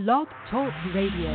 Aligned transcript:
Blog 0.00 0.28
Talk 0.48 0.72
Radio. 0.94 1.28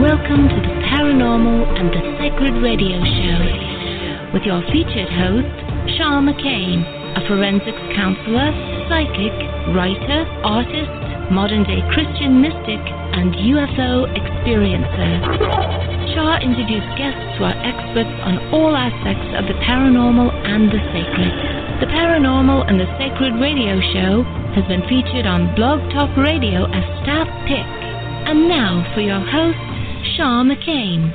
Welcome 0.00 0.48
to 0.48 0.58
the 0.64 0.74
Paranormal 0.88 1.68
and 1.76 1.92
the 1.92 2.00
Sacred 2.16 2.56
Radio 2.64 3.04
Show 3.04 4.32
with 4.32 4.48
your 4.48 4.64
featured 4.72 5.12
host, 5.12 5.52
Shaw 5.92 6.24
McCain, 6.24 6.80
a 7.20 7.28
forensics 7.28 7.84
counselor, 7.92 8.48
psychic, 8.88 9.36
writer, 9.76 10.24
artist, 10.40 10.96
modern 11.28 11.64
day 11.64 11.84
Christian 11.92 12.40
mystic, 12.40 12.80
and 13.12 13.36
UFO 13.36 14.08
experiencer. 14.16 15.20
Shaw 16.16 16.40
introduced 16.40 16.88
guests 16.96 17.36
who 17.36 17.44
are 17.44 17.60
experts 17.60 18.16
on 18.24 18.40
all 18.56 18.72
aspects 18.72 19.36
of 19.36 19.44
the 19.52 19.60
paranormal 19.68 20.32
and 20.48 20.72
the 20.72 20.80
sacred. 20.96 21.59
The 21.80 21.86
Paranormal 21.86 22.68
and 22.68 22.78
the 22.78 22.84
Sacred 22.98 23.40
Radio 23.40 23.80
Show 23.80 24.22
has 24.52 24.68
been 24.68 24.82
featured 24.82 25.24
on 25.24 25.54
Blog 25.56 25.80
Talk 25.94 26.14
Radio 26.14 26.66
as 26.66 26.84
staff 27.00 27.26
pick. 27.48 27.64
And 28.28 28.50
now 28.50 28.84
for 28.92 29.00
your 29.00 29.18
host, 29.18 29.56
Shaw 30.14 30.44
McCain. 30.44 31.08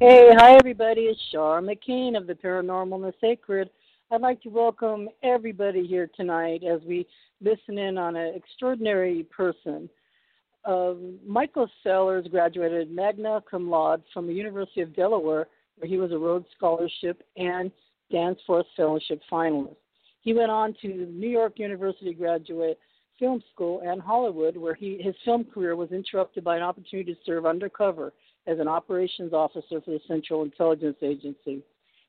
Hey, 0.00 0.30
hi 0.36 0.56
everybody. 0.56 1.02
It's 1.02 1.20
Shaw 1.30 1.60
McCain 1.60 2.16
of 2.16 2.26
the 2.26 2.34
Paranormal 2.34 2.96
and 2.96 3.04
the 3.04 3.14
Sacred. 3.20 3.70
I'd 4.10 4.20
like 4.20 4.42
to 4.42 4.48
welcome 4.48 5.08
everybody 5.22 5.86
here 5.86 6.10
tonight 6.16 6.64
as 6.64 6.80
we 6.84 7.06
listen 7.40 7.78
in 7.78 7.96
on 7.96 8.16
an 8.16 8.34
extraordinary 8.34 9.22
person. 9.22 9.88
Uh, 10.64 10.94
Michael 11.24 11.70
Sellers 11.84 12.26
graduated 12.28 12.90
magna 12.90 13.40
cum 13.48 13.70
laude 13.70 14.02
from 14.12 14.26
the 14.26 14.34
University 14.34 14.80
of 14.80 14.96
Delaware, 14.96 15.46
where 15.78 15.88
he 15.88 15.96
was 15.96 16.12
a 16.12 16.18
Rhodes 16.18 16.46
Scholarship 16.56 17.22
and 17.36 17.70
Danforth 18.10 18.66
Fellowship 18.76 19.20
finalist. 19.30 19.76
He 20.20 20.34
went 20.34 20.50
on 20.50 20.74
to 20.82 20.88
New 20.88 21.28
York 21.28 21.58
University 21.58 22.12
Graduate 22.12 22.78
Film 23.18 23.42
School 23.52 23.82
and 23.84 24.00
Hollywood, 24.00 24.56
where 24.56 24.74
he, 24.74 24.98
his 25.00 25.14
film 25.24 25.44
career 25.44 25.76
was 25.76 25.90
interrupted 25.90 26.44
by 26.44 26.56
an 26.56 26.62
opportunity 26.62 27.14
to 27.14 27.20
serve 27.24 27.46
undercover 27.46 28.12
as 28.46 28.58
an 28.58 28.68
operations 28.68 29.32
officer 29.32 29.80
for 29.80 29.90
the 29.90 30.00
Central 30.06 30.42
Intelligence 30.42 30.96
Agency. 31.02 31.62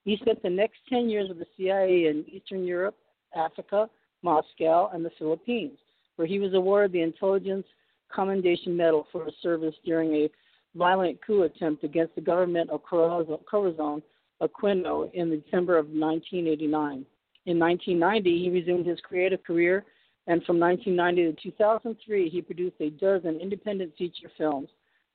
He 0.06 0.18
spent 0.18 0.42
the 0.42 0.50
next 0.50 0.78
10 0.90 1.10
years 1.10 1.30
with 1.30 1.40
the 1.40 1.48
CIA 1.58 2.08
in 2.08 2.26
Eastern 2.32 2.64
Europe, 2.64 2.96
Africa, 3.36 3.90
Moscow, 4.22 4.90
and 4.94 5.04
the 5.04 5.12
Philippines, 5.18 5.78
where 6.16 6.28
he 6.28 6.40
was 6.40 6.54
awarded 6.54 6.92
the 6.92 7.02
Intelligence 7.02 7.66
Commendation 8.14 8.76
Medal 8.76 9.08
for 9.12 9.26
his 9.26 9.34
service 9.42 9.76
during 9.86 10.14
a 10.14 10.30
violent 10.76 11.20
coup 11.26 11.44
attempt 11.44 11.84
against 11.84 12.16
the 12.16 12.22
government 12.22 12.70
of 12.70 12.84
Corazon 12.84 14.02
Aquino 14.42 15.14
in 15.14 15.42
December 15.42 15.78
of 15.78 15.88
1989. 15.88 17.06
In 17.46 17.60
1990, 17.60 18.44
he 18.44 18.50
resumed 18.50 18.86
his 18.86 19.00
creative 19.02 19.44
career, 19.44 19.86
and 20.28 20.44
from 20.44 20.60
1990 20.60 21.36
to 21.42 21.52
2003, 21.52 22.30
he 22.30 22.42
produced 22.42 22.76
a 22.80 22.92
dozen 22.92 23.40
independent 23.40 23.94
feature 23.98 24.32
films. 24.38 24.70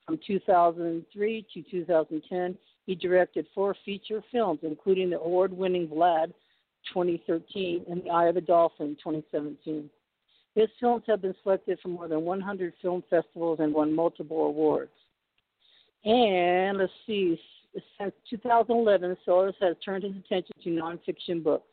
From 0.07 0.19
2003 0.27 1.47
to 1.55 1.63
2010, 1.63 2.59
he 2.87 2.95
directed 2.95 3.47
four 3.55 3.75
feature 3.85 4.23
films, 4.31 4.61
including 4.63 5.11
the 5.11 5.21
award 5.21 5.53
winning 5.53 5.89
Vlad 5.89 6.33
2013 6.93 7.87
and 7.89 8.03
The 8.03 8.11
Eye 8.11 8.27
of 8.27 8.35
the 8.35 8.41
Dolphin 8.41 8.97
2017. 9.03 9.89
His 10.55 10.69
films 10.79 11.05
have 11.07 11.23
been 11.23 11.35
selected 11.43 11.79
for 11.81 11.89
more 11.89 12.09
than 12.09 12.23
100 12.23 12.75
film 12.83 13.03
festivals 13.09 13.61
and 13.61 13.73
won 13.73 13.95
multiple 13.95 14.47
awards. 14.47 14.93
And 16.05 16.79
let's 16.79 16.93
see, 17.07 17.39
since 17.99 18.13
2011, 18.29 19.17
Sellers 19.25 19.55
has 19.61 19.77
turned 19.85 20.05
his 20.05 20.13
attention 20.17 20.55
to 20.63 20.71
nonfiction 20.71 21.43
books, 21.43 21.67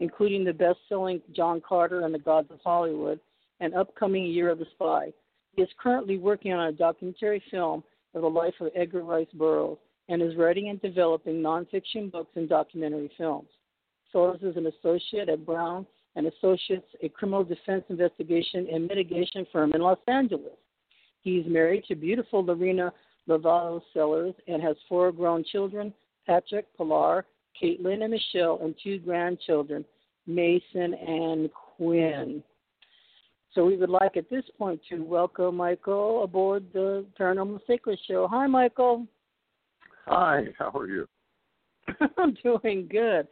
including 0.00 0.44
the 0.44 0.52
best 0.52 0.78
selling 0.88 1.22
John 1.32 1.62
Carter 1.66 2.04
and 2.04 2.12
the 2.12 2.18
Gods 2.18 2.50
of 2.50 2.58
Hollywood 2.64 3.20
and 3.60 3.74
upcoming 3.74 4.26
Year 4.26 4.50
of 4.50 4.58
the 4.58 4.66
Spy. 4.72 5.12
He 5.52 5.62
is 5.62 5.68
currently 5.78 6.18
working 6.18 6.52
on 6.52 6.68
a 6.68 6.72
documentary 6.72 7.42
film 7.50 7.82
of 8.14 8.22
the 8.22 8.28
life 8.28 8.54
of 8.60 8.70
Edgar 8.74 9.02
Rice 9.02 9.26
Burroughs 9.34 9.78
and 10.08 10.20
is 10.20 10.36
writing 10.36 10.68
and 10.68 10.80
developing 10.82 11.36
nonfiction 11.36 12.10
books 12.10 12.32
and 12.34 12.48
documentary 12.48 13.10
films. 13.16 13.48
Sellers 14.12 14.40
is 14.42 14.56
an 14.56 14.66
associate 14.66 15.28
at 15.28 15.46
Brown 15.46 15.86
and 16.14 16.26
Associates, 16.26 16.86
a 17.02 17.08
criminal 17.08 17.44
defense 17.44 17.84
investigation 17.88 18.66
and 18.72 18.86
mitigation 18.86 19.46
firm 19.52 19.72
in 19.74 19.80
Los 19.80 19.98
Angeles. 20.08 20.56
He's 21.22 21.44
married 21.46 21.84
to 21.88 21.94
beautiful 21.94 22.44
Lorena 22.44 22.92
Llevado 23.28 23.80
Sellers 23.92 24.34
and 24.46 24.62
has 24.62 24.76
four 24.88 25.12
grown 25.12 25.44
children 25.44 25.92
Patrick, 26.26 26.66
Pilar, 26.76 27.24
Caitlin, 27.60 28.02
and 28.02 28.10
Michelle, 28.10 28.58
and 28.62 28.74
two 28.82 28.98
grandchildren, 28.98 29.84
Mason 30.26 30.94
and 30.94 31.50
Quinn. 31.52 32.42
So 33.54 33.64
we 33.64 33.76
would 33.76 33.90
like 33.90 34.16
at 34.16 34.28
this 34.28 34.44
point 34.58 34.80
to 34.90 35.02
welcome 35.02 35.56
Michael 35.56 36.24
aboard 36.24 36.66
the 36.74 37.06
Paranormal 37.18 37.60
Sacred 37.66 37.98
Show. 38.06 38.28
Hi, 38.28 38.46
Michael. 38.46 39.06
Hi, 40.06 40.44
how 40.58 40.70
are 40.70 40.88
you? 40.88 41.08
I'm 42.18 42.36
doing 42.42 42.88
good. 42.90 43.28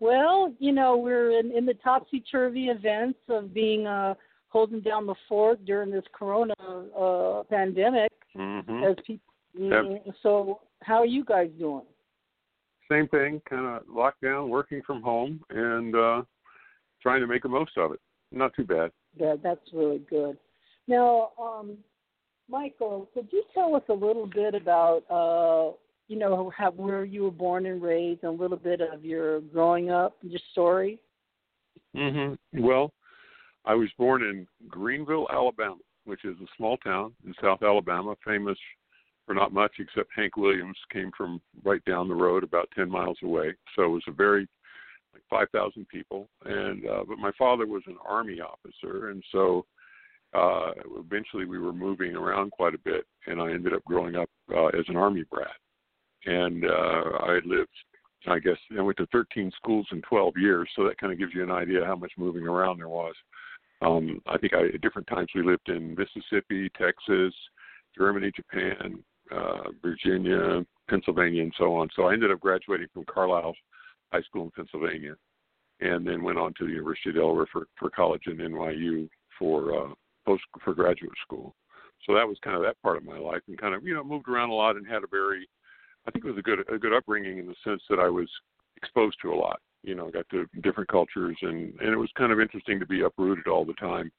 Well, 0.00 0.52
you 0.58 0.72
know, 0.72 0.96
we're 0.96 1.38
in, 1.38 1.52
in 1.52 1.66
the 1.66 1.74
topsy 1.74 2.24
turvy 2.30 2.66
events 2.66 3.18
of 3.28 3.52
being 3.52 3.86
uh, 3.86 4.14
holding 4.48 4.80
down 4.80 5.06
the 5.06 5.14
fort 5.28 5.64
during 5.64 5.90
this 5.90 6.04
corona 6.12 6.54
uh, 6.98 7.42
pandemic. 7.44 8.10
Mm-hmm. 8.36 8.84
As 8.84 8.96
people, 9.06 9.22
Yep. 9.54 10.14
so 10.22 10.60
how 10.82 10.96
are 10.96 11.06
you 11.06 11.24
guys 11.24 11.50
doing? 11.58 11.84
Same 12.90 13.08
thing, 13.08 13.42
kind 13.48 13.66
of 13.66 13.82
locked 13.88 14.22
down, 14.22 14.48
working 14.48 14.82
from 14.86 15.02
home, 15.02 15.40
and 15.50 15.94
uh 15.94 16.22
trying 17.02 17.20
to 17.20 17.26
make 17.26 17.42
the 17.42 17.48
most 17.48 17.72
of 17.76 17.92
it. 17.92 18.00
Not 18.32 18.54
too 18.54 18.64
bad. 18.64 18.90
Yeah, 19.16 19.36
that's 19.42 19.72
really 19.72 20.02
good. 20.10 20.36
Now, 20.86 21.30
um, 21.40 21.78
Michael, 22.48 23.08
could 23.14 23.28
you 23.30 23.44
tell 23.54 23.74
us 23.74 23.82
a 23.88 23.92
little 23.92 24.26
bit 24.26 24.54
about, 24.54 25.02
uh, 25.10 25.76
you 26.08 26.18
know, 26.18 26.50
how, 26.56 26.70
where 26.70 27.04
you 27.04 27.22
were 27.24 27.30
born 27.30 27.66
and 27.66 27.82
raised, 27.82 28.22
and 28.24 28.38
a 28.38 28.42
little 28.42 28.56
bit 28.56 28.80
of 28.80 29.04
your 29.04 29.40
growing 29.40 29.90
up, 29.90 30.16
your 30.22 30.40
story? 30.52 31.00
hmm 31.94 32.34
Well, 32.54 32.92
I 33.64 33.74
was 33.74 33.88
born 33.98 34.22
in 34.22 34.46
Greenville, 34.68 35.28
Alabama, 35.30 35.76
which 36.04 36.24
is 36.24 36.36
a 36.40 36.46
small 36.56 36.78
town 36.78 37.12
in 37.26 37.34
South 37.42 37.62
Alabama, 37.62 38.14
famous 38.24 38.58
not 39.34 39.52
much 39.52 39.72
except 39.78 40.10
Hank 40.14 40.36
Williams 40.36 40.76
came 40.92 41.10
from 41.16 41.40
right 41.64 41.84
down 41.84 42.08
the 42.08 42.14
road, 42.14 42.44
about 42.44 42.68
ten 42.74 42.90
miles 42.90 43.18
away. 43.22 43.54
So 43.76 43.84
it 43.84 43.88
was 43.88 44.04
a 44.08 44.12
very 44.12 44.48
like 45.12 45.22
five 45.30 45.48
thousand 45.50 45.88
people, 45.88 46.28
and 46.44 46.86
uh, 46.86 47.04
but 47.08 47.18
my 47.18 47.32
father 47.38 47.66
was 47.66 47.82
an 47.86 47.96
army 48.06 48.40
officer, 48.40 49.10
and 49.10 49.22
so 49.32 49.64
uh, 50.34 50.72
eventually 50.98 51.44
we 51.44 51.58
were 51.58 51.72
moving 51.72 52.14
around 52.14 52.50
quite 52.52 52.74
a 52.74 52.78
bit, 52.78 53.06
and 53.26 53.40
I 53.40 53.50
ended 53.50 53.72
up 53.72 53.84
growing 53.84 54.16
up 54.16 54.28
uh, 54.54 54.66
as 54.66 54.84
an 54.88 54.96
army 54.96 55.24
brat, 55.30 55.48
and 56.26 56.64
uh, 56.64 57.18
I 57.20 57.40
lived. 57.44 57.70
I 58.26 58.40
guess 58.40 58.56
I 58.76 58.82
went 58.82 58.98
to 58.98 59.06
13 59.06 59.50
schools 59.56 59.86
in 59.92 60.02
12 60.02 60.34
years, 60.36 60.68
so 60.74 60.84
that 60.84 60.98
kind 60.98 61.12
of 61.12 61.20
gives 61.20 61.32
you 61.34 61.44
an 61.44 61.52
idea 61.52 61.84
how 61.86 61.94
much 61.94 62.12
moving 62.18 62.48
around 62.48 62.78
there 62.78 62.88
was. 62.88 63.14
Um, 63.80 64.20
I 64.26 64.36
think 64.38 64.54
I, 64.54 64.66
at 64.74 64.80
different 64.80 65.06
times 65.06 65.28
we 65.34 65.42
lived 65.42 65.68
in 65.68 65.94
Mississippi, 65.94 66.68
Texas, 66.76 67.32
Germany, 67.96 68.32
Japan, 68.34 69.02
uh, 69.30 69.70
Virginia, 69.82 70.64
Pennsylvania, 70.88 71.42
and 71.42 71.54
so 71.58 71.74
on. 71.76 71.88
So 71.94 72.04
I 72.04 72.14
ended 72.14 72.30
up 72.30 72.40
graduating 72.40 72.88
from 72.92 73.04
Carlisle 73.12 73.54
High 74.12 74.22
School 74.22 74.44
in 74.44 74.50
Pennsylvania, 74.50 75.14
and 75.80 76.06
then 76.06 76.22
went 76.22 76.38
on 76.38 76.54
to 76.58 76.64
the 76.64 76.72
University 76.72 77.10
of 77.10 77.16
Delaware 77.16 77.46
for, 77.52 77.66
for 77.78 77.90
college 77.90 78.22
and 78.26 78.38
NYU 78.38 79.08
for 79.38 79.74
uh, 79.74 79.94
post 80.26 80.42
for 80.64 80.74
graduate 80.74 81.12
school. 81.22 81.54
So 82.06 82.14
that 82.14 82.26
was 82.26 82.38
kind 82.42 82.56
of 82.56 82.62
that 82.62 82.80
part 82.82 82.96
of 82.96 83.04
my 83.04 83.18
life, 83.18 83.42
and 83.48 83.58
kind 83.58 83.74
of 83.74 83.84
you 83.84 83.94
know 83.94 84.04
moved 84.04 84.28
around 84.28 84.50
a 84.50 84.54
lot 84.54 84.76
and 84.76 84.86
had 84.86 85.04
a 85.04 85.08
very, 85.10 85.48
I 86.06 86.10
think 86.10 86.24
it 86.24 86.28
was 86.28 86.38
a 86.38 86.42
good 86.42 86.60
a 86.72 86.78
good 86.78 86.92
upbringing 86.92 87.38
in 87.38 87.46
the 87.46 87.54
sense 87.64 87.82
that 87.90 87.98
I 87.98 88.08
was 88.08 88.28
exposed 88.76 89.16
to 89.22 89.32
a 89.32 89.36
lot. 89.36 89.60
You 89.82 89.94
know, 89.94 90.10
got 90.10 90.28
to 90.30 90.46
different 90.62 90.88
cultures, 90.88 91.36
and 91.42 91.74
and 91.80 91.90
it 91.90 91.96
was 91.96 92.10
kind 92.16 92.32
of 92.32 92.40
interesting 92.40 92.78
to 92.80 92.86
be 92.86 93.02
uprooted 93.02 93.46
all 93.46 93.64
the 93.64 93.74
time, 93.74 94.10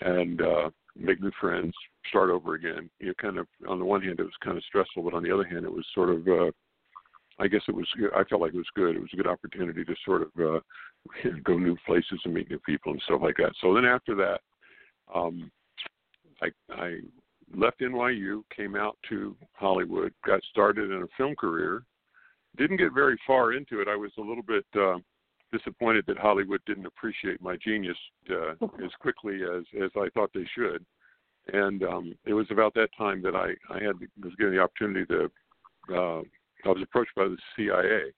and 0.00 0.40
uh, 0.40 0.70
make 0.96 1.20
new 1.20 1.32
friends, 1.40 1.74
start 2.08 2.30
over 2.30 2.54
again. 2.54 2.90
You 3.00 3.08
know, 3.08 3.14
kind 3.20 3.38
of 3.38 3.46
on 3.68 3.78
the 3.78 3.84
one 3.84 4.02
hand 4.02 4.20
it 4.20 4.24
was 4.24 4.32
kind 4.42 4.56
of 4.56 4.64
stressful, 4.64 5.02
but 5.02 5.14
on 5.14 5.22
the 5.22 5.32
other 5.32 5.44
hand 5.44 5.64
it 5.64 5.72
was 5.72 5.86
sort 5.94 6.10
of. 6.10 6.26
uh 6.28 6.50
I 7.40 7.48
guess 7.48 7.62
it 7.66 7.74
was. 7.74 7.88
I 8.16 8.22
felt 8.24 8.42
like 8.42 8.54
it 8.54 8.58
was 8.58 8.66
good. 8.76 8.94
It 8.94 9.00
was 9.00 9.10
a 9.12 9.16
good 9.16 9.26
opportunity 9.26 9.84
to 9.84 9.94
sort 10.04 10.22
of 10.22 10.28
uh, 10.38 10.60
go 11.44 11.58
new 11.58 11.76
places 11.84 12.20
and 12.24 12.32
meet 12.32 12.48
new 12.48 12.60
people 12.60 12.92
and 12.92 13.02
stuff 13.02 13.22
like 13.22 13.36
that. 13.38 13.52
So 13.60 13.74
then 13.74 13.84
after 13.84 14.14
that, 14.14 14.40
um, 15.12 15.50
I, 16.42 16.48
I 16.72 16.98
left 17.54 17.80
NYU, 17.80 18.42
came 18.54 18.76
out 18.76 18.96
to 19.08 19.36
Hollywood, 19.54 20.12
got 20.24 20.42
started 20.50 20.90
in 20.90 21.02
a 21.02 21.06
film 21.16 21.34
career. 21.34 21.82
Didn't 22.56 22.76
get 22.76 22.92
very 22.92 23.18
far 23.26 23.52
into 23.52 23.80
it. 23.80 23.88
I 23.88 23.96
was 23.96 24.12
a 24.16 24.22
little 24.22 24.42
bit 24.42 24.64
uh, 24.76 24.98
disappointed 25.56 26.04
that 26.06 26.18
Hollywood 26.18 26.60
didn't 26.66 26.86
appreciate 26.86 27.40
my 27.40 27.56
genius 27.56 27.96
uh, 28.30 28.52
as 28.84 28.90
quickly 29.00 29.40
as 29.42 29.64
as 29.82 29.90
I 29.96 30.08
thought 30.14 30.30
they 30.34 30.46
should. 30.54 30.84
And 31.52 31.82
um, 31.82 32.14
it 32.24 32.32
was 32.32 32.46
about 32.50 32.74
that 32.74 32.88
time 32.96 33.22
that 33.22 33.34
I 33.34 33.54
I 33.72 33.82
had 33.82 33.96
was 34.22 34.34
given 34.38 34.54
the 34.54 34.62
opportunity 34.62 35.06
to. 35.06 35.30
Uh, 35.94 36.22
I 36.64 36.68
was 36.68 36.82
approached 36.82 37.14
by 37.14 37.24
the 37.24 37.36
CIA 37.56 38.12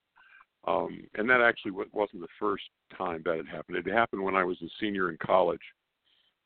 Um, 0.66 1.04
and 1.14 1.28
that 1.28 1.40
actually 1.40 1.72
wasn't 1.92 2.22
the 2.22 2.36
first 2.38 2.64
time 2.96 3.22
that 3.24 3.36
had 3.36 3.48
happened. 3.48 3.78
It 3.78 3.86
happened 3.92 4.22
when 4.22 4.36
I 4.36 4.44
was 4.44 4.56
a 4.62 4.68
senior 4.80 5.10
in 5.10 5.18
college, 5.18 5.60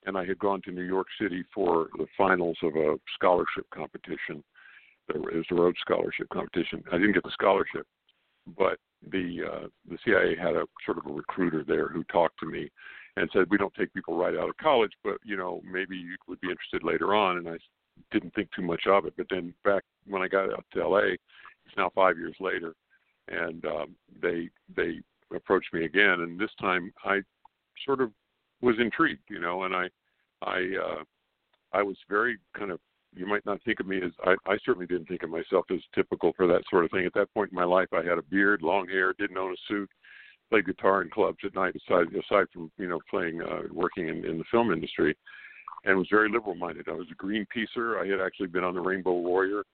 and 0.07 0.17
I 0.17 0.25
had 0.25 0.39
gone 0.39 0.63
to 0.63 0.73
New 0.73 0.83
York 0.83 1.09
City 1.21 1.45
for 1.55 1.89
the 1.99 2.07
finals 2.17 2.57
of 2.63 2.75
a 2.77 2.99
scholarship 3.15 3.67
competition. 3.73 4.43
It 5.09 5.21
was 5.21 5.45
a 5.51 5.55
Rhodes 5.55 5.79
Scholarship 5.81 6.29
competition. 6.33 6.83
I 6.91 6.97
didn't 6.99 7.13
get 7.13 7.25
the 7.25 7.31
scholarship, 7.33 7.87
but 8.57 8.79
the 9.11 9.41
uh, 9.51 9.67
the 9.89 9.99
CIA 10.05 10.37
had 10.37 10.57
a 10.57 10.67
sort 10.85 10.99
of 10.99 11.07
a 11.07 11.13
recruiter 11.13 11.65
there 11.67 11.89
who 11.89 12.05
talked 12.05 12.39
to 12.41 12.47
me 12.47 12.71
and 13.17 13.29
said, 13.33 13.47
"We 13.51 13.59
don't 13.59 13.75
take 13.75 13.93
people 13.95 14.17
right 14.17 14.37
out 14.37 14.49
of 14.49 14.57
college, 14.59 14.93
but 15.03 15.19
you 15.25 15.37
know 15.37 15.63
maybe 15.71 15.97
you 15.97 16.17
would 16.29 16.41
be 16.41 16.51
interested 16.51 16.83
later 16.83 17.15
on." 17.15 17.39
And 17.39 17.49
I 17.49 17.59
didn't 18.11 18.35
think 18.35 18.51
too 18.53 18.63
much 18.63 18.87
of 18.87 19.07
it. 19.07 19.15
But 19.17 19.27
then 19.31 19.55
back 19.65 19.83
when 20.07 20.23
I 20.23 20.29
got 20.29 20.53
out 20.53 20.65
to 20.73 20.89
LA, 20.89 21.15
it's 21.67 21.77
now 21.77 21.91
five 21.95 22.19
years 22.19 22.37
later, 22.41 22.75
and 23.29 23.65
um, 23.65 23.97
they 24.21 24.49
they 24.77 25.01
approached 25.35 25.73
me 25.73 25.85
again, 25.85 26.21
and 26.21 26.39
this 26.39 26.51
time 26.61 26.93
I 27.05 27.21
sort 27.85 28.01
of 28.01 28.11
was 28.61 28.77
intrigued, 28.79 29.23
you 29.29 29.41
know, 29.41 29.65
and 29.65 29.75
I 29.75 29.89
I 30.43 30.71
uh, 30.83 31.05
I 31.73 31.83
was 31.83 31.97
very 32.09 32.39
kind 32.57 32.71
of 32.71 32.81
you 33.15 33.27
might 33.27 33.45
not 33.45 33.63
think 33.65 33.81
of 33.81 33.87
me 33.87 34.01
as 34.03 34.13
I, 34.25 34.35
I 34.47 34.57
certainly 34.65 34.87
didn't 34.87 35.07
think 35.07 35.23
of 35.23 35.31
myself 35.31 35.67
as 35.71 35.81
typical 35.95 36.33
for 36.37 36.47
that 36.47 36.63
sort 36.71 36.85
of 36.85 36.91
thing. 36.91 37.07
At 37.07 37.15
that 37.15 37.33
point 37.35 37.51
in 37.51 37.57
my 37.57 37.65
life, 37.65 37.89
I 37.93 38.03
had 38.03 38.19
a 38.19 38.23
beard, 38.23 38.63
long 38.63 38.89
hair, 38.89 39.15
didn't 39.19 39.37
own 39.37 39.53
a 39.53 39.57
suit, 39.69 39.91
played 40.51 40.67
guitar 40.67 41.03
in 41.03 41.11
clubs 41.11 41.39
at 41.45 41.55
night 41.55 41.75
aside 41.77 42.07
aside 42.09 42.47
from 42.53 42.71
you 42.79 42.89
know 42.89 43.01
playing 43.09 43.41
uh, 43.43 43.63
working 43.73 44.09
in, 44.09 44.25
in 44.25 44.39
the 44.39 44.45
film 44.51 44.73
industry, 44.73 45.17
and 45.85 45.97
was 45.97 46.09
very 46.11 46.31
liberal 46.31 46.55
minded. 46.55 46.89
I 46.89 46.93
was 46.93 47.07
a 47.11 47.23
Greenpeacer. 47.23 48.03
I 48.03 48.07
had 48.07 48.25
actually 48.25 48.49
been 48.49 48.65
on 48.65 48.75
the 48.75 48.81
Rainbow 48.81 49.13
Warrior, 49.13 49.65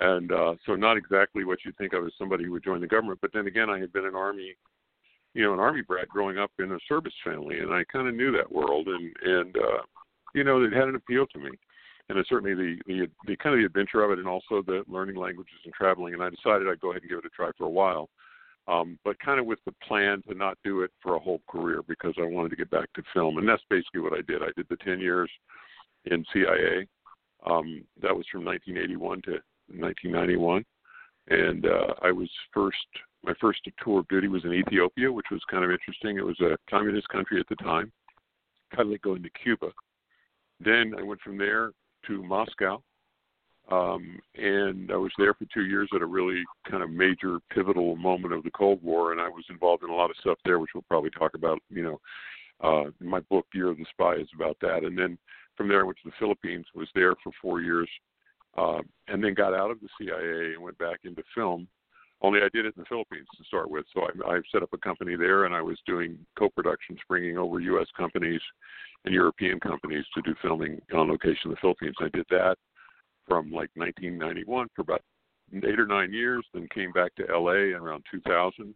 and 0.00 0.32
uh, 0.32 0.54
so 0.66 0.74
not 0.74 0.96
exactly 0.96 1.44
what 1.44 1.58
you 1.64 1.72
think 1.78 1.92
of 1.92 2.04
as 2.06 2.12
somebody 2.18 2.44
who 2.44 2.52
would 2.52 2.64
join 2.64 2.80
the 2.80 2.86
government. 2.86 3.20
But 3.20 3.32
then 3.32 3.46
again, 3.46 3.70
I 3.70 3.78
had 3.78 3.92
been 3.92 4.06
an 4.06 4.16
army, 4.16 4.56
you 5.34 5.44
know, 5.44 5.52
an 5.52 5.60
army 5.60 5.82
brat 5.82 6.08
growing 6.08 6.38
up 6.38 6.50
in 6.58 6.72
a 6.72 6.78
service 6.88 7.14
family, 7.24 7.60
and 7.60 7.72
I 7.72 7.84
kind 7.84 8.08
of 8.08 8.14
knew 8.14 8.32
that 8.32 8.50
world, 8.50 8.88
and 8.88 9.12
and 9.24 9.56
uh, 9.56 9.82
you 10.34 10.44
know, 10.44 10.62
it 10.62 10.72
had 10.72 10.88
an 10.88 10.96
appeal 10.96 11.26
to 11.28 11.38
me. 11.38 11.50
And 12.08 12.18
it's 12.18 12.28
certainly 12.28 12.54
the, 12.54 12.76
the 12.86 13.06
the 13.26 13.36
kind 13.36 13.54
of 13.54 13.60
the 13.60 13.66
adventure 13.66 14.02
of 14.02 14.10
it, 14.10 14.18
and 14.18 14.28
also 14.28 14.62
the 14.62 14.82
learning 14.88 15.16
languages 15.16 15.54
and 15.64 15.72
traveling. 15.72 16.14
And 16.14 16.22
I 16.22 16.30
decided 16.30 16.68
I'd 16.68 16.80
go 16.80 16.90
ahead 16.90 17.02
and 17.02 17.10
give 17.10 17.18
it 17.18 17.24
a 17.24 17.30
try 17.30 17.50
for 17.56 17.64
a 17.64 17.70
while 17.70 18.10
um, 18.68 18.98
but 19.04 19.18
kind 19.18 19.40
of 19.40 19.46
with 19.46 19.58
the 19.64 19.74
plan 19.86 20.22
to 20.28 20.34
not 20.34 20.56
do 20.62 20.82
it 20.82 20.90
for 21.02 21.16
a 21.16 21.20
whole 21.20 21.40
career 21.48 21.82
because 21.86 22.14
I 22.18 22.24
wanted 22.24 22.50
to 22.50 22.56
get 22.56 22.70
back 22.70 22.92
to 22.94 23.02
film, 23.12 23.38
and 23.38 23.48
that's 23.48 23.62
basically 23.68 24.00
what 24.00 24.12
I 24.12 24.22
did. 24.26 24.42
I 24.42 24.50
did 24.56 24.66
the 24.68 24.76
10 24.76 25.00
years 25.00 25.30
in 26.04 26.24
CIA. 26.32 26.86
Um, 27.44 27.84
that 28.00 28.14
was 28.14 28.26
from 28.30 28.44
1981 28.44 29.22
to 29.22 29.30
1991, 29.80 30.64
and 31.28 31.66
uh, 31.66 31.94
I 32.02 32.12
was 32.12 32.30
first. 32.52 32.76
My 33.24 33.34
first 33.40 33.60
tour 33.82 34.00
of 34.00 34.08
duty 34.08 34.26
was 34.26 34.44
in 34.44 34.52
Ethiopia, 34.52 35.10
which 35.10 35.26
was 35.30 35.40
kind 35.48 35.64
of 35.64 35.70
interesting. 35.70 36.16
It 36.16 36.26
was 36.26 36.40
a 36.40 36.56
communist 36.68 37.08
country 37.08 37.38
at 37.38 37.46
the 37.48 37.54
time, 37.56 37.92
kind 38.74 38.88
of 38.88 38.88
like 38.88 39.02
going 39.02 39.22
to 39.22 39.30
Cuba. 39.30 39.70
Then 40.58 40.92
I 40.98 41.02
went 41.02 41.20
from 41.20 41.38
there 41.38 41.70
to 42.06 42.22
Moscow, 42.22 42.82
um, 43.70 44.18
and 44.34 44.90
I 44.90 44.96
was 44.96 45.12
there 45.18 45.34
for 45.34 45.46
two 45.52 45.64
years 45.64 45.88
at 45.94 46.02
a 46.02 46.06
really 46.06 46.42
kind 46.68 46.82
of 46.82 46.90
major 46.90 47.38
pivotal 47.50 47.96
moment 47.96 48.34
of 48.34 48.42
the 48.42 48.50
Cold 48.50 48.82
War, 48.82 49.12
and 49.12 49.20
I 49.20 49.28
was 49.28 49.44
involved 49.48 49.82
in 49.82 49.90
a 49.90 49.94
lot 49.94 50.10
of 50.10 50.16
stuff 50.20 50.38
there, 50.44 50.58
which 50.58 50.70
we'll 50.74 50.84
probably 50.88 51.10
talk 51.10 51.34
about. 51.34 51.58
You 51.70 51.82
know, 51.84 52.00
uh, 52.60 52.90
my 53.00 53.20
book 53.20 53.46
Year 53.54 53.70
of 53.70 53.78
the 53.78 53.86
Spy 53.90 54.16
is 54.16 54.28
about 54.34 54.56
that, 54.60 54.84
and 54.84 54.98
then 54.98 55.16
from 55.56 55.68
there 55.68 55.80
I 55.80 55.84
went 55.84 55.98
to 56.02 56.10
the 56.10 56.16
Philippines, 56.18 56.66
was 56.74 56.88
there 56.94 57.14
for 57.22 57.32
four 57.40 57.60
years, 57.60 57.88
uh, 58.58 58.80
and 59.08 59.22
then 59.22 59.34
got 59.34 59.54
out 59.54 59.70
of 59.70 59.78
the 59.80 59.88
CIA 59.98 60.54
and 60.54 60.62
went 60.62 60.78
back 60.78 61.00
into 61.04 61.22
film. 61.34 61.68
Only 62.20 62.40
I 62.40 62.48
did 62.52 62.66
it 62.66 62.74
in 62.76 62.82
the 62.82 62.88
Philippines 62.88 63.26
to 63.36 63.44
start 63.44 63.70
with, 63.70 63.84
so 63.92 64.02
I, 64.02 64.34
I 64.34 64.40
set 64.52 64.62
up 64.62 64.72
a 64.72 64.78
company 64.78 65.16
there, 65.16 65.44
and 65.44 65.54
I 65.54 65.62
was 65.62 65.78
doing 65.86 66.18
co-productions, 66.38 66.98
bringing 67.08 67.38
over 67.38 67.58
U.S. 67.60 67.88
companies 67.96 68.40
and 69.04 69.14
European 69.14 69.58
companies 69.60 70.04
to 70.14 70.22
do 70.22 70.34
filming 70.40 70.80
on 70.94 71.08
location 71.08 71.46
in 71.46 71.50
the 71.50 71.56
Philippines. 71.60 71.96
I 72.00 72.08
did 72.08 72.26
that 72.30 72.56
from 73.26 73.50
like 73.50 73.70
1991 73.74 74.68
for 74.74 74.82
about 74.82 75.02
eight 75.54 75.78
or 75.78 75.86
nine 75.86 76.12
years, 76.12 76.44
then 76.54 76.68
came 76.74 76.92
back 76.92 77.14
to 77.16 77.26
LA 77.26 77.76
around 77.76 78.04
2000. 78.10 78.74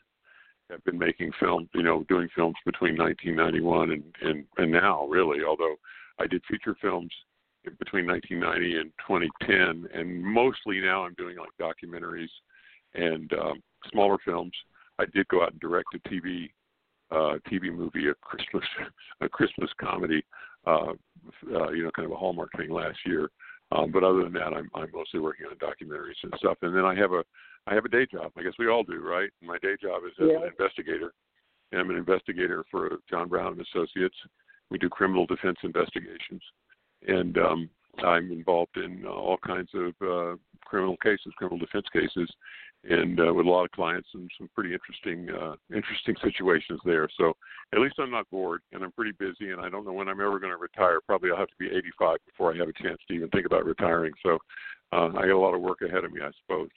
I've 0.72 0.84
been 0.84 0.98
making 0.98 1.30
films, 1.38 1.68
you 1.74 1.82
know, 1.82 2.04
doing 2.08 2.28
films 2.34 2.56
between 2.64 2.98
1991 2.98 3.92
and 3.92 4.02
and 4.22 4.44
and 4.58 4.72
now, 4.72 5.06
really. 5.06 5.44
Although 5.44 5.76
I 6.18 6.26
did 6.26 6.42
feature 6.50 6.76
films 6.80 7.12
between 7.78 8.06
1990 8.06 8.78
and 8.78 8.92
2010, 9.06 9.88
and 9.98 10.22
mostly 10.22 10.80
now 10.80 11.04
I'm 11.04 11.14
doing 11.14 11.36
like 11.36 11.50
documentaries 11.60 12.30
and 12.94 13.32
um, 13.34 13.62
smaller 13.92 14.18
films. 14.24 14.52
I 14.98 15.04
did 15.12 15.28
go 15.28 15.42
out 15.42 15.52
and 15.52 15.60
direct 15.60 15.94
a 15.94 16.08
TV 16.08 16.50
uh, 17.10 17.38
TV 17.50 17.74
movie, 17.74 18.08
a 18.08 18.14
Christmas 18.14 18.64
a 19.20 19.28
Christmas 19.28 19.70
comedy, 19.80 20.24
uh, 20.66 20.92
uh, 21.54 21.70
you 21.70 21.84
know, 21.84 21.90
kind 21.94 22.06
of 22.06 22.12
a 22.12 22.16
Hallmark 22.16 22.50
thing 22.56 22.70
last 22.70 22.98
year. 23.04 23.30
Um, 23.72 23.90
but 23.90 24.04
other 24.04 24.22
than 24.22 24.32
that, 24.34 24.52
I'm 24.54 24.70
I'm 24.74 24.90
mostly 24.92 25.20
working 25.20 25.46
on 25.46 25.56
documentaries 25.56 26.22
and 26.22 26.32
stuff. 26.38 26.58
And 26.62 26.74
then 26.74 26.84
I 26.84 26.94
have 26.94 27.12
a 27.12 27.24
I 27.66 27.74
have 27.74 27.84
a 27.84 27.90
day 27.90 28.06
job. 28.10 28.32
I 28.36 28.42
guess 28.42 28.52
we 28.58 28.68
all 28.68 28.84
do, 28.84 29.00
right? 29.00 29.30
My 29.42 29.58
day 29.58 29.74
job 29.80 30.02
is 30.06 30.12
as 30.20 30.28
yeah. 30.30 30.42
an 30.42 30.48
investigator. 30.48 31.12
And 31.72 31.80
I'm 31.80 31.90
an 31.90 31.96
investigator 31.96 32.64
for 32.70 32.98
John 33.10 33.28
Brown 33.28 33.52
and 33.52 33.60
Associates. 33.60 34.14
We 34.70 34.78
do 34.78 34.88
criminal 34.88 35.26
defense 35.26 35.58
investigations, 35.62 36.42
and 37.06 37.36
um, 37.38 37.70
I'm 38.04 38.30
involved 38.30 38.76
in 38.76 39.04
uh, 39.06 39.10
all 39.10 39.38
kinds 39.38 39.70
of 39.74 39.94
uh, 40.02 40.36
criminal 40.64 40.96
cases, 41.02 41.32
criminal 41.36 41.58
defense 41.58 41.86
cases, 41.92 42.28
and 42.88 43.20
uh, 43.20 43.32
with 43.32 43.46
a 43.46 43.50
lot 43.50 43.64
of 43.64 43.70
clients 43.72 44.08
and 44.14 44.30
some 44.38 44.48
pretty 44.54 44.72
interesting 44.72 45.28
uh, 45.30 45.54
interesting 45.74 46.14
situations 46.22 46.80
there. 46.84 47.08
So 47.18 47.34
at 47.72 47.80
least 47.80 47.96
I'm 47.98 48.10
not 48.10 48.30
bored, 48.30 48.62
and 48.72 48.82
I'm 48.82 48.92
pretty 48.92 49.12
busy, 49.18 49.50
and 49.50 49.60
I 49.60 49.68
don't 49.68 49.84
know 49.84 49.92
when 49.92 50.08
I'm 50.08 50.20
ever 50.20 50.38
going 50.38 50.52
to 50.52 50.56
retire. 50.56 51.00
Probably 51.06 51.30
I'll 51.30 51.38
have 51.38 51.48
to 51.48 51.54
be 51.58 51.66
85 51.66 52.18
before 52.26 52.54
I 52.54 52.58
have 52.58 52.68
a 52.68 52.82
chance 52.82 52.98
to 53.08 53.14
even 53.14 53.28
think 53.30 53.46
about 53.46 53.64
retiring. 53.64 54.12
So 54.22 54.38
uh, 54.92 55.08
I 55.08 55.26
got 55.26 55.30
a 55.30 55.38
lot 55.38 55.54
of 55.54 55.60
work 55.60 55.82
ahead 55.82 56.04
of 56.04 56.12
me, 56.12 56.20
I 56.22 56.30
suppose. 56.42 56.68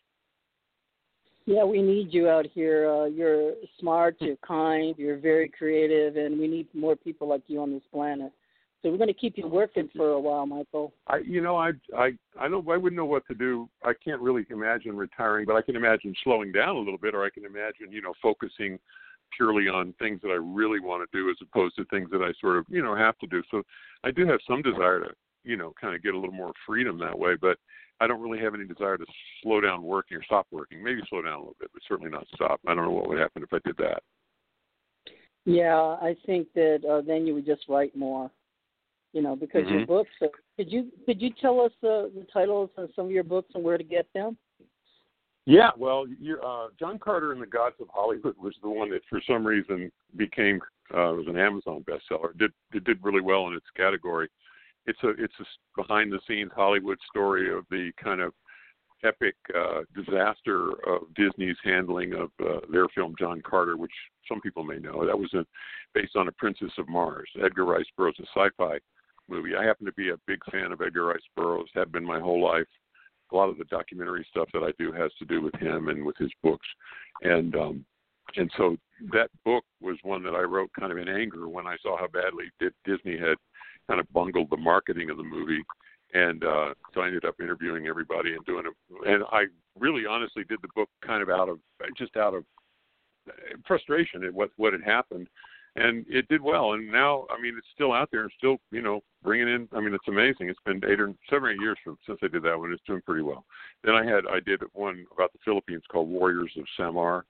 Yeah, 1.45 1.63
we 1.63 1.81
need 1.81 2.13
you 2.13 2.29
out 2.29 2.45
here. 2.53 2.89
Uh, 2.89 3.06
you're 3.06 3.53
smart, 3.79 4.17
you're 4.19 4.35
kind, 4.38 4.94
you're 4.97 5.17
very 5.17 5.50
creative, 5.50 6.15
and 6.15 6.39
we 6.39 6.47
need 6.47 6.67
more 6.75 6.95
people 6.95 7.27
like 7.27 7.41
you 7.47 7.61
on 7.61 7.71
this 7.71 7.81
planet. 7.91 8.31
So 8.81 8.89
we're 8.89 8.97
going 8.97 9.07
to 9.09 9.13
keep 9.13 9.37
you 9.37 9.45
working 9.45 9.89
for 9.93 10.11
a 10.11 10.19
while, 10.19 10.45
Michael. 10.45 10.93
I, 11.07 11.17
you 11.17 11.41
know, 11.41 11.57
I, 11.57 11.71
I, 11.97 12.11
I 12.39 12.47
don't, 12.47 12.67
I 12.69 12.77
wouldn't 12.77 12.95
know 12.95 13.05
what 13.05 13.27
to 13.27 13.35
do. 13.35 13.67
I 13.83 13.91
can't 13.93 14.21
really 14.21 14.45
imagine 14.49 14.95
retiring, 14.95 15.45
but 15.45 15.55
I 15.55 15.61
can 15.61 15.75
imagine 15.75 16.15
slowing 16.23 16.53
down 16.53 16.77
a 16.77 16.79
little 16.79 16.97
bit, 16.97 17.13
or 17.13 17.25
I 17.25 17.29
can 17.29 17.43
imagine, 17.43 17.91
you 17.91 18.01
know, 18.01 18.13
focusing 18.21 18.79
purely 19.35 19.67
on 19.67 19.93
things 19.99 20.21
that 20.23 20.29
I 20.29 20.35
really 20.35 20.79
want 20.79 21.09
to 21.09 21.17
do 21.17 21.29
as 21.29 21.35
opposed 21.41 21.75
to 21.75 21.85
things 21.85 22.09
that 22.11 22.21
I 22.21 22.31
sort 22.39 22.57
of, 22.57 22.65
you 22.69 22.81
know, 22.81 22.95
have 22.95 23.18
to 23.19 23.27
do. 23.27 23.44
So 23.51 23.63
I 24.06 24.11
do 24.11 24.25
have 24.27 24.39
some 24.47 24.61
desire 24.61 25.01
to, 25.01 25.09
you 25.44 25.57
know, 25.57 25.73
kind 25.80 25.94
of 25.94 26.01
get 26.01 26.13
a 26.13 26.18
little 26.18 26.33
more 26.33 26.54
freedom 26.65 26.97
that 26.99 27.18
way, 27.18 27.35
but 27.39 27.57
I 27.99 28.07
don't 28.07 28.21
really 28.21 28.39
have 28.39 28.56
any 28.56 28.65
desire 28.65 28.97
to 28.97 29.06
slow 29.44 29.59
down 29.59 29.83
working 29.83 30.18
or 30.18 30.23
stop 30.23 30.47
working. 30.51 30.81
Maybe 30.81 31.01
slow 31.09 31.21
down 31.21 31.33
a 31.33 31.39
little 31.39 31.57
bit, 31.59 31.69
but 31.73 31.81
certainly 31.85 32.11
not 32.11 32.27
stop. 32.33 32.61
I 32.65 32.73
don't 32.73 32.85
know 32.85 32.92
what 32.92 33.09
would 33.09 33.19
happen 33.19 33.44
if 33.44 33.51
I 33.51 33.59
did 33.65 33.75
that. 33.77 34.04
Yeah, 35.45 35.75
I 35.75 36.15
think 36.25 36.47
that 36.56 36.80
uh, 36.89 37.01
then 37.06 37.27
you 37.27 37.33
would 37.33 37.45
just 37.45 37.63
write 37.68 37.95
more 37.95 38.31
you 39.13 39.21
know, 39.21 39.35
because 39.35 39.63
mm-hmm. 39.63 39.80
your 39.80 39.85
books. 39.85 40.11
Are, 40.21 40.30
could 40.56 40.71
you 40.71 40.92
could 41.06 41.21
you 41.21 41.31
tell 41.42 41.61
us 41.61 41.71
uh, 41.83 42.09
the 42.16 42.25
titles 42.31 42.69
of 42.78 42.89
some 42.95 43.06
of 43.06 43.11
your 43.11 43.23
books 43.23 43.51
and 43.56 43.63
where 43.63 43.78
to 43.78 43.83
get 43.83 44.07
them? 44.13 44.37
Yeah, 45.45 45.71
well, 45.78 46.06
uh, 46.45 46.68
John 46.80 46.99
Carter 46.99 47.31
and 47.31 47.42
the 47.42 47.47
Gods 47.47 47.75
of 47.81 47.87
Hollywood 47.92 48.35
was 48.37 48.54
the 48.61 48.69
one 48.69 48.92
that, 48.92 49.01
for 49.09 49.19
some 49.25 49.47
reason, 49.47 49.92
became 50.16 50.59
uh, 50.94 51.13
was 51.13 51.25
an 51.28 51.37
Amazon 51.37 51.83
bestseller. 51.89 52.31
It 52.31 52.37
did 52.37 52.51
it 52.73 52.83
did 52.83 53.04
really 53.04 53.21
well 53.21 53.47
in 53.47 53.54
its 53.54 53.66
category. 53.75 54.30
It's 54.85 54.99
a 55.04 55.09
it's 55.09 55.33
a 55.39 55.45
behind 55.81 56.11
the 56.11 56.19
scenes 56.28 56.51
Hollywood 56.56 56.99
story 57.09 57.51
of 57.51 57.66
the 57.71 57.92
kind 58.01 58.21
of 58.21 58.33
epic 59.04 59.35
uh, 59.57 59.81
disaster 59.95 60.71
of 60.85 61.13
Disney's 61.16 61.56
handling 61.63 62.13
of 62.13 62.30
uh, 62.45 62.59
their 62.71 62.87
film 62.89 63.16
John 63.18 63.42
Carter, 63.42 63.78
which 63.78 63.92
some 64.28 64.42
people 64.42 64.63
may 64.63 64.78
know. 64.78 65.06
That 65.06 65.18
was 65.18 65.33
a, 65.33 65.45
based 65.94 66.16
on 66.16 66.28
a 66.28 66.33
Princess 66.33 66.71
of 66.78 66.89
Mars. 66.89 67.30
Edgar 67.44 67.66
Rice 67.66 67.85
Burroughs, 67.97 68.19
a 68.19 68.39
sci-fi 68.39 68.78
movie. 69.30 69.56
I 69.56 69.64
happen 69.64 69.86
to 69.86 69.94
be 69.94 70.09
a 70.09 70.18
big 70.28 70.40
fan 70.52 70.71
of 70.71 70.81
Edgar 70.81 71.06
Rice 71.06 71.19
Burroughs, 71.36 71.69
have 71.76 71.92
been 71.92 72.06
my 72.06 72.19
whole 72.19 72.44
life. 72.44 72.68
A 73.31 73.36
lot 73.36 73.50
of 73.50 73.57
the 73.57 73.66
documentary 73.66 74.26
stuff 74.30 74.50
that 74.54 74.64
I 74.64 74.71
do 74.80 74.92
has 74.92 75.12
to 75.19 75.26
do 75.26 75.42
with 75.42 75.54
him 75.56 75.90
and 75.90 76.04
with 76.04 76.18
his 76.18 76.31
books. 76.42 76.68
And 77.21 77.56
um 77.56 77.86
and 78.36 78.52
so 78.57 78.78
that 79.12 79.30
book 79.44 79.64
was 79.81 79.98
one 80.04 80.24
that 80.24 80.36
I 80.36 80.42
wrote 80.42 80.69
kind 80.80 80.92
of 80.92 80.98
in 80.98 81.07
anger 81.07 81.48
when 81.48 81.68
I 81.68 81.78
saw 81.81 81.98
how 81.98 82.07
badly 82.07 82.45
Disney 82.86 83.18
had 83.18 83.38
kind 83.88 84.00
of 84.00 84.12
bungled 84.14 84.50
the 84.50 84.57
marketing 84.57 85.09
of 85.09 85.18
the 85.18 85.24
movie. 85.24 85.64
And 86.14 86.44
uh, 86.44 86.74
so 86.94 87.02
I 87.02 87.07
ended 87.07 87.26
up 87.26 87.36
interviewing 87.40 87.88
everybody 87.88 88.33
and 88.33 88.45
doing 88.45 88.66
it. 88.66 89.09
And 89.09 89.24
I 89.31 89.45
really 89.80 90.06
honestly 90.06 90.44
did 90.48 90.59
the 90.62 90.69
book 90.76 90.90
kind 91.06 91.21
of 91.21 91.30
out 91.30 91.50
of 91.50 91.59
just 91.98 92.18
out 92.18 92.33
of 92.33 92.44
frustration 93.66 94.24
at 94.24 94.33
what 94.33 94.50
what 94.57 94.74
had 94.74 94.83
happened 94.83 95.28
and 95.76 96.06
it 96.09 96.28
did 96.28 96.42
well. 96.42 96.73
And 96.73 96.92
now, 96.92 97.26
I 97.30 97.42
mean, 97.42 97.56
it's 97.57 97.68
still 97.73 97.94
out 97.94 98.09
there 98.11 98.23
and 98.23 98.31
still, 98.38 98.57
you 98.71 98.81
know, 98.81 99.02
bringing 99.23 99.47
in. 99.47 99.68
I 99.73 99.80
mean, 99.80 99.94
it's 99.94 100.07
amazing. 100.07 100.49
It's 100.49 100.59
been 100.66 100.81
eight 100.90 100.99
or 100.99 101.14
seven 101.30 101.44
or 101.44 101.52
eight 101.52 101.61
years 101.61 101.78
from, 101.83 101.97
since 102.06 102.19
I 102.23 102.28
did 102.28 102.44
that 102.44 102.57
one. 102.57 102.71
It's 102.71 102.83
doing 102.85 103.02
pretty 103.06 103.23
well. 103.23 103.45
Then 103.83 103.95
I 103.95 104.06
had 104.06 104.26
I 104.30 104.40
did 104.40 104.61
one 104.73 105.06
about 105.14 105.31
the 105.33 105.40
Philippines 105.45 105.83
called 105.92 106.09
Warriors 106.09 106.52
of 106.57 106.66
Samar, 106.78 107.26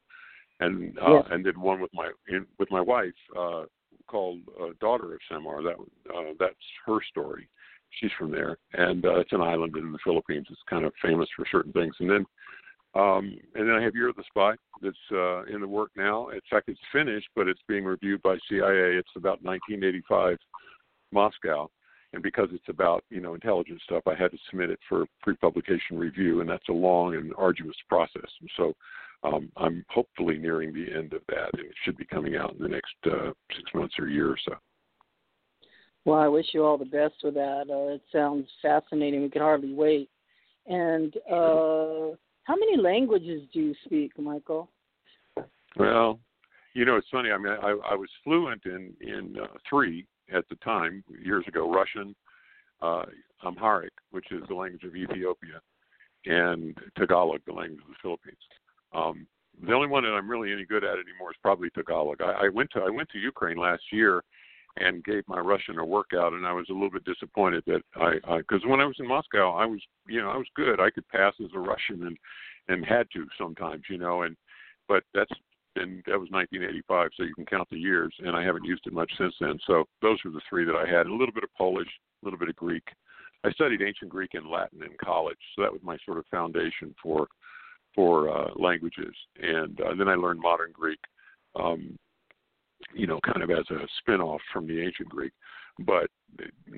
and 0.59 0.97
uh, 0.99 1.15
yes. 1.15 1.25
and 1.31 1.43
did 1.43 1.57
one 1.57 1.81
with 1.81 1.91
my 1.93 2.11
in, 2.27 2.45
with 2.57 2.71
my 2.71 2.81
wife 2.81 3.13
uh, 3.37 3.63
called 4.07 4.39
uh, 4.61 4.69
Daughter 4.79 5.13
of 5.13 5.19
Samar. 5.29 5.61
That 5.63 5.75
uh, 6.13 6.33
that's 6.39 6.55
her 6.85 6.99
story. 7.09 7.47
She's 7.99 8.11
from 8.19 8.31
there, 8.31 8.57
and 8.73 9.05
uh, 9.05 9.19
it's 9.19 9.33
an 9.33 9.41
island 9.41 9.75
in 9.75 9.91
the 9.91 9.99
Philippines. 10.03 10.45
It's 10.49 10.59
kind 10.69 10.85
of 10.85 10.93
famous 11.01 11.27
for 11.35 11.45
certain 11.51 11.73
things. 11.73 11.95
And 11.99 12.09
then 12.09 12.25
um, 12.95 13.37
and 13.53 13.67
then 13.67 13.75
I 13.75 13.83
have 13.83 13.95
Year 13.95 14.09
of 14.09 14.15
the 14.15 14.23
Spy 14.27 14.55
that's 14.81 14.97
uh, 15.11 15.43
in 15.43 15.61
the 15.61 15.67
work 15.67 15.91
now. 15.95 16.29
In 16.29 16.39
fact, 16.49 16.69
it's 16.69 16.79
finished, 16.91 17.27
but 17.35 17.47
it's 17.47 17.61
being 17.67 17.85
reviewed 17.85 18.21
by 18.23 18.37
CIA. 18.49 18.95
It's 18.97 19.09
about 19.15 19.43
1985 19.43 20.37
Moscow, 21.11 21.69
and 22.13 22.23
because 22.23 22.49
it's 22.51 22.67
about 22.67 23.03
you 23.09 23.21
know 23.21 23.35
intelligence 23.35 23.81
stuff, 23.83 24.03
I 24.07 24.15
had 24.15 24.31
to 24.31 24.37
submit 24.49 24.71
it 24.71 24.79
for 24.87 25.05
pre-publication 25.21 25.99
review, 25.99 26.41
and 26.41 26.49
that's 26.49 26.67
a 26.69 26.73
long 26.73 27.15
and 27.15 27.31
arduous 27.37 27.77
process. 27.87 28.29
And 28.41 28.49
so 28.57 28.73
um, 29.23 29.51
I'm 29.57 29.85
hopefully 29.89 30.37
nearing 30.37 30.73
the 30.73 30.91
end 30.91 31.13
of 31.13 31.21
that, 31.27 31.49
and 31.53 31.65
it 31.65 31.75
should 31.83 31.97
be 31.97 32.05
coming 32.05 32.37
out 32.37 32.55
in 32.55 32.63
the 32.63 32.69
next 32.69 32.95
uh, 33.05 33.31
six 33.55 33.69
months 33.75 33.95
or 33.99 34.07
a 34.07 34.11
year 34.11 34.29
or 34.29 34.37
so. 34.47 34.55
Well, 36.05 36.19
I 36.19 36.27
wish 36.27 36.47
you 36.53 36.65
all 36.65 36.77
the 36.77 36.85
best 36.85 37.15
with 37.23 37.35
that. 37.35 37.65
Uh, 37.69 37.93
it 37.93 38.01
sounds 38.11 38.47
fascinating. 38.63 39.21
We 39.21 39.29
can 39.29 39.41
hardly 39.41 39.73
wait. 39.73 40.09
And 40.65 41.15
uh, 41.31 42.15
how 42.49 42.55
many 42.55 42.77
languages 42.77 43.43
do 43.53 43.59
you 43.59 43.75
speak, 43.85 44.17
Michael? 44.17 44.71
Well, 45.77 46.19
you 46.73 46.83
know, 46.83 46.95
it's 46.95 47.07
funny. 47.11 47.29
I 47.29 47.37
mean, 47.37 47.53
I, 47.53 47.77
I 47.91 47.93
was 47.93 48.09
fluent 48.23 48.63
in 48.65 48.91
in 49.01 49.35
uh, 49.39 49.45
three 49.69 50.07
at 50.33 50.49
the 50.49 50.55
time 50.55 51.03
years 51.23 51.45
ago: 51.47 51.71
Russian, 51.71 52.15
uh, 52.81 53.03
Amharic, 53.45 53.93
which 54.09 54.31
is 54.31 54.41
the 54.47 54.55
language 54.55 54.83
of 54.83 54.95
Ethiopia, 54.95 55.61
and 56.25 56.75
Tagalog, 56.97 57.41
the 57.45 57.53
language 57.53 57.81
of 57.81 57.89
the 57.89 58.01
Philippines. 58.01 58.41
Um, 58.93 59.27
the 59.63 59.73
only 59.73 59.87
one 59.87 60.01
that 60.03 60.13
I'm 60.13 60.29
really 60.29 60.51
any 60.51 60.65
good 60.65 60.83
at 60.83 60.93
anymore 60.93 61.29
is 61.29 61.37
probably 61.43 61.69
Tagalog. 61.69 62.19
I, 62.19 62.45
I 62.45 62.49
went 62.49 62.71
to 62.71 62.79
I 62.79 62.89
went 62.89 63.09
to 63.09 63.19
Ukraine 63.19 63.57
last 63.57 63.83
year 63.91 64.23
and 64.79 65.03
gave 65.03 65.23
my 65.27 65.39
Russian 65.39 65.77
a 65.79 65.85
workout, 65.85 66.33
and 66.33 66.45
I 66.45 66.53
was 66.53 66.67
a 66.69 66.73
little 66.73 66.91
bit 66.91 67.05
disappointed 67.05 67.63
that 67.67 67.81
I 67.95 68.37
because 68.37 68.61
when 68.65 68.79
I 68.79 68.85
was 68.85 68.95
in 68.99 69.07
Moscow, 69.07 69.51
I 69.53 69.65
was 69.65 69.81
you 70.07 70.21
know 70.21 70.29
I 70.29 70.37
was 70.37 70.47
good. 70.55 70.79
I 70.79 70.89
could 70.89 71.07
pass 71.09 71.33
as 71.43 71.51
a 71.53 71.59
Russian 71.59 72.07
and 72.07 72.17
and 72.69 72.85
had 72.85 73.07
to 73.13 73.25
sometimes, 73.37 73.83
you 73.89 73.97
know, 73.97 74.21
and 74.21 74.35
but 74.87 75.03
that's 75.13 75.31
and 75.75 76.03
that 76.07 76.19
was 76.19 76.29
1985, 76.31 77.09
so 77.15 77.23
you 77.23 77.35
can 77.35 77.45
count 77.45 77.69
the 77.69 77.77
years, 77.77 78.13
and 78.19 78.35
I 78.35 78.43
haven't 78.43 78.65
used 78.65 78.85
it 78.87 78.93
much 78.93 79.11
since 79.17 79.33
then. 79.39 79.57
So 79.67 79.85
those 80.01 80.17
were 80.25 80.31
the 80.31 80.41
three 80.49 80.65
that 80.65 80.75
I 80.75 80.89
had. 80.89 81.07
A 81.07 81.13
little 81.13 81.33
bit 81.33 81.43
of 81.43 81.53
Polish, 81.57 81.87
a 82.21 82.25
little 82.25 82.39
bit 82.39 82.49
of 82.49 82.55
Greek. 82.55 82.83
I 83.43 83.51
studied 83.51 83.81
ancient 83.81 84.09
Greek 84.09 84.33
and 84.33 84.49
Latin 84.49 84.83
in 84.83 84.89
college, 85.03 85.37
so 85.55 85.61
that 85.61 85.71
was 85.71 85.81
my 85.83 85.97
sort 86.05 86.17
of 86.17 86.25
foundation 86.31 86.93
for 87.01 87.27
for 87.95 88.29
uh, 88.29 88.51
languages, 88.55 89.13
and 89.41 89.79
uh, 89.81 89.95
then 89.97 90.07
I 90.07 90.15
learned 90.15 90.39
modern 90.39 90.71
Greek. 90.71 90.99
Um, 91.55 91.97
you 92.93 93.07
know, 93.07 93.19
kind 93.25 93.43
of 93.43 93.51
as 93.51 93.65
a 93.71 93.87
spin-off 93.99 94.41
from 94.51 94.67
the 94.67 94.81
ancient 94.81 95.09
Greek, 95.09 95.33
but 95.79 96.09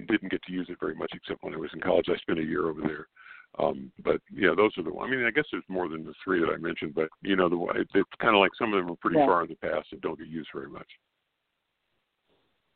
didn't 0.08 0.31
get 0.31 0.43
to 0.43 0.53
use 0.53 0.67
it 0.70 0.77
very 0.79 0.96
much 0.96 1.12
except 1.13 1.43
when 1.43 1.53
I 1.53 1.58
was 1.58 1.72
in 1.74 1.81
college. 1.81 2.05
I 2.10 2.17
spent 2.17 2.39
a 2.39 2.43
year 2.43 2.67
over 2.67 2.81
there. 2.81 3.08
Um, 3.60 3.91
but 4.03 4.22
yeah, 4.34 4.53
those 4.55 4.72
are 4.77 4.84
the. 4.84 4.98
I 4.98 5.10
mean, 5.10 5.25
I 5.25 5.31
guess 5.31 5.43
there's 5.51 5.63
more 5.67 5.89
than 5.89 6.05
the 6.05 6.13
three 6.24 6.39
that 6.39 6.53
I 6.53 6.58
mentioned, 6.58 6.96
but 6.96 7.10
you 7.22 7.36
know, 7.36 7.50
the 7.50 7.58
it's 7.75 8.10
kind 8.22 8.36
of 8.36 8.39
like 8.39 8.51
some 8.58 8.74
of 8.74 8.81
them 8.81 8.91
are 8.91 8.98
pretty 8.98 9.17
yeah. 9.17 9.25
far 9.25 9.43
in 9.43 9.50
the 9.50 9.55
past 9.55 9.88
and 9.91 10.01
don't 10.01 10.17
get 10.17 10.27
used 10.27 10.50
very 10.53 10.70
much. 10.70 10.88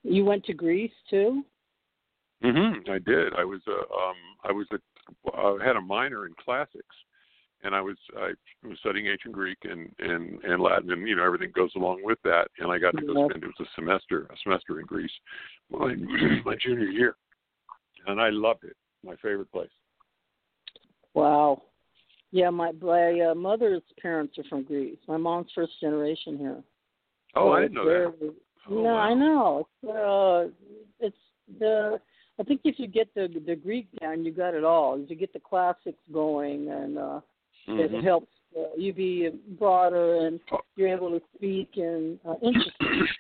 You 0.03 0.25
went 0.25 0.43
to 0.45 0.53
Greece 0.53 0.91
too. 1.09 1.45
Mhm. 2.43 2.89
I 2.89 2.99
did. 2.99 3.33
I 3.33 3.45
was 3.45 3.61
a. 3.67 3.71
Um, 3.71 4.15
I 4.43 4.51
was 4.51 4.67
a. 4.71 4.79
I 5.33 5.65
had 5.65 5.77
a 5.77 5.81
minor 5.81 6.25
in 6.25 6.33
classics, 6.43 6.95
and 7.63 7.75
I 7.75 7.81
was 7.81 7.97
I 8.17 8.31
was 8.67 8.77
studying 8.79 9.07
ancient 9.07 9.33
Greek 9.33 9.57
and 9.63 9.89
and 9.99 10.43
and 10.43 10.61
Latin, 10.61 10.91
and 10.91 11.07
you 11.07 11.15
know 11.15 11.25
everything 11.25 11.51
goes 11.55 11.71
along 11.75 12.01
with 12.03 12.19
that. 12.23 12.47
And 12.59 12.71
I 12.71 12.77
got 12.77 12.95
to 12.95 13.05
go 13.05 13.27
spend 13.29 13.43
it 13.43 13.47
was 13.47 13.67
a 13.67 13.81
semester 13.81 14.27
a 14.31 14.35
semester 14.43 14.79
in 14.79 14.85
Greece, 14.85 15.11
my 15.69 15.95
my 16.45 16.55
junior 16.61 16.87
year, 16.87 17.15
and 18.07 18.21
I 18.21 18.29
loved 18.29 18.63
it. 18.63 18.75
My 19.03 19.15
favorite 19.17 19.51
place. 19.51 19.69
Wow. 21.13 21.63
Yeah, 22.31 22.49
my 22.49 22.71
my 22.81 23.19
uh, 23.31 23.35
mother's 23.35 23.83
parents 24.01 24.37
are 24.37 24.43
from 24.49 24.63
Greece. 24.63 24.97
My 25.07 25.17
mom's 25.17 25.51
first 25.55 25.73
generation 25.79 26.37
here. 26.37 26.61
Oh, 27.35 27.49
so 27.49 27.53
I 27.53 27.61
didn't 27.61 27.75
know 27.75 27.85
that. 27.85 28.13
Oh, 28.69 28.73
no, 28.73 28.81
wow. 28.81 28.97
I 28.97 29.13
know. 29.13 29.67
Uh, 29.83 30.49
it's 30.99 31.17
the. 31.59 31.99
I 32.37 32.43
think 32.43 32.61
if 32.65 32.77
you 32.77 32.87
get 32.87 33.13
the 33.15 33.29
the 33.45 33.55
Greek 33.55 33.87
down, 34.01 34.25
you 34.25 34.31
got 34.31 34.53
it 34.53 34.63
all. 34.65 35.01
If 35.01 35.09
you 35.09 35.15
get 35.15 35.31
the 35.33 35.39
classics 35.39 36.01
going, 36.11 36.69
and 36.69 36.97
uh, 36.97 37.21
mm-hmm. 37.67 37.95
it 37.95 38.03
helps 38.03 38.27
uh, 38.57 38.75
you 38.77 38.93
be 38.93 39.29
broader, 39.59 40.25
and 40.25 40.39
you're 40.75 40.93
able 40.93 41.09
to 41.11 41.21
speak 41.35 41.71
and 41.75 42.19
uh, 42.27 42.35
interesting. 42.41 43.07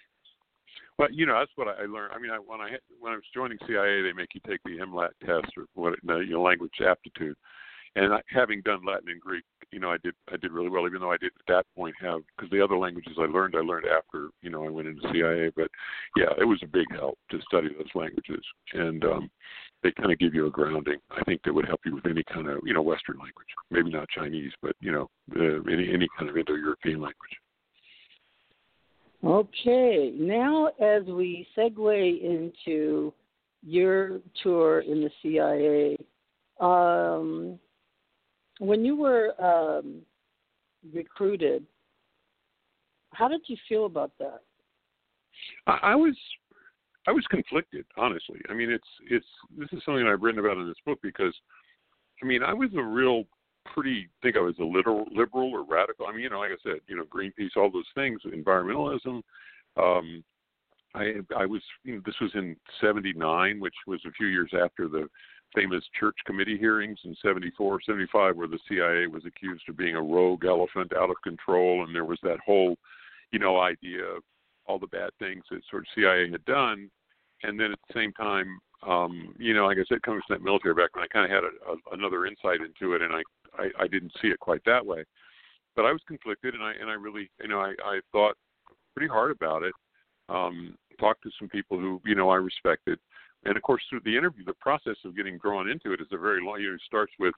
Well, 0.97 1.11
you 1.11 1.25
know, 1.25 1.37
that's 1.37 1.51
what 1.55 1.67
I 1.67 1.83
learned. 1.87 2.13
I 2.15 2.19
mean, 2.19 2.31
I, 2.31 2.37
when 2.37 2.61
I 2.61 2.69
when 3.01 3.11
I 3.11 3.15
was 3.15 3.25
joining 3.33 3.57
CIA, 3.67 4.01
they 4.01 4.13
make 4.13 4.29
you 4.33 4.39
take 4.47 4.61
the 4.63 4.77
MLAT 4.77 5.09
test 5.25 5.51
or 5.57 5.65
what, 5.73 5.99
the, 6.05 6.19
you 6.19 6.35
know, 6.35 6.41
language 6.41 6.71
aptitude 6.79 7.35
and 7.95 8.13
I, 8.13 8.21
having 8.29 8.61
done 8.61 8.81
Latin 8.85 9.09
and 9.09 9.21
Greek, 9.21 9.43
you 9.75 9.81
know, 9.81 9.91
I 9.91 9.97
did 10.01 10.15
I 10.31 10.37
did 10.37 10.53
really 10.53 10.69
well, 10.69 10.87
even 10.87 11.01
though 11.01 11.11
I 11.11 11.17
didn't 11.17 11.33
at 11.37 11.53
that 11.53 11.65
point 11.75 11.95
have 11.99 12.21
because 12.35 12.49
the 12.49 12.63
other 12.63 12.77
languages 12.77 13.17
I 13.19 13.25
learned 13.25 13.55
I 13.57 13.59
learned 13.59 13.87
after 13.87 14.29
you 14.41 14.49
know 14.49 14.65
I 14.65 14.69
went 14.69 14.87
into 14.87 15.01
CIA. 15.11 15.51
But 15.53 15.69
yeah, 16.15 16.31
it 16.39 16.45
was 16.45 16.61
a 16.63 16.67
big 16.67 16.85
help 16.91 17.19
to 17.31 17.41
study 17.41 17.67
those 17.67 17.93
languages, 17.93 18.41
and 18.71 19.03
um, 19.03 19.29
they 19.83 19.91
kind 19.91 20.13
of 20.13 20.17
give 20.17 20.33
you 20.33 20.47
a 20.47 20.49
grounding. 20.49 20.99
I 21.11 21.21
think 21.25 21.41
that 21.43 21.53
would 21.53 21.67
help 21.67 21.81
you 21.85 21.93
with 21.93 22.05
any 22.05 22.23
kind 22.23 22.47
of 22.47 22.59
you 22.63 22.73
know 22.73 22.81
Western 22.81 23.17
language, 23.17 23.47
maybe 23.69 23.91
not 23.91 24.07
Chinese, 24.07 24.53
but 24.61 24.77
you 24.79 24.93
know 24.93 25.09
uh, 25.35 25.69
any 25.69 25.93
any 25.93 26.07
kind 26.17 26.29
of 26.29 26.37
Indo-European 26.37 27.01
language. 27.01 27.35
Okay, 29.25 30.13
now 30.17 30.67
as 30.81 31.03
we 31.03 31.45
segue 31.57 32.21
into 32.23 33.13
your 33.61 34.21
tour 34.41 34.79
in 34.81 35.01
the 35.01 35.09
CIA, 35.21 35.97
um, 36.61 37.59
when 38.59 38.85
you 38.85 38.95
were 38.95 39.33
um, 39.41 40.01
recruited, 40.93 41.65
how 43.13 43.27
did 43.27 43.41
you 43.47 43.57
feel 43.67 43.85
about 43.85 44.11
that? 44.19 44.41
I, 45.67 45.79
I 45.83 45.95
was 45.95 46.15
I 47.07 47.11
was 47.11 47.25
conflicted, 47.29 47.85
honestly. 47.97 48.39
I 48.49 48.53
mean, 48.53 48.71
it's 48.71 48.87
it's 49.09 49.25
this 49.57 49.69
is 49.71 49.83
something 49.85 50.07
I've 50.07 50.21
written 50.21 50.39
about 50.39 50.57
in 50.57 50.67
this 50.67 50.77
book 50.85 50.99
because, 51.01 51.33
I 52.21 52.25
mean, 52.25 52.43
I 52.43 52.53
was 52.53 52.69
a 52.75 52.83
real 52.83 53.23
pretty 53.73 54.07
think 54.21 54.37
I 54.37 54.41
was 54.41 54.55
a 54.59 54.63
literal 54.63 55.05
liberal 55.11 55.51
or 55.51 55.63
radical. 55.63 56.07
I 56.07 56.11
mean, 56.11 56.21
you 56.21 56.29
know, 56.29 56.39
like 56.39 56.51
I 56.51 56.61
said, 56.63 56.79
you 56.87 56.95
know, 56.95 57.03
Greenpeace, 57.03 57.57
all 57.57 57.71
those 57.71 57.85
things, 57.95 58.21
environmentalism. 58.25 59.21
Um, 59.77 60.23
I 60.93 61.15
I 61.37 61.45
was 61.45 61.61
you 61.83 61.95
know 61.95 62.01
this 62.05 62.15
was 62.21 62.31
in 62.35 62.55
'79, 62.81 63.59
which 63.59 63.75
was 63.85 63.99
a 64.05 64.11
few 64.11 64.27
years 64.27 64.51
after 64.53 64.87
the 64.87 65.07
famous 65.55 65.83
church 65.97 66.15
committee 66.25 66.57
hearings 66.57 66.99
in 67.05 67.15
74, 67.21 67.81
75, 67.81 68.35
where 68.35 68.47
the 68.47 68.59
CIA 68.67 69.07
was 69.07 69.23
accused 69.25 69.63
of 69.69 69.77
being 69.77 69.95
a 69.95 70.01
rogue 70.01 70.45
elephant 70.45 70.91
out 70.95 71.09
of 71.09 71.15
control, 71.23 71.83
and 71.83 71.95
there 71.95 72.05
was 72.05 72.19
that 72.23 72.39
whole, 72.45 72.75
you 73.31 73.39
know, 73.39 73.59
idea 73.59 74.03
of 74.03 74.23
all 74.67 74.79
the 74.79 74.87
bad 74.87 75.11
things 75.19 75.43
that 75.49 75.61
sort 75.69 75.83
of 75.83 75.87
CIA 75.95 76.29
had 76.29 76.43
done, 76.45 76.89
and 77.43 77.59
then 77.59 77.71
at 77.71 77.79
the 77.87 77.93
same 77.93 78.11
time, 78.13 78.59
um, 78.87 79.33
you 79.39 79.53
know, 79.53 79.65
like 79.65 79.77
I 79.77 79.85
said, 79.87 80.01
coming 80.03 80.21
from 80.27 80.35
that 80.35 80.43
military 80.43 80.75
background, 80.75 81.07
I 81.09 81.13
kind 81.13 81.25
of 81.25 81.31
had 81.31 81.43
a, 81.43 81.71
a, 81.71 81.97
another 81.97 82.25
insight 82.25 82.59
into 82.61 82.93
it, 82.93 83.01
and 83.01 83.13
I, 83.13 83.21
I 83.57 83.83
I 83.83 83.87
didn't 83.87 84.13
see 84.21 84.27
it 84.27 84.39
quite 84.39 84.61
that 84.65 84.85
way, 84.85 85.03
but 85.75 85.85
I 85.85 85.91
was 85.91 86.01
conflicted, 86.07 86.53
and 86.53 86.63
I 86.63 86.73
and 86.79 86.89
I 86.89 86.93
really, 86.93 87.29
you 87.41 87.47
know, 87.47 87.59
I 87.59 87.73
I 87.83 87.99
thought 88.11 88.35
pretty 88.95 89.09
hard 89.09 89.31
about 89.31 89.63
it. 89.63 89.73
Um, 90.29 90.77
talked 90.99 91.23
to 91.23 91.31
some 91.39 91.49
people 91.49 91.79
who 91.79 92.01
you 92.05 92.15
know 92.15 92.29
I 92.29 92.35
respected 92.35 92.99
and 93.45 93.55
of 93.55 93.63
course 93.63 93.83
through 93.89 94.01
the 94.05 94.17
interview 94.17 94.43
the 94.45 94.53
process 94.53 94.97
of 95.05 95.15
getting 95.15 95.37
drawn 95.37 95.69
into 95.69 95.93
it 95.93 96.01
is 96.01 96.07
a 96.11 96.17
very 96.17 96.43
long 96.43 96.59
you 96.59 96.69
know 96.69 96.75
it 96.75 96.81
starts 96.85 97.13
with 97.19 97.33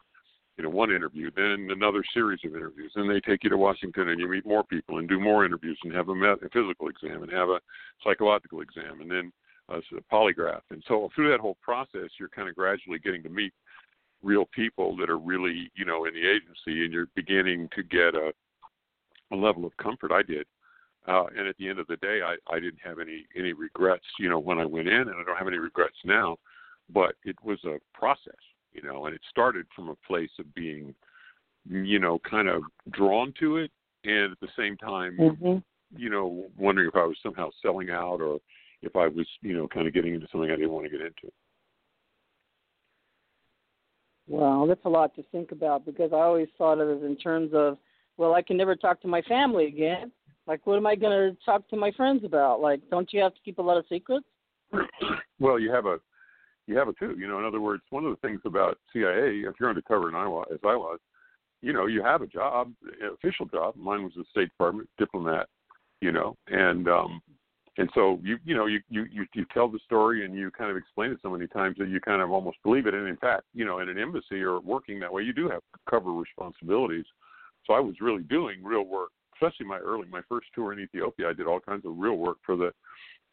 you 0.57 0.63
know 0.63 0.69
one 0.69 0.91
interview 0.91 1.29
then 1.35 1.67
another 1.71 2.03
series 2.13 2.39
of 2.45 2.55
interviews 2.55 2.91
then 2.95 3.07
they 3.07 3.19
take 3.19 3.43
you 3.43 3.49
to 3.49 3.57
washington 3.57 4.09
and 4.09 4.19
you 4.19 4.27
meet 4.29 4.45
more 4.45 4.63
people 4.63 4.97
and 4.97 5.07
do 5.07 5.19
more 5.19 5.45
interviews 5.45 5.77
and 5.83 5.93
have 5.93 6.09
a, 6.09 6.15
met, 6.15 6.41
a 6.43 6.49
physical 6.49 6.87
exam 6.87 7.23
and 7.23 7.31
have 7.31 7.49
a 7.49 7.59
psychological 8.03 8.61
exam 8.61 9.01
and 9.01 9.11
then 9.11 9.31
a, 9.69 9.77
a 9.77 10.01
polygraph. 10.11 10.61
And 10.69 10.83
so 10.87 11.09
through 11.13 11.31
that 11.31 11.39
whole 11.39 11.57
process 11.61 12.09
you're 12.19 12.29
kind 12.29 12.49
of 12.49 12.55
gradually 12.55 12.99
getting 12.99 13.23
to 13.23 13.29
meet 13.29 13.53
real 14.23 14.45
people 14.53 14.95
that 14.97 15.09
are 15.09 15.19
really 15.19 15.71
you 15.75 15.85
know 15.85 16.05
in 16.05 16.13
the 16.13 16.27
agency 16.27 16.83
and 16.83 16.93
you're 16.93 17.07
beginning 17.15 17.69
to 17.75 17.83
get 17.83 18.15
a 18.15 18.31
a 19.31 19.35
level 19.35 19.65
of 19.65 19.75
comfort. 19.77 20.11
I 20.11 20.23
did 20.23 20.47
uh, 21.07 21.25
and 21.37 21.47
at 21.47 21.57
the 21.57 21.69
end 21.69 21.79
of 21.79 21.87
the 21.87 21.95
day, 21.97 22.19
I, 22.23 22.35
I 22.53 22.59
didn't 22.59 22.81
have 22.83 22.99
any 22.99 23.25
any 23.37 23.53
regrets, 23.53 24.05
you 24.19 24.29
know, 24.29 24.39
when 24.39 24.59
I 24.59 24.65
went 24.65 24.87
in, 24.87 25.01
and 25.01 25.09
I 25.09 25.23
don't 25.25 25.37
have 25.37 25.47
any 25.47 25.57
regrets 25.57 25.95
now. 26.03 26.37
But 26.93 27.15
it 27.23 27.35
was 27.43 27.59
a 27.65 27.77
process, 27.93 28.39
you 28.73 28.81
know, 28.81 29.05
and 29.05 29.15
it 29.15 29.21
started 29.29 29.65
from 29.75 29.89
a 29.89 29.95
place 30.07 30.29
of 30.39 30.53
being, 30.53 30.93
you 31.69 31.99
know, 31.99 32.19
kind 32.29 32.47
of 32.47 32.63
drawn 32.91 33.33
to 33.39 33.57
it, 33.57 33.71
and 34.03 34.31
at 34.31 34.39
the 34.41 34.47
same 34.57 34.77
time, 34.77 35.17
mm-hmm. 35.17 35.57
you 35.95 36.09
know, 36.09 36.45
wondering 36.57 36.89
if 36.89 36.95
I 36.95 37.05
was 37.05 37.17
somehow 37.23 37.49
selling 37.61 37.89
out 37.89 38.21
or 38.21 38.39
if 38.81 38.95
I 38.95 39.07
was, 39.07 39.27
you 39.41 39.55
know, 39.55 39.67
kind 39.67 39.87
of 39.87 39.93
getting 39.93 40.13
into 40.13 40.27
something 40.31 40.51
I 40.51 40.55
didn't 40.55 40.71
want 40.71 40.85
to 40.85 40.91
get 40.91 41.01
into. 41.01 41.31
Well, 44.29 44.67
that's 44.67 44.83
a 44.83 44.89
lot 44.89 45.15
to 45.15 45.23
think 45.31 45.53
about 45.53 45.85
because 45.85 46.11
I 46.11 46.17
always 46.17 46.49
thought 46.57 46.79
of 46.79 46.89
it 46.89 47.05
in 47.05 47.15
terms 47.15 47.51
of, 47.53 47.77
well, 48.17 48.33
I 48.33 48.41
can 48.41 48.57
never 48.57 48.75
talk 48.75 49.01
to 49.01 49.07
my 49.07 49.21
family 49.21 49.67
again 49.67 50.11
Like, 50.47 50.65
what 50.65 50.77
am 50.77 50.87
I 50.87 50.95
going 50.95 51.11
to 51.11 51.37
talk 51.45 51.67
to 51.69 51.75
my 51.75 51.91
friends 51.91 52.23
about? 52.23 52.61
Like, 52.61 52.81
don't 52.89 53.11
you 53.11 53.21
have 53.21 53.33
to 53.33 53.41
keep 53.43 53.57
a 53.57 53.61
lot 53.61 53.77
of 53.77 53.85
secrets? 53.89 54.25
Well, 55.39 55.59
you 55.59 55.71
have 55.71 55.85
a 55.85 55.99
you 56.65 56.77
have 56.77 56.87
a 56.87 56.93
too. 56.93 57.15
You 57.17 57.27
know, 57.27 57.39
in 57.39 57.45
other 57.45 57.61
words, 57.61 57.83
one 57.91 58.05
of 58.05 58.11
the 58.11 58.27
things 58.27 58.41
about 58.45 58.77
CIA, 58.91 59.43
if 59.45 59.53
you're 59.59 59.69
undercover 59.69 60.09
in 60.09 60.15
Iowa, 60.15 60.43
as 60.51 60.59
I 60.63 60.75
was, 60.75 60.99
you 61.61 61.73
know, 61.73 61.85
you 61.85 62.03
have 62.03 62.21
a 62.21 62.27
job, 62.27 62.73
official 63.13 63.45
job. 63.45 63.75
Mine 63.75 64.03
was 64.03 64.13
the 64.15 64.25
State 64.31 64.49
Department 64.49 64.89
diplomat. 64.97 65.47
You 66.01 66.11
know, 66.11 66.35
and 66.47 66.87
um, 66.87 67.21
and 67.77 67.89
so 67.93 68.19
you 68.23 68.37
you 68.43 68.55
know 68.55 68.65
you 68.65 68.79
you 68.89 69.05
you, 69.11 69.25
you 69.33 69.45
tell 69.53 69.67
the 69.67 69.79
story 69.85 70.25
and 70.25 70.35
you 70.35 70.51
kind 70.51 70.71
of 70.71 70.77
explain 70.77 71.11
it 71.11 71.19
so 71.21 71.29
many 71.29 71.47
times 71.47 71.75
that 71.79 71.89
you 71.89 71.99
kind 71.99 72.21
of 72.21 72.31
almost 72.31 72.57
believe 72.63 72.87
it. 72.87 72.93
And 72.93 73.07
in 73.07 73.17
fact, 73.17 73.43
you 73.53 73.65
know, 73.65 73.79
in 73.79 73.89
an 73.89 73.97
embassy 73.97 74.41
or 74.41 74.59
working 74.59 74.99
that 74.99 75.13
way, 75.13 75.23
you 75.23 75.33
do 75.33 75.49
have 75.49 75.61
cover 75.89 76.11
responsibilities. 76.11 77.05
So 77.65 77.73
I 77.73 77.79
was 77.79 77.95
really 78.01 78.23
doing 78.23 78.63
real 78.63 78.83
work, 78.83 79.09
especially 79.41 79.65
my 79.65 79.77
early 79.77 80.07
my 80.09 80.21
first 80.27 80.47
tour 80.53 80.73
in 80.73 80.79
Ethiopia. 80.79 81.29
I 81.29 81.33
did 81.33 81.47
all 81.47 81.59
kinds 81.59 81.85
of 81.85 81.97
real 81.97 82.17
work 82.17 82.37
for 82.45 82.55
the 82.55 82.71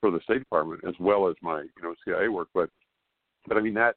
for 0.01 0.11
the 0.11 0.21
State 0.21 0.41
Department 0.41 0.83
as 0.87 0.95
well 1.01 1.29
as 1.29 1.35
my 1.43 1.63
you 1.63 1.83
know 1.83 1.95
CIA 2.05 2.29
work. 2.29 2.49
But 2.55 2.71
but 3.47 3.57
I 3.57 3.61
mean 3.61 3.75
that 3.75 3.97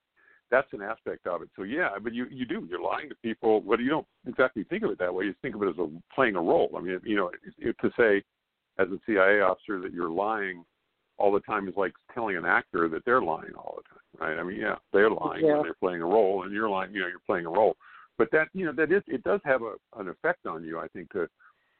that's 0.49 0.71
an 0.73 0.81
aspect 0.81 1.27
of 1.27 1.41
it. 1.41 1.49
So 1.55 1.63
yeah, 1.63 1.89
but 2.01 2.13
you 2.13 2.27
you 2.31 2.45
do 2.45 2.67
you're 2.69 2.81
lying 2.81 3.09
to 3.09 3.15
people. 3.15 3.61
But 3.61 3.79
you 3.79 3.89
don't 3.89 4.07
exactly 4.27 4.63
think 4.63 4.83
of 4.83 4.91
it 4.91 4.99
that 4.99 5.13
way. 5.13 5.25
You 5.25 5.35
think 5.41 5.55
of 5.55 5.63
it 5.63 5.69
as 5.69 5.77
a 5.77 5.89
playing 6.13 6.35
a 6.35 6.41
role. 6.41 6.71
I 6.77 6.81
mean, 6.81 6.99
you 7.03 7.15
know, 7.15 7.31
it, 7.57 7.75
to 7.81 7.91
say 7.97 8.23
as 8.79 8.87
a 8.89 8.99
CIA 9.05 9.41
officer 9.41 9.79
that 9.81 9.91
you're 9.91 10.09
lying 10.09 10.63
all 11.17 11.31
the 11.31 11.39
time 11.41 11.67
is 11.67 11.73
like 11.75 11.93
telling 12.13 12.37
an 12.37 12.45
actor 12.45 12.87
that 12.87 13.03
they're 13.05 13.21
lying 13.21 13.53
all 13.57 13.77
the 13.77 13.89
time, 13.89 14.29
right? 14.29 14.39
I 14.39 14.43
mean, 14.43 14.59
yeah, 14.59 14.75
they're 14.93 15.09
lying 15.09 15.45
yeah. 15.45 15.53
when 15.55 15.63
they're 15.63 15.73
playing 15.73 16.01
a 16.01 16.05
role, 16.05 16.43
and 16.43 16.53
you're 16.53 16.69
lying. 16.69 16.93
You 16.93 17.01
know, 17.01 17.07
you're 17.07 17.19
playing 17.25 17.45
a 17.45 17.49
role. 17.49 17.75
But 18.17 18.29
that 18.31 18.47
you 18.53 18.65
know 18.65 18.73
that 18.73 18.91
is 18.91 19.03
it 19.07 19.23
does 19.23 19.41
have 19.43 19.61
a 19.61 19.73
an 19.97 20.07
effect 20.07 20.45
on 20.45 20.63
you. 20.63 20.79
I 20.79 20.87
think 20.89 21.11
to 21.11 21.27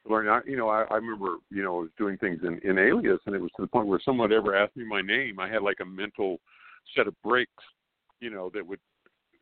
learn. 0.08 0.28
I, 0.28 0.40
you 0.46 0.56
know, 0.56 0.68
I, 0.68 0.82
I 0.84 0.96
remember 0.96 1.36
you 1.50 1.62
know 1.62 1.78
I 1.78 1.80
was 1.82 1.90
doing 1.98 2.16
things 2.18 2.40
in 2.42 2.58
in 2.68 2.78
Alias, 2.78 3.20
and 3.26 3.34
it 3.34 3.40
was 3.40 3.50
to 3.56 3.62
the 3.62 3.68
point 3.68 3.86
where 3.86 4.00
someone 4.04 4.32
ever 4.32 4.56
asked 4.56 4.76
me 4.76 4.84
my 4.84 5.02
name, 5.02 5.38
I 5.38 5.48
had 5.48 5.62
like 5.62 5.78
a 5.80 5.84
mental 5.84 6.38
set 6.96 7.06
of 7.06 7.14
brakes, 7.22 7.52
you 8.20 8.30
know, 8.30 8.50
that 8.54 8.66
would 8.66 8.80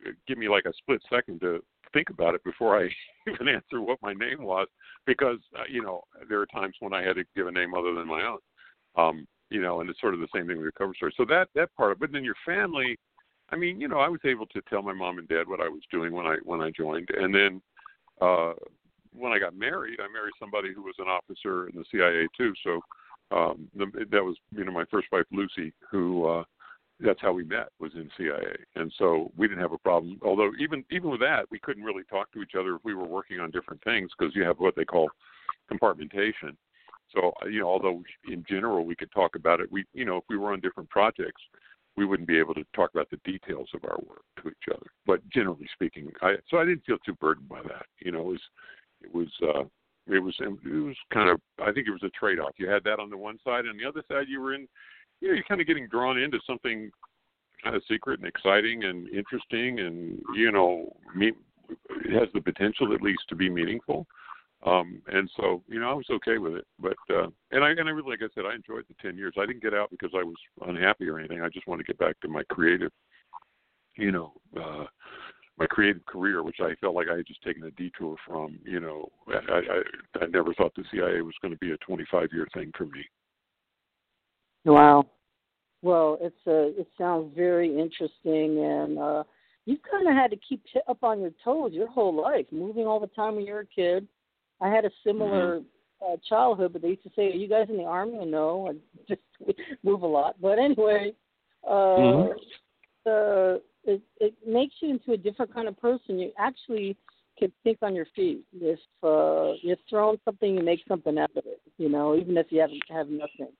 uh, 0.06 0.10
give 0.26 0.38
me 0.38 0.48
like 0.48 0.64
a 0.64 0.72
split 0.78 1.02
second 1.10 1.40
to 1.40 1.62
think 1.92 2.10
about 2.10 2.34
it 2.34 2.44
before 2.44 2.78
I 2.78 2.88
even 3.32 3.48
answer 3.48 3.80
what 3.80 3.98
my 4.02 4.12
name 4.12 4.42
was, 4.42 4.68
because 5.06 5.38
uh, 5.58 5.64
you 5.68 5.82
know 5.82 6.02
there 6.28 6.40
are 6.40 6.46
times 6.46 6.74
when 6.80 6.92
I 6.92 7.02
had 7.02 7.16
to 7.16 7.24
give 7.34 7.46
a 7.46 7.52
name 7.52 7.74
other 7.74 7.94
than 7.94 8.08
my 8.08 8.22
own. 8.22 8.38
Um, 8.96 9.26
you 9.50 9.60
know, 9.60 9.80
and 9.80 9.88
it's 9.88 10.00
sort 10.00 10.14
of 10.14 10.20
the 10.20 10.28
same 10.34 10.46
thing 10.46 10.56
with 10.56 10.64
your 10.64 10.72
cover 10.72 10.94
story. 10.94 11.14
So 11.16 11.24
that 11.26 11.48
that 11.54 11.74
part 11.76 11.92
of, 11.92 12.00
but 12.00 12.12
then 12.12 12.24
your 12.24 12.36
family. 12.44 12.98
I 13.48 13.54
mean, 13.54 13.80
you 13.80 13.86
know, 13.86 14.00
I 14.00 14.08
was 14.08 14.18
able 14.24 14.46
to 14.46 14.60
tell 14.68 14.82
my 14.82 14.92
mom 14.92 15.18
and 15.18 15.28
dad 15.28 15.46
what 15.46 15.60
I 15.60 15.68
was 15.68 15.82
doing 15.92 16.12
when 16.12 16.26
I 16.26 16.36
when 16.42 16.60
I 16.60 16.70
joined, 16.70 17.08
and 17.16 17.32
then 17.32 17.62
uh 18.20 18.54
when 19.16 19.32
I 19.32 19.38
got 19.38 19.56
married, 19.56 19.98
I 20.00 20.12
married 20.12 20.34
somebody 20.38 20.72
who 20.74 20.82
was 20.82 20.94
an 20.98 21.06
officer 21.08 21.68
in 21.68 21.76
the 21.76 21.84
CIA 21.90 22.26
too. 22.36 22.52
So 22.62 22.80
um 23.36 23.68
the, 23.74 23.86
that 24.10 24.22
was 24.22 24.36
you 24.52 24.64
know 24.64 24.72
my 24.72 24.84
first 24.90 25.08
wife 25.12 25.26
Lucy, 25.32 25.72
who 25.90 26.26
uh 26.26 26.44
that's 27.00 27.20
how 27.20 27.32
we 27.32 27.44
met 27.44 27.68
was 27.78 27.92
in 27.94 28.10
CIA, 28.16 28.56
and 28.74 28.90
so 28.98 29.30
we 29.36 29.46
didn't 29.46 29.60
have 29.60 29.72
a 29.72 29.78
problem. 29.78 30.18
Although 30.24 30.52
even 30.58 30.84
even 30.90 31.10
with 31.10 31.20
that, 31.20 31.46
we 31.50 31.58
couldn't 31.58 31.84
really 31.84 32.04
talk 32.04 32.32
to 32.32 32.42
each 32.42 32.54
other 32.58 32.76
if 32.76 32.84
we 32.84 32.94
were 32.94 33.06
working 33.06 33.40
on 33.40 33.50
different 33.50 33.82
things 33.84 34.10
because 34.16 34.34
you 34.34 34.44
have 34.44 34.58
what 34.58 34.76
they 34.76 34.84
call 34.84 35.10
compartmentation. 35.70 36.56
So 37.14 37.32
you 37.50 37.60
know, 37.60 37.68
although 37.68 38.02
in 38.28 38.44
general 38.48 38.86
we 38.86 38.96
could 38.96 39.12
talk 39.12 39.36
about 39.36 39.60
it, 39.60 39.70
we 39.70 39.84
you 39.92 40.04
know 40.04 40.18
if 40.18 40.24
we 40.28 40.36
were 40.36 40.52
on 40.52 40.60
different 40.60 40.88
projects, 40.88 41.42
we 41.96 42.04
wouldn't 42.04 42.28
be 42.28 42.38
able 42.38 42.54
to 42.54 42.64
talk 42.74 42.90
about 42.94 43.10
the 43.10 43.20
details 43.24 43.68
of 43.74 43.84
our 43.84 43.98
work 44.08 44.22
to 44.42 44.48
each 44.48 44.74
other. 44.74 44.86
But 45.06 45.26
generally 45.30 45.68
speaking, 45.74 46.10
I 46.22 46.36
so 46.50 46.58
I 46.58 46.64
didn't 46.64 46.84
feel 46.84 46.98
too 47.04 47.14
burdened 47.14 47.48
by 47.48 47.62
that. 47.62 47.86
You 48.00 48.12
know, 48.12 48.20
it 48.20 48.26
was 48.26 48.40
it 49.06 49.14
was 49.14 49.28
uh, 49.42 49.64
it 50.06 50.18
was 50.18 50.34
it 50.40 50.48
was 50.64 50.96
kind 51.12 51.30
of 51.30 51.40
I 51.60 51.72
think 51.72 51.86
it 51.88 51.92
was 51.92 52.02
a 52.02 52.10
trade 52.10 52.38
off. 52.38 52.54
You 52.58 52.68
had 52.68 52.84
that 52.84 53.00
on 53.00 53.10
the 53.10 53.16
one 53.16 53.38
side, 53.44 53.64
and 53.66 53.78
the 53.78 53.88
other 53.88 54.02
side 54.10 54.26
you 54.28 54.40
were 54.40 54.54
in 54.54 54.68
you 55.20 55.28
know, 55.28 55.34
you're 55.34 55.44
kind 55.44 55.60
of 55.60 55.66
getting 55.66 55.88
drawn 55.88 56.18
into 56.18 56.38
something 56.46 56.90
kind 57.62 57.76
of 57.76 57.82
secret 57.88 58.20
and 58.20 58.28
exciting 58.28 58.84
and 58.84 59.08
interesting, 59.08 59.80
and 59.80 60.20
you 60.34 60.52
know, 60.52 60.92
me, 61.14 61.32
it 62.04 62.12
has 62.12 62.28
the 62.34 62.40
potential 62.40 62.92
at 62.94 63.02
least 63.02 63.22
to 63.28 63.34
be 63.34 63.48
meaningful. 63.48 64.06
Um, 64.64 65.02
and 65.08 65.30
so, 65.36 65.62
you 65.68 65.78
know, 65.78 65.90
I 65.90 65.94
was 65.94 66.06
okay 66.10 66.38
with 66.38 66.54
it. 66.54 66.66
But 66.78 66.96
uh, 67.10 67.28
and 67.52 67.62
I 67.62 67.70
and 67.70 67.88
I 67.88 67.92
really, 67.92 68.10
like 68.10 68.22
I 68.22 68.32
said, 68.34 68.44
I 68.46 68.54
enjoyed 68.54 68.84
the 68.88 68.94
ten 69.00 69.16
years. 69.16 69.34
I 69.38 69.46
didn't 69.46 69.62
get 69.62 69.74
out 69.74 69.90
because 69.90 70.10
I 70.14 70.24
was 70.24 70.36
unhappy 70.66 71.08
or 71.08 71.18
anything. 71.18 71.42
I 71.42 71.48
just 71.48 71.66
wanted 71.66 71.86
to 71.86 71.92
get 71.92 71.98
back 71.98 72.18
to 72.20 72.28
my 72.28 72.42
creative, 72.50 72.90
you 73.96 74.12
know, 74.12 74.32
uh, 74.56 74.86
my 75.58 75.66
creative 75.66 76.04
career, 76.06 76.42
which 76.42 76.58
I 76.60 76.74
felt 76.80 76.94
like 76.94 77.08
I 77.12 77.16
had 77.16 77.26
just 77.26 77.42
taken 77.42 77.64
a 77.64 77.70
detour 77.72 78.16
from. 78.26 78.58
You 78.64 78.80
know, 78.80 79.08
I 79.28 79.32
I, 79.52 80.24
I 80.24 80.26
never 80.26 80.54
thought 80.54 80.74
the 80.74 80.84
CIA 80.90 81.22
was 81.22 81.34
going 81.40 81.52
to 81.52 81.58
be 81.58 81.72
a 81.72 81.76
25 81.78 82.28
year 82.32 82.46
thing 82.54 82.72
for 82.76 82.84
me. 82.84 83.04
Wow. 84.64 85.06
Well, 85.82 86.18
it's 86.20 86.36
uh, 86.46 86.80
it 86.80 86.88
sounds 86.98 87.32
very 87.36 87.68
interesting, 87.68 88.64
and 88.64 88.98
uh, 88.98 89.24
you've 89.66 89.82
kind 89.88 90.08
of 90.08 90.14
had 90.14 90.30
to 90.30 90.36
keep 90.36 90.64
up 90.88 91.02
on 91.02 91.20
your 91.20 91.32
toes 91.44 91.72
your 91.72 91.88
whole 91.88 92.14
life, 92.14 92.46
moving 92.50 92.86
all 92.86 92.98
the 92.98 93.06
time 93.08 93.36
when 93.36 93.46
you 93.46 93.52
were 93.52 93.60
a 93.60 93.66
kid. 93.66 94.08
I 94.60 94.68
had 94.68 94.84
a 94.84 94.90
similar 95.04 95.60
mm-hmm. 95.60 96.12
uh, 96.12 96.16
childhood, 96.28 96.72
but 96.72 96.82
they 96.82 96.88
used 96.88 97.04
to 97.04 97.10
say, 97.14 97.26
"Are 97.26 97.36
you 97.36 97.48
guys 97.48 97.66
in 97.68 97.76
the 97.76 97.84
army?" 97.84 98.18
And 98.18 98.30
no, 98.30 98.68
I 98.68 98.72
just 99.08 99.20
move 99.84 100.02
a 100.02 100.06
lot. 100.06 100.36
But 100.40 100.58
anyway, 100.58 101.12
uh, 101.64 101.70
mm-hmm. 101.70 102.32
uh, 103.06 103.58
it 103.86 104.02
it 104.20 104.34
makes 104.46 104.74
you 104.80 104.90
into 104.90 105.12
a 105.12 105.16
different 105.16 105.54
kind 105.54 105.68
of 105.68 105.80
person. 105.80 106.18
You 106.18 106.32
actually 106.38 106.96
can 107.38 107.52
think 107.64 107.78
on 107.82 107.94
your 107.94 108.06
feet. 108.16 108.44
If 108.60 108.78
uh, 109.02 109.58
you're 109.62 109.76
throwing 109.88 110.18
something, 110.24 110.54
you 110.54 110.62
make 110.62 110.80
something 110.88 111.18
out 111.18 111.30
of 111.36 111.44
it. 111.46 111.60
You 111.78 111.88
know, 111.88 112.16
even 112.16 112.36
if 112.36 112.46
you 112.50 112.60
haven't 112.60 112.82
have 112.90 113.08
nothing 113.08 113.52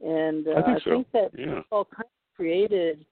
and 0.00 0.46
uh, 0.48 0.50
I 0.50 0.62
think, 0.62 0.76
I 0.86 0.90
think 0.90 1.06
that 1.12 1.30
yeah. 1.36 1.60
all 1.70 1.84
kind 1.84 2.04
of 2.04 2.36
created 2.36 3.04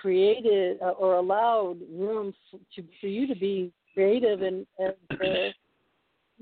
created 0.00 0.78
uh, 0.80 0.90
or 0.90 1.16
allowed 1.16 1.76
room 1.90 2.34
f- 2.52 2.60
to 2.74 2.84
for 3.00 3.06
you 3.06 3.26
to 3.26 3.34
be 3.34 3.72
creative 3.94 4.42
and 4.42 4.66
as 4.80 4.94
uh, 5.12 5.50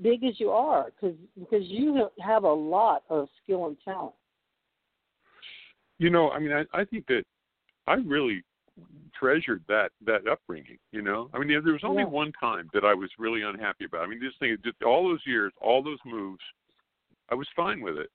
big 0.03 0.25
as 0.25 0.39
you 0.39 0.51
are 0.51 0.91
because 0.91 1.17
because 1.39 1.67
you 1.67 2.09
have 2.21 2.45
a 2.45 2.53
lot 2.53 3.03
of 3.11 3.29
skill 3.43 3.67
and 3.67 3.77
talent. 3.85 4.15
You 5.99 6.11
know, 6.11 6.31
I 6.31 6.39
mean, 6.39 6.53
I, 6.53 6.65
I 6.73 6.85
think 6.85 7.07
that 7.09 7.25
I 7.87 7.95
really 7.95 8.43
treasured 9.19 9.63
that 9.69 9.91
that 10.07 10.27
upbringing. 10.27 10.79
You 10.93 11.03
know, 11.03 11.31
I 11.35 11.39
mean, 11.39 11.49
there 11.49 11.73
was 11.73 11.85
only 11.85 12.03
yeah. 12.03 12.09
one 12.09 12.33
time 12.41 12.69
that 12.73 12.85
I 12.85 12.95
was 12.95 13.11
really 13.19 13.43
unhappy 13.43 13.85
about. 13.85 14.03
I 14.03 14.07
mean, 14.07 14.21
just 14.23 14.39
think, 14.39 14.63
just 14.63 14.83
all 14.83 15.09
those 15.09 15.23
years, 15.27 15.53
all 15.61 15.83
those 15.83 15.99
moves, 16.05 16.43
I 17.31 17.35
was 17.35 17.49
fine 17.57 17.81
with 17.81 17.97
it 17.97 18.11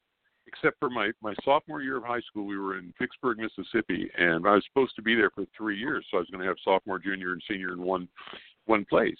except 0.47 0.79
for 0.79 0.89
my 0.89 1.11
my 1.21 1.33
sophomore 1.43 1.81
year 1.81 1.97
of 1.97 2.03
high 2.03 2.21
school, 2.21 2.45
we 2.45 2.57
were 2.57 2.77
in 2.77 2.93
Vicksburg, 2.99 3.39
Mississippi, 3.39 4.09
and 4.17 4.47
I 4.47 4.53
was 4.53 4.65
supposed 4.65 4.95
to 4.95 5.01
be 5.01 5.15
there 5.15 5.29
for 5.31 5.45
three 5.57 5.77
years, 5.77 6.05
so 6.09 6.17
I 6.17 6.19
was 6.21 6.29
going 6.29 6.41
to 6.41 6.47
have 6.47 6.57
sophomore, 6.63 6.99
junior, 6.99 7.33
and 7.33 7.41
senior 7.49 7.73
in 7.73 7.81
one 7.81 8.07
one 8.65 8.85
place. 8.85 9.17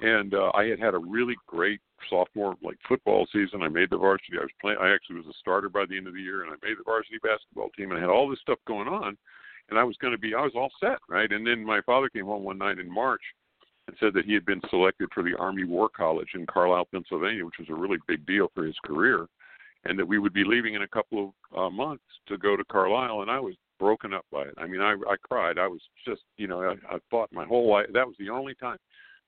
And 0.00 0.34
uh, 0.34 0.50
I 0.54 0.64
had 0.64 0.80
had 0.80 0.94
a 0.94 0.98
really 0.98 1.36
great 1.46 1.80
sophomore 2.08 2.56
like 2.62 2.78
football 2.88 3.26
season. 3.32 3.62
I 3.62 3.68
made 3.68 3.90
the 3.90 3.98
varsity. 3.98 4.38
I 4.38 4.42
was 4.42 4.50
playing. 4.60 4.78
I 4.80 4.92
actually 4.92 5.16
was 5.16 5.26
a 5.26 5.38
starter 5.38 5.68
by 5.68 5.84
the 5.86 5.96
end 5.96 6.06
of 6.06 6.14
the 6.14 6.22
year, 6.22 6.42
and 6.42 6.52
I 6.52 6.66
made 6.66 6.78
the 6.78 6.84
varsity 6.84 7.18
basketball 7.22 7.68
team. 7.70 7.90
And 7.90 7.98
I 7.98 8.00
had 8.00 8.10
all 8.10 8.28
this 8.28 8.40
stuff 8.40 8.58
going 8.66 8.88
on, 8.88 9.16
and 9.70 9.78
I 9.78 9.84
was 9.84 9.96
going 10.00 10.12
to 10.12 10.18
be. 10.18 10.34
I 10.34 10.42
was 10.42 10.52
all 10.54 10.70
set, 10.80 10.98
right? 11.08 11.30
And 11.30 11.46
then 11.46 11.64
my 11.64 11.80
father 11.82 12.08
came 12.08 12.26
home 12.26 12.44
one 12.44 12.58
night 12.58 12.78
in 12.78 12.92
March 12.92 13.22
and 13.88 13.96
said 13.98 14.12
that 14.14 14.24
he 14.24 14.34
had 14.34 14.44
been 14.44 14.60
selected 14.68 15.08
for 15.14 15.22
the 15.22 15.36
Army 15.38 15.64
War 15.64 15.88
College 15.88 16.28
in 16.34 16.46
Carlisle, 16.46 16.88
Pennsylvania, 16.92 17.44
which 17.44 17.58
was 17.58 17.68
a 17.70 17.74
really 17.74 17.98
big 18.06 18.26
deal 18.26 18.50
for 18.54 18.64
his 18.64 18.76
career 18.84 19.26
and 19.84 19.98
that 19.98 20.06
we 20.06 20.18
would 20.18 20.32
be 20.32 20.44
leaving 20.44 20.74
in 20.74 20.82
a 20.82 20.88
couple 20.88 21.32
of 21.52 21.58
uh, 21.58 21.70
months 21.70 22.04
to 22.28 22.36
go 22.36 22.56
to 22.56 22.64
Carlisle, 22.64 23.22
and 23.22 23.30
I 23.30 23.40
was 23.40 23.54
broken 23.78 24.12
up 24.12 24.26
by 24.30 24.42
it. 24.42 24.54
I 24.58 24.66
mean, 24.66 24.80
I 24.80 24.92
I 25.08 25.16
cried. 25.22 25.58
I 25.58 25.66
was 25.66 25.80
just, 26.06 26.22
you 26.36 26.46
know, 26.46 26.60
I, 26.62 26.94
I 26.94 26.98
thought 27.10 27.32
my 27.32 27.44
whole 27.44 27.70
life 27.70 27.86
that 27.92 28.06
was 28.06 28.16
the 28.18 28.28
only 28.28 28.54
time. 28.54 28.76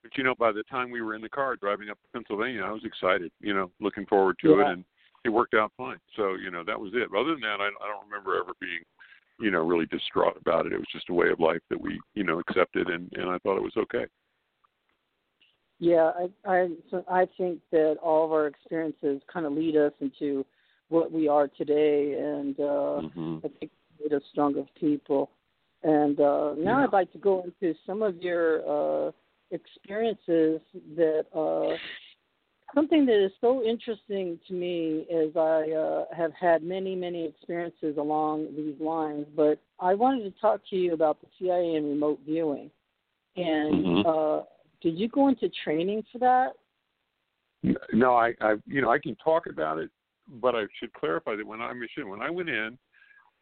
But 0.02 0.16
you 0.16 0.24
know, 0.24 0.34
by 0.38 0.52
the 0.52 0.64
time 0.64 0.90
we 0.90 1.00
were 1.00 1.14
in 1.14 1.22
the 1.22 1.28
car 1.28 1.56
driving 1.56 1.88
up 1.88 1.98
to 2.02 2.08
Pennsylvania, 2.12 2.62
I 2.62 2.72
was 2.72 2.84
excited. 2.84 3.30
You 3.40 3.54
know, 3.54 3.70
looking 3.80 4.06
forward 4.06 4.36
to 4.42 4.50
yeah. 4.50 4.60
it, 4.60 4.72
and 4.72 4.84
it 5.24 5.30
worked 5.30 5.54
out 5.54 5.72
fine. 5.76 5.98
So 6.16 6.34
you 6.34 6.50
know, 6.50 6.64
that 6.64 6.78
was 6.78 6.92
it. 6.94 7.08
But 7.10 7.20
other 7.20 7.32
than 7.32 7.40
that, 7.40 7.60
I, 7.60 7.68
I 7.68 7.88
don't 7.88 8.08
remember 8.08 8.36
ever 8.36 8.52
being, 8.60 8.82
you 9.42 9.50
know, 9.50 9.66
really 9.66 9.86
distraught 9.86 10.36
about 10.40 10.66
it. 10.66 10.72
It 10.72 10.78
was 10.78 10.86
just 10.92 11.10
a 11.10 11.14
way 11.14 11.28
of 11.30 11.40
life 11.40 11.60
that 11.68 11.80
we, 11.80 12.00
you 12.14 12.24
know, 12.24 12.38
accepted, 12.38 12.88
and 12.88 13.12
and 13.14 13.28
I 13.28 13.38
thought 13.38 13.56
it 13.56 13.62
was 13.62 13.76
okay. 13.76 14.06
Yeah, 15.78 16.12
I 16.16 16.50
I 16.50 16.68
so 16.90 17.04
I 17.10 17.26
think 17.36 17.60
that 17.72 17.96
all 18.02 18.24
of 18.24 18.32
our 18.32 18.46
experiences 18.46 19.20
kind 19.32 19.46
of 19.46 19.52
lead 19.52 19.76
us 19.76 19.92
into 20.00 20.46
what 20.88 21.10
we 21.10 21.26
are 21.26 21.48
today, 21.48 22.14
and 22.18 22.58
uh, 22.60 23.02
mm-hmm. 23.02 23.38
I 23.44 23.48
think 23.58 23.72
made 24.00 24.12
us 24.12 24.22
stronger 24.30 24.64
people. 24.78 25.30
And 25.82 26.20
uh, 26.20 26.54
now 26.56 26.78
yeah. 26.78 26.84
I'd 26.84 26.92
like 26.92 27.12
to 27.12 27.18
go 27.18 27.42
into 27.42 27.74
some 27.86 28.02
of 28.02 28.16
your 28.22 29.08
uh, 29.08 29.10
experiences 29.50 30.60
that 30.96 31.26
uh, 31.34 31.76
something 32.74 33.06
that 33.06 33.24
is 33.24 33.32
so 33.40 33.62
interesting 33.62 34.38
to 34.48 34.54
me 34.54 35.06
is 35.10 35.36
I 35.36 35.70
uh, 35.72 36.04
have 36.16 36.32
had 36.38 36.62
many, 36.62 36.94
many 36.94 37.24
experiences 37.24 37.96
along 37.98 38.48
these 38.56 38.80
lines, 38.80 39.26
but 39.36 39.58
I 39.80 39.94
wanted 39.94 40.24
to 40.24 40.40
talk 40.40 40.60
to 40.70 40.76
you 40.76 40.94
about 40.94 41.20
the 41.20 41.26
CIA 41.38 41.76
and 41.76 41.88
remote 41.88 42.20
viewing. 42.24 42.70
And 43.36 43.84
mm-hmm. 43.84 44.08
uh, 44.08 44.44
did 44.80 44.98
you 44.98 45.08
go 45.08 45.28
into 45.28 45.50
training 45.64 46.04
for 46.12 46.18
that? 46.18 46.52
No, 47.92 48.14
I, 48.14 48.34
I, 48.40 48.54
you 48.66 48.82
know, 48.82 48.90
I 48.90 48.98
can 48.98 49.16
talk 49.16 49.46
about 49.46 49.78
it 49.78 49.90
but 50.40 50.54
I 50.54 50.64
should 50.78 50.92
clarify 50.92 51.36
that 51.36 51.46
when 51.46 51.60
I 51.60 51.72
mentioned 51.72 52.08
when 52.08 52.22
I 52.22 52.30
went 52.30 52.48
in, 52.48 52.78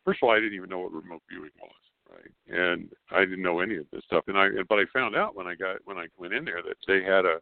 first 0.05 0.21
of 0.23 0.29
all, 0.29 0.35
I 0.35 0.40
didn't 0.40 0.55
even 0.55 0.71
know 0.71 0.81
what 0.81 0.93
remote 0.93 1.23
viewing 1.29 1.51
was, 1.61 1.71
right? 2.11 2.59
And 2.59 2.88
I 3.11 3.21
didn't 3.21 3.43
know 3.43 3.61
any 3.61 3.77
of 3.77 3.87
this 3.93 4.03
stuff. 4.05 4.25
And 4.27 4.38
I 4.38 4.49
but 4.69 4.79
I 4.79 4.85
found 4.93 5.14
out 5.14 5.37
when 5.37 5.47
I 5.47 5.55
got 5.55 5.79
when 5.85 5.99
I 5.99 6.07
went 6.16 6.35
in 6.35 6.45
there 6.45 6.62
that 6.62 6.77
they 6.87 7.03
had 7.03 7.25
a, 7.25 7.40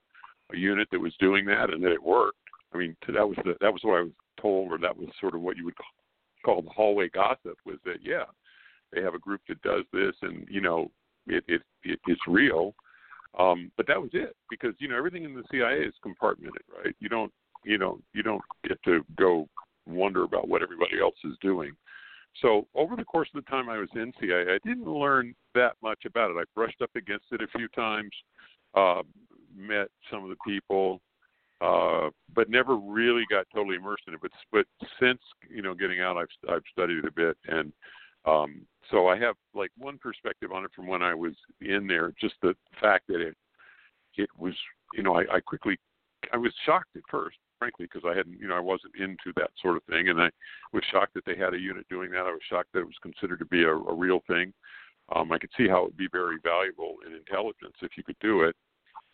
a 0.53 0.57
unit 0.57 0.89
that 0.91 1.01
was 1.01 1.15
doing 1.19 1.45
that 1.47 1.71
and 1.71 1.83
that 1.85 1.93
it 1.93 2.03
worked. 2.03 2.39
I 2.75 2.79
mean, 2.79 2.97
that 3.07 3.27
was 3.27 3.37
the 3.45 3.55
that 3.61 3.73
was 3.73 3.83
what 3.83 3.99
I 3.99 4.03
was 4.03 4.13
told, 4.41 4.73
or 4.73 4.79
that 4.79 4.97
was 4.97 5.09
sort 5.21 5.35
of 5.35 5.41
what 5.41 5.57
you 5.57 5.65
would 5.65 5.75
call 6.45 6.63
the 6.63 6.71
hallway 6.71 7.09
gossip. 7.09 7.57
Was 7.65 7.79
that 7.85 7.99
yeah, 8.03 8.25
they 8.93 9.03
have 9.03 9.15
a 9.15 9.19
group 9.19 9.41
that 9.49 9.63
does 9.63 9.85
this, 9.93 10.15
and 10.23 10.47
you 10.51 10.61
know, 10.61 10.91
it 11.27 11.45
it, 11.49 11.63
it 11.83 11.99
it's 12.07 12.21
real. 12.27 12.75
Um, 13.39 13.71
but 13.77 13.87
that 13.87 14.01
was 14.01 14.11
it 14.13 14.35
because 14.51 14.75
you 14.79 14.89
know 14.89 14.97
everything 14.97 15.25
in 15.25 15.35
the 15.35 15.45
CIA 15.51 15.81
is 15.81 15.95
compartmented, 16.05 16.65
right? 16.85 16.95
You 17.01 17.09
don't 17.09 17.33
you 17.65 17.79
know 17.79 18.01
you 18.13 18.23
don't 18.23 18.43
get 18.67 18.83
to 18.85 19.05
go 19.17 19.49
wonder 19.87 20.25
about 20.25 20.49
what 20.49 20.63
everybody 20.63 21.01
else 21.01 21.17
is 21.25 21.37
doing. 21.41 21.73
So 22.43 22.67
over 22.75 22.95
the 22.95 23.05
course 23.05 23.29
of 23.35 23.43
the 23.43 23.51
time 23.51 23.69
I 23.69 23.79
was 23.79 23.89
in 23.95 24.13
CIA, 24.21 24.55
I 24.55 24.59
didn't 24.67 24.87
learn 24.87 25.35
that 25.55 25.73
much 25.83 26.05
about 26.07 26.31
it. 26.31 26.37
I 26.37 26.45
brushed 26.55 26.81
up 26.83 26.91
against 26.95 27.27
it 27.33 27.41
a 27.41 27.59
few 27.59 27.69
times, 27.69 28.11
uh, 28.75 29.03
met 29.59 29.89
some 30.11 30.23
of 30.23 30.31
the 30.31 30.37
people, 30.47 31.01
uh, 31.61 32.11
but 32.35 32.49
never 32.49 32.77
really 32.77 33.25
got 33.31 33.47
totally 33.53 33.77
immersed 33.77 34.05
in 34.07 34.15
it. 34.15 34.21
But 34.23 34.31
but 34.53 34.67
since 35.01 35.21
you 35.49 35.63
know 35.63 35.75
getting 35.75 36.01
out, 36.01 36.17
I've 36.17 36.29
I've 36.49 36.63
studied 36.73 36.99
it 36.99 37.05
a 37.05 37.13
bit, 37.13 37.37
and 37.47 37.73
um, 38.25 38.63
so 38.91 39.09
I 39.09 39.19
have 39.19 39.35
like 39.55 39.71
one 39.77 39.99
perspective 39.99 40.53
on 40.53 40.65
it 40.65 40.71
from 40.75 40.87
when 40.87 41.03
I 41.03 41.15
was 41.15 41.35
in 41.61 41.87
there. 41.87 42.13
Just 42.21 42.35
the 42.43 42.55
fact 42.81 43.07
that 43.09 43.21
it 43.21 43.37
it 44.17 44.29
was 44.39 44.55
you 44.95 45.03
know 45.03 45.17
I, 45.17 45.37
I 45.37 45.41
quickly 45.41 45.77
I 46.33 46.37
was 46.37 46.53
shocked 46.65 46.97
at 46.97 47.03
first, 47.11 47.37
frankly, 47.59 47.87
because 47.93 48.09
I 48.09 48.17
hadn't 48.17 48.39
you 48.39 48.49
know 48.49 48.57
I 48.57 48.61
wasn't 48.61 48.95
into 48.97 49.33
that 49.37 49.51
sort 49.61 49.77
of 49.77 49.83
thing, 49.85 50.09
and 50.09 50.21
I 50.21 50.31
was 50.73 50.85
shocked 50.93 51.15
that 51.15 51.25
they 51.25 51.37
had 51.37 51.55
a 51.55 51.59
unit 51.59 51.87
doing 51.89 52.11
that. 52.13 52.27
I 52.27 52.33
was 52.33 52.43
shocked 52.49 52.69
that 52.75 52.81
it 52.81 52.87
was 52.87 52.99
considered 53.03 53.41
to 53.41 53.47
be 53.47 53.65
a, 53.65 53.75
a 53.75 53.95
real 53.95 54.21
thing. 54.29 54.53
Um, 55.15 55.33
I 55.33 55.39
could 55.39 55.51
see 55.57 55.67
how 55.67 55.79
it 55.79 55.85
would 55.85 55.97
be 55.97 56.09
very 56.13 56.37
valuable 56.43 56.97
in 57.07 57.15
intelligence 57.15 57.75
if 57.81 57.97
you 57.97 58.05
could 58.05 58.19
do 58.21 58.43
it 58.43 58.55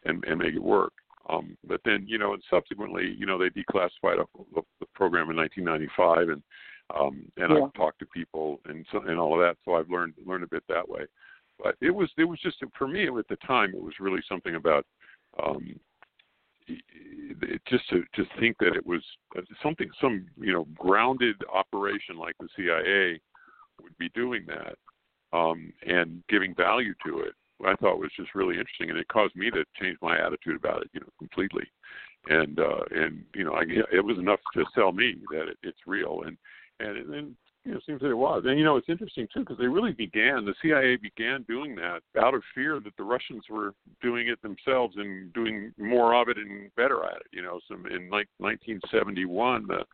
and, 0.04 0.24
and 0.24 0.38
make 0.38 0.54
it 0.54 0.62
work. 0.62 0.92
Um, 1.28 1.56
but 1.66 1.80
then, 1.84 2.04
you 2.06 2.18
know, 2.18 2.34
and 2.34 2.42
subsequently, 2.50 3.14
you 3.18 3.24
know, 3.24 3.38
they 3.38 3.48
declassified 3.48 4.22
the, 4.54 4.62
the 4.80 4.86
program 4.94 5.30
in 5.30 5.36
1995, 5.36 6.28
and 6.28 6.42
um, 6.94 7.24
and 7.38 7.50
yeah. 7.50 7.64
I've 7.64 7.72
talked 7.72 7.98
to 8.00 8.06
people 8.06 8.60
and 8.66 8.84
so 8.92 9.00
and 9.00 9.18
all 9.18 9.32
of 9.32 9.40
that. 9.40 9.56
So 9.64 9.74
I've 9.74 9.88
learned 9.88 10.14
learned 10.26 10.44
a 10.44 10.48
bit 10.48 10.64
that 10.68 10.86
way. 10.86 11.06
But 11.62 11.76
it 11.80 11.90
was 11.90 12.10
it 12.18 12.24
was 12.24 12.38
just 12.40 12.56
for 12.76 12.86
me 12.86 13.06
at 13.06 13.28
the 13.28 13.36
time 13.46 13.70
it 13.74 13.82
was 13.82 13.94
really 14.00 14.20
something 14.28 14.56
about 14.56 14.84
um, 15.42 15.80
it, 16.66 17.62
just 17.68 17.88
to 17.90 18.04
just 18.14 18.30
think 18.38 18.58
that 18.58 18.74
it 18.74 18.86
was 18.86 19.02
something 19.62 19.88
some 20.00 20.26
you 20.38 20.52
know 20.52 20.66
grounded 20.76 21.36
operation 21.52 22.18
like 22.18 22.34
the 22.38 22.48
CIA 22.56 23.20
would 23.82 23.96
be 23.98 24.08
doing 24.10 24.44
that 24.46 24.76
um, 25.36 25.72
and 25.86 26.22
giving 26.28 26.54
value 26.54 26.94
to 27.06 27.20
it 27.20 27.34
I 27.64 27.74
thought 27.76 27.98
was 27.98 28.10
just 28.16 28.34
really 28.34 28.58
interesting, 28.58 28.90
and 28.90 28.98
it 28.98 29.08
caused 29.08 29.36
me 29.36 29.50
to 29.50 29.64
change 29.80 29.96
my 30.02 30.18
attitude 30.18 30.56
about 30.56 30.82
it, 30.82 30.90
you 30.92 31.00
know, 31.00 31.08
completely. 31.18 31.64
And 32.28 32.58
uh, 32.58 32.84
and 32.90 33.24
you 33.34 33.44
know, 33.44 33.52
I, 33.52 33.62
it 33.92 34.04
was 34.04 34.18
enough 34.18 34.40
to 34.54 34.64
sell 34.74 34.92
me 34.92 35.16
that 35.30 35.48
it, 35.48 35.58
it's 35.62 35.78
real, 35.86 36.22
and 36.26 36.36
and 36.80 37.12
then 37.12 37.36
you 37.64 37.72
know, 37.72 37.78
it 37.78 37.84
seems 37.86 38.00
that 38.00 38.10
it 38.10 38.14
was. 38.14 38.44
And 38.46 38.58
you 38.58 38.64
know, 38.64 38.76
it's 38.76 38.88
interesting 38.88 39.26
too 39.32 39.40
because 39.40 39.58
they 39.58 39.66
really 39.66 39.92
began. 39.92 40.44
The 40.44 40.54
CIA 40.62 40.96
began 40.96 41.42
doing 41.42 41.74
that 41.76 42.00
out 42.20 42.34
of 42.34 42.42
fear 42.54 42.80
that 42.80 42.96
the 42.96 43.04
Russians 43.04 43.44
were 43.48 43.74
doing 44.02 44.28
it 44.28 44.40
themselves 44.42 44.96
and 44.96 45.32
doing 45.32 45.72
more 45.78 46.14
of 46.20 46.28
it 46.28 46.36
and 46.38 46.74
better 46.76 47.04
at 47.04 47.16
it. 47.16 47.26
You 47.32 47.42
know, 47.42 47.60
some 47.68 47.86
in 47.86 48.10
like 48.10 48.28
1971, 48.38 49.66
the 49.66 49.84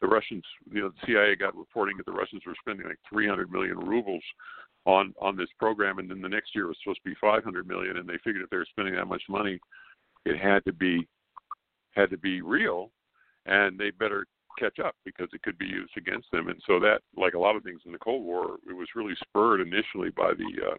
the 0.00 0.08
Russians, 0.08 0.44
you 0.70 0.82
know, 0.82 0.90
the 0.90 1.06
CIA 1.06 1.36
got 1.36 1.56
reporting 1.56 1.96
that 1.96 2.06
the 2.06 2.12
Russians 2.12 2.42
were 2.46 2.54
spending 2.60 2.86
like 2.86 2.98
300 3.10 3.50
million 3.50 3.78
rubles 3.78 4.22
on 4.86 5.14
on 5.20 5.36
this 5.36 5.48
program, 5.58 5.98
and 5.98 6.10
then 6.10 6.20
the 6.20 6.28
next 6.28 6.54
year 6.54 6.64
it 6.64 6.68
was 6.68 6.76
supposed 6.82 7.00
to 7.04 7.10
be 7.10 7.16
500 7.20 7.66
million, 7.66 7.96
and 7.96 8.08
they 8.08 8.18
figured 8.24 8.42
if 8.42 8.50
they 8.50 8.56
were 8.56 8.66
spending 8.70 8.94
that 8.94 9.06
much 9.06 9.22
money, 9.28 9.58
it 10.24 10.38
had 10.38 10.64
to 10.64 10.72
be 10.72 11.06
had 11.92 12.10
to 12.10 12.18
be 12.18 12.42
real, 12.42 12.90
and 13.46 13.78
they 13.78 13.90
better 13.90 14.26
catch 14.58 14.78
up 14.78 14.94
because 15.04 15.28
it 15.32 15.42
could 15.42 15.58
be 15.58 15.66
used 15.66 15.92
against 15.96 16.30
them. 16.30 16.48
And 16.48 16.60
so 16.66 16.78
that, 16.80 17.00
like 17.16 17.34
a 17.34 17.38
lot 17.38 17.56
of 17.56 17.62
things 17.62 17.80
in 17.86 17.92
the 17.92 17.98
Cold 17.98 18.24
War, 18.24 18.56
it 18.68 18.72
was 18.72 18.88
really 18.94 19.14
spurred 19.22 19.60
initially 19.60 20.10
by 20.10 20.32
the 20.36 20.70
uh, 20.72 20.76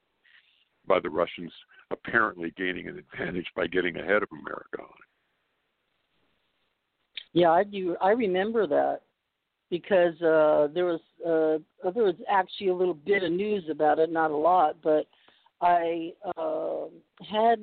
by 0.87 0.99
the 0.99 1.09
Russians 1.09 1.51
apparently 1.91 2.53
gaining 2.57 2.87
an 2.87 2.97
advantage 2.97 3.47
by 3.55 3.67
getting 3.67 3.97
ahead 3.97 4.23
of 4.23 4.29
America 4.31 4.79
on 4.79 4.85
it. 4.85 5.09
Yeah, 7.33 7.51
I 7.51 7.63
do. 7.63 7.97
I 8.01 8.11
remember 8.11 8.67
that 8.67 9.01
because 9.69 10.13
uh, 10.21 10.67
there 10.73 10.86
was 10.86 10.99
uh, 11.25 11.89
there 11.91 12.04
was 12.04 12.15
actually 12.30 12.69
a 12.69 12.75
little 12.75 12.93
bit 12.93 13.23
of 13.23 13.32
news 13.32 13.63
about 13.69 13.99
it, 13.99 14.12
not 14.12 14.32
a 14.32 14.36
lot, 14.36 14.78
but 14.84 15.08
I 15.62 16.13
uh, 16.38 16.86
had 17.30 17.60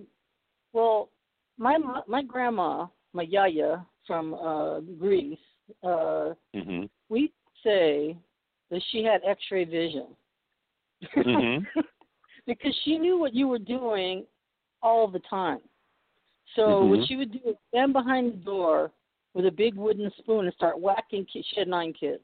well, 0.73 1.11
my 1.59 1.79
my 2.09 2.23
grandma, 2.23 2.87
my 3.13 3.23
yaya 3.23 3.87
from 4.07 4.35
uh, 4.35 4.81
Greece, 4.99 5.39
uh, 5.85 6.35
mm-hmm. 6.55 6.85
we 7.09 7.33
say 7.63 8.17
that 8.71 8.83
she 8.91 9.05
had 9.05 9.21
X-ray 9.27 9.65
vision 9.65 10.07
mm-hmm. 11.17 11.81
because 12.47 12.77
she 12.85 12.99
knew 12.99 13.19
what 13.19 13.35
you 13.35 13.47
were 13.47 13.59
doing 13.59 14.25
all 14.83 15.07
the 15.07 15.21
time. 15.31 15.61
So 16.57 16.63
mm-hmm. 16.63 16.91
what 16.91 17.09
she 17.09 17.17
would 17.17 17.33
do 17.33 17.39
is 17.51 17.57
stand 17.69 17.93
behind 17.93 18.33
the 18.33 18.37
door 18.39 18.91
with 19.35 19.47
a 19.47 19.51
big 19.51 19.75
wooden 19.75 20.11
spoon 20.19 20.47
and 20.47 20.55
start 20.55 20.79
whacking 20.79 21.27
kids. 21.33 21.47
She 21.53 21.61
had 21.61 21.69
nine 21.69 21.93
kids. 21.93 22.23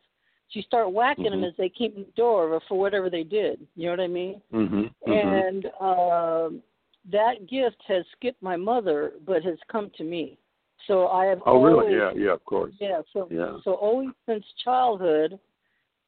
She 0.51 0.63
start 0.63 0.93
whacking 0.93 1.27
mm-hmm. 1.27 1.43
them 1.43 1.45
as 1.45 1.55
they 1.59 1.69
came 1.69 1.93
in 1.95 2.03
the 2.03 2.13
door 2.17 2.53
or 2.55 2.61
for 2.69 2.79
whatever 2.79 3.11
they 3.11 3.23
did. 3.23 3.67
You 3.77 3.87
know 3.87 3.93
what 3.93 4.01
I 4.01 4.07
mean? 4.07 4.41
Mm-hmm. 4.53 5.13
And 5.13 5.67
um, 5.81 6.63
that 7.11 7.49
gift 7.49 7.77
has 7.87 8.05
skipped 8.17 8.43
my 8.43 8.57
mother, 8.57 9.13
but 9.27 9.43
has 9.43 9.59
come 9.71 9.91
to 9.99 10.05
me. 10.05 10.39
So 10.87 11.09
I 11.09 11.27
have. 11.27 11.41
Oh, 11.45 11.57
always, 11.57 11.89
really? 11.89 11.99
Yeah, 11.99 12.11
yeah, 12.15 12.33
of 12.33 12.45
course. 12.45 12.73
Yeah. 12.81 13.01
So, 13.13 13.29
yeah. 13.31 13.59
so 13.65 13.75
always 13.75 14.11
since 14.27 14.45
childhood, 14.65 15.39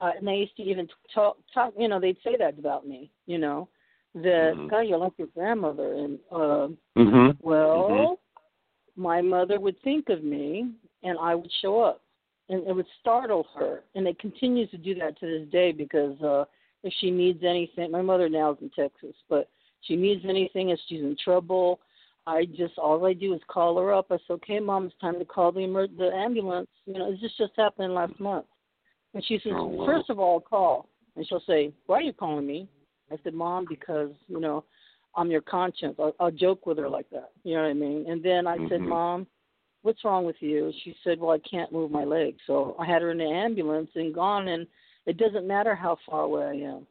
uh, 0.01 0.11
and 0.17 0.27
they 0.27 0.37
used 0.37 0.57
to 0.57 0.63
even 0.63 0.89
talk, 1.15 1.37
talk. 1.53 1.75
You 1.79 1.89
know, 1.89 2.01
they'd 2.01 2.17
say 2.25 2.37
that 2.39 2.59
about 2.59 2.87
me. 2.87 3.11
You 3.27 3.39
know, 3.39 3.69
that 4.15 4.53
mm-hmm. 4.55 4.69
God, 4.69 4.81
you're 4.81 4.99
like 4.99 5.13
your 5.19 5.29
grandmother, 5.35 5.95
and 5.95 6.19
uh, 6.33 6.69
mm-hmm. 6.97 7.31
well, 7.41 7.89
mm-hmm. 7.91 9.03
my 9.03 9.21
mother 9.21 9.61
would 9.61 9.81
think 9.83 10.09
of 10.09 10.25
me 10.25 10.71
and 11.03 11.19
I 11.19 11.35
would 11.35 11.51
show 11.63 11.81
up, 11.81 12.03
and 12.49 12.67
it 12.67 12.75
would 12.75 12.87
startle 13.01 13.47
her. 13.57 13.83
And 13.95 14.07
it 14.07 14.19
continues 14.19 14.71
to 14.71 14.79
do 14.79 14.95
that 14.97 15.19
to 15.21 15.27
this 15.27 15.49
day 15.51 15.73
because 15.73 16.21
uh, 16.23 16.45
if 16.83 16.93
she 17.01 17.11
needs 17.11 17.43
anything, 17.45 17.91
my 17.91 18.03
mother 18.03 18.29
now 18.29 18.53
is 18.53 18.59
in 18.61 18.71
Texas, 18.71 19.15
but 19.29 19.49
she 19.83 19.97
needs 19.97 20.25
anything, 20.29 20.71
if 20.71 20.79
she's 20.89 21.01
in 21.01 21.17
trouble, 21.23 21.81
I 22.27 22.45
just 22.45 22.77
all 22.77 23.05
I 23.07 23.15
do 23.15 23.35
is 23.35 23.41
call 23.49 23.79
her 23.79 23.95
up. 23.95 24.07
I 24.11 24.19
say, 24.19 24.35
"Okay, 24.35 24.61
mom, 24.61 24.87
it's 24.87 24.95
time 25.01 25.19
to 25.19 25.25
call 25.25 25.53
the 25.53 25.61
emer- 25.61 25.89
the 25.89 26.13
ambulance." 26.15 26.69
You 26.85 26.95
know, 26.95 27.11
this 27.11 27.33
just 27.39 27.53
happened 27.57 27.95
last 27.95 28.19
month, 28.21 28.45
and 29.15 29.25
she 29.25 29.41
says, 29.43 29.53
oh, 29.55 29.65
wow. 29.67 29.87
first 29.87 30.11
of 30.11 30.19
all, 30.19 30.39
call." 30.39 30.89
And 31.17 31.27
she'll 31.27 31.43
say, 31.47 31.73
"Why 31.87 31.97
are 31.97 32.03
you 32.03 32.13
calling 32.13 32.47
me?" 32.47 32.69
I 33.11 33.17
said, 33.25 33.35
"Mom, 33.35 33.67
because 33.69 34.11
you 34.29 34.41
know." 34.41 34.65
I'm 35.17 35.31
your 35.31 35.41
conscience. 35.41 35.97
I'll, 35.99 36.15
I'll 36.21 36.31
joke 36.31 36.67
with 36.67 36.79
her 36.79 36.89
like 36.89 37.11
that. 37.11 37.31
You 37.43 37.57
know 37.57 37.63
what 37.63 37.71
I 37.71 37.75
mean? 37.75 38.09
And 38.09 38.23
then 38.23 38.47
I 38.47 38.57
mm-hmm. 38.57 38.69
said, 38.69 38.81
Mom, 38.81 39.27
what's 39.83 40.05
wrong 40.05 40.25
with 40.25 40.37
you? 40.41 40.73
She 40.85 40.95
said, 41.03 41.19
well, 41.19 41.31
I 41.31 41.49
can't 41.49 41.73
move 41.73 41.91
my 41.91 42.05
leg. 42.05 42.37
So 42.47 42.77
I 42.79 42.87
had 42.87 43.03
her 43.03 43.11
in 43.11 43.19
the 43.19 43.25
ambulance 43.25 43.91
and 43.95 44.15
gone, 44.15 44.49
and 44.49 44.67
it 45.07 45.17
doesn't 45.17 45.47
matter 45.47 45.75
how 45.75 45.97
far 46.09 46.23
away 46.23 46.45
I 46.45 46.69
am, 46.69 46.87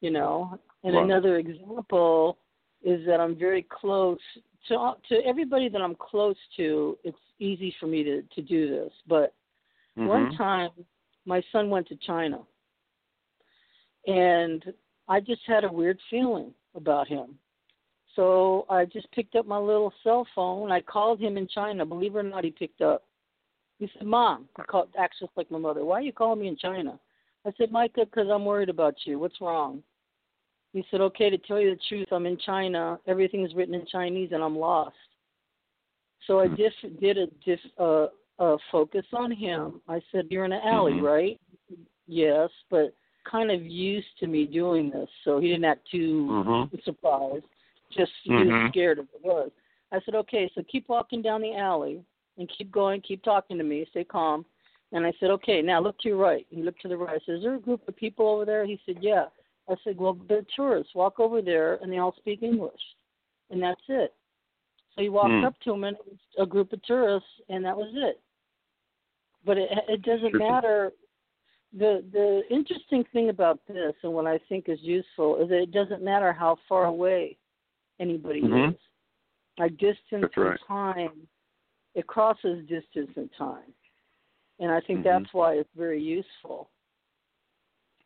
you 0.00 0.10
know. 0.10 0.58
And 0.84 0.94
wow. 0.94 1.04
another 1.04 1.38
example 1.38 2.38
is 2.84 3.04
that 3.06 3.20
I'm 3.20 3.36
very 3.36 3.66
close 3.68 4.18
to 4.68 4.92
to 5.08 5.16
everybody 5.24 5.68
that 5.68 5.80
I'm 5.80 5.96
close 5.96 6.36
to. 6.56 6.96
It's 7.04 7.18
easy 7.38 7.74
for 7.80 7.86
me 7.86 8.04
to 8.04 8.22
to 8.22 8.42
do 8.42 8.68
this, 8.68 8.92
but 9.08 9.34
mm-hmm. 9.98 10.06
one 10.06 10.36
time 10.36 10.70
my 11.24 11.42
son 11.50 11.70
went 11.70 11.88
to 11.88 11.96
China, 12.06 12.40
and 14.06 14.64
I 15.08 15.20
just 15.20 15.42
had 15.46 15.64
a 15.64 15.72
weird 15.72 15.98
feeling 16.10 16.52
about 16.74 17.08
him. 17.08 17.38
So 18.16 18.64
I 18.70 18.86
just 18.86 19.10
picked 19.12 19.36
up 19.36 19.46
my 19.46 19.58
little 19.58 19.92
cell 20.02 20.26
phone. 20.34 20.72
I 20.72 20.80
called 20.80 21.20
him 21.20 21.36
in 21.36 21.46
China. 21.46 21.84
Believe 21.84 22.16
it 22.16 22.18
or 22.18 22.22
not, 22.22 22.44
he 22.44 22.50
picked 22.50 22.80
up. 22.80 23.04
He 23.78 23.90
said, 23.92 24.06
"Mom," 24.06 24.48
he 24.56 24.62
called, 24.62 24.88
acts 24.98 25.18
just 25.20 25.36
like 25.36 25.50
my 25.50 25.58
mother. 25.58 25.84
Why 25.84 25.98
are 25.98 26.02
you 26.02 26.12
calling 26.12 26.40
me 26.40 26.48
in 26.48 26.56
China? 26.56 26.98
I 27.44 27.52
said, 27.58 27.70
"Micah, 27.70 28.06
because 28.06 28.28
I'm 28.30 28.46
worried 28.46 28.70
about 28.70 28.94
you. 29.04 29.18
What's 29.18 29.40
wrong?" 29.40 29.82
He 30.72 30.84
said, 30.90 31.02
"Okay, 31.02 31.28
to 31.28 31.36
tell 31.36 31.60
you 31.60 31.70
the 31.70 31.80
truth, 31.88 32.08
I'm 32.10 32.24
in 32.24 32.38
China. 32.38 32.98
Everything's 33.06 33.54
written 33.54 33.74
in 33.74 33.84
Chinese, 33.86 34.32
and 34.32 34.42
I'm 34.42 34.58
lost." 34.58 34.96
So 36.26 36.40
I 36.40 36.48
just 36.48 36.76
hmm. 36.80 36.96
did 36.98 37.18
a 37.18 37.26
diff, 37.44 37.60
uh, 37.78 38.06
uh, 38.38 38.56
focus 38.72 39.04
on 39.12 39.30
him. 39.30 39.82
I 39.88 40.00
said, 40.10 40.28
"You're 40.30 40.46
in 40.46 40.52
an 40.52 40.62
alley, 40.64 40.94
mm-hmm. 40.94 41.04
right?" 41.04 41.40
Yes, 42.06 42.48
but 42.70 42.94
kind 43.30 43.50
of 43.50 43.62
used 43.62 44.18
to 44.20 44.26
me 44.26 44.46
doing 44.46 44.88
this, 44.88 45.10
so 45.24 45.38
he 45.38 45.48
didn't 45.48 45.64
act 45.64 45.86
too 45.90 46.28
mm-hmm. 46.30 46.76
surprised 46.84 47.44
just 47.92 48.12
mm-hmm. 48.28 48.68
scared 48.68 48.98
of 48.98 49.06
it 49.14 49.24
was. 49.24 49.50
I 49.92 50.00
said, 50.04 50.14
okay, 50.14 50.50
so 50.54 50.62
keep 50.70 50.88
walking 50.88 51.22
down 51.22 51.40
the 51.40 51.54
alley 51.54 52.02
and 52.38 52.50
keep 52.56 52.70
going, 52.72 53.00
keep 53.00 53.22
talking 53.22 53.58
to 53.58 53.64
me, 53.64 53.86
stay 53.90 54.04
calm. 54.04 54.44
And 54.92 55.04
I 55.06 55.12
said, 55.18 55.30
okay, 55.30 55.62
now 55.62 55.80
look 55.80 55.98
to 56.00 56.08
your 56.08 56.16
right. 56.16 56.46
He 56.50 56.62
looked 56.62 56.82
to 56.82 56.88
the 56.88 56.96
right. 56.96 57.16
I 57.16 57.18
said, 57.24 57.36
is 57.36 57.42
there 57.42 57.54
a 57.54 57.60
group 57.60 57.86
of 57.88 57.96
people 57.96 58.28
over 58.28 58.44
there? 58.44 58.66
He 58.66 58.80
said, 58.86 58.98
yeah. 59.00 59.26
I 59.68 59.74
said, 59.82 59.98
well, 59.98 60.16
they're 60.28 60.46
tourists. 60.54 60.94
Walk 60.94 61.18
over 61.18 61.42
there, 61.42 61.74
and 61.82 61.92
they 61.92 61.98
all 61.98 62.14
speak 62.16 62.42
English, 62.42 62.80
and 63.50 63.60
that's 63.60 63.80
it. 63.88 64.14
So 64.94 65.02
he 65.02 65.08
walked 65.08 65.30
Hmm. 65.30 65.44
up 65.44 65.58
to 65.60 65.72
him, 65.72 65.84
and 65.84 65.96
it 65.96 66.06
was 66.06 66.18
a 66.38 66.46
group 66.46 66.72
of 66.72 66.82
tourists, 66.82 67.28
and 67.48 67.64
that 67.64 67.76
was 67.76 67.92
it. 67.94 68.20
But 69.44 69.58
it 69.58 69.68
it 69.88 70.02
doesn't 70.02 70.34
matter. 70.34 70.92
The 71.72 72.04
the 72.12 72.42
interesting 72.48 73.04
thing 73.12 73.28
about 73.28 73.60
this, 73.66 73.94
and 74.02 74.12
what 74.12 74.26
I 74.26 74.38
think 74.48 74.68
is 74.68 74.80
useful, 74.82 75.42
is 75.42 75.48
that 75.48 75.62
it 75.62 75.72
doesn't 75.72 76.02
matter 76.02 76.32
how 76.32 76.58
far 76.68 76.84
away 76.84 77.36
anybody 77.98 78.42
Mhm. 78.42 78.74
is. 78.74 78.80
Like 79.58 79.76
distance 79.78 80.22
That's 80.22 80.36
right. 80.36 80.50
and 80.50 80.60
time, 80.66 81.28
it 81.94 82.06
crosses 82.06 82.66
distance 82.66 83.10
and 83.16 83.32
time, 83.34 83.72
and 84.58 84.70
I 84.70 84.80
think 84.80 85.00
Mhm. 85.00 85.04
that's 85.04 85.32
why 85.32 85.54
it's 85.54 85.72
very 85.74 86.02
useful. 86.02 86.70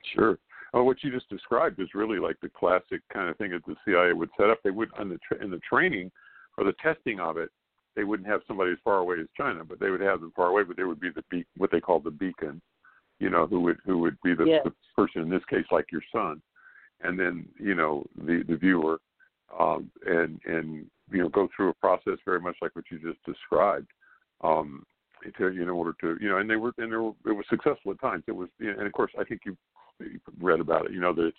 Sure. 0.05 0.39
Well, 0.73 0.87
what 0.87 1.03
you 1.03 1.11
just 1.11 1.29
described 1.29 1.81
is 1.81 1.95
really 1.95 2.19
like 2.19 2.39
the 2.41 2.49
classic 2.49 3.03
kind 3.09 3.29
of 3.29 3.37
thing 3.37 3.51
that 3.51 3.65
the 3.67 3.77
CIA 3.85 4.13
would 4.13 4.31
set 4.37 4.49
up. 4.51 4.63
They 4.63 4.71
would 4.71 4.91
in 4.99 5.09
the 5.09 5.19
tra- 5.19 5.43
in 5.43 5.51
the 5.51 5.59
training 5.61 6.13
or 6.57 6.65
the 6.65 6.73
testing 6.75 7.19
of 7.21 7.37
it, 7.37 7.51
they 7.97 8.05
wouldn't 8.05 8.29
have 8.29 8.45
somebody 8.47 8.71
as 8.71 8.79
far 8.81 8.99
away 8.99 9.19
as 9.21 9.29
China, 9.37 9.65
but 9.65 9.81
they 9.81 9.91
would 9.91 10.01
have 10.01 10.21
them 10.21 10.31
far 10.33 10.47
away. 10.49 10.63
But 10.63 10.77
there 10.77 10.87
would 10.87 11.01
be 11.01 11.11
the 11.11 11.23
be- 11.29 11.47
what 11.57 11.71
they 11.73 11.81
call 11.81 11.99
the 11.99 12.11
beacon, 12.13 12.63
you 13.19 13.31
know, 13.31 13.47
who 13.47 13.61
would 13.63 13.81
who 13.85 13.99
would 13.99 14.21
be 14.23 14.35
the, 14.35 14.45
Yes. 14.45 14.65
the 14.65 14.73
person 14.95 15.23
in 15.23 15.29
this 15.29 15.45
case, 15.47 15.67
like 15.73 15.91
your 15.91 16.03
son, 16.13 16.41
and 17.01 17.19
then 17.19 17.53
you 17.59 17.75
know 17.75 18.07
the 18.15 18.43
the 18.45 18.57
viewer, 18.57 19.01
um, 19.59 19.91
and 20.07 20.41
and 20.45 20.87
you 21.11 21.19
know 21.19 21.29
go 21.29 21.49
through 21.55 21.71
a 21.71 21.75
process 21.75 22.19
very 22.25 22.41
much 22.41 22.57
like 22.63 22.75
what 22.75 22.85
you 22.91 22.99
just 22.99 23.25
described. 23.25 23.89
Um, 24.43 24.85
to, 25.37 25.47
in 25.49 25.69
order 25.69 25.95
to 26.01 26.17
you 26.21 26.29
know, 26.29 26.39
and 26.39 26.49
they 26.49 26.57
were 26.57 26.73
and 26.79 26.93
they 26.93 26.97
were, 26.97 27.13
it 27.27 27.33
was 27.33 27.45
successful 27.51 27.93
at 27.93 28.01
times. 28.01 28.25
It 28.27 28.33
was, 28.33 28.49
and 28.59 28.87
of 28.87 28.93
course, 28.93 29.13
I 29.19 29.25
think 29.25 29.43
you 29.45 29.57
you 30.01 30.21
read 30.41 30.61
about 30.61 30.87
it. 30.87 30.93
You 30.93 31.01
know 31.01 31.13
that 31.15 31.27
it 31.27 31.35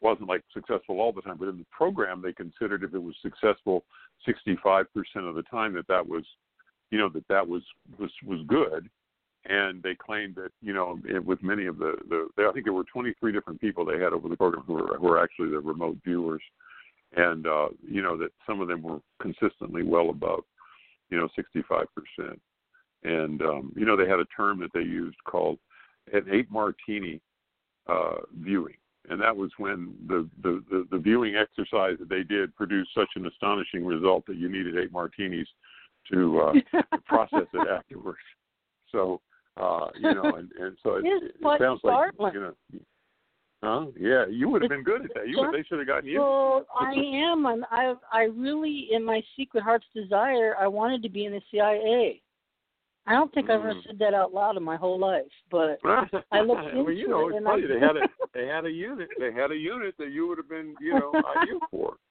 wasn't 0.00 0.28
like 0.28 0.42
successful 0.52 1.00
all 1.00 1.12
the 1.12 1.22
time, 1.22 1.36
but 1.38 1.48
in 1.48 1.58
the 1.58 1.66
program 1.70 2.22
they 2.22 2.32
considered 2.32 2.84
if 2.84 2.94
it 2.94 3.02
was 3.02 3.14
successful 3.22 3.84
65% 4.26 4.84
of 5.16 5.34
the 5.34 5.42
time 5.50 5.72
that 5.74 5.88
that 5.88 6.06
was, 6.06 6.24
you 6.90 6.98
know, 6.98 7.08
that 7.08 7.26
that 7.28 7.46
was 7.46 7.62
was 7.98 8.10
was 8.26 8.40
good. 8.46 8.88
And 9.46 9.82
they 9.82 9.94
claimed 9.94 10.36
that 10.36 10.52
you 10.62 10.72
know 10.72 10.98
it, 11.06 11.24
with 11.24 11.42
many 11.42 11.66
of 11.66 11.78
the 11.78 11.96
the 12.08 12.28
I 12.46 12.52
think 12.52 12.64
there 12.64 12.72
were 12.72 12.84
23 12.84 13.32
different 13.32 13.60
people 13.60 13.84
they 13.84 13.98
had 13.98 14.12
over 14.12 14.28
the 14.28 14.36
program 14.36 14.64
who 14.66 14.74
were 14.74 14.96
who 14.98 15.06
were 15.06 15.22
actually 15.22 15.50
the 15.50 15.60
remote 15.60 15.98
viewers, 16.04 16.42
and 17.16 17.46
uh, 17.46 17.68
you 17.86 18.02
know 18.02 18.16
that 18.18 18.30
some 18.46 18.60
of 18.60 18.68
them 18.68 18.82
were 18.82 19.00
consistently 19.20 19.82
well 19.82 20.10
above, 20.10 20.40
you 21.10 21.18
know, 21.18 21.28
65 21.36 21.86
percent. 21.94 22.40
And 23.02 23.42
um, 23.42 23.72
you 23.76 23.84
know 23.84 23.96
they 23.96 24.08
had 24.08 24.20
a 24.20 24.26
term 24.36 24.60
that 24.60 24.70
they 24.72 24.80
used 24.80 25.16
called 25.24 25.58
an 26.12 26.24
eight 26.30 26.50
martini 26.50 27.20
uh, 27.86 28.16
viewing, 28.40 28.76
and 29.10 29.20
that 29.20 29.36
was 29.36 29.50
when 29.58 29.94
the, 30.06 30.28
the 30.42 30.62
the 30.70 30.86
the 30.90 30.98
viewing 30.98 31.36
exercise 31.36 31.96
that 31.98 32.08
they 32.08 32.22
did 32.22 32.54
produced 32.56 32.90
such 32.94 33.10
an 33.16 33.26
astonishing 33.26 33.84
result 33.84 34.24
that 34.26 34.36
you 34.36 34.48
needed 34.48 34.78
eight 34.78 34.92
martinis 34.92 35.48
to 36.10 36.40
uh, 36.40 36.52
to 36.92 37.02
process 37.06 37.46
it 37.52 37.68
afterwards. 37.68 38.18
So 38.90 39.20
uh, 39.56 39.88
you 39.98 40.14
know, 40.14 40.34
and, 40.36 40.50
and 40.58 40.76
so 40.82 40.96
it, 40.96 41.04
it 41.04 41.60
sounds 41.60 41.80
like 41.84 42.12
you 42.34 42.40
know. 42.40 42.54
Huh? 43.64 43.86
Yeah, 43.98 44.26
you 44.28 44.48
would 44.48 44.62
have 44.62 44.68
been 44.68 44.82
good 44.82 45.04
at 45.04 45.14
that. 45.14 45.28
You 45.28 45.38
would, 45.40 45.54
they 45.54 45.62
should 45.66 45.78
have 45.78 45.86
gotten 45.88 46.08
you. 46.08 46.20
Well, 46.20 46.66
I 46.78 46.92
am, 46.92 47.46
and 47.46 47.64
I 47.70 47.94
I 48.12 48.22
really, 48.24 48.88
in 48.92 49.04
my 49.04 49.22
secret 49.36 49.62
heart's 49.62 49.86
desire, 49.94 50.54
I 50.60 50.66
wanted 50.68 51.02
to 51.02 51.08
be 51.08 51.24
in 51.24 51.32
the 51.32 51.40
CIA. 51.50 52.20
I 53.06 53.12
don't 53.12 53.32
think 53.34 53.50
I've 53.50 53.60
ever 53.60 53.74
Mm. 53.74 53.86
said 53.86 53.98
that 53.98 54.14
out 54.14 54.32
loud 54.32 54.56
in 54.56 54.62
my 54.62 54.76
whole 54.76 54.98
life, 54.98 55.24
but 55.50 55.78
I 56.32 56.40
looked 56.40 56.74
well, 56.74 56.90
you 56.90 57.04
into 57.04 57.08
know, 57.08 57.28
it 57.28 57.34
it's 57.36 57.44
funny. 57.44 57.64
I- 57.64 57.66
They 57.66 57.80
had 57.80 57.96
a 57.96 58.00
they 58.34 58.46
had 58.46 58.64
a 58.64 58.70
unit. 58.70 59.08
They 59.18 59.32
had 59.32 59.50
a 59.50 59.56
unit 59.56 59.94
that 59.98 60.10
you 60.10 60.26
would 60.28 60.38
have 60.38 60.48
been, 60.48 60.74
you 60.80 60.94
know, 60.94 61.12
ideal 61.36 61.60
for. 61.70 61.96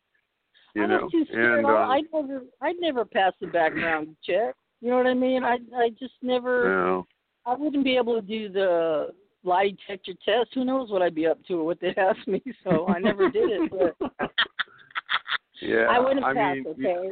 You 0.75 0.83
I 0.85 0.87
know, 0.87 1.07
too 1.09 1.23
scared. 1.25 1.59
and 1.59 1.67
I 1.67 1.71
uh, 1.83 1.87
I'd 1.89 2.05
never, 2.11 2.41
I'd 2.61 2.75
never 2.79 3.05
pass 3.05 3.33
the 3.39 3.45
background 3.45 4.15
check. 4.27 4.55
You 4.81 4.89
know 4.89 4.97
what 4.97 5.05
I 5.05 5.13
mean? 5.13 5.43
I, 5.43 5.57
I 5.75 5.89
just 5.99 6.15
never. 6.23 6.67
no. 6.67 7.07
I 7.45 7.53
wouldn't 7.55 7.83
be 7.83 7.95
able 7.95 8.15
to 8.19 8.25
do 8.25 8.49
the 8.49 9.09
lie 9.43 9.69
detector 9.69 10.13
test. 10.25 10.49
Who 10.53 10.65
knows 10.65 10.89
what 10.89 11.01
I'd 11.01 11.15
be 11.15 11.27
up 11.27 11.43
to 11.45 11.59
or 11.59 11.65
what 11.65 11.79
they'd 11.79 11.97
ask 11.97 12.25
me? 12.27 12.41
So 12.63 12.87
I 12.87 12.99
never 12.99 13.29
did 13.29 13.49
it. 13.49 13.71
But 13.71 14.11
yeah, 15.61 15.87
I 15.89 15.99
wouldn't 15.99 16.25
I 16.25 16.33
pass. 16.33 16.55
mean, 16.55 16.67
okay. 16.67 17.11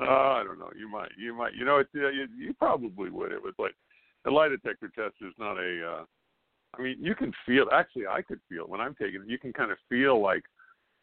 Uh, 0.00 0.04
I 0.04 0.44
don't 0.44 0.58
know. 0.58 0.70
You 0.78 0.88
might. 0.88 1.10
You 1.18 1.34
might. 1.34 1.54
You 1.54 1.64
know, 1.64 1.78
it, 1.78 1.88
you, 1.94 2.26
you 2.36 2.54
probably 2.54 3.10
would. 3.10 3.32
It 3.32 3.42
was 3.42 3.54
like 3.58 3.74
the 4.24 4.30
lie 4.30 4.48
detector 4.48 4.90
test 4.94 5.14
is 5.20 5.34
not 5.38 5.58
a. 5.58 6.00
Uh, 6.00 6.04
I 6.78 6.82
mean, 6.82 6.96
you 7.00 7.14
can 7.14 7.32
feel. 7.46 7.66
Actually, 7.72 8.06
I 8.06 8.20
could 8.20 8.40
feel 8.48 8.64
when 8.66 8.80
I'm 8.80 8.94
taking 8.94 9.22
it. 9.22 9.28
You 9.28 9.38
can 9.38 9.52
kind 9.52 9.70
of 9.70 9.78
feel 9.88 10.20
like 10.20 10.42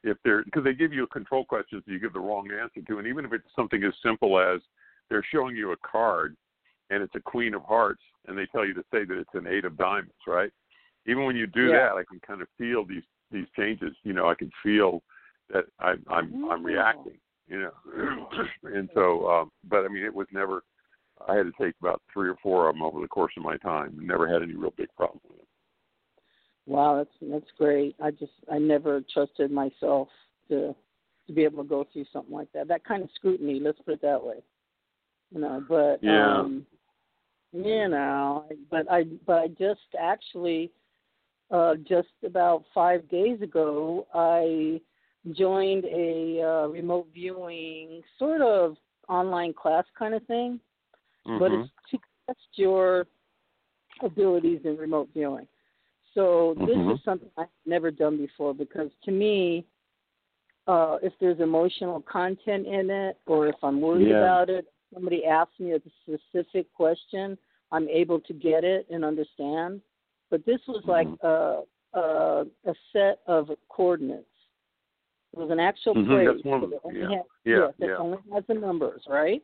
if 0.04 0.18
they're 0.24 0.44
because 0.44 0.64
they 0.64 0.74
give 0.74 0.94
you 0.94 1.08
control 1.08 1.46
questions 1.46 1.84
that 1.86 1.92
you 1.92 2.00
give 2.00 2.14
the 2.14 2.20
wrong 2.20 2.48
answer 2.52 2.82
to, 2.88 3.00
and 3.00 3.08
even 3.08 3.26
if 3.26 3.34
it's 3.34 3.48
something 3.56 3.84
as 3.84 3.94
simple 4.04 4.40
as 4.40 4.62
they're 5.10 5.26
showing 5.32 5.56
you 5.56 5.72
a 5.72 5.78
card 5.78 6.36
and 6.90 7.02
it's 7.02 7.16
a 7.16 7.20
queen 7.20 7.54
of 7.54 7.64
hearts, 7.64 8.02
and 8.28 8.38
they 8.38 8.46
tell 8.48 8.66
you 8.66 8.74
to 8.74 8.84
say 8.92 9.06
that 9.06 9.18
it's 9.18 9.34
an 9.34 9.48
eight 9.48 9.66
of 9.66 9.78
diamonds, 9.78 10.14
right? 10.28 10.52
Even 11.08 11.26
when 11.26 11.36
you 11.36 11.48
do 11.48 11.70
Yeah. 11.70 11.90
that, 11.90 11.98
I 11.98 12.04
can 12.04 12.20
kind 12.22 12.42
of 12.42 12.48
feel 12.58 12.86
these 12.86 13.04
these 13.32 13.48
changes. 13.56 13.96
You 14.04 14.14
know, 14.14 14.30
I 14.30 14.36
can 14.36 14.52
feel 14.62 15.04
that 15.50 15.66
I, 15.80 15.96
I'm 16.10 16.34
I'm 16.50 16.62
Oh. 16.62 16.64
reacting 16.64 17.20
you 17.48 17.60
know. 17.62 18.28
and 18.64 18.90
so, 18.94 19.28
um, 19.30 19.52
but 19.70 19.86
I 19.86 19.88
mean, 19.88 20.04
it 20.04 20.14
was 20.14 20.28
never. 20.32 20.64
I 21.28 21.36
had 21.36 21.44
to 21.44 21.54
take 21.60 21.76
about 21.80 22.02
three 22.14 22.28
or 22.28 22.36
four 22.44 22.68
of 22.68 22.76
them 22.76 22.84
over 22.84 23.00
the 23.00 23.08
course 23.08 23.32
of 23.38 23.44
my 23.44 23.56
time. 23.58 23.98
Never 24.02 24.28
had 24.28 24.44
any 24.44 24.54
real 24.54 24.74
big 24.76 24.90
problem 24.98 25.22
with 25.30 25.40
it. 25.40 25.48
Wow, 26.66 26.98
that's 26.98 27.32
that's 27.32 27.52
great. 27.58 27.96
I 28.04 28.12
just 28.12 28.34
I 28.52 28.58
never 28.58 29.02
trusted 29.14 29.52
myself 29.52 30.10
to 30.50 30.76
to 31.28 31.34
be 31.34 31.44
able 31.44 31.64
to 31.64 31.70
go 31.70 31.86
through 31.92 32.06
something 32.12 32.34
like 32.34 32.52
that. 32.54 32.68
That 32.68 32.84
kind 32.84 33.04
of 33.04 33.10
scrutiny, 33.16 33.60
let's 33.60 33.80
put 33.80 33.96
it 33.96 34.02
that 34.02 34.24
way. 34.24 34.44
You 35.36 35.42
know, 35.42 35.64
but 35.68 36.00
Yeah. 36.02 36.40
um 36.40 36.66
you 37.52 37.88
know, 37.90 38.46
but 38.72 38.90
I 38.90 39.04
but 39.26 39.34
I 39.38 39.48
just 39.50 39.82
actually 40.00 40.72
uh 41.52 41.76
just 41.88 42.08
about 42.26 42.64
5 42.74 43.08
days 43.10 43.42
ago 43.42 44.08
I 44.14 44.80
joined 45.32 45.86
a 45.86 46.42
uh, 46.42 46.68
remote 46.68 47.08
viewing 47.14 48.02
sort 48.18 48.42
of 48.42 48.78
online 49.10 49.54
class 49.54 49.84
kind 49.98 50.14
of 50.14 50.24
thing, 50.26 50.60
but 51.26 51.52
Mhm. 51.52 51.64
it's 51.64 51.72
to 51.92 52.00
test 52.28 52.48
your 52.54 53.08
abilities 54.02 54.62
in 54.66 54.78
remote 54.78 55.10
viewing. 55.14 55.48
So 56.14 56.54
this 56.66 56.78
Mhm. 56.78 56.94
is 56.94 57.04
something 57.04 57.30
I've 57.38 57.48
never 57.66 57.92
done 57.92 58.18
before 58.18 58.54
because 58.54 58.92
to 59.04 59.12
me, 59.12 59.66
uh, 60.68 60.98
if 61.02 61.14
there's 61.20 61.40
emotional 61.40 62.02
content 62.02 62.68
in 62.68 62.90
it, 62.90 63.20
or 63.26 63.48
if 63.48 63.62
I'm 63.64 63.82
worried 63.82 64.10
Yeah. 64.10 64.18
about 64.20 64.50
it, 64.50 64.72
somebody 64.96 65.26
asks 65.26 65.60
me 65.60 65.74
a 65.74 65.82
specific 66.02 66.74
question, 66.74 67.38
I'm 67.72 67.88
able 67.90 68.20
to 68.22 68.34
get 68.34 68.64
it 68.64 68.88
and 68.90 69.06
understand. 69.06 69.82
But 70.32 70.46
this 70.46 70.60
was 70.68 70.84
like 70.86 71.08
Mhm. 71.08 71.22
a, 71.94 72.00
a 72.00 72.48
a 72.66 72.76
set 72.92 73.20
of 73.28 73.52
coordinates. 73.70 74.26
It 75.34 75.40
was 75.40 75.52
an 75.52 75.60
actual 75.60 75.94
Mhm, 75.96 76.08
place. 76.08 76.28
that's 76.28 76.44
one 76.46 76.64
of 76.64 76.70
that 76.72 76.80
only 76.84 77.02
yeah. 77.02 77.10
had- 77.10 77.26
Yeah, 77.44 77.58
yes, 77.58 77.74
that 77.80 77.88
yeah. 77.90 77.98
only 77.98 78.18
has 78.32 78.46
the 78.48 78.54
numbers, 78.56 79.06
right? 79.08 79.44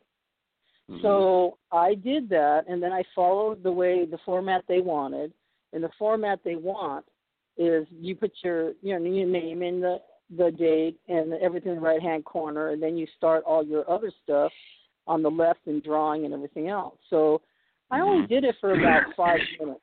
Mhm. 0.90 1.02
So 1.02 1.58
I 1.72 1.96
did 1.96 2.30
that, 2.30 2.66
and 2.68 2.82
then 2.82 2.92
I 2.92 3.04
followed 3.16 3.62
the 3.64 3.72
way 3.72 4.06
the 4.06 4.18
format 4.20 4.66
they 4.68 4.82
wanted. 4.82 5.34
And 5.74 5.84
the 5.84 5.90
format 5.98 6.44
they 6.44 6.56
want 6.56 7.06
is 7.58 7.88
you 7.92 8.16
put 8.16 8.34
your 8.44 8.74
you 8.82 8.98
know 8.98 9.06
your 9.06 9.28
name 9.28 9.62
in 9.62 9.82
the 9.82 10.02
the 10.32 10.50
date 10.52 10.98
and 11.10 11.34
everything 11.34 11.74
in 11.74 11.76
the 11.80 11.82
right 11.82 12.02
hand 12.02 12.24
corner, 12.26 12.70
and 12.70 12.82
then 12.82 12.98
you 12.98 13.06
start 13.18 13.44
all 13.44 13.64
your 13.64 13.90
other 13.90 14.12
stuff 14.24 14.52
on 15.12 15.22
the 15.22 15.30
left 15.44 15.64
and 15.68 15.84
drawing 15.84 16.26
and 16.26 16.34
everything 16.34 16.68
else. 16.70 16.98
So 17.10 17.42
I 17.90 18.00
only 18.00 18.24
Mhm. 18.24 18.30
did 18.30 18.44
it 18.46 18.56
for 18.62 18.72
about 18.74 19.14
five 19.16 19.42
minutes, 19.60 19.82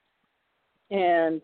and 0.91 1.43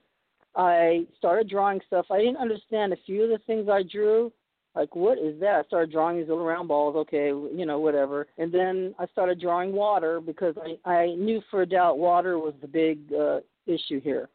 I 0.57 1.07
started 1.19 1.49
drawing 1.49 1.81
stuff. 1.83 2.11
I 2.11 2.19
didn't 2.19 2.39
understand 2.47 2.93
a 2.93 2.97
few 3.09 3.25
of 3.25 3.31
the 3.31 3.39
things 3.47 3.69
I 3.69 3.83
drew. 3.83 4.33
Like, 4.75 4.97
what 4.97 5.19
is 5.19 5.39
that? 5.41 5.57
I 5.57 5.63
started 5.65 5.91
drawing 5.93 6.17
these 6.17 6.29
little 6.29 6.45
round 6.45 6.69
balls. 6.69 6.97
Okay, 6.97 7.29
you 7.29 7.67
know, 7.67 7.79
whatever. 7.79 8.27
And 8.39 8.51
then 8.51 8.95
I 8.99 9.07
started 9.07 9.39
drawing 9.41 9.73
water 9.73 10.21
because 10.21 10.57
I 10.59 10.71
I 11.01 11.15
knew 11.27 11.41
for 11.51 11.63
a 11.63 11.67
doubt 11.67 11.99
water 11.99 12.39
was 12.39 12.55
the 12.61 12.69
big 12.69 13.13
uh, 13.13 13.41
issue 13.67 14.01
here. 14.01 14.29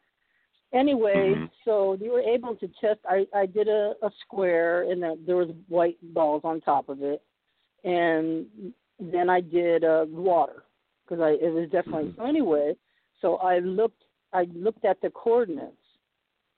Anyway, 0.72 1.34
Mhm. 1.34 1.50
so 1.64 1.94
you 1.94 2.12
were 2.12 2.26
able 2.36 2.54
to 2.62 2.68
test. 2.80 3.00
I 3.16 3.26
I 3.42 3.44
did 3.46 3.68
a, 3.68 3.96
a 4.08 4.10
square 4.22 4.74
and 4.90 5.02
the, 5.02 5.18
there 5.26 5.40
was 5.44 5.50
white 5.68 5.98
balls 6.14 6.42
on 6.44 6.60
top 6.60 6.88
of 6.88 7.02
it, 7.02 7.20
and 7.84 8.72
then 9.00 9.30
I 9.30 9.40
did 9.40 9.84
uh, 9.84 10.06
water 10.08 10.64
because 11.04 11.20
I 11.22 11.30
it 11.44 11.52
was 11.52 11.68
definitely 11.70 12.10
Mhm. 12.12 12.16
so 12.16 12.24
anyway. 12.24 12.76
So 13.20 13.36
I 13.36 13.58
looked 13.58 14.04
I 14.32 14.44
looked 14.54 14.84
at 14.84 15.00
the 15.00 15.10
coordinates. 15.10 15.76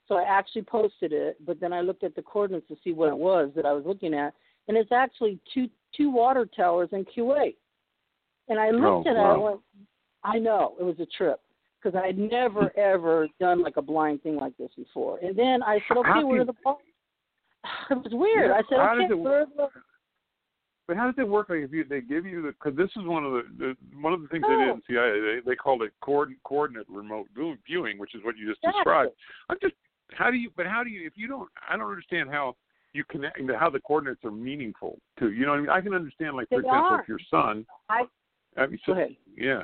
So 0.08 0.16
I 0.16 0.24
actually 0.24 0.62
posted 0.62 1.12
it, 1.12 1.36
but 1.46 1.58
then 1.60 1.72
I 1.72 1.80
looked 1.80 2.04
at 2.04 2.14
the 2.14 2.22
coordinates 2.22 2.68
to 2.68 2.76
see 2.84 2.92
what 2.92 3.08
it 3.08 3.16
was 3.16 3.50
that 3.54 3.64
I 3.64 3.72
was 3.72 3.86
looking 3.86 4.12
at, 4.14 4.34
and 4.68 4.76
it's 4.76 4.92
actually 4.92 5.38
two 5.54 5.68
two 5.96 6.10
water 6.10 6.44
towers 6.46 6.88
in 6.92 7.04
Kuwait. 7.04 7.56
And 8.48 8.58
I 8.58 8.70
looked 8.70 9.06
Oh, 9.06 9.10
at 9.10 9.16
it, 9.16 9.20
I 9.20 9.36
went, 9.36 9.60
I 10.24 10.38
know 10.38 10.74
it 10.78 10.82
was 10.82 10.98
a 11.00 11.06
trip. 11.06 11.40
because 11.82 12.00
I 12.00 12.06
had 12.06 12.18
never 12.18 12.76
ever 12.78 13.28
done 13.40 13.62
like 13.62 13.76
a 13.76 13.82
blind 13.82 14.22
thing 14.22 14.36
like 14.36 14.56
this 14.56 14.70
before. 14.76 15.18
And 15.18 15.36
then 15.36 15.62
I 15.62 15.80
said, 15.88 15.96
okay, 15.98 16.24
where 16.24 16.42
are 16.42 16.44
the 16.44 16.54
balls? 16.64 16.78
It 17.90 17.94
was 17.94 18.12
weird. 18.12 18.50
I 18.50 18.62
said, 18.68 18.78
okay, 18.78 19.14
where 19.14 19.42
are 19.42 19.46
the 19.56 19.68
But 20.88 20.96
how 20.96 21.06
does 21.06 21.14
it 21.18 21.28
work? 21.28 21.48
Like 21.48 21.60
if 21.60 21.72
you 21.72 21.84
they 21.84 22.00
give 22.00 22.26
you 22.26 22.42
the 22.42 22.48
because 22.52 22.76
this 22.76 22.90
is 22.96 23.06
one 23.06 23.24
of 23.24 23.32
the, 23.32 23.42
the 23.58 23.76
one 24.00 24.12
of 24.12 24.20
the 24.20 24.28
things 24.28 24.42
they 24.48 24.56
did 24.56 24.68
Oh. 24.68 24.74
in 24.74 24.82
CIA. 24.88 25.20
They 25.20 25.50
they 25.50 25.56
called 25.56 25.82
it 25.82 25.92
coordinate 26.00 26.42
coordinate 26.42 26.86
remote 26.88 27.28
viewing, 27.66 27.98
which 27.98 28.14
is 28.14 28.22
what 28.24 28.36
you 28.36 28.48
just 28.48 28.60
described. 28.62 29.12
I'm 29.48 29.58
just 29.62 29.74
how 30.14 30.30
do 30.30 30.36
you? 30.36 30.50
But 30.56 30.66
how 30.66 30.82
do 30.84 30.90
you? 30.90 31.06
If 31.06 31.12
you 31.16 31.28
don't, 31.28 31.48
I 31.68 31.76
don't 31.76 31.88
understand 31.88 32.30
how 32.30 32.56
you 32.92 33.04
connect 33.04 33.38
how 33.58 33.70
the 33.70 33.80
coordinates 33.80 34.24
are 34.24 34.30
meaningful 34.30 34.98
to 35.20 35.30
you 35.30 35.46
know. 35.46 35.52
what 35.52 35.58
I 35.58 35.60
mean, 35.62 35.70
I 35.70 35.80
can 35.80 35.94
understand 35.94 36.36
like 36.36 36.48
for 36.48 36.60
They 36.60 36.66
example, 36.68 36.90
are. 36.96 37.00
if 37.02 37.08
your 37.08 37.20
son. 37.30 37.64
I 37.88 38.02
I 38.56 38.66
mean, 38.66 38.78
go 38.86 38.92
so- 38.92 38.98
ahead. 38.98 39.16
Yeah. 39.36 39.62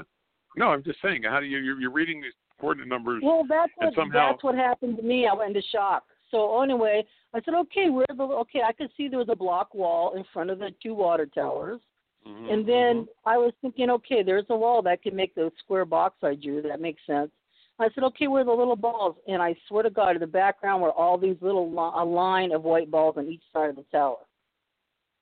No, 0.57 0.69
I'm 0.69 0.83
just 0.83 1.01
saying. 1.03 1.25
How 1.25 1.41
do 1.41 1.47
you? 1.47 1.59
You're, 1.59 1.79
you're 1.81 1.91
reading 1.93 2.23
these 2.23 2.33
coordinate 2.61 2.89
numbers. 2.89 3.23
Well, 3.25 3.45
that's 3.49 3.71
what 3.77 3.95
somehow- 3.95 4.31
that's 4.33 4.43
what 4.45 4.55
happened 4.55 4.97
to 4.97 5.03
me. 5.03 5.27
I 5.31 5.35
went 5.35 5.55
into 5.55 5.67
shock. 5.71 6.05
So 6.31 6.63
anyway, 6.63 7.05
I 7.35 7.41
said, 7.43 7.55
okay, 7.55 7.91
where 7.91 8.07
the 8.09 8.23
okay? 8.23 8.63
I 8.67 8.73
could 8.73 8.91
see 8.97 9.09
there 9.09 9.19
was 9.19 9.29
a 9.31 9.37
block 9.37 9.75
wall 9.75 10.15
in 10.15 10.25
front 10.33 10.51
of 10.51 10.59
the 10.59 10.71
two 10.83 10.95
water 10.95 11.27
towers, 11.27 11.81
Mhm, 12.27 12.51
and 12.53 12.69
then 12.69 13.05
mhm. 13.05 13.09
I 13.25 13.39
was 13.39 13.53
thinking, 13.61 13.91
okay, 13.91 14.23
there's 14.23 14.47
a 14.51 14.57
wall 14.57 14.83
that 14.83 15.03
can 15.03 15.15
make 15.15 15.35
the 15.35 15.53
square 15.59 15.85
box 15.85 16.17
I 16.23 16.35
drew. 16.35 16.63
That 16.63 16.81
makes 16.81 17.05
sense. 17.07 17.31
I 17.79 17.89
said, 17.95 18.03
okay, 18.05 18.27
where 18.27 18.43
are 18.43 18.45
the 18.45 18.53
little 18.53 18.77
balls? 18.77 19.17
And 19.29 19.41
I 19.41 19.55
swear 19.69 19.85
to 19.85 19.91
God, 19.91 20.17
in 20.17 20.21
the 20.21 20.27
background 20.27 20.83
were 20.83 20.91
all 20.91 21.17
these 21.17 21.41
little 21.41 21.67
a 21.95 22.05
line 22.05 22.51
of 22.53 22.65
white 22.65 22.91
balls 22.91 23.17
on 23.17 23.29
each 23.29 23.43
side 23.53 23.71
of 23.71 23.77
the 23.77 23.85
tower. 23.93 24.17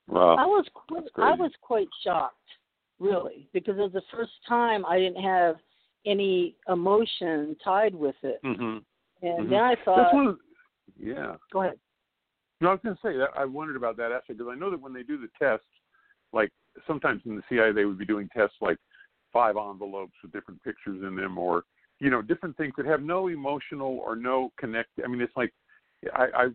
wow. 0.07 0.35
I 0.37 0.45
was 0.45 0.65
quite, 0.73 1.03
I 1.17 1.35
was 1.35 1.51
quite 1.61 1.87
shocked, 2.03 2.35
really, 2.99 3.47
because 3.53 3.77
it 3.77 3.81
was 3.81 3.93
the 3.93 4.01
first 4.11 4.31
time 4.47 4.85
I 4.85 4.97
didn't 4.97 5.21
have 5.21 5.57
any 6.05 6.55
emotion 6.67 7.55
tied 7.63 7.93
with 7.93 8.15
it. 8.23 8.41
Mhm. 8.43 8.83
And 9.21 9.45
Mhm. 9.45 9.49
then 9.49 9.61
I 9.61 9.75
thought, 9.75 9.97
That's 9.97 10.13
one. 10.13 10.27
Of, 10.27 10.39
yeah. 10.99 11.35
go 11.51 11.63
ahead. 11.63 11.79
No, 12.59 12.69
I 12.69 12.71
was 12.71 12.79
going 12.83 12.95
to 12.95 13.01
say 13.01 13.17
that 13.17 13.29
I 13.37 13.45
wondered 13.45 13.75
about 13.75 13.97
that 13.97 14.11
aspect 14.11 14.39
because 14.39 14.51
I 14.51 14.57
know 14.57 14.71
that 14.71 14.81
when 14.81 14.93
they 14.93 15.03
do 15.03 15.17
the 15.17 15.29
tests, 15.39 15.65
like 16.33 16.51
sometimes 16.85 17.21
in 17.25 17.35
the 17.35 17.43
CIA 17.49 17.71
they 17.71 17.85
would 17.85 17.99
be 17.99 18.05
doing 18.05 18.29
tests 18.35 18.55
like 18.61 18.77
five 19.31 19.55
envelopes 19.57 20.13
with 20.23 20.31
different 20.31 20.63
pictures 20.63 21.01
in 21.03 21.15
them, 21.15 21.37
or 21.37 21.63
you 21.99 22.09
know 22.09 22.21
different 22.21 22.57
things 22.57 22.73
that 22.77 22.85
have 22.85 23.01
no 23.01 23.27
emotional 23.27 23.99
or 23.99 24.15
no 24.15 24.51
connect. 24.59 24.89
I 25.03 25.07
mean, 25.07 25.21
it's 25.21 25.37
like 25.37 25.53
I 26.13 26.25
I 26.35 26.47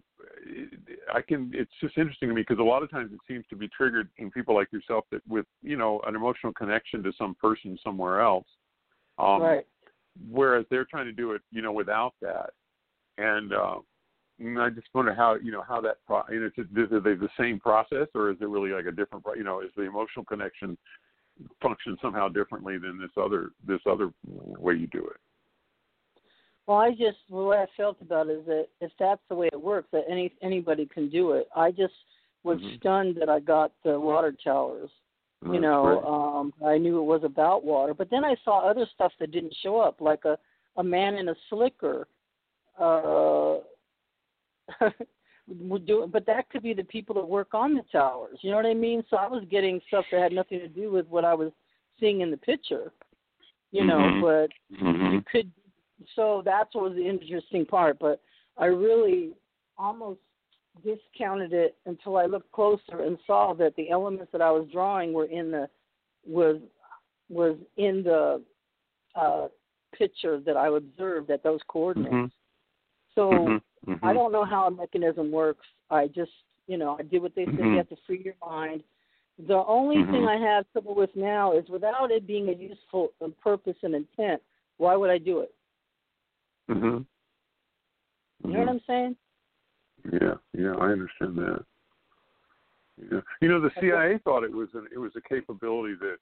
I 1.14 1.22
can. 1.22 1.52
It's 1.54 1.70
just 1.80 1.96
interesting 1.96 2.28
to 2.28 2.34
me 2.34 2.42
because 2.42 2.58
a 2.58 2.62
lot 2.62 2.82
of 2.82 2.90
times 2.90 3.12
it 3.12 3.20
seems 3.28 3.44
to 3.50 3.56
be 3.56 3.68
triggered 3.68 4.08
in 4.18 4.30
people 4.30 4.54
like 4.54 4.72
yourself 4.72 5.04
that 5.12 5.22
with 5.28 5.46
you 5.62 5.76
know 5.76 6.00
an 6.06 6.16
emotional 6.16 6.52
connection 6.52 7.02
to 7.04 7.12
some 7.16 7.36
person 7.40 7.78
somewhere 7.82 8.20
else. 8.20 8.46
Um, 9.18 9.42
right. 9.42 9.66
whereas 10.30 10.64
they're 10.70 10.86
trying 10.86 11.06
to 11.06 11.12
do 11.12 11.32
it, 11.32 11.42
you 11.50 11.62
know, 11.62 11.72
without 11.72 12.14
that. 12.22 12.50
And, 13.18 13.52
uh, 13.52 13.76
I 14.58 14.70
just 14.70 14.88
wonder 14.94 15.14
how, 15.14 15.36
you 15.36 15.52
know, 15.52 15.62
how 15.62 15.80
that, 15.82 15.98
pro- 16.06 16.22
you 16.30 16.40
know, 16.40 16.46
is 16.46 16.52
it, 16.56 16.92
are 16.92 17.00
they 17.00 17.14
the 17.14 17.28
same 17.38 17.60
process 17.60 18.08
or 18.14 18.30
is 18.30 18.36
it 18.40 18.48
really 18.48 18.70
like 18.70 18.86
a 18.86 18.92
different, 18.92 19.24
you 19.36 19.44
know, 19.44 19.60
is 19.60 19.70
the 19.76 19.82
emotional 19.82 20.24
connection 20.24 20.76
function 21.60 21.96
somehow 22.02 22.28
differently 22.28 22.78
than 22.78 22.98
this 22.98 23.10
other, 23.16 23.50
this 23.66 23.80
other 23.86 24.10
way 24.26 24.74
you 24.74 24.86
do 24.88 25.06
it? 25.06 25.16
Well, 26.66 26.78
I 26.78 26.90
just 26.90 27.18
the 27.28 27.36
way 27.36 27.58
I 27.58 27.66
felt 27.76 28.00
about 28.00 28.28
it 28.28 28.38
is 28.38 28.46
that 28.46 28.68
if 28.80 28.92
that's 28.98 29.20
the 29.28 29.34
way 29.34 29.48
it 29.52 29.60
works, 29.60 29.88
that 29.92 30.04
any 30.08 30.32
anybody 30.42 30.86
can 30.86 31.08
do 31.08 31.32
it. 31.32 31.48
I 31.56 31.72
just 31.72 31.94
was 32.44 32.60
Mhm. 32.60 32.78
stunned 32.78 33.16
that 33.16 33.28
I 33.28 33.40
got 33.40 33.72
the 33.82 33.98
water 33.98 34.32
towers. 34.32 34.90
You 35.44 35.58
know, 35.58 36.04
um, 36.04 36.54
I 36.64 36.78
knew 36.78 37.00
it 37.00 37.04
was 37.04 37.24
about 37.24 37.64
water, 37.64 37.94
but 37.94 38.08
then 38.10 38.24
I 38.24 38.36
saw 38.44 38.60
other 38.60 38.86
stuff 38.94 39.12
that 39.18 39.32
didn't 39.32 39.54
show 39.60 39.80
up, 39.80 40.00
like 40.00 40.24
a 40.24 40.38
a 40.76 40.84
man 40.84 41.16
in 41.16 41.28
a 41.30 41.34
slicker. 41.50 42.06
Uh, 42.78 43.58
would 45.48 45.86
do, 45.86 46.08
but 46.10 46.26
that 46.26 46.48
could 46.50 46.62
be 46.62 46.74
the 46.74 46.84
people 46.84 47.14
that 47.16 47.28
work 47.28 47.52
on 47.52 47.74
the 47.74 47.82
towers. 47.90 48.38
You 48.42 48.50
know 48.50 48.56
what 48.56 48.66
I 48.66 48.74
mean? 48.74 49.02
So 49.10 49.16
I 49.16 49.26
was 49.26 49.44
getting 49.50 49.80
stuff 49.88 50.04
that 50.12 50.20
had 50.22 50.32
nothing 50.32 50.60
to 50.60 50.68
do 50.68 50.90
with 50.90 51.06
what 51.08 51.24
I 51.24 51.34
was 51.34 51.50
seeing 51.98 52.20
in 52.20 52.30
the 52.30 52.36
picture. 52.36 52.92
You 53.72 53.84
know, 53.84 54.00
Mhm. 54.00 54.20
but 54.20 54.78
Mhm. 54.78 55.12
you 55.12 55.22
could 55.22 55.50
so 56.14 56.42
that's 56.44 56.74
what 56.74 56.84
was 56.84 56.94
the 56.94 57.08
interesting 57.08 57.64
part 57.64 57.98
but 57.98 58.20
i 58.58 58.66
really 58.66 59.32
almost 59.78 60.20
discounted 60.84 61.52
it 61.52 61.76
until 61.86 62.16
i 62.16 62.26
looked 62.26 62.50
closer 62.52 63.02
and 63.02 63.18
saw 63.26 63.52
that 63.54 63.74
the 63.76 63.90
elements 63.90 64.30
that 64.32 64.42
i 64.42 64.50
was 64.50 64.66
drawing 64.72 65.12
were 65.12 65.26
in 65.26 65.50
the 65.50 65.68
was 66.26 66.60
was 67.28 67.56
in 67.76 68.02
the 68.02 68.42
uh 69.14 69.48
picture 69.96 70.40
that 70.40 70.56
i 70.56 70.68
observed 70.68 71.30
at 71.30 71.42
those 71.42 71.60
coordinates 71.68 72.14
Mhm. 72.14 72.30
so 73.14 73.60
Mhm. 73.86 73.98
Mhm. 73.98 74.08
i 74.08 74.12
don't 74.12 74.32
know 74.32 74.44
how 74.44 74.66
a 74.66 74.70
mechanism 74.70 75.30
works 75.30 75.66
i 75.90 76.06
just 76.06 76.32
you 76.66 76.76
know 76.76 76.96
i 76.98 77.02
did 77.02 77.22
what 77.22 77.34
they 77.34 77.44
said 77.46 77.54
Mhm. 77.54 77.70
you 77.72 77.76
have 77.76 77.88
to 77.88 77.96
free 78.06 78.22
your 78.22 78.34
mind 78.44 78.82
the 79.38 79.64
only 79.66 79.96
thing 80.04 80.22
Mhm. 80.22 80.28
i 80.28 80.36
have 80.36 80.70
trouble 80.72 80.94
with 80.94 81.14
now 81.16 81.52
is 81.52 81.68
without 81.68 82.10
it 82.10 82.26
being 82.26 82.48
a 82.48 82.52
useful 82.52 83.12
purpose 83.40 83.76
and 83.82 83.94
intent 83.94 84.42
why 84.76 84.94
would 84.94 85.10
i 85.10 85.18
do 85.18 85.40
it 85.40 85.54
Mhm. 86.68 87.04
You 88.44 88.50
know 88.50 88.58
what 88.58 88.68
Mhm. 88.68 88.70
I'm 88.70 88.80
saying? 88.80 89.16
Yeah, 90.12 90.34
yeah, 90.52 90.74
I 90.76 90.90
understand 90.90 91.36
that. 91.36 91.64
Yeah. 93.10 93.20
You 93.40 93.48
know, 93.48 93.60
the 93.60 93.70
CIA 93.78 94.18
thought 94.18 94.44
it 94.44 94.52
was 94.52 94.74
an 94.74 94.88
it 94.92 94.98
was 94.98 95.14
a 95.16 95.20
capability 95.20 95.94
that 95.94 96.18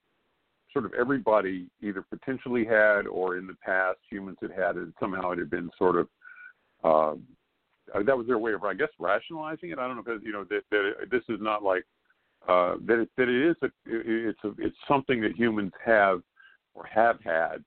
sort 0.73 0.85
of 0.85 0.94
everybody 0.94 1.68
either 1.83 2.03
potentially 2.03 2.64
had 2.64 3.07
or 3.07 3.37
in 3.37 3.46
the 3.46 3.55
past 3.55 3.99
humans 4.09 4.38
had 4.40 4.51
had 4.53 4.77
and 4.77 4.94
Somehow 5.01 5.31
it 5.33 5.38
had 5.38 5.51
been 5.51 5.70
sort 5.77 5.96
of 5.96 6.09
uh, 6.85 7.16
that 7.94 8.16
was 8.16 8.26
their 8.26 8.38
way 8.38 8.53
of, 8.53 8.64
I 8.64 8.74
guess, 8.74 8.88
rationalizing 8.98 9.70
it. 9.70 9.79
I 9.79 9.87
don't 9.87 9.96
know 9.96 10.03
because 10.03 10.20
you 10.24 10.33
know 10.33 10.44
that, 10.44 10.62
that 10.70 11.11
this 11.11 11.22
is 11.29 11.38
not 11.40 11.62
like 11.62 11.85
uh, 12.48 12.74
that. 12.87 13.00
It, 13.00 13.11
that 13.16 13.29
it 13.29 13.50
is 13.50 13.57
a 13.62 13.68
it's 13.87 14.38
a 14.44 14.53
it's 14.59 14.76
something 14.88 15.20
that 15.22 15.37
humans 15.37 15.72
have 15.85 16.22
or 16.74 16.87
have 16.87 17.18
had 17.24 17.64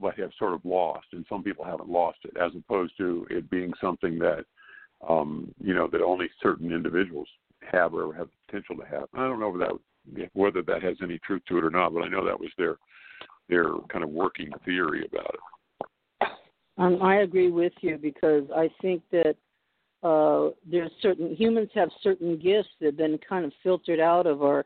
but 0.00 0.18
have 0.18 0.30
sort 0.38 0.52
of 0.52 0.64
lost, 0.64 1.06
and 1.12 1.24
some 1.28 1.42
people 1.42 1.64
haven't 1.64 1.88
lost 1.88 2.18
it, 2.24 2.36
as 2.36 2.52
opposed 2.54 2.92
to 2.98 3.26
it 3.30 3.48
being 3.48 3.72
something 3.80 4.18
that 4.18 4.44
um, 5.08 5.54
you 5.62 5.74
know 5.74 5.88
that 5.90 6.02
only 6.02 6.28
certain 6.42 6.72
individuals 6.72 7.28
have 7.70 7.94
or 7.94 8.14
have 8.14 8.28
the 8.28 8.46
potential 8.46 8.76
to 8.76 8.90
have. 8.90 9.08
I 9.14 9.26
don't 9.26 9.40
know 9.40 9.50
whether 9.50 9.72
that 10.14 10.30
whether 10.34 10.62
that 10.62 10.82
has 10.82 10.96
any 11.02 11.18
truth 11.18 11.42
to 11.48 11.58
it 11.58 11.64
or 11.64 11.70
not, 11.70 11.94
but 11.94 12.02
I 12.02 12.08
know 12.08 12.24
that 12.24 12.38
was 12.38 12.50
their 12.58 12.76
their 13.48 13.66
kind 13.90 14.04
of 14.04 14.10
working 14.10 14.50
theory 14.64 15.06
about 15.10 15.34
it. 15.34 16.28
Um, 16.78 17.02
I 17.02 17.16
agree 17.16 17.50
with 17.50 17.72
you 17.80 17.96
because 17.96 18.44
I 18.54 18.68
think 18.82 19.02
that 19.10 19.36
uh, 20.06 20.50
there's 20.70 20.90
certain 21.02 21.34
humans 21.34 21.68
have 21.74 21.88
certain 22.00 22.38
gifts 22.38 22.68
that 22.78 22.86
have 22.86 22.96
been 22.96 23.18
kind 23.28 23.44
of 23.44 23.52
filtered 23.62 23.98
out 23.98 24.26
of 24.26 24.42
our 24.42 24.64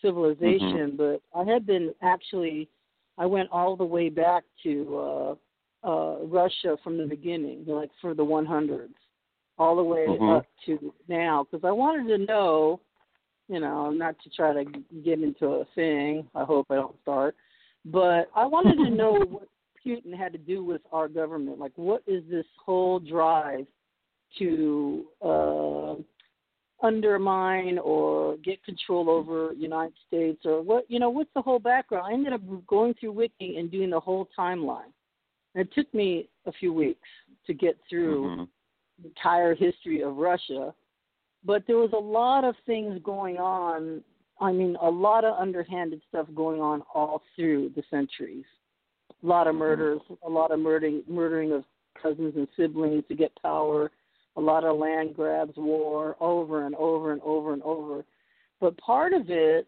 civilization. 0.00 0.94
But 0.96 1.22
I 1.34 1.42
have 1.50 1.66
been 1.66 1.92
actually, 2.02 2.68
I 3.18 3.26
went 3.26 3.48
all 3.50 3.74
the 3.76 3.84
way 3.84 4.08
back 4.10 4.44
to 4.62 5.36
uh, 5.84 5.88
uh, 5.88 6.18
Russia 6.24 6.76
from 6.84 6.98
the 6.98 7.06
beginning, 7.06 7.64
like 7.66 7.90
for 8.00 8.14
the 8.14 8.24
100s, 8.24 8.94
all 9.58 9.74
the 9.74 9.82
way 9.82 10.06
Mhm. 10.06 10.36
up 10.36 10.46
to 10.66 10.94
now, 11.08 11.44
because 11.44 11.64
I 11.64 11.72
wanted 11.72 12.06
to 12.08 12.18
know, 12.18 12.80
you 13.48 13.58
know, 13.58 13.90
not 13.90 14.18
to 14.20 14.30
try 14.30 14.52
to 14.52 14.64
get 15.02 15.20
into 15.20 15.46
a 15.46 15.64
thing. 15.74 16.28
I 16.34 16.44
hope 16.44 16.70
I 16.70 16.76
don't 16.76 17.00
start, 17.02 17.34
but 17.84 18.30
I 18.36 18.46
wanted 18.46 18.76
to 18.84 18.90
know 19.00 19.12
what 19.14 19.48
Putin 19.84 20.14
had 20.16 20.32
to 20.32 20.38
do 20.38 20.62
with 20.62 20.82
our 20.92 21.08
government. 21.08 21.58
Like, 21.58 21.76
what 21.76 22.02
is 22.06 22.22
this 22.28 22.46
whole 22.64 23.00
drive 23.00 23.66
to 24.38 25.06
uh, 25.22 25.94
undermine 26.82 27.78
or 27.78 28.36
get 28.38 28.62
control 28.64 29.08
over 29.08 29.52
United 29.54 29.94
States, 30.06 30.40
or 30.44 30.62
what? 30.62 30.90
You 30.90 31.00
know, 31.00 31.10
what's 31.10 31.30
the 31.34 31.42
whole 31.42 31.58
background? 31.58 32.06
I 32.06 32.12
ended 32.12 32.32
up 32.32 32.42
going 32.66 32.94
through 32.94 33.12
Wiki 33.12 33.56
and 33.56 33.70
doing 33.70 33.90
the 33.90 34.00
whole 34.00 34.28
timeline. 34.38 34.92
And 35.54 35.66
it 35.66 35.72
took 35.74 35.92
me 35.94 36.28
a 36.44 36.52
few 36.52 36.72
weeks 36.72 37.08
to 37.46 37.54
get 37.54 37.78
through 37.88 38.28
Mhm. 38.28 38.48
the 38.98 39.08
entire 39.08 39.54
history 39.54 40.02
of 40.02 40.16
Russia, 40.16 40.74
but 41.44 41.66
there 41.66 41.78
was 41.78 41.92
a 41.92 41.98
lot 41.98 42.44
of 42.44 42.56
things 42.66 43.00
going 43.02 43.38
on. 43.38 44.04
I 44.38 44.52
mean, 44.52 44.76
a 44.82 44.90
lot 44.90 45.24
of 45.24 45.38
underhanded 45.38 46.02
stuff 46.08 46.26
going 46.34 46.60
on 46.60 46.82
all 46.92 47.22
through 47.34 47.70
the 47.70 47.82
centuries. 47.84 48.44
A 49.22 49.26
lot 49.26 49.46
of 49.46 49.54
Mhm. 49.54 49.58
murders, 49.58 50.02
a 50.22 50.28
lot 50.28 50.50
of 50.50 50.60
murdering, 50.60 51.02
murdering 51.06 51.52
of 51.52 51.64
cousins 51.94 52.36
and 52.36 52.48
siblings 52.54 53.06
to 53.06 53.14
get 53.14 53.34
power, 53.40 53.90
a 54.36 54.40
lot 54.40 54.64
of 54.64 54.76
land 54.76 55.14
grabs, 55.14 55.56
war, 55.56 56.16
over 56.20 56.66
and 56.66 56.74
over 56.76 57.12
and 57.12 57.22
over 57.22 57.52
and 57.52 57.62
over. 57.62 58.04
But 58.60 58.76
part 58.78 59.12
of 59.12 59.30
it, 59.30 59.66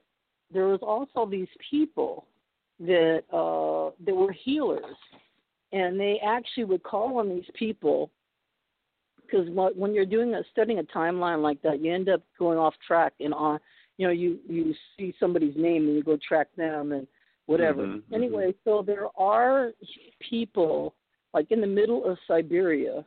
there 0.52 0.66
was 0.66 0.80
also 0.82 1.28
these 1.28 1.48
people 1.70 2.26
that 2.80 3.22
uh, 3.32 3.90
that 4.04 4.14
were 4.14 4.32
healers, 4.32 4.96
and 5.72 5.98
they 5.98 6.20
actually 6.24 6.64
would 6.64 6.82
call 6.82 7.18
on 7.18 7.28
these 7.28 7.48
people 7.54 8.10
because 9.28 9.48
when 9.50 9.94
you're 9.94 10.06
doing 10.06 10.34
a 10.34 10.42
studying 10.52 10.78
a 10.78 10.84
timeline 10.84 11.42
like 11.42 11.60
that, 11.62 11.82
you 11.82 11.92
end 11.92 12.08
up 12.08 12.22
going 12.38 12.58
off 12.58 12.74
track 12.86 13.12
and 13.20 13.34
on. 13.34 13.58
You 13.98 14.06
know, 14.06 14.12
you 14.12 14.38
you 14.48 14.74
see 14.96 15.14
somebody's 15.18 15.56
name 15.56 15.86
and 15.86 15.96
you 15.96 16.02
go 16.02 16.16
track 16.26 16.48
them 16.56 16.92
and 16.92 17.06
whatever. 17.46 17.82
Mhm, 17.82 18.02
mhm. 18.02 18.14
Anyway, 18.14 18.54
so 18.64 18.82
there 18.82 19.08
are 19.16 19.72
people 20.20 20.94
like 21.34 21.50
in 21.50 21.60
the 21.60 21.66
middle 21.66 22.04
of 22.04 22.18
Siberia, 22.26 23.04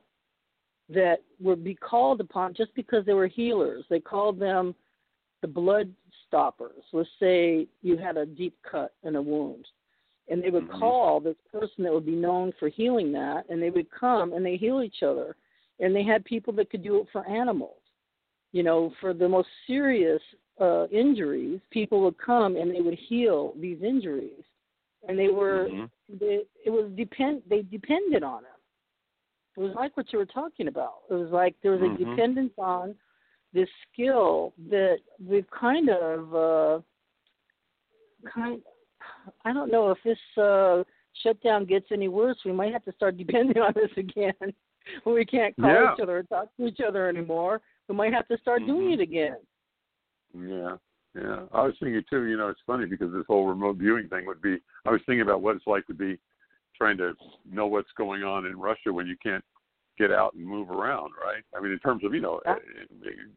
that 0.93 1.17
would 1.39 1.63
be 1.63 1.75
called 1.75 2.21
upon 2.21 2.53
just 2.53 2.73
because 2.75 3.05
they 3.05 3.13
were 3.13 3.27
healers. 3.27 3.85
They 3.89 3.99
called 3.99 4.39
them 4.39 4.75
the 5.41 5.47
blood 5.47 5.91
stoppers. 6.27 6.83
Let's 6.93 7.09
say 7.19 7.67
you 7.81 7.97
had 7.97 8.17
a 8.17 8.25
deep 8.25 8.55
cut 8.69 8.93
and 9.03 9.15
a 9.15 9.21
wound. 9.21 9.65
And 10.29 10.41
they 10.41 10.49
would 10.49 10.67
mm-hmm. 10.67 10.79
call 10.79 11.19
this 11.19 11.35
person 11.51 11.83
that 11.83 11.93
would 11.93 12.05
be 12.05 12.15
known 12.15 12.53
for 12.59 12.69
healing 12.69 13.11
that, 13.13 13.43
and 13.49 13.61
they 13.61 13.69
would 13.69 13.87
come 13.91 14.33
and 14.33 14.45
they 14.45 14.55
heal 14.55 14.81
each 14.81 15.03
other. 15.03 15.35
And 15.79 15.95
they 15.95 16.03
had 16.03 16.23
people 16.23 16.53
that 16.53 16.69
could 16.69 16.83
do 16.83 16.99
it 16.99 17.07
for 17.11 17.27
animals. 17.27 17.77
You 18.51 18.63
know, 18.63 18.93
for 19.01 19.13
the 19.13 19.27
most 19.27 19.47
serious 19.65 20.21
uh, 20.59 20.87
injuries, 20.87 21.59
people 21.71 22.01
would 22.03 22.17
come 22.17 22.55
and 22.55 22.73
they 22.73 22.81
would 22.81 22.99
heal 23.09 23.53
these 23.59 23.81
injuries. 23.81 24.43
And 25.07 25.17
they 25.17 25.29
were, 25.29 25.67
mm-hmm. 25.71 26.17
they, 26.19 26.41
it 26.65 26.69
was 26.69 26.91
depend, 26.95 27.41
they 27.49 27.63
depended 27.63 28.23
on 28.23 28.43
it. 28.43 28.50
It 29.57 29.59
was 29.59 29.73
like 29.75 29.95
what 29.97 30.11
you 30.13 30.19
were 30.19 30.25
talking 30.25 30.67
about. 30.67 30.99
It 31.09 31.13
was 31.13 31.31
like 31.31 31.55
there 31.61 31.71
was 31.71 31.81
a 31.81 31.85
mm-hmm. 31.85 32.09
dependence 32.09 32.53
on 32.57 32.95
this 33.53 33.67
skill 33.91 34.53
that 34.69 34.97
we've 35.25 35.49
kind 35.51 35.89
of 35.89 36.35
uh, 36.35 36.79
kind. 38.33 38.61
I 39.43 39.51
don't 39.51 39.71
know 39.71 39.91
if 39.91 39.97
this 40.05 40.17
uh, 40.41 40.83
shutdown 41.21 41.65
gets 41.65 41.87
any 41.91 42.07
worse. 42.07 42.37
We 42.45 42.53
might 42.53 42.71
have 42.71 42.85
to 42.85 42.93
start 42.93 43.17
depending 43.17 43.57
on 43.57 43.73
this 43.75 43.91
again. 43.97 44.53
we 45.05 45.25
can't 45.25 45.55
call 45.57 45.69
yeah. 45.69 45.93
each 45.93 46.01
other 46.01 46.17
or 46.17 46.23
talk 46.23 46.47
to 46.57 46.65
each 46.65 46.79
other 46.85 47.07
anymore, 47.07 47.61
we 47.87 47.95
might 47.95 48.13
have 48.13 48.27
to 48.29 48.37
start 48.37 48.61
mm-hmm. 48.61 48.71
doing 48.71 48.91
it 48.93 48.99
again. 48.99 49.37
Yeah, 50.33 50.77
yeah. 51.13 51.41
I 51.51 51.63
was 51.63 51.73
thinking 51.79 52.03
too. 52.09 52.23
You 52.23 52.37
know, 52.37 52.47
it's 52.47 52.61
funny 52.65 52.85
because 52.85 53.11
this 53.11 53.25
whole 53.27 53.45
remote 53.47 53.77
viewing 53.77 54.07
thing 54.07 54.25
would 54.25 54.41
be. 54.41 54.57
I 54.85 54.91
was 54.91 55.01
thinking 55.05 55.21
about 55.21 55.41
what 55.41 55.55
it's 55.55 55.67
like 55.67 55.85
to 55.87 55.93
be 55.93 56.17
trying 56.81 56.97
to 56.97 57.13
know 57.47 57.67
what's 57.67 57.91
going 57.95 58.23
on 58.23 58.47
in 58.47 58.59
Russia 58.59 58.91
when 58.91 59.05
you 59.05 59.15
can't 59.21 59.43
get 59.99 60.11
out 60.11 60.33
and 60.33 60.43
move 60.43 60.71
around, 60.71 61.11
right? 61.23 61.43
I 61.55 61.61
mean, 61.61 61.71
in 61.71 61.77
terms 61.77 62.03
of 62.03 62.11
you 62.11 62.21
know, 62.21 62.41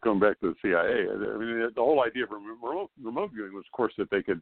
going 0.02 0.18
back 0.18 0.40
to 0.40 0.54
the 0.54 0.56
CIA, 0.62 1.10
I 1.12 1.36
mean, 1.36 1.68
the 1.74 1.82
whole 1.82 2.02
idea 2.02 2.24
of 2.24 2.30
remote, 2.30 2.90
remote 3.02 3.32
viewing 3.34 3.52
was, 3.52 3.64
of 3.70 3.76
course, 3.76 3.92
that 3.98 4.08
they 4.10 4.22
could 4.22 4.40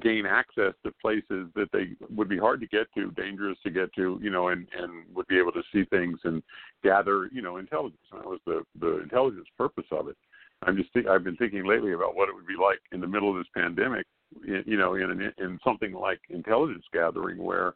gain 0.00 0.24
access 0.24 0.72
to 0.82 0.92
places 1.02 1.48
that 1.54 1.68
they 1.70 1.90
would 2.08 2.30
be 2.30 2.38
hard 2.38 2.62
to 2.62 2.66
get 2.66 2.86
to, 2.94 3.10
dangerous 3.10 3.58
to 3.62 3.70
get 3.70 3.92
to, 3.96 4.18
you 4.22 4.30
know, 4.30 4.48
and 4.48 4.66
and 4.74 5.04
would 5.14 5.26
be 5.26 5.38
able 5.38 5.52
to 5.52 5.62
see 5.70 5.84
things 5.84 6.18
and 6.24 6.42
gather, 6.82 7.28
you 7.34 7.42
know, 7.42 7.58
intelligence. 7.58 8.00
And 8.10 8.22
that 8.22 8.26
was 8.26 8.40
the 8.46 8.62
the 8.80 9.02
intelligence 9.02 9.48
purpose 9.58 9.86
of 9.90 10.08
it. 10.08 10.16
I'm 10.62 10.78
just 10.78 10.90
think, 10.94 11.06
I've 11.06 11.24
been 11.24 11.36
thinking 11.36 11.66
lately 11.66 11.92
about 11.92 12.16
what 12.16 12.30
it 12.30 12.34
would 12.34 12.46
be 12.46 12.56
like 12.58 12.80
in 12.92 13.00
the 13.00 13.06
middle 13.06 13.30
of 13.30 13.36
this 13.36 13.52
pandemic, 13.54 14.06
you 14.46 14.78
know, 14.78 14.94
in 14.94 15.10
an, 15.10 15.32
in 15.36 15.58
something 15.62 15.92
like 15.92 16.20
intelligence 16.30 16.84
gathering 16.90 17.36
where 17.42 17.74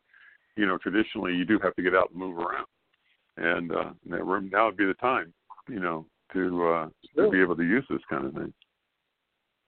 you 0.57 0.67
know, 0.67 0.79
traditionally 0.79 1.35
you 1.35 1.45
do 1.45 1.59
have 1.63 1.75
to 1.77 1.83
get 1.83 1.95
out 1.95 2.11
and 2.11 2.19
move 2.19 2.39
around, 2.39 2.67
and 3.37 3.73
uh, 3.73 3.91
now 4.05 4.67
would 4.67 4.77
be 4.77 4.87
the 4.87 4.95
time, 4.95 5.33
you 5.69 5.81
know, 5.81 6.07
to 6.33 6.67
uh, 6.69 6.89
to 7.17 7.31
be 7.31 7.41
able 7.41 7.57
to 7.57 7.65
use 7.65 7.85
this 7.91 8.03
kind 8.09 8.27
of 8.27 8.35
thing. 8.35 8.53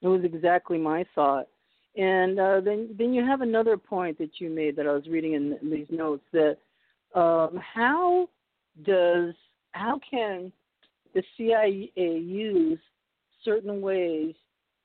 It 0.03 0.09
was 0.09 0.23
exactly 0.25 0.79
my 0.79 1.05
thought, 1.15 1.49
and 1.97 2.39
uh, 2.39 2.61
then 2.61 2.95
then 2.99 3.13
you 3.15 3.25
have 3.25 3.41
another 3.41 3.77
point 3.77 4.19
that 4.19 4.41
you 4.41 4.51
made 4.51 4.77
that 4.77 4.87
I 4.87 4.93
was 4.93 5.07
reading 5.09 5.35
in, 5.35 5.59
in 5.63 5.71
these 5.71 5.87
notes 5.91 6.25
that 6.33 6.59
um, 7.15 7.61
how 7.75 8.29
does 8.85 9.35
how 9.73 10.01
can 10.09 10.53
the 11.15 11.23
CIA 11.37 11.91
use 11.97 12.79
certain 13.45 13.81
ways 13.81 14.35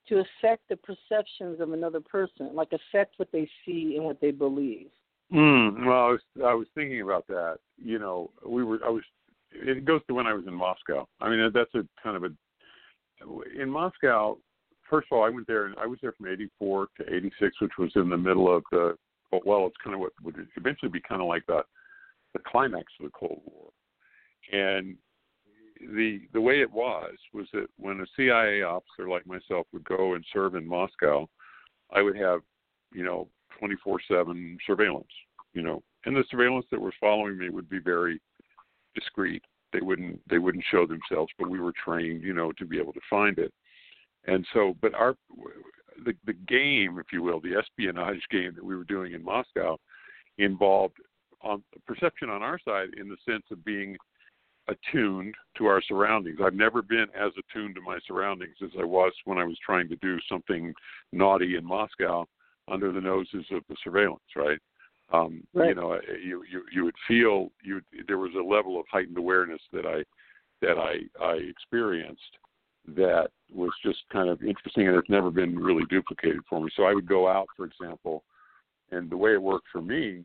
to 0.08 0.20
affect 0.20 0.68
the 0.68 0.76
perceptions 0.76 1.60
of 1.60 1.72
another 1.72 2.00
person, 2.00 2.50
like 2.54 2.72
affect 2.72 3.14
what 3.18 3.30
they 3.32 3.48
see 3.64 3.94
and 3.96 4.04
what 4.04 4.20
they 4.20 4.30
believe? 4.30 4.88
Mm, 5.32 5.86
well, 5.86 6.04
I 6.04 6.10
was 6.10 6.20
I 6.44 6.54
was 6.54 6.66
thinking 6.74 7.00
about 7.00 7.26
that. 7.28 7.58
You 7.82 7.98
know, 7.98 8.30
we 8.46 8.64
were 8.64 8.80
I 8.84 8.90
was. 8.90 9.02
It 9.50 9.84
goes 9.84 10.00
to 10.08 10.14
when 10.14 10.26
I 10.26 10.34
was 10.34 10.46
in 10.46 10.54
Moscow. 10.54 11.06
I 11.20 11.28
mean, 11.28 11.50
that's 11.54 11.74
a 11.74 11.86
kind 12.02 12.16
of 12.16 12.24
a. 12.24 13.60
In 13.60 13.70
Moscow, 13.70 14.36
first 14.88 15.08
of 15.10 15.16
all, 15.16 15.24
I 15.24 15.30
went 15.30 15.46
there 15.46 15.66
and 15.66 15.74
I 15.78 15.86
was 15.86 15.98
there 16.02 16.12
from 16.12 16.28
'84 16.28 16.88
to 16.98 17.14
'86, 17.14 17.60
which 17.60 17.72
was 17.78 17.92
in 17.96 18.10
the 18.10 18.16
middle 18.16 18.54
of 18.54 18.62
the. 18.72 18.96
Well, 19.46 19.66
it's 19.66 19.76
kind 19.82 19.94
of 19.94 20.00
what 20.00 20.12
would 20.22 20.36
eventually 20.56 20.90
be 20.90 21.00
kind 21.00 21.22
of 21.22 21.28
like 21.28 21.46
the, 21.46 21.62
the 22.34 22.40
climax 22.46 22.92
of 23.00 23.06
the 23.06 23.12
Cold 23.12 23.40
War, 23.46 23.70
and 24.52 24.96
the 25.80 26.20
the 26.34 26.40
way 26.40 26.60
it 26.60 26.70
was 26.70 27.14
was 27.32 27.46
that 27.54 27.68
when 27.78 28.00
a 28.00 28.06
CIA 28.16 28.62
officer 28.62 29.08
like 29.08 29.26
myself 29.26 29.66
would 29.72 29.84
go 29.84 30.14
and 30.14 30.24
serve 30.32 30.54
in 30.54 30.66
Moscow, 30.66 31.26
I 31.90 32.02
would 32.02 32.16
have, 32.16 32.40
you 32.92 33.02
know, 33.02 33.28
24/7 33.60 34.58
surveillance, 34.66 35.12
you 35.54 35.62
know, 35.62 35.82
and 36.04 36.16
the 36.16 36.24
surveillance 36.30 36.66
that 36.70 36.80
was 36.80 36.94
following 37.00 37.38
me 37.38 37.50
would 37.50 37.68
be 37.68 37.78
very 37.78 38.20
discreet. 38.94 39.44
They 39.72 39.80
wouldn't 39.80 40.20
they 40.28 40.38
wouldn't 40.38 40.64
show 40.70 40.86
themselves, 40.86 41.32
but 41.38 41.48
we 41.48 41.60
were 41.60 41.72
trained, 41.72 42.22
you 42.22 42.34
know, 42.34 42.52
to 42.52 42.66
be 42.66 42.78
able 42.78 42.92
to 42.92 43.00
find 43.08 43.38
it. 43.38 43.52
And 44.26 44.46
so, 44.52 44.76
but 44.80 44.94
our 44.94 45.16
the 46.04 46.14
the 46.24 46.32
game, 46.32 46.98
if 46.98 47.06
you 47.12 47.22
will, 47.22 47.40
the 47.40 47.56
espionage 47.56 48.22
game 48.30 48.54
that 48.54 48.64
we 48.64 48.76
were 48.76 48.84
doing 48.84 49.12
in 49.12 49.24
Moscow, 49.24 49.78
involved 50.38 50.96
on 51.42 51.62
perception 51.86 52.30
on 52.30 52.42
our 52.42 52.58
side 52.58 52.90
in 52.96 53.08
the 53.08 53.16
sense 53.28 53.44
of 53.50 53.64
being 53.64 53.96
attuned 54.68 55.34
to 55.56 55.66
our 55.66 55.82
surroundings. 55.82 56.38
I've 56.42 56.54
never 56.54 56.82
been 56.82 57.06
as 57.18 57.32
attuned 57.36 57.74
to 57.74 57.80
my 57.80 57.98
surroundings 58.06 58.54
as 58.62 58.70
I 58.78 58.84
was 58.84 59.12
when 59.24 59.38
I 59.38 59.44
was 59.44 59.58
trying 59.64 59.88
to 59.88 59.96
do 59.96 60.18
something 60.28 60.72
naughty 61.12 61.56
in 61.56 61.64
Moscow 61.64 62.26
under 62.68 62.92
the 62.92 63.00
noses 63.00 63.44
of 63.50 63.62
the 63.68 63.76
surveillance, 63.82 64.22
right? 64.36 64.58
Um, 65.12 65.42
right. 65.52 65.70
You 65.70 65.74
know, 65.74 65.98
you, 66.22 66.42
you 66.50 66.62
you 66.72 66.84
would 66.84 66.94
feel 67.06 67.50
you 67.62 67.80
there 68.06 68.18
was 68.18 68.32
a 68.34 68.42
level 68.42 68.80
of 68.80 68.86
heightened 68.90 69.18
awareness 69.18 69.60
that 69.72 69.86
I 69.86 70.02
that 70.64 70.78
I 70.78 71.00
I 71.22 71.34
experienced 71.34 72.20
that 72.96 73.28
was 73.52 73.70
just 73.84 74.00
kind 74.12 74.28
of 74.28 74.42
interesting, 74.42 74.88
and 74.88 74.96
it's 74.96 75.10
never 75.10 75.30
been 75.30 75.56
really 75.58 75.84
duplicated 75.90 76.40
for 76.48 76.60
me. 76.60 76.70
So 76.76 76.84
I 76.84 76.94
would 76.94 77.06
go 77.06 77.28
out, 77.28 77.46
for 77.56 77.64
example, 77.64 78.24
and 78.90 79.08
the 79.10 79.16
way 79.16 79.34
it 79.34 79.42
worked 79.42 79.68
for 79.70 79.82
me 79.82 80.24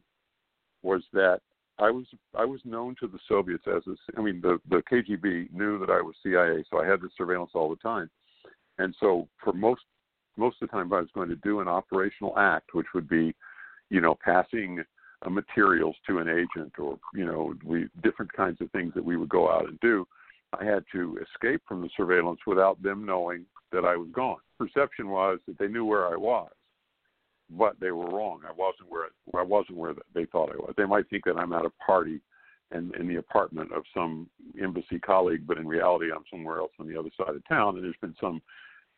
was 0.83 1.03
that 1.13 1.41
I 1.79 1.91
was 1.91 2.05
I 2.35 2.45
was 2.45 2.61
known 2.63 2.95
to 2.99 3.07
the 3.07 3.19
Soviets 3.27 3.65
as 3.67 3.83
a, 3.87 3.95
I 4.17 4.23
mean 4.23 4.41
the 4.41 4.59
the 4.69 4.81
KGB 4.91 5.51
knew 5.51 5.79
that 5.79 5.89
I 5.89 6.01
was 6.01 6.15
CIA, 6.23 6.63
so 6.69 6.81
I 6.81 6.87
had 6.87 7.01
the 7.01 7.09
surveillance 7.17 7.51
all 7.53 7.69
the 7.69 7.75
time, 7.77 8.09
and 8.77 8.95
so 8.99 9.27
for 9.43 9.53
most 9.53 9.81
most 10.37 10.61
of 10.61 10.69
the 10.69 10.71
time 10.71 10.87
if 10.87 10.93
I 10.93 11.01
was 11.01 11.09
going 11.13 11.29
to 11.29 11.35
do 11.37 11.59
an 11.59 11.67
operational 11.67 12.37
act, 12.37 12.73
which 12.73 12.87
would 12.93 13.09
be, 13.09 13.35
you 13.89 14.01
know, 14.01 14.17
passing 14.23 14.83
uh, 15.25 15.29
materials 15.29 15.95
to 16.07 16.19
an 16.19 16.29
agent 16.29 16.73
or 16.77 16.99
you 17.13 17.25
know 17.25 17.53
we 17.65 17.87
different 18.03 18.31
kinds 18.33 18.61
of 18.61 18.69
things 18.71 18.93
that 18.93 19.03
we 19.03 19.17
would 19.17 19.29
go 19.29 19.49
out 19.49 19.67
and 19.67 19.79
do. 19.79 20.07
I 20.57 20.63
had 20.63 20.83
to 20.93 21.17
escape 21.17 21.61
from 21.67 21.81
the 21.81 21.89
surveillance 21.97 22.39
without 22.45 22.81
them 22.81 23.05
knowing 23.05 23.45
that 23.71 23.83
I 23.83 23.97
was 23.97 24.09
gone. 24.13 24.37
Perception 24.57 25.09
was 25.09 25.39
that 25.47 25.57
they 25.57 25.67
knew 25.67 25.85
where 25.85 26.07
I 26.07 26.15
was, 26.15 26.51
but 27.49 27.79
they 27.79 27.91
were 27.91 28.09
wrong. 28.09 28.41
I 28.47 28.51
wasn't 28.51 28.89
where 28.89 29.07
I 29.35 29.43
wasn't 29.43 29.77
where 29.77 29.93
they 30.13 30.25
thought 30.25 30.51
I 30.53 30.57
was. 30.57 30.73
They 30.77 30.85
might 30.85 31.09
think 31.09 31.25
that 31.25 31.37
I'm 31.37 31.53
at 31.53 31.65
a 31.65 31.71
party 31.85 32.21
and 32.71 32.93
in 32.95 33.07
the 33.07 33.15
apartment 33.15 33.71
of 33.71 33.83
some 33.93 34.29
embassy 34.61 34.99
colleague, 34.99 35.47
but 35.47 35.57
in 35.57 35.67
reality, 35.67 36.07
I'm 36.13 36.25
somewhere 36.29 36.59
else 36.59 36.73
on 36.79 36.87
the 36.87 36.99
other 36.99 37.09
side 37.17 37.35
of 37.35 37.47
town. 37.47 37.75
And 37.75 37.83
there's 37.83 37.95
been 38.01 38.15
some 38.19 38.41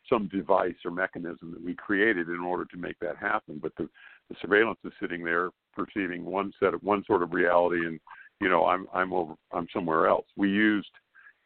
some 0.10 0.28
device 0.28 0.76
or 0.84 0.92
mechanism 0.92 1.52
that 1.52 1.64
we 1.64 1.76
created 1.76 2.30
in 2.30 2.40
order 2.40 2.66
to 2.66 2.78
make 2.78 2.98
that 3.00 3.18
happen. 3.18 3.60
But 3.62 3.74
the, 3.78 3.88
the 4.30 4.36
surveillance 4.42 4.80
is 4.84 4.92
sitting 5.02 5.24
there 5.24 5.50
perceiving 5.76 6.26
one 6.26 6.52
set 6.60 6.74
of 6.74 6.82
one 6.84 7.04
sort 7.06 7.24
of 7.24 7.34
reality, 7.34 7.86
and 7.86 8.00
you 8.42 8.50
know 8.50 8.66
I'm 8.66 8.88
I'm 8.94 9.14
over 9.14 9.36
I'm 9.52 9.68
somewhere 9.74 10.08
else. 10.08 10.26
We 10.36 10.50
used 10.50 10.90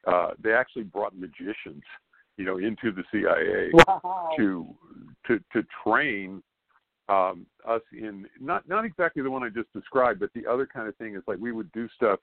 uh, 0.07 0.31
they 0.41 0.53
actually 0.53 0.83
brought 0.83 1.17
magicians, 1.17 1.83
you 2.37 2.45
know, 2.45 2.57
into 2.57 2.91
the 2.91 3.03
CIA 3.11 3.69
wow. 3.87 4.31
to 4.37 4.67
to 5.27 5.39
to 5.53 5.63
train 5.83 6.41
um, 7.09 7.45
us 7.67 7.81
in 7.91 8.25
not 8.39 8.67
not 8.67 8.85
exactly 8.85 9.23
the 9.23 9.31
one 9.31 9.43
I 9.43 9.49
just 9.49 9.71
described, 9.73 10.19
but 10.19 10.29
the 10.33 10.45
other 10.47 10.65
kind 10.65 10.87
of 10.87 10.95
thing 10.97 11.15
is 11.15 11.23
like 11.27 11.37
we 11.39 11.51
would 11.51 11.71
do 11.71 11.87
stuff 11.95 12.19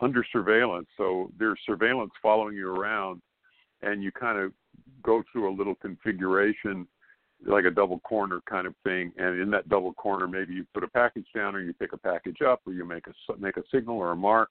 under 0.00 0.24
surveillance. 0.32 0.88
So 0.96 1.30
there's 1.38 1.58
surveillance 1.66 2.12
following 2.22 2.56
you 2.56 2.74
around, 2.74 3.20
and 3.82 4.02
you 4.02 4.12
kind 4.12 4.38
of 4.38 4.52
go 5.02 5.22
through 5.30 5.50
a 5.50 5.54
little 5.56 5.74
configuration 5.76 6.86
like 7.46 7.64
a 7.64 7.70
double 7.70 8.00
corner 8.00 8.40
kind 8.48 8.66
of 8.66 8.74
thing 8.84 9.12
and 9.16 9.40
in 9.40 9.50
that 9.50 9.68
double 9.68 9.94
corner 9.94 10.28
maybe 10.28 10.52
you 10.52 10.66
put 10.74 10.84
a 10.84 10.88
package 10.88 11.26
down 11.34 11.54
or 11.54 11.60
you 11.60 11.72
pick 11.72 11.92
a 11.94 11.96
package 11.96 12.42
up 12.46 12.60
or 12.66 12.72
you 12.72 12.84
make 12.84 13.06
a 13.06 13.38
make 13.38 13.56
a 13.56 13.62
signal 13.72 13.96
or 13.96 14.12
a 14.12 14.16
mark 14.16 14.50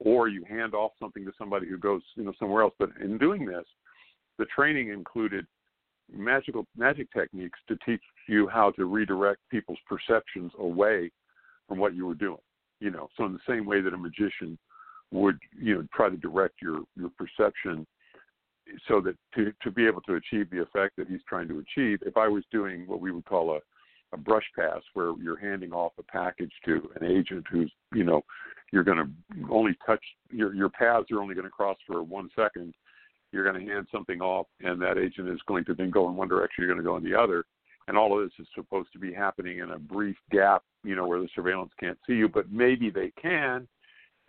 or 0.00 0.28
you 0.28 0.44
hand 0.44 0.74
off 0.74 0.92
something 1.00 1.24
to 1.24 1.32
somebody 1.38 1.66
who 1.66 1.78
goes 1.78 2.02
you 2.16 2.24
know 2.24 2.32
somewhere 2.38 2.62
else. 2.62 2.74
But 2.78 2.90
in 3.02 3.16
doing 3.16 3.46
this 3.46 3.64
the 4.38 4.44
training 4.54 4.90
included 4.90 5.46
magical 6.12 6.66
magic 6.76 7.10
techniques 7.12 7.58
to 7.68 7.76
teach 7.84 8.02
you 8.28 8.46
how 8.46 8.72
to 8.72 8.84
redirect 8.84 9.40
people's 9.50 9.78
perceptions 9.88 10.52
away 10.58 11.10
from 11.66 11.78
what 11.78 11.94
you 11.94 12.06
were 12.06 12.14
doing 12.14 12.38
you 12.80 12.90
know. 12.90 13.08
So 13.16 13.24
in 13.24 13.32
the 13.32 13.38
same 13.48 13.66
way 13.66 13.80
that 13.80 13.94
a 13.94 13.98
magician 13.98 14.58
would 15.10 15.38
you 15.58 15.74
know 15.76 15.86
try 15.94 16.08
to 16.08 16.16
direct 16.16 16.56
your 16.60 16.80
your 16.96 17.10
perception 17.16 17.86
so 18.86 19.00
that 19.00 19.16
to 19.34 19.52
to 19.62 19.70
be 19.70 19.86
able 19.86 20.00
to 20.02 20.14
achieve 20.14 20.50
the 20.50 20.62
effect 20.62 20.96
that 20.96 21.08
he's 21.08 21.22
trying 21.28 21.48
to 21.48 21.58
achieve, 21.58 21.98
if 22.02 22.16
I 22.16 22.28
was 22.28 22.44
doing 22.50 22.86
what 22.86 23.00
we 23.00 23.10
would 23.10 23.24
call 23.24 23.56
a 23.56 23.60
a 24.12 24.16
brush 24.16 24.44
pass 24.56 24.80
where 24.94 25.12
you're 25.22 25.38
handing 25.38 25.72
off 25.72 25.92
a 25.98 26.02
package 26.02 26.52
to 26.64 26.88
an 27.00 27.06
agent 27.06 27.44
who's 27.50 27.70
you 27.94 28.04
know 28.04 28.22
you're 28.72 28.84
going 28.84 28.98
to 28.98 29.08
only 29.50 29.76
touch 29.84 30.02
your 30.30 30.54
your 30.54 30.68
paths 30.68 31.10
are 31.10 31.20
only 31.20 31.34
going 31.34 31.44
to 31.44 31.50
cross 31.50 31.76
for 31.86 32.02
one 32.02 32.28
second. 32.36 32.74
You're 33.30 33.44
going 33.44 33.62
to 33.62 33.72
hand 33.72 33.86
something 33.92 34.22
off, 34.22 34.46
and 34.62 34.80
that 34.80 34.96
agent 34.96 35.28
is 35.28 35.40
going 35.46 35.66
to 35.66 35.74
then 35.74 35.90
go 35.90 36.08
in 36.08 36.16
one 36.16 36.28
direction. 36.28 36.64
You're 36.64 36.72
going 36.72 36.82
to 36.82 36.88
go 36.88 36.96
in 36.96 37.04
the 37.04 37.18
other, 37.18 37.44
and 37.86 37.96
all 37.96 38.18
of 38.18 38.24
this 38.24 38.32
is 38.38 38.48
supposed 38.54 38.90
to 38.94 38.98
be 38.98 39.12
happening 39.12 39.58
in 39.58 39.72
a 39.72 39.78
brief 39.78 40.16
gap, 40.30 40.62
you 40.82 40.96
know, 40.96 41.06
where 41.06 41.20
the 41.20 41.28
surveillance 41.34 41.72
can't 41.78 41.98
see 42.06 42.14
you, 42.14 42.28
but 42.28 42.50
maybe 42.50 42.88
they 42.88 43.12
can, 43.20 43.68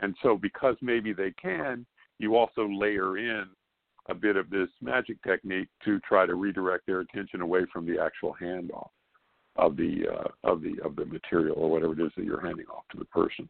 and 0.01 0.15
so 0.21 0.35
because 0.35 0.75
maybe 0.81 1.13
they 1.13 1.31
can, 1.41 1.85
you 2.17 2.35
also 2.35 2.67
layer 2.67 3.17
in 3.17 3.45
a 4.09 4.13
bit 4.13 4.35
of 4.35 4.49
this 4.49 4.69
magic 4.81 5.21
technique 5.23 5.69
to 5.85 5.99
try 5.99 6.25
to 6.25 6.35
redirect 6.35 6.85
their 6.87 7.01
attention 7.01 7.41
away 7.41 7.61
from 7.71 7.85
the 7.85 8.01
actual 8.01 8.35
handoff 8.41 8.89
of 9.55 9.75
the 9.75 10.05
uh, 10.11 10.49
of 10.49 10.61
the 10.61 10.75
of 10.83 10.95
the 10.95 11.05
material 11.05 11.55
or 11.57 11.69
whatever 11.69 11.93
it 11.93 11.99
is 11.99 12.11
that 12.15 12.25
you're 12.25 12.41
handing 12.41 12.65
off 12.67 12.83
to 12.91 12.97
the 12.97 13.05
person. 13.05 13.47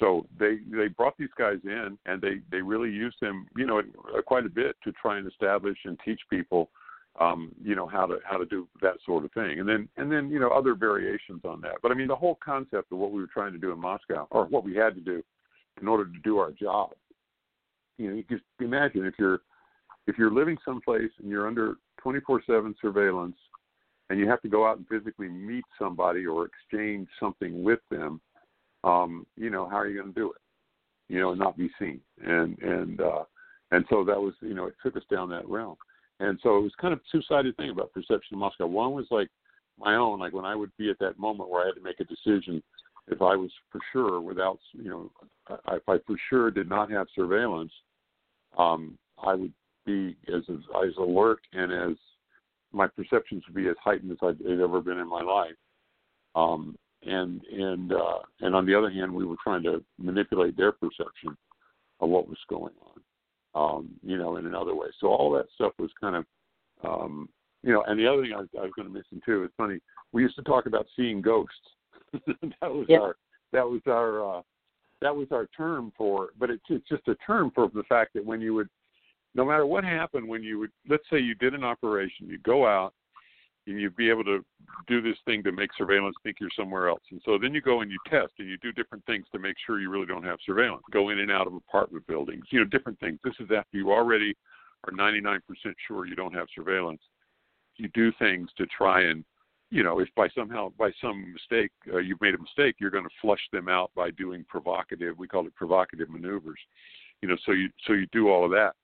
So 0.00 0.26
they 0.38 0.58
they 0.70 0.88
brought 0.88 1.16
these 1.18 1.28
guys 1.38 1.58
in 1.64 1.98
and 2.06 2.20
they 2.20 2.40
they 2.50 2.62
really 2.62 2.90
used 2.90 3.16
them 3.20 3.46
you 3.56 3.66
know 3.66 3.82
quite 4.26 4.46
a 4.46 4.50
bit 4.50 4.76
to 4.84 4.92
try 4.92 5.18
and 5.18 5.30
establish 5.30 5.78
and 5.84 5.98
teach 6.04 6.20
people 6.30 6.70
um, 7.20 7.52
you 7.62 7.76
know 7.76 7.86
how 7.86 8.06
to 8.06 8.18
how 8.24 8.36
to 8.36 8.46
do 8.46 8.66
that 8.82 8.94
sort 9.06 9.24
of 9.24 9.32
thing 9.32 9.60
and 9.60 9.68
then 9.68 9.88
and 9.96 10.10
then 10.10 10.30
you 10.30 10.40
know 10.40 10.48
other 10.48 10.74
variations 10.74 11.42
on 11.44 11.60
that. 11.60 11.76
But 11.82 11.92
I 11.92 11.94
mean 11.94 12.08
the 12.08 12.16
whole 12.16 12.38
concept 12.44 12.90
of 12.90 12.98
what 12.98 13.12
we 13.12 13.20
were 13.20 13.30
trying 13.32 13.52
to 13.52 13.58
do 13.58 13.70
in 13.72 13.78
Moscow 13.78 14.26
or 14.30 14.46
what 14.46 14.64
we 14.64 14.74
had 14.74 14.94
to 14.94 15.00
do 15.00 15.22
in 15.80 15.88
order 15.88 16.04
to 16.04 16.18
do 16.24 16.38
our 16.38 16.52
job. 16.52 16.90
You 17.98 18.10
know, 18.10 18.16
you 18.16 18.24
just 18.28 18.42
imagine 18.60 19.04
if 19.04 19.14
you're 19.18 19.40
if 20.06 20.18
you're 20.18 20.32
living 20.32 20.58
someplace 20.64 21.10
and 21.18 21.30
you're 21.30 21.46
under 21.46 21.76
24/7 21.98 22.74
surveillance 22.80 23.36
and 24.10 24.18
you 24.18 24.28
have 24.28 24.42
to 24.42 24.48
go 24.48 24.66
out 24.66 24.76
and 24.76 24.86
physically 24.88 25.28
meet 25.28 25.64
somebody 25.78 26.26
or 26.26 26.46
exchange 26.46 27.08
something 27.18 27.62
with 27.62 27.80
them, 27.90 28.20
um, 28.84 29.26
you 29.36 29.50
know, 29.50 29.68
how 29.68 29.76
are 29.76 29.88
you 29.88 30.00
going 30.00 30.12
to 30.12 30.20
do 30.20 30.30
it? 30.30 30.40
You 31.08 31.20
know, 31.20 31.30
and 31.30 31.38
not 31.38 31.56
be 31.56 31.70
seen. 31.78 32.00
And 32.24 32.58
and 32.58 33.00
uh, 33.00 33.24
and 33.70 33.84
so 33.88 34.04
that 34.04 34.20
was, 34.20 34.34
you 34.40 34.54
know, 34.54 34.66
it 34.66 34.74
took 34.82 34.96
us 34.96 35.02
down 35.10 35.30
that 35.30 35.48
realm. 35.48 35.76
And 36.20 36.38
so 36.42 36.58
it 36.58 36.62
was 36.62 36.72
kind 36.80 36.94
of 36.94 37.00
two 37.10 37.22
sided 37.22 37.56
thing 37.56 37.70
about 37.70 37.92
perception 37.92 38.34
of 38.34 38.38
Moscow. 38.38 38.66
One 38.66 38.92
was 38.92 39.06
like 39.10 39.28
my 39.78 39.96
own, 39.96 40.20
like 40.20 40.32
when 40.32 40.44
I 40.44 40.54
would 40.54 40.70
be 40.78 40.90
at 40.90 40.98
that 41.00 41.18
moment 41.18 41.50
where 41.50 41.62
I 41.62 41.66
had 41.66 41.74
to 41.74 41.80
make 41.80 42.00
a 42.00 42.04
decision 42.04 42.62
if 43.08 43.20
I 43.20 43.34
was 43.36 43.50
for 43.70 43.80
sure 43.92 44.20
without, 44.20 44.58
you 44.72 44.88
know, 44.88 45.10
if 45.72 45.82
I 45.88 45.98
for 46.06 46.16
sure 46.30 46.50
did 46.50 46.68
not 46.68 46.90
have 46.90 47.06
surveillance, 47.14 47.72
um, 48.56 48.96
I 49.22 49.34
would 49.34 49.52
be 49.84 50.16
as, 50.28 50.42
as 50.48 50.60
as 50.86 50.96
alert 50.98 51.40
and 51.52 51.72
as 51.72 51.96
my 52.72 52.86
perceptions 52.86 53.42
would 53.46 53.54
be 53.54 53.68
as 53.68 53.76
heightened 53.82 54.10
as 54.10 54.18
I'd, 54.22 54.36
I'd 54.46 54.60
ever 54.60 54.80
been 54.80 54.98
in 54.98 55.08
my 55.08 55.22
life. 55.22 55.54
Um, 56.34 56.76
and 57.06 57.42
and 57.52 57.92
uh, 57.92 58.18
and 58.40 58.54
on 58.54 58.66
the 58.66 58.74
other 58.74 58.90
hand, 58.90 59.12
we 59.12 59.24
were 59.24 59.36
trying 59.42 59.62
to 59.64 59.82
manipulate 59.98 60.56
their 60.56 60.72
perception 60.72 61.36
of 62.00 62.08
what 62.08 62.28
was 62.28 62.38
going 62.48 62.72
on, 63.54 63.78
um, 63.78 63.88
you 64.02 64.18
know, 64.18 64.36
in 64.36 64.46
another 64.46 64.74
way. 64.74 64.88
So 65.00 65.08
all 65.08 65.30
that 65.32 65.46
stuff 65.54 65.72
was 65.78 65.90
kind 66.00 66.16
of, 66.16 66.24
um, 66.82 67.28
you 67.62 67.72
know. 67.72 67.84
And 67.86 67.98
the 67.98 68.06
other 68.06 68.22
thing 68.22 68.32
I, 68.32 68.58
I 68.58 68.62
was 68.62 68.72
going 68.74 68.88
to 68.88 68.94
mention 68.94 69.20
too, 69.24 69.44
it's 69.44 69.54
funny. 69.56 69.78
We 70.12 70.22
used 70.22 70.36
to 70.36 70.42
talk 70.42 70.66
about 70.66 70.86
seeing 70.96 71.20
ghosts. 71.20 71.54
that 72.12 72.72
was 72.72 72.86
yeah. 72.88 72.98
our 72.98 73.16
that 73.52 73.68
was 73.68 73.82
our 73.86 74.38
uh, 74.38 74.42
that 75.02 75.14
was 75.14 75.28
our 75.30 75.46
term 75.56 75.92
for, 75.96 76.28
but 76.38 76.50
it's, 76.50 76.64
it's 76.70 76.88
just 76.88 77.06
a 77.08 77.16
term 77.26 77.52
for 77.54 77.70
the 77.74 77.82
fact 77.84 78.14
that 78.14 78.24
when 78.24 78.40
you 78.40 78.54
would 78.54 78.68
no 79.34 79.44
matter 79.44 79.66
what 79.66 79.84
happened 79.84 80.28
when 80.28 80.42
you 80.42 80.58
would 80.58 80.70
let's 80.88 81.04
say 81.10 81.18
you 81.18 81.34
did 81.34 81.54
an 81.54 81.64
operation 81.64 82.28
you 82.28 82.38
go 82.38 82.66
out 82.66 82.94
and 83.66 83.80
you'd 83.80 83.96
be 83.96 84.10
able 84.10 84.24
to 84.24 84.44
do 84.86 85.00
this 85.00 85.16
thing 85.24 85.42
to 85.42 85.52
make 85.52 85.70
surveillance 85.76 86.14
think 86.22 86.36
you're 86.40 86.50
somewhere 86.56 86.88
else. 86.88 87.02
And 87.10 87.20
so 87.24 87.38
then 87.40 87.54
you 87.54 87.60
go 87.60 87.80
and 87.80 87.90
you 87.90 87.98
test 88.08 88.32
and 88.38 88.48
you 88.48 88.58
do 88.58 88.72
different 88.72 89.04
things 89.06 89.24
to 89.32 89.38
make 89.38 89.56
sure 89.64 89.80
you 89.80 89.90
really 89.90 90.06
don't 90.06 90.24
have 90.24 90.38
surveillance. 90.44 90.82
Go 90.92 91.10
in 91.10 91.20
and 91.20 91.30
out 91.30 91.46
of 91.46 91.54
apartment 91.54 92.06
buildings 92.06 92.44
you 92.50 92.60
know 92.60 92.66
different 92.66 92.98
things. 93.00 93.18
This 93.24 93.34
is 93.40 93.48
after 93.56 93.76
you 93.76 93.92
already 93.92 94.34
are 94.86 94.92
99% 94.92 95.40
sure 95.86 96.06
you 96.06 96.14
don't 96.14 96.34
have 96.34 96.46
surveillance. 96.54 97.00
You 97.76 97.88
do 97.94 98.12
things 98.18 98.50
to 98.58 98.66
try 98.66 99.02
and 99.02 99.24
you 99.70 99.82
know 99.82 99.98
if 100.00 100.08
by 100.14 100.28
somehow 100.34 100.72
by 100.78 100.90
some 101.00 101.32
mistake 101.32 101.70
uh, 101.92 101.98
you've 101.98 102.20
made 102.20 102.34
a 102.34 102.38
mistake 102.38 102.76
you're 102.78 102.90
going 102.90 103.04
to 103.04 103.10
flush 103.20 103.40
them 103.52 103.68
out 103.68 103.90
by 103.96 104.10
doing 104.10 104.44
provocative 104.48 105.18
we 105.18 105.26
call 105.26 105.46
it 105.46 105.54
provocative 105.54 106.10
maneuvers. 106.10 106.58
You 107.22 107.28
know 107.28 107.36
so 107.46 107.52
you 107.52 107.70
so 107.86 107.94
you 107.94 108.06
do 108.12 108.28
all 108.28 108.44
of 108.44 108.50
that 108.50 108.74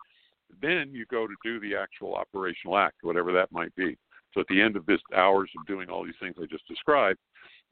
then 0.61 0.91
you 0.93 1.07
go 1.07 1.27
to 1.27 1.35
do 1.45 1.61
the 1.61 1.75
actual 1.77 2.15
operational 2.15 2.79
act, 2.79 2.97
whatever 3.03 3.33
that 3.33 3.53
might 3.53 3.75
be. 3.77 3.97
So 4.35 4.41
at 4.41 4.47
the 4.49 4.61
end 4.61 4.77
of 4.77 4.87
this 4.87 5.01
hours 5.17 5.51
of 5.59 5.67
doing 5.67 5.89
all 5.89 6.05
these 6.05 6.15
things 6.21 6.37
I 6.41 6.47
just 6.47 6.67
described, 6.69 7.19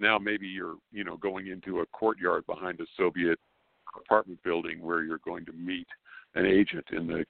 now 0.01 0.19
maybe 0.19 0.47
you're 0.47 0.77
you 0.93 1.05
know 1.05 1.17
going 1.17 1.49
into 1.49 1.81
a 1.81 1.87
courtyard 1.87 2.45
behind 2.47 2.81
a 2.81 2.87
Soviet 2.97 3.39
apartment 3.97 4.43
building 4.43 4.81
where 4.81 5.03
you're 5.03 5.21
going 5.25 5.45
to 5.47 5.53
meet 5.53 5.87
an 6.35 6.47
agent 6.47 6.85
in 6.93 7.07
the 7.07 7.25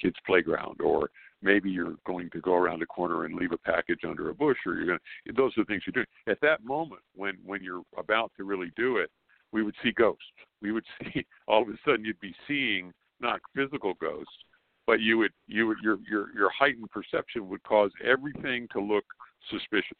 kids 0.00 0.16
playground 0.26 0.80
or 0.80 1.10
maybe 1.42 1.70
you're 1.70 1.94
going 2.06 2.30
to 2.30 2.40
go 2.40 2.54
around 2.54 2.82
a 2.82 2.86
corner 2.86 3.24
and 3.24 3.34
leave 3.34 3.52
a 3.52 3.58
package 3.58 4.00
under 4.06 4.30
a 4.30 4.34
bush 4.34 4.56
or 4.66 4.74
you're 4.74 4.86
going 4.86 4.98
to 5.26 5.32
those 5.34 5.52
are 5.56 5.62
the 5.62 5.66
things 5.66 5.82
you're 5.86 5.92
doing 5.92 6.06
at 6.28 6.40
that 6.40 6.64
moment 6.64 7.02
when 7.14 7.36
when 7.44 7.62
you're 7.62 7.82
about 7.96 8.32
to 8.36 8.44
really 8.44 8.72
do 8.76 8.96
it 8.96 9.10
we 9.52 9.62
would 9.62 9.74
see 9.82 9.92
ghosts 9.92 10.24
we 10.62 10.72
would 10.72 10.84
see 11.02 11.24
all 11.46 11.62
of 11.62 11.68
a 11.68 11.78
sudden 11.84 12.04
you'd 12.04 12.20
be 12.20 12.34
seeing 12.48 12.92
not 13.20 13.40
physical 13.54 13.94
ghosts 14.00 14.32
but 14.86 15.00
you 15.00 15.18
would 15.18 15.32
you 15.46 15.66
would 15.66 15.78
your 15.82 15.98
your 16.08 16.34
your 16.34 16.50
heightened 16.50 16.90
perception 16.90 17.48
would 17.48 17.62
cause 17.62 17.90
everything 18.04 18.66
to 18.72 18.80
look 18.80 19.04
suspicious, 19.50 19.98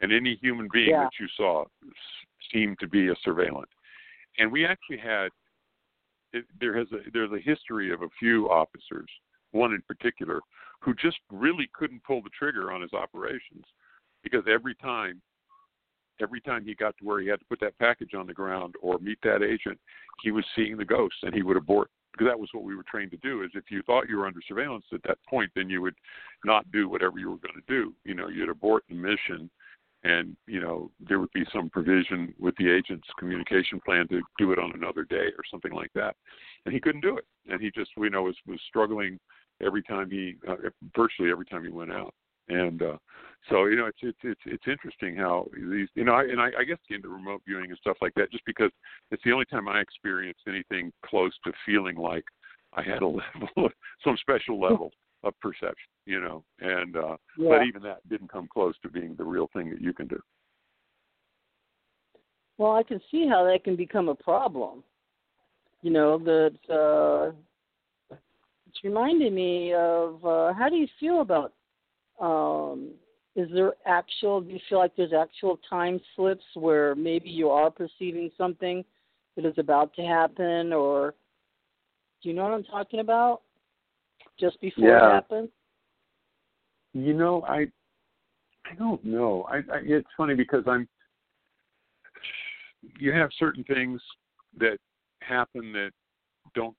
and 0.00 0.12
any 0.12 0.38
human 0.40 0.68
being 0.72 0.90
yeah. 0.90 1.04
that 1.04 1.12
you 1.20 1.26
saw 1.36 1.64
seemed 2.52 2.78
to 2.80 2.88
be 2.88 3.08
a 3.08 3.14
surveillant. 3.26 3.64
And 4.38 4.50
we 4.50 4.64
actually 4.64 4.98
had 4.98 5.28
it, 6.32 6.44
there 6.60 6.76
has 6.76 6.86
a 6.92 7.10
there's 7.12 7.32
a 7.32 7.40
history 7.40 7.92
of 7.92 8.02
a 8.02 8.08
few 8.18 8.48
officers, 8.50 9.08
one 9.52 9.72
in 9.72 9.82
particular, 9.82 10.40
who 10.80 10.94
just 10.94 11.18
really 11.30 11.68
couldn't 11.72 12.02
pull 12.04 12.22
the 12.22 12.30
trigger 12.38 12.72
on 12.72 12.82
his 12.82 12.92
operations 12.92 13.64
because 14.22 14.44
every 14.48 14.74
time 14.76 15.20
every 16.20 16.40
time 16.40 16.64
he 16.64 16.74
got 16.74 16.96
to 16.98 17.04
where 17.04 17.20
he 17.20 17.28
had 17.28 17.38
to 17.38 17.44
put 17.46 17.60
that 17.60 17.78
package 17.78 18.14
on 18.14 18.26
the 18.26 18.34
ground 18.34 18.74
or 18.82 18.98
meet 18.98 19.18
that 19.22 19.42
agent, 19.42 19.78
he 20.22 20.32
was 20.32 20.44
seeing 20.56 20.76
the 20.76 20.84
ghosts 20.84 21.18
and 21.22 21.32
he 21.32 21.42
would 21.42 21.56
abort 21.56 21.90
because 22.18 22.30
that 22.30 22.38
was 22.38 22.48
what 22.52 22.64
we 22.64 22.74
were 22.74 22.84
trained 22.84 23.10
to 23.12 23.16
do. 23.18 23.42
Is 23.42 23.50
if 23.54 23.70
you 23.70 23.82
thought 23.82 24.08
you 24.08 24.16
were 24.16 24.26
under 24.26 24.40
surveillance 24.46 24.84
at 24.92 25.02
that 25.04 25.18
point, 25.28 25.50
then 25.54 25.70
you 25.70 25.80
would 25.82 25.94
not 26.44 26.70
do 26.72 26.88
whatever 26.88 27.18
you 27.18 27.30
were 27.30 27.36
going 27.36 27.54
to 27.54 27.72
do. 27.72 27.94
You 28.04 28.14
know, 28.14 28.28
you'd 28.28 28.48
abort 28.48 28.84
the 28.88 28.94
mission, 28.94 29.48
and 30.02 30.36
you 30.46 30.60
know 30.60 30.90
there 31.00 31.20
would 31.20 31.32
be 31.32 31.44
some 31.52 31.70
provision 31.70 32.34
with 32.38 32.56
the 32.56 32.70
agent's 32.70 33.08
communication 33.18 33.80
plan 33.84 34.08
to 34.08 34.20
do 34.36 34.52
it 34.52 34.58
on 34.58 34.72
another 34.74 35.04
day 35.04 35.28
or 35.36 35.44
something 35.50 35.72
like 35.72 35.92
that. 35.94 36.16
And 36.64 36.74
he 36.74 36.80
couldn't 36.80 37.02
do 37.02 37.16
it, 37.16 37.24
and 37.48 37.60
he 37.60 37.70
just 37.70 37.90
we 37.96 38.08
know 38.08 38.24
was 38.24 38.36
was 38.46 38.60
struggling 38.68 39.18
every 39.62 39.82
time 39.82 40.10
he 40.10 40.36
uh, 40.48 40.56
virtually 40.96 41.30
every 41.30 41.46
time 41.46 41.64
he 41.64 41.70
went 41.70 41.92
out 41.92 42.14
and 42.48 42.82
uh 42.82 42.96
so 43.48 43.66
you 43.66 43.76
know 43.76 43.86
it's 43.86 43.98
it's 44.02 44.18
it's 44.22 44.40
it's 44.46 44.66
interesting 44.66 45.16
how 45.16 45.46
these 45.54 45.88
you 45.94 46.04
know 46.04 46.12
I, 46.12 46.22
and 46.22 46.40
I, 46.40 46.50
I 46.58 46.64
guess 46.64 46.78
into 46.90 47.08
remote 47.08 47.42
viewing 47.46 47.70
and 47.70 47.78
stuff 47.78 47.96
like 48.02 48.14
that 48.14 48.30
just 48.30 48.44
because 48.44 48.70
it's 49.10 49.22
the 49.24 49.32
only 49.32 49.46
time 49.46 49.68
I 49.68 49.80
experienced 49.80 50.42
anything 50.48 50.92
close 51.04 51.32
to 51.44 51.52
feeling 51.64 51.96
like 51.96 52.24
I 52.74 52.82
had 52.82 53.02
a 53.02 53.06
level 53.06 53.70
some 54.04 54.16
special 54.20 54.60
level 54.68 54.90
of 55.24 55.38
perception 55.40 55.88
you 56.08 56.20
know? 56.20 56.42
And 56.60 56.96
uh 56.96 57.16
yeah. 57.36 57.50
but 57.50 57.66
even 57.66 57.82
that 57.82 58.08
didn't 58.08 58.32
come 58.32 58.48
close 58.52 58.74
to 58.82 58.88
being 58.88 59.14
the 59.16 59.24
real 59.24 59.48
thing 59.52 59.70
that 59.70 59.80
you 59.80 59.92
can 59.92 60.08
do. 60.08 60.18
Well 62.56 62.72
I 62.72 62.82
can 62.82 63.00
see 63.10 63.28
how 63.28 63.44
that 63.44 63.62
can 63.62 63.76
become 63.76 64.08
a 64.08 64.14
problem. 64.14 64.82
You 65.82 65.90
know 65.92 66.18
that 66.18 66.56
uh 66.68 67.36
it's 68.10 68.82
reminding 68.82 69.34
me 69.34 69.74
of 69.74 70.24
uh 70.24 70.52
how 70.54 70.68
do 70.68 70.76
you 70.76 70.88
feel 70.98 71.20
about 71.20 71.52
um, 72.20 72.90
is 73.36 73.48
there 73.52 73.74
actual? 73.86 74.40
Do 74.40 74.50
you 74.50 74.58
feel 74.68 74.78
like 74.78 74.96
there's 74.96 75.12
actual 75.12 75.58
time 75.68 76.00
slips 76.16 76.44
where 76.54 76.94
maybe 76.94 77.30
you 77.30 77.50
are 77.50 77.70
perceiving 77.70 78.30
something 78.36 78.84
that 79.36 79.44
is 79.44 79.54
about 79.58 79.94
to 79.94 80.02
happen, 80.02 80.72
or 80.72 81.14
do 82.22 82.28
you 82.28 82.34
know 82.34 82.44
what 82.44 82.52
I'm 82.52 82.64
talking 82.64 83.00
about? 83.00 83.42
Just 84.38 84.60
before 84.60 84.88
yeah. 84.88 85.10
it 85.10 85.14
happens. 85.14 85.48
You 86.94 87.14
know, 87.14 87.42
I 87.42 87.66
I 88.70 88.74
don't 88.78 89.04
know. 89.04 89.46
I, 89.48 89.56
I 89.56 89.80
it's 89.84 90.08
funny 90.16 90.34
because 90.34 90.64
I'm. 90.66 90.88
You 92.98 93.12
have 93.12 93.30
certain 93.38 93.64
things 93.64 94.00
that 94.58 94.78
happen 95.20 95.72
that 95.72 95.90
don't. 96.54 96.76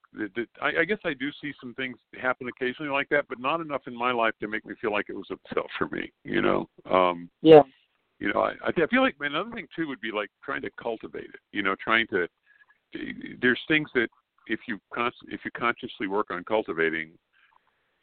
I, 0.60 0.80
I 0.80 0.84
guess 0.84 0.98
I 1.04 1.14
do 1.14 1.30
see 1.40 1.52
some 1.60 1.74
things 1.74 1.96
happen 2.20 2.48
occasionally 2.48 2.90
like 2.90 3.08
that, 3.10 3.26
but 3.28 3.40
not 3.40 3.60
enough 3.60 3.82
in 3.86 3.96
my 3.96 4.12
life 4.12 4.34
to 4.40 4.48
make 4.48 4.64
me 4.64 4.74
feel 4.80 4.92
like 4.92 5.06
it 5.08 5.16
was 5.16 5.30
upset 5.30 5.64
for 5.78 5.88
me. 5.88 6.12
You 6.24 6.42
know. 6.42 6.68
Um, 6.90 7.30
yeah. 7.42 7.62
You 8.18 8.32
know, 8.34 8.40
I, 8.40 8.52
I 8.66 8.86
feel 8.88 9.00
like 9.00 9.16
another 9.20 9.50
thing 9.50 9.66
too 9.74 9.88
would 9.88 10.00
be 10.00 10.12
like 10.12 10.28
trying 10.44 10.60
to 10.62 10.70
cultivate 10.80 11.24
it. 11.24 11.40
You 11.52 11.62
know, 11.62 11.74
trying 11.82 12.06
to. 12.08 12.28
There's 13.40 13.60
things 13.68 13.88
that 13.94 14.08
if 14.46 14.60
you 14.68 14.78
con- 14.94 15.12
if 15.28 15.40
you 15.44 15.50
consciously 15.52 16.06
work 16.06 16.26
on 16.30 16.44
cultivating, 16.44 17.12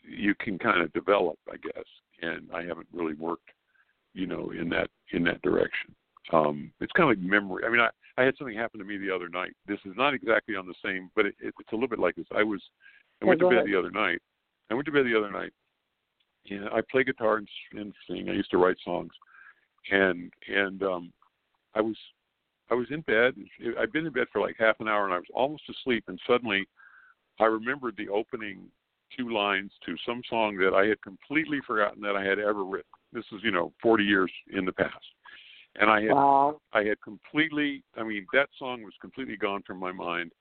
you 0.04 0.34
can 0.36 0.58
kind 0.58 0.82
of 0.82 0.92
develop, 0.94 1.38
I 1.52 1.58
guess. 1.58 1.86
And 2.22 2.50
I 2.54 2.64
haven't 2.64 2.88
really 2.92 3.14
worked, 3.14 3.50
you 4.14 4.26
know, 4.26 4.52
in 4.60 4.70
that 4.70 4.90
in 5.12 5.24
that 5.26 5.42
direction. 5.42 5.94
Um, 6.34 6.72
it's 6.82 6.92
kind 6.94 7.12
of 7.12 7.18
like 7.18 7.26
memory. 7.26 7.64
I 7.66 7.70
mean, 7.70 7.80
I 7.80 7.90
I 8.18 8.24
had 8.24 8.36
something 8.38 8.58
happen 8.58 8.80
to 8.80 8.86
me 8.86 8.98
the 8.98 9.14
other 9.14 9.30
night. 9.30 9.54
This 9.68 9.80
is 9.86 9.94
not 9.96 10.14
exactly 10.14 10.56
on 10.56 10.66
the 10.66 10.74
same, 10.84 11.10
but 11.16 11.26
it, 11.28 11.36
it, 11.40 11.54
it's 11.60 11.72
a 11.72 11.76
little 11.76 11.88
bit 11.88 12.00
like 12.00 12.16
this. 12.16 12.26
I 12.36 12.44
was 12.44 12.62
I 13.22 13.26
went 13.26 13.40
to 13.40 13.50
bed 13.50 13.60
ahead. 13.60 13.68
the 13.68 13.78
other 13.78 13.92
night. 13.92 14.20
I 14.70 14.74
went 14.74 14.86
to 14.86 14.92
bed 14.92 15.06
the 15.06 15.18
other 15.18 15.32
night. 15.32 15.52
And 16.50 16.70
I 16.70 16.82
play 16.90 17.04
guitar 17.04 17.38
and, 17.38 17.48
and 17.74 17.94
sing. 18.08 18.30
I 18.30 18.34
used 18.34 18.52
to 18.52 18.58
write 18.58 18.78
songs, 18.84 19.12
and 19.92 20.32
and 20.48 20.82
um, 20.82 21.14
I 21.76 21.82
was 21.82 21.98
I 22.72 22.74
was 22.74 22.88
in 22.90 23.02
bed. 23.02 23.34
I'd 23.80 23.92
been 23.92 24.06
in 24.06 24.14
bed 24.14 24.28
for 24.32 24.42
like 24.42 24.56
half 24.58 24.80
an 24.80 24.88
hour, 24.88 25.06
and 25.06 25.14
I 25.14 25.18
was 25.18 25.28
almost 25.34 25.64
asleep. 25.70 26.06
And 26.08 26.20
suddenly, 26.26 26.66
I 27.40 27.46
remembered 27.46 27.96
the 27.98 28.10
opening 28.10 28.62
two 29.18 29.34
lines 29.34 29.72
to 29.86 29.96
some 30.06 30.22
song 30.30 30.58
that 30.58 30.74
I 30.74 30.88
had 30.88 31.02
completely 31.02 31.60
forgotten 31.66 32.02
that 32.02 32.16
I 32.16 32.24
had 32.24 32.40
ever 32.40 32.64
written. 32.64 32.92
This 33.12 33.26
is 33.34 33.42
you 33.44 33.52
know 33.52 33.74
40 33.82 34.04
years 34.04 34.32
in 34.54 34.66
the 34.66 34.72
past, 34.72 35.06
and 35.78 35.90
I 35.90 36.02
had 36.02 36.12
Wow. 36.12 36.60
I 36.74 36.84
had 36.84 37.02
completely, 37.02 37.84
I 37.96 38.04
mean, 38.04 38.26
that 38.34 38.50
song 38.58 38.84
was 38.84 38.94
completely 39.02 39.38
gone 39.38 39.64
from 39.66 39.80
my 39.80 39.92
mind. 39.92 40.32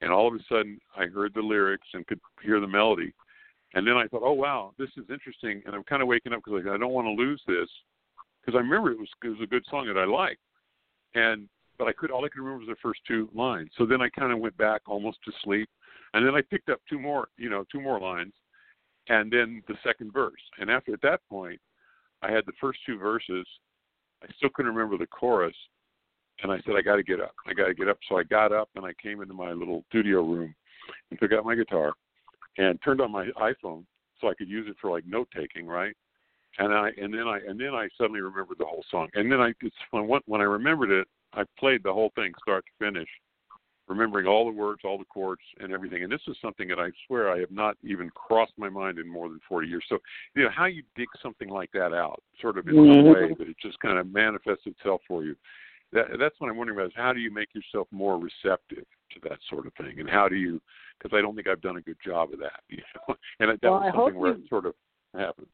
And 0.00 0.10
all 0.10 0.26
of 0.26 0.34
a 0.34 0.42
sudden, 0.48 0.78
I 0.96 1.06
heard 1.06 1.32
the 1.34 1.40
lyrics 1.40 1.86
and 1.94 2.06
could 2.06 2.20
hear 2.42 2.60
the 2.60 2.66
melody. 2.66 3.12
And 3.74 3.86
then 3.86 3.96
I 3.96 4.06
thought, 4.08 4.22
oh, 4.24 4.32
wow, 4.32 4.72
this 4.78 4.90
is 4.96 5.04
interesting. 5.10 5.62
And 5.64 5.74
I'm 5.74 5.84
kind 5.84 6.02
of 6.02 6.08
waking 6.08 6.32
up 6.32 6.42
because 6.44 6.64
I 6.66 6.76
don't 6.76 6.92
want 6.92 7.06
to 7.06 7.12
lose 7.12 7.40
this 7.46 7.68
because 8.40 8.56
I 8.56 8.60
remember 8.60 8.90
it 8.90 8.98
was, 8.98 9.08
it 9.22 9.28
was 9.28 9.40
a 9.42 9.46
good 9.46 9.64
song 9.70 9.86
that 9.86 9.98
I 9.98 10.04
liked. 10.04 10.40
And, 11.14 11.48
but 11.78 11.86
I 11.86 11.92
could, 11.92 12.10
all 12.10 12.24
I 12.24 12.28
could 12.28 12.40
remember 12.40 12.66
was 12.66 12.68
the 12.68 12.76
first 12.82 13.00
two 13.06 13.28
lines. 13.34 13.70
So 13.78 13.86
then 13.86 14.02
I 14.02 14.08
kind 14.08 14.32
of 14.32 14.40
went 14.40 14.56
back 14.56 14.82
almost 14.86 15.18
to 15.24 15.32
sleep. 15.44 15.68
And 16.14 16.26
then 16.26 16.34
I 16.34 16.42
picked 16.42 16.68
up 16.68 16.80
two 16.88 16.98
more, 16.98 17.28
you 17.38 17.48
know, 17.48 17.64
two 17.70 17.80
more 17.80 18.00
lines 18.00 18.32
and 19.08 19.32
then 19.32 19.62
the 19.68 19.74
second 19.84 20.12
verse. 20.12 20.40
And 20.58 20.70
after, 20.70 20.92
at 20.92 21.02
that 21.02 21.20
point, 21.28 21.60
I 22.22 22.30
had 22.30 22.44
the 22.46 22.52
first 22.60 22.80
two 22.86 22.98
verses. 22.98 23.46
I 24.22 24.26
still 24.36 24.50
couldn't 24.54 24.74
remember 24.74 24.96
the 24.96 25.06
chorus 25.06 25.54
and 26.42 26.50
I 26.50 26.56
said, 26.64 26.74
I 26.76 26.82
got 26.82 26.96
to 26.96 27.02
get 27.02 27.20
up. 27.20 27.34
I 27.46 27.52
got 27.52 27.66
to 27.66 27.74
get 27.74 27.88
up. 27.88 27.98
So 28.08 28.16
I 28.16 28.24
got 28.24 28.52
up 28.52 28.68
and 28.74 28.84
I 28.84 28.92
came 29.00 29.22
into 29.22 29.34
my 29.34 29.52
little 29.52 29.84
studio 29.88 30.22
room 30.22 30.54
and 31.10 31.20
took 31.20 31.32
out 31.32 31.44
my 31.44 31.54
guitar 31.54 31.92
and 32.58 32.78
turned 32.82 33.00
on 33.00 33.12
my 33.12 33.26
iPhone 33.38 33.84
so 34.20 34.28
I 34.28 34.34
could 34.34 34.48
use 34.48 34.66
it 34.68 34.76
for 34.80 34.90
like 34.90 35.06
note 35.06 35.28
taking, 35.34 35.66
right? 35.66 35.94
And 36.58 36.72
I 36.72 36.90
and 37.00 37.14
then 37.14 37.26
I 37.26 37.38
and 37.48 37.58
then 37.58 37.74
I 37.74 37.88
suddenly 37.96 38.20
remembered 38.20 38.58
the 38.58 38.66
whole 38.66 38.84
song. 38.90 39.08
And 39.14 39.30
then 39.30 39.40
I 39.40 39.52
it's 39.62 39.74
when 39.90 40.04
when 40.26 40.40
I 40.40 40.44
remembered 40.44 40.90
it, 40.90 41.08
I 41.32 41.44
played 41.58 41.82
the 41.82 41.92
whole 41.92 42.12
thing 42.14 42.32
start 42.42 42.64
to 42.66 42.84
finish, 42.84 43.08
remembering 43.92 44.26
all 44.26 44.44
the 44.46 44.56
words, 44.56 44.82
all 44.84 44.98
the 44.98 45.04
chords, 45.04 45.42
and 45.60 45.72
everything. 45.72 46.02
And 46.02 46.12
this 46.12 46.20
is 46.28 46.36
something 46.42 46.68
that 46.68 46.78
I 46.78 46.90
swear 47.06 47.30
I 47.30 47.38
have 47.38 47.50
not 47.50 47.76
even 47.82 48.10
crossed 48.10 48.52
my 48.56 48.68
mind 48.68 48.98
in 48.98 49.06
more 49.08 49.28
than 49.28 49.40
40 49.48 49.68
years. 49.68 49.84
So, 49.88 49.98
you 50.34 50.42
know, 50.44 50.50
how 50.50 50.66
you 50.66 50.82
dig 50.96 51.08
something 51.22 51.48
like 51.48 51.70
that 51.72 51.92
out, 51.92 52.22
sort 52.40 52.58
of 52.58 52.66
in 52.68 52.74
some 52.74 52.84
Mhm. 52.84 53.12
way 53.12 53.34
that 53.34 53.48
it 53.48 53.56
just 53.58 53.78
kind 53.80 53.98
of 53.98 54.12
manifests 54.12 54.66
itself 54.66 55.02
for 55.06 55.24
you 55.24 55.36
that, 55.92 56.06
that's 56.18 56.34
what 56.38 56.50
I'm 56.50 56.56
wondering 56.56 56.78
about 56.78 56.88
is 56.88 56.96
how 56.96 57.12
do 57.12 57.20
you 57.20 57.30
make 57.30 57.54
yourself 57.54 57.86
more 57.90 58.18
receptive 58.18 58.84
to 59.12 59.20
that 59.28 59.38
sort 59.48 59.66
of 59.66 59.74
thing, 59.74 60.00
and 60.00 60.08
how 60.08 60.28
do 60.28 60.36
you? 60.36 60.60
Because 60.98 61.16
I 61.16 61.20
don't 61.20 61.34
think 61.36 61.46
I've 61.46 61.60
done 61.60 61.76
a 61.76 61.82
good 61.82 61.98
job 62.04 62.32
of 62.32 62.38
that, 62.40 62.60
you 62.68 62.78
know. 63.08 63.14
And 63.40 63.50
that 63.50 63.62
Well, 63.62 63.80
was 63.80 63.92
something 63.94 64.18
where 64.18 64.34
you- 64.36 64.42
it 64.44 64.48
sort 64.48 64.66
of 64.66 64.74
happened. 65.14 65.48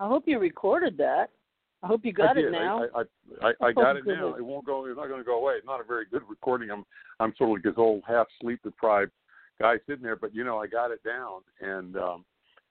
I 0.00 0.06
hope 0.06 0.28
you 0.28 0.38
recorded 0.38 0.96
that. 0.98 1.30
I 1.82 1.86
hope 1.86 2.04
you 2.04 2.12
got 2.12 2.36
I 2.36 2.40
it 2.40 2.50
now. 2.50 2.84
I, 2.94 3.00
I, 3.00 3.48
I, 3.48 3.66
I 3.68 3.72
got 3.74 3.96
Oh, 3.96 3.98
it 3.98 4.06
now. 4.06 4.34
It 4.34 4.44
won't 4.44 4.66
go. 4.66 4.86
It's 4.86 4.96
not 4.96 5.08
going 5.08 5.20
to 5.20 5.24
go 5.24 5.38
away. 5.38 5.54
It's 5.54 5.66
not 5.66 5.80
a 5.80 5.84
very 5.84 6.06
good 6.10 6.22
recording. 6.28 6.70
I'm 6.70 6.84
I'm 7.20 7.34
sort 7.36 7.50
of 7.50 7.54
like 7.54 7.62
this 7.62 7.74
old 7.76 8.02
half 8.06 8.26
sleep 8.40 8.60
deprived 8.62 9.12
guy 9.60 9.76
sitting 9.86 10.02
there, 10.02 10.16
but 10.16 10.34
you 10.34 10.44
know 10.44 10.58
I 10.58 10.66
got 10.66 10.90
it 10.90 11.02
down, 11.04 11.40
and 11.60 11.96
um, 11.96 12.24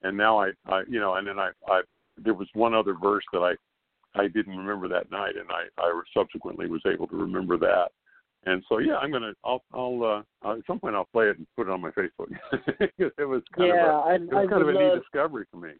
and 0.03 0.15
now 0.17 0.39
I, 0.39 0.51
I 0.67 0.83
you 0.89 0.99
know, 0.99 1.15
and 1.15 1.27
then 1.27 1.39
I 1.39 1.51
I 1.67 1.81
there 2.17 2.33
was 2.33 2.47
one 2.53 2.73
other 2.73 2.93
verse 2.93 3.23
that 3.33 3.39
I 3.39 3.53
I 4.19 4.27
didn't 4.27 4.57
remember 4.57 4.87
that 4.89 5.11
night, 5.11 5.35
and 5.37 5.49
I 5.49 5.81
I 5.81 6.01
subsequently 6.15 6.67
was 6.67 6.81
able 6.85 7.07
to 7.07 7.15
remember 7.15 7.57
that. 7.57 7.89
And 8.45 8.63
so 8.69 8.77
yeah, 8.77 8.95
I'm 8.97 9.11
gonna 9.11 9.33
I'll 9.43 9.63
I'll 9.73 10.25
uh, 10.43 10.51
at 10.51 10.65
some 10.67 10.79
point 10.79 10.95
I'll 10.95 11.05
play 11.05 11.27
it 11.27 11.37
and 11.37 11.47
put 11.55 11.67
it 11.67 11.71
on 11.71 11.81
my 11.81 11.91
Facebook. 11.91 12.27
it 12.97 13.27
was 13.27 13.41
kind 13.55 13.69
yeah, 13.69 13.89
of 13.89 14.05
I, 14.05 14.11
a, 14.11 14.15
it 14.15 14.29
I 14.31 14.41
was 14.41 14.49
kind 14.49 14.61
of 14.61 14.69
a 14.69 14.73
neat 14.73 14.79
love. 14.79 14.99
discovery 14.99 15.45
for 15.51 15.57
me. 15.57 15.71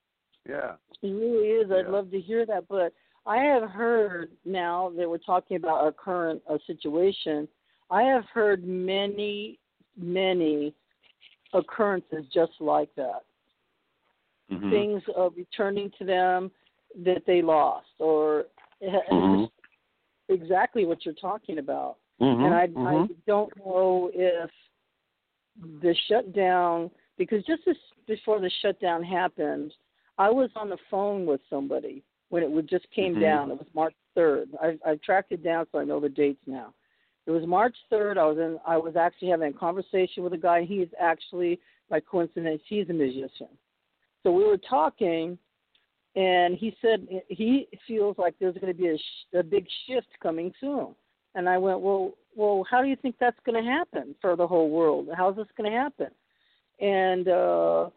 Yeah. 0.48 0.74
It 1.02 1.08
really 1.08 1.48
is. 1.50 1.72
I'd 1.72 1.92
love 1.92 2.10
to 2.12 2.20
hear 2.20 2.46
that, 2.46 2.68
but 2.70 2.94
I 3.28 3.38
have 3.44 3.70
heard 3.70 4.32
now 4.46 4.94
that 4.98 5.08
we're 5.08 5.18
talking 5.18 5.58
about 5.58 5.84
our 5.84 5.92
current 5.92 6.42
uh, 6.50 6.58
situation. 6.66 7.48
I 7.92 8.04
have 8.04 8.24
heard 8.34 8.66
many, 8.66 9.60
many 9.98 10.74
occurrences 11.54 12.26
just 12.34 12.54
like 12.62 12.94
that. 12.96 13.26
Mhm. 14.50 14.70
Things 14.70 15.04
uh, 15.18 15.30
returning 15.32 15.92
to 16.00 16.06
them 16.06 16.52
that 17.04 17.26
they 17.26 17.42
lost, 17.42 17.92
or 18.00 18.48
Mhm. 18.82 19.52
exactly 20.30 20.86
what 20.86 21.04
you're 21.06 21.14
talking 21.16 21.58
about. 21.58 21.98
Mhm. 22.22 22.46
and 22.46 22.54
I. 22.54 22.64
I 22.86 23.08
don't 23.26 23.56
know 23.58 24.10
if 24.14 24.52
the 25.82 25.94
shutdown 26.08 26.90
because 27.18 27.44
just 27.46 27.68
as 27.68 27.78
before 28.06 28.40
the 28.40 28.50
shutdown 28.62 29.04
happened, 29.04 29.76
I 30.18 30.30
was 30.30 30.50
on 30.56 30.70
the 30.70 30.78
phone 30.90 31.26
with 31.26 31.42
somebody 31.50 32.04
when 32.30 32.44
it 32.44 32.50
would 32.50 32.68
just 32.68 32.90
came 32.92 33.16
Mhm. 33.16 33.22
down. 33.22 33.52
It 33.52 33.60
was 33.60 33.74
March 33.74 33.96
third. 34.16 34.50
I 34.62 34.78
I 34.86 34.96
tracked 34.98 35.32
it 35.32 35.44
down 35.44 35.68
so 35.72 35.80
I 35.80 35.84
know 35.86 36.00
the 36.00 36.10
dates 36.10 36.46
now. 36.48 36.74
It 37.26 37.32
was 37.32 37.46
March 37.46 37.76
third. 37.90 38.18
I 38.18 38.26
was 38.26 38.38
in. 38.38 38.60
I 38.66 38.78
was 38.78 38.96
actually 38.96 39.30
having 39.30 39.54
a 39.54 39.58
conversation 39.58 40.24
with 40.24 40.34
a 40.34 40.38
guy. 40.38 40.64
He's 40.64 40.88
actually, 41.00 41.60
by 41.90 42.00
coincidence, 42.00 42.62
he's 42.68 42.90
a 42.90 42.94
musician. 42.94 43.50
So 44.24 44.32
we 44.32 44.46
were 44.46 44.58
talking, 44.58 45.38
and 46.16 46.56
he 46.56 46.76
said 46.82 47.08
he 47.28 47.68
feels 47.86 48.18
like 48.18 48.36
there's 48.40 48.56
going 48.56 48.74
to 48.74 48.78
be 48.78 48.90
a, 48.90 48.98
sh- 48.98 49.36
a 49.36 49.44
big 49.44 49.68
shift 49.86 50.08
coming 50.22 50.54
soon. 50.60 50.96
And 51.36 51.48
I 51.48 51.58
went, 51.58 51.82
well, 51.82 52.14
well, 52.36 52.66
how 52.70 52.82
do 52.82 52.88
you 52.88 52.96
think 52.96 53.16
that's 53.20 53.40
going 53.46 53.62
to 53.64 53.70
happen 53.70 54.16
for 54.22 54.36
the 54.36 54.48
whole 54.48 54.70
world? 54.70 55.10
How's 55.16 55.36
this 55.36 55.48
going 55.56 55.72
to 55.72 55.78
happen? 55.78 56.08
And 56.80 57.28
uh, 57.28 57.90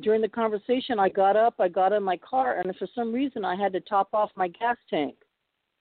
during 0.00 0.20
the 0.20 0.28
conversation, 0.28 0.98
I 0.98 1.08
got 1.08 1.36
up, 1.36 1.54
I 1.58 1.68
got 1.68 1.92
in 1.92 2.02
my 2.02 2.16
car, 2.16 2.60
and 2.60 2.74
for 2.76 2.88
some 2.94 3.12
reason, 3.12 3.44
I 3.44 3.56
had 3.56 3.72
to 3.72 3.80
top 3.80 4.08
off 4.12 4.30
my 4.36 4.48
gas 4.48 4.76
tank, 4.88 5.16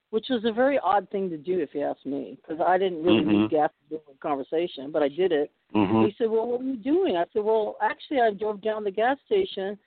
which 0.09 0.27
was 0.29 0.43
a 0.45 0.51
very 0.51 0.79
odd 0.79 1.09
thing 1.09 1.29
to 1.29 1.37
do, 1.37 1.59
if 1.59 1.73
you 1.73 1.81
ask 1.81 2.05
me, 2.05 2.37
because 2.41 2.63
I 2.65 2.77
didn't 2.77 3.03
really 3.03 3.23
Mhm. 3.23 3.41
need 3.41 3.49
gas 3.49 3.71
to 3.83 3.97
do 3.97 4.01
the 4.07 4.17
conversation, 4.19 4.91
but 4.91 5.03
I 5.03 5.09
did 5.09 5.31
it. 5.31 5.51
Mhm. 5.73 6.05
He 6.05 6.15
said, 6.17 6.29
"Well, 6.29 6.47
what 6.47 6.61
are 6.61 6.63
you 6.63 6.77
doing?" 6.77 7.17
I 7.17 7.25
said, 7.33 7.43
"Well, 7.43 7.77
actually, 7.81 8.21
I 8.21 8.31
drove 8.31 8.61
down 8.61 8.83
the 8.83 8.91
gas 8.91 9.19
station, 9.25 9.77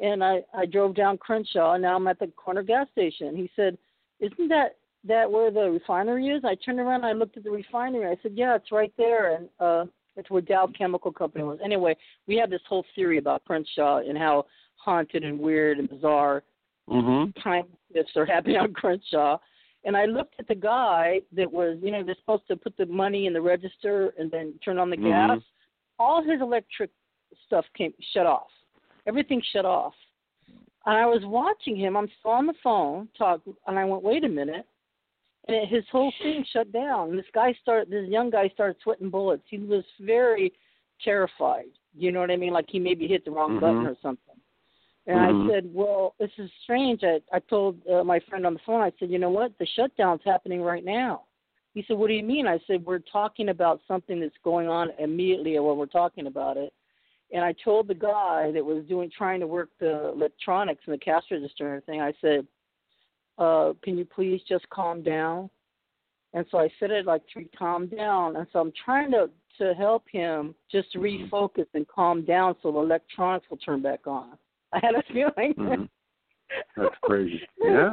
and 0.00 0.24
I 0.24 0.44
I 0.52 0.66
drove 0.66 0.94
down 0.94 1.18
Crenshaw, 1.18 1.74
and 1.74 1.82
now 1.82 1.96
I'm 1.96 2.08
at 2.08 2.18
the 2.18 2.28
corner 2.28 2.62
gas 2.62 2.88
station." 2.90 3.36
He 3.36 3.50
said, 3.56 3.78
"Isn't 4.20 4.48
that 4.48 4.76
that 5.04 5.30
where 5.30 5.50
the 5.50 5.70
refinery 5.70 6.28
is?" 6.28 6.44
I 6.44 6.54
turned 6.54 6.80
around, 6.80 7.04
and 7.04 7.06
I 7.06 7.12
looked 7.12 7.36
at 7.36 7.44
the 7.44 7.50
refinery. 7.50 8.06
I 8.06 8.16
said, 8.22 8.32
"Yeah, 8.32 8.54
it's 8.54 8.72
right 8.72 8.92
there," 8.96 9.36
and 9.36 9.48
uh, 9.60 9.86
it's 10.16 10.30
where 10.30 10.42
Dow 10.42 10.66
Chemical 10.76 11.12
Company 11.12 11.44
was. 11.44 11.58
Anyway, 11.64 11.96
we 12.26 12.36
have 12.36 12.50
this 12.50 12.60
whole 12.68 12.84
theory 12.94 13.18
about 13.18 13.44
Crenshaw 13.44 13.98
and 13.98 14.16
how 14.16 14.46
haunted 14.76 15.24
and 15.24 15.38
weird 15.38 15.78
and 15.78 15.88
bizarre 15.88 16.42
Mhm. 16.88 17.34
time 17.42 17.66
shifts 17.92 18.16
are 18.16 18.26
happening 18.26 18.56
on 18.56 18.72
Crenshaw. 18.74 19.38
And 19.84 19.96
I 19.96 20.06
looked 20.06 20.34
at 20.38 20.48
the 20.48 20.54
guy 20.54 21.20
that 21.32 21.50
was, 21.50 21.78
you 21.82 21.90
know, 21.90 22.02
they're 22.02 22.14
supposed 22.16 22.46
to 22.48 22.56
put 22.56 22.76
the 22.76 22.86
money 22.86 23.26
in 23.26 23.32
the 23.32 23.40
register 23.40 24.14
and 24.18 24.30
then 24.30 24.58
turn 24.64 24.78
on 24.78 24.90
the 24.90 24.96
Mhm. 24.96 25.08
gas. 25.08 25.42
All 25.98 26.22
his 26.22 26.40
electric 26.40 26.90
stuff 27.46 27.66
came 27.74 27.94
shut 28.00 28.26
off. 28.26 28.50
Everything 29.06 29.40
shut 29.42 29.64
off. 29.64 29.94
And 30.86 30.96
I 30.96 31.06
was 31.06 31.24
watching 31.24 31.76
him. 31.76 31.96
I'm 31.96 32.08
still 32.18 32.32
on 32.32 32.46
the 32.46 32.54
phone, 32.54 33.08
talk, 33.16 33.40
and 33.66 33.78
I 33.78 33.84
went, 33.84 34.02
wait 34.02 34.24
a 34.24 34.28
minute. 34.28 34.66
And 35.46 35.68
his 35.68 35.84
whole 35.92 36.12
thing 36.22 36.44
shut 36.52 36.72
down. 36.72 37.16
This 37.16 37.26
guy 37.34 37.54
started, 37.60 37.90
this 37.90 38.08
young 38.08 38.30
guy 38.30 38.48
started 38.48 38.76
sweating 38.82 39.10
bullets. 39.10 39.42
He 39.48 39.58
was 39.58 39.84
very 40.00 40.52
terrified. 41.02 41.66
You 41.96 42.12
know 42.12 42.20
what 42.20 42.30
I 42.30 42.36
mean? 42.36 42.52
Like 42.52 42.66
he 42.68 42.78
maybe 42.78 43.06
hit 43.06 43.24
the 43.24 43.30
wrong 43.30 43.56
Mhm. 43.56 43.60
button 43.60 43.86
or 43.86 43.96
something. 44.00 44.40
And 45.06 45.18
Mhm. 45.18 45.44
I 45.44 45.50
said, 45.50 45.74
"Well, 45.74 46.14
this 46.18 46.30
is 46.38 46.50
strange." 46.62 47.04
I 47.04 47.20
I 47.30 47.40
told 47.40 47.86
uh, 47.86 48.02
my 48.04 48.20
friend 48.20 48.46
on 48.46 48.54
the 48.54 48.60
phone. 48.60 48.80
I 48.80 48.90
said, 48.98 49.10
"You 49.10 49.18
know 49.18 49.30
what? 49.30 49.56
The 49.58 49.66
shutdown's 49.66 50.22
happening 50.24 50.62
right 50.62 50.84
now." 50.84 51.24
He 51.74 51.82
said, 51.82 51.98
"What 51.98 52.08
do 52.08 52.14
you 52.14 52.22
mean?" 52.22 52.46
I 52.46 52.58
said, 52.66 52.84
"We're 52.86 53.00
talking 53.00 53.50
about 53.50 53.82
something 53.86 54.18
that's 54.18 54.38
going 54.42 54.68
on 54.68 54.92
immediately 54.98 55.58
while 55.58 55.76
we're 55.76 55.86
talking 55.86 56.26
about 56.26 56.56
it." 56.56 56.72
And 57.32 57.44
I 57.44 57.52
told 57.52 57.88
the 57.88 57.94
guy 57.94 58.50
that 58.52 58.64
was 58.64 58.84
doing 58.86 59.10
trying 59.10 59.40
to 59.40 59.46
work 59.46 59.70
the 59.78 60.08
electronics 60.08 60.82
and 60.86 60.94
the 60.94 60.98
cash 60.98 61.24
register 61.30 61.66
and 61.66 61.82
everything. 61.82 62.00
I 62.00 62.14
said, 62.20 62.46
uh, 63.38 63.72
"Can 63.82 63.98
you 63.98 64.04
please 64.04 64.40
just 64.48 64.68
calm 64.70 65.02
down?" 65.02 65.50
And 66.34 66.44
so 66.50 66.58
I 66.58 66.68
said 66.80 66.90
it 66.90 67.06
like 67.06 67.22
to 67.34 67.44
calm 67.56 67.86
down. 67.86 68.36
And 68.36 68.46
so 68.52 68.58
I'm 68.60 68.72
trying 68.84 69.10
to 69.12 69.30
to 69.58 69.72
help 69.74 70.04
him 70.10 70.52
just 70.70 70.92
refocus 70.96 71.66
and 71.74 71.86
calm 71.86 72.24
down 72.24 72.56
so 72.60 72.72
the 72.72 72.78
electronics 72.78 73.46
will 73.48 73.56
turn 73.58 73.80
back 73.80 74.04
on. 74.06 74.36
I 74.72 74.80
had 74.82 74.96
a 74.96 75.02
feeling. 75.12 75.54
Mhm. 75.56 75.88
That's 76.76 76.94
crazy. 77.02 77.40
Yeah. 77.62 77.92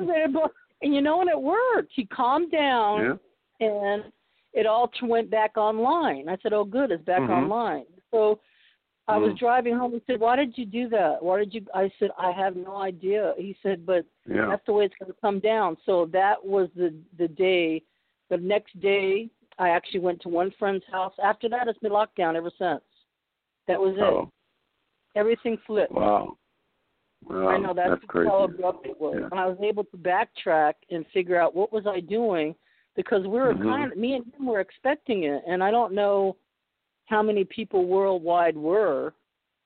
and 0.82 0.94
you 0.96 1.02
know 1.02 1.18
what? 1.18 1.28
It 1.28 1.40
worked. 1.40 1.92
He 1.96 2.06
calmed 2.06 2.52
down 2.52 3.20
Yeah. 3.60 3.68
and 3.68 4.12
it 4.54 4.66
all 4.66 4.92
went 5.04 5.30
back 5.30 5.56
online. 5.56 6.28
I 6.28 6.38
said, 6.42 6.52
"Oh, 6.54 6.66
good, 6.66 6.92
it's 6.92 7.04
back 7.04 7.22
Mhm. 7.22 7.30
online." 7.30 7.86
So 8.10 8.40
I 9.08 9.18
was 9.18 9.34
Mm. 9.34 9.40
driving 9.40 9.76
home. 9.76 9.92
He 9.94 10.02
said, 10.08 10.20
"Why 10.20 10.36
did 10.36 10.58
you 10.58 10.66
do 10.66 10.88
that? 10.90 11.22
Why 11.22 11.40
did 11.40 11.54
you?" 11.54 11.66
I 11.74 11.90
said, 12.00 12.12
"I 12.18 12.32
have 12.32 12.56
no 12.56 12.78
idea." 12.78 13.34
He 13.38 13.58
said, 13.62 13.86
"But 13.86 14.06
Yeah. 14.26 14.48
that's 14.48 14.66
the 14.66 14.74
way 14.74 14.86
it's 14.86 14.96
going 14.96 15.12
to 15.12 15.20
come 15.20 15.40
down." 15.40 15.76
So 15.86 16.06
that 16.08 16.44
was 16.46 16.70
the 16.76 16.94
the 17.18 17.28
day. 17.28 17.84
The 18.30 18.38
next 18.38 18.80
day, 18.80 19.30
I 19.58 19.70
actually 19.70 20.00
went 20.02 20.22
to 20.22 20.30
one 20.30 20.52
friend's 20.52 20.86
house. 20.86 21.14
After 21.20 21.50
that, 21.50 21.68
it's 21.68 21.80
been 21.80 21.92
locked 21.92 22.16
down 22.16 22.36
ever 22.36 22.50
since. 22.52 22.84
That 23.68 23.80
was 23.80 23.98
it. 23.98 24.04
Oh, 24.04 24.32
Everything 25.16 25.58
flipped. 25.58 25.92
wow. 25.92 26.38
Wow, 27.28 27.50
I 27.50 27.58
know 27.58 27.74
that's, 27.74 27.90
that's 27.92 28.06
crazy. 28.06 28.30
how 28.30 28.44
abrupt 28.46 28.88
it 28.88 29.00
was. 29.00 29.18
Yeah. 29.20 29.28
And 29.30 29.40
I 29.40 29.46
was 29.46 29.58
able 29.62 29.84
to 29.84 29.98
backtrack 29.98 30.74
and 30.90 31.06
figure 31.08 31.40
out 31.40 31.54
what 31.54 31.72
was 31.72 31.86
I 31.86 32.00
doing 32.00 32.56
because 32.96 33.24
we 33.28 33.40
were 33.40 33.54
Mhm. 33.54 33.64
kind 33.64 33.92
of 33.92 33.98
me 33.98 34.14
and 34.16 34.34
him 34.34 34.46
were 34.48 34.60
expecting 34.62 35.24
it, 35.24 35.44
and 35.46 35.64
I 35.64 35.70
don't 35.70 35.94
know 35.94 36.36
how 37.06 37.22
many 37.22 37.44
people 37.44 37.86
worldwide 37.86 38.56
were, 38.56 39.14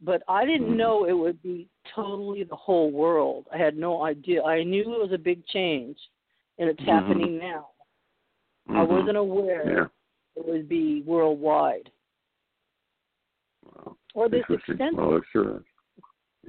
but 0.02 0.24
I 0.28 0.46
didn't 0.46 0.72
Mhm. 0.74 0.78
know 0.78 1.06
it 1.06 1.14
would 1.14 1.42
be 1.42 1.70
totally 1.94 2.44
the 2.44 2.56
whole 2.56 2.92
world. 2.92 3.48
I 3.52 3.58
had 3.58 3.78
no 3.78 4.04
idea. 4.04 4.44
I 4.44 4.64
knew 4.64 4.94
it 4.94 5.00
was 5.00 5.12
a 5.12 5.18
big 5.18 5.46
change, 5.48 5.98
and 6.58 6.70
it's 6.70 6.82
Mhm. 6.82 6.86
happening 6.86 7.38
now. 7.38 7.70
I 8.70 8.84
Mhm. 8.84 8.88
wasn't 8.88 9.18
aware 9.18 9.72
Yeah. 9.72 9.88
it 10.36 10.46
would 10.48 10.68
be 10.68 11.02
worldwide 11.04 11.92
Wow. 13.64 13.98
or 14.14 14.28
this 14.30 14.50
extent. 14.50 14.96
Well, 14.96 15.18
it 15.18 15.24
sure 15.32 15.58
is. 15.58 15.64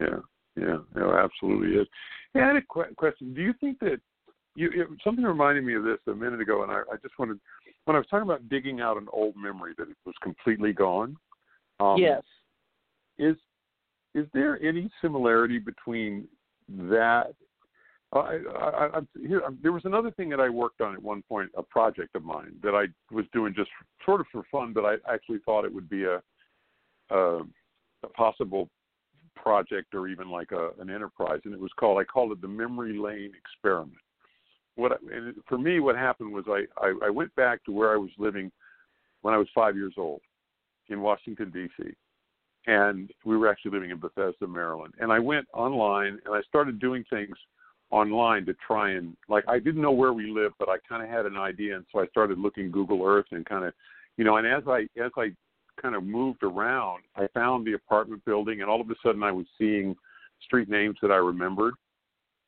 Yeah, 0.01 0.21
yeah, 0.57 0.79
no, 0.95 1.13
absolutely 1.13 1.77
is. 1.81 1.89
Hey, 2.33 2.41
I 2.41 2.47
had 2.49 2.57
a 2.57 2.63
que- 2.63 2.95
question. 2.97 3.35
Do 3.35 3.43
you 3.43 3.53
think 3.55 3.79
that 3.81 4.01
you 4.55 4.71
it, 4.71 4.89
something 5.03 5.25
reminded 5.25 5.65
me 5.65 5.75
of 5.75 5.85
this 5.85 5.99
a 6.07 6.15
minute 6.15 6.41
ago, 6.41 6.63
and 6.63 6.73
I, 6.73 6.81
I 6.91 6.97
just 7.03 7.19
wanted 7.19 7.39
when 7.87 7.97
I 7.97 8.01
was 8.01 8.07
talking 8.09 8.29
about 8.29 8.49
digging 8.49 8.81
out 8.81 8.97
an 8.99 9.07
old 9.13 9.35
memory 9.37 9.73
that 9.79 9.89
it 9.89 9.97
was 10.05 10.15
completely 10.23 10.73
gone. 10.73 11.17
Um, 11.81 11.97
yes. 11.99 12.23
Is 13.19 13.37
is 14.15 14.27
there 14.35 14.63
any 14.63 14.91
similarity 15.01 15.59
between 15.59 16.27
that? 16.69 17.33
I, 18.13 18.39
I, 18.59 18.89
I, 18.95 19.01
here, 19.27 19.43
there 19.63 19.73
was 19.73 19.85
another 19.85 20.11
thing 20.11 20.29
that 20.31 20.41
I 20.41 20.49
worked 20.49 20.81
on 20.81 20.95
at 20.95 21.03
one 21.03 21.23
point, 21.29 21.51
a 21.57 21.63
project 21.63 22.15
of 22.15 22.25
mine 22.25 22.55
that 22.63 22.75
I 22.75 22.87
was 23.15 23.27
doing 23.33 23.53
just 23.55 23.71
sort 24.05 24.21
of 24.21 24.27
for 24.33 24.43
fun, 24.51 24.73
but 24.73 24.85
I 24.85 24.95
actually 25.13 25.41
thought 25.45 25.65
it 25.65 25.73
would 25.73 25.89
be 25.89 26.05
a 26.05 26.23
a, 27.11 27.39
a 28.03 28.09
possible 28.15 28.69
project 29.37 29.95
or 29.95 30.09
even 30.09 30.29
like 30.29 30.51
a, 30.51 30.71
an 30.81 30.91
enterprise, 30.91 31.41
and 31.45 31.55
it 31.55 31.61
was 31.61 31.71
called 31.79 31.99
I 31.99 32.05
called 32.05 32.33
it 32.33 32.41
the 32.41 32.49
Memory 32.49 32.99
Lane 32.99 33.33
Experiment. 33.39 33.99
What 34.77 35.01
and 35.13 35.35
for 35.49 35.59
me, 35.59 35.81
what 35.81 35.97
happened 35.97 36.33
was 36.33 36.45
I, 36.49 36.65
I 36.81 36.95
I 37.07 37.11
went 37.11 37.35
back 37.35 37.65
to 37.65 37.73
where 37.73 37.93
I 37.93 37.97
was 37.97 38.11
living 38.19 38.53
when 39.23 39.35
I 39.35 39.39
was 39.39 39.49
five 39.55 39.77
years 39.77 39.95
old 39.97 40.21
in 40.89 41.01
Washington 41.01 41.51
D.C. 41.51 41.91
And 42.69 43.11
we 43.25 43.37
were 43.37 43.49
actually 43.49 43.73
living 43.73 43.91
in 43.91 43.99
Bethesda, 43.99 44.47
Maryland. 44.47 44.95
And 45.01 45.13
I 45.13 45.19
went 45.19 45.47
online 45.55 46.19
and 46.25 46.35
I 46.35 46.43
started 46.43 46.81
doing 46.81 47.05
things 47.11 47.37
online 47.91 48.45
to 48.47 48.55
try 48.67 48.93
and 48.93 49.17
like 49.29 49.45
I 49.49 49.59
didn't 49.59 49.83
know 49.83 49.93
where 49.93 50.13
we 50.13 50.31
lived, 50.31 50.55
but 50.59 50.69
I 50.69 50.77
kind 50.89 51.03
of 51.03 51.09
had 51.09 51.27
an 51.27 51.37
idea, 51.37 51.77
and 51.77 51.85
so 51.93 52.01
I 52.01 52.07
started 52.09 52.39
looking 52.39 52.71
Google 52.71 53.05
Earth 53.05 53.27
and 53.31 53.47
kind 53.47 53.65
of, 53.65 53.73
you 54.17 54.25
know, 54.25 54.37
and 54.37 54.47
as 54.47 54.65
I 54.67 54.87
as 55.01 55.13
I 55.17 55.31
kind 55.81 55.95
of 55.95 56.05
moved 56.05 56.43
around, 56.43 57.03
I 57.17 57.29
found 57.35 57.67
the 57.67 57.75
apartment 57.75 58.25
building, 58.25 58.61
and 58.61 58.71
all 58.71 58.81
of 58.81 58.91
a 58.91 58.95
sudden 59.03 59.23
I 59.23 59.33
was 59.33 59.47
seeing 59.59 59.95
street 60.45 60.69
names 60.69 60.97
that 61.03 61.11
I 61.11 61.17
remembered. 61.17 61.75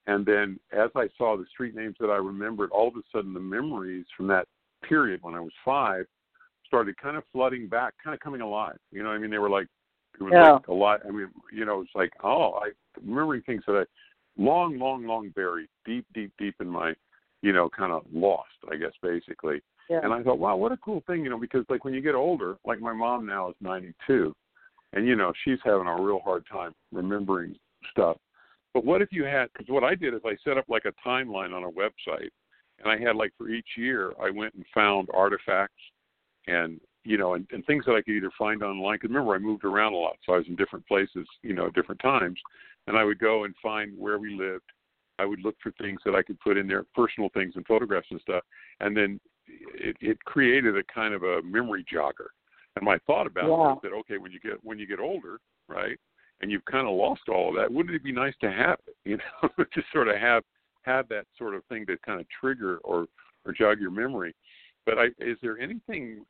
And 0.09 0.25
then 0.25 0.59
as 0.73 0.91
I 0.97 1.09
saw 1.19 1.37
the 1.37 1.45
street 1.53 1.77
names 1.77 1.95
that 2.01 2.09
I 2.09 2.17
remembered, 2.17 2.71
all 2.71 2.89
of 2.89 2.97
a 2.97 3.03
sudden 3.13 3.35
the 3.35 3.41
memories 3.41 4.07
from 4.17 4.27
that 4.29 4.49
period 4.83 5.21
when 5.23 5.35
I 5.35 5.41
was 5.41 5.53
five 5.63 6.07
started 6.67 6.97
kind 6.97 7.17
of 7.17 7.25
flooding 7.31 7.69
back, 7.69 7.93
kind 8.03 8.15
of 8.15 8.21
coming 8.21 8.41
alive. 8.41 8.79
You 8.91 9.03
know, 9.03 9.11
what 9.11 9.17
I 9.17 9.19
mean, 9.19 9.31
they 9.31 9.39
were 9.39 9.51
like, 9.51 9.67
it 10.19 10.23
was 10.23 10.33
Yeah. 10.33 10.53
like 10.55 10.69
a 10.69 10.73
lot. 10.73 11.05
I 11.07 11.11
mean, 11.11 11.31
you 11.53 11.67
know, 11.67 11.83
it's 11.83 11.95
like, 11.95 12.13
oh, 12.25 12.55
I 12.55 12.73
remembering 13.01 13.43
things 13.43 13.63
that 13.67 13.77
I 13.77 14.43
long, 14.43 14.79
long, 14.79 15.07
long 15.07 15.29
buried, 15.31 15.69
deep, 15.85 16.07
deep, 16.15 16.33
deep 16.39 16.55
in 16.61 16.69
my, 16.69 16.95
you 17.43 17.53
know, 17.53 17.69
kind 17.69 17.93
of 17.93 18.05
lost, 18.11 18.57
I 18.71 18.77
guess, 18.77 18.93
basically. 19.03 19.61
Yeah. 19.91 20.01
And 20.03 20.13
I 20.13 20.23
thought, 20.23 20.39
wow, 20.39 20.57
what 20.57 20.73
a 20.73 20.79
cool 20.79 21.03
thing, 21.07 21.23
you 21.23 21.31
know, 21.31 21.39
because 21.39 21.65
like 21.69 21.85
when 21.85 21.93
you 21.95 22.01
get 22.01 22.15
older, 22.15 22.57
like 22.65 22.81
my 22.81 22.93
mom 22.95 23.27
now 23.27 23.51
is 23.51 23.57
92, 23.61 24.35
and 24.95 25.07
you 25.07 25.17
know 25.17 25.33
she's 25.45 25.59
having 25.65 25.87
a 25.87 26.03
real 26.03 26.21
hard 26.21 26.47
time 26.51 26.75
remembering 26.93 27.55
stuff. 27.91 28.17
But 28.79 28.85
what 28.85 29.03
if 29.03 29.09
you 29.11 29.25
had? 29.25 29.49
Because 29.53 29.69
what 29.69 29.83
I 29.83 29.97
did 29.97 30.15
is 30.15 30.21
I 30.25 30.37
set 30.45 30.57
up 30.57 30.67
like 30.69 30.85
a 30.85 30.93
timeline 31.05 31.53
on 31.53 31.65
a 31.65 31.69
website, 31.69 32.31
and 32.79 32.87
I 32.87 32.97
had 32.97 33.17
like 33.17 33.33
for 33.37 33.49
each 33.49 33.67
year 33.77 34.13
I 34.23 34.31
went 34.31 34.55
and 34.55 34.65
found 34.73 35.09
artifacts 35.13 35.83
and 36.47 36.81
you 37.03 37.19
know 37.19 37.35
and, 37.35 37.45
and 37.51 37.67
things 37.67 37.85
that 37.87 37.97
I 37.97 38.03
could 38.03 38.15
either 38.15 38.31
find 38.39 38.63
online. 38.63 38.95
Because 38.95 39.09
remember 39.09 39.35
I 39.35 39.39
moved 39.39 39.65
around 39.65 39.95
a 39.95 39.97
lot, 39.97 40.15
so 40.25 40.33
I 40.33 40.37
was 40.37 40.47
in 40.47 40.55
different 40.55 40.87
places, 40.87 41.27
you 41.43 41.55
know, 41.55 41.67
at 41.67 41.75
different 41.75 42.01
times, 42.01 42.39
and 42.87 42.97
I 42.97 43.03
would 43.03 43.19
go 43.19 43.43
and 43.43 43.55
find 43.61 43.99
where 43.99 44.21
we 44.21 44.33
lived. 44.33 44.71
I 45.19 45.25
would 45.25 45.41
look 45.41 45.57
for 45.61 45.73
things 45.73 45.99
that 46.05 46.15
I 46.15 46.23
could 46.23 46.39
put 46.39 46.57
in 46.57 46.69
there, 46.69 46.85
personal 46.95 47.31
things 47.35 47.55
and 47.57 47.67
photographs 47.67 48.07
and 48.13 48.21
stuff, 48.21 48.45
and 48.79 48.97
then 48.97 49.19
it, 49.75 49.97
it 50.01 50.25
created 50.25 50.79
a 50.79 50.85
kind 50.85 51.15
of 51.15 51.25
a 51.25 51.43
memory 51.43 51.85
jogger. 51.93 52.29
And 52.77 52.85
my 52.85 52.99
thought 53.09 53.27
about 53.27 53.47
it 53.47 53.49
Yeah. 53.49 53.57
was 53.57 53.81
that 53.83 53.93
okay, 53.93 54.19
when 54.19 54.31
you 54.31 54.39
get 54.39 54.63
when 54.63 54.79
you 54.79 54.87
get 54.87 55.01
older, 55.01 55.41
right, 55.67 55.99
and 56.41 56.51
you've 56.51 56.65
kind 56.65 56.87
of 56.87 56.95
lost 56.95 57.23
all 57.29 57.49
of 57.49 57.57
that, 57.57 57.73
wouldn't 57.73 57.95
it 57.95 58.05
be 58.05 58.13
nice 58.13 58.35
to 58.41 58.51
have 58.51 58.79
it? 58.87 58.97
You 59.05 59.19
know, 59.19 59.65
to 59.65 59.83
sort 59.93 60.09
of 60.09 60.17
have 60.17 60.43
have 60.83 61.09
that 61.09 61.27
sort 61.37 61.55
of 61.55 61.65
thing 61.67 61.85
to 61.87 61.97
kind 61.99 62.21
of 62.21 62.27
trigger 62.29 62.79
or 62.79 63.07
or 63.45 63.53
jog 63.53 63.81
your 63.81 63.91
memory. 63.91 64.35
But 64.87 64.99
I, 64.99 65.07
is 65.19 65.37
there 65.43 65.59
anything 65.59 66.25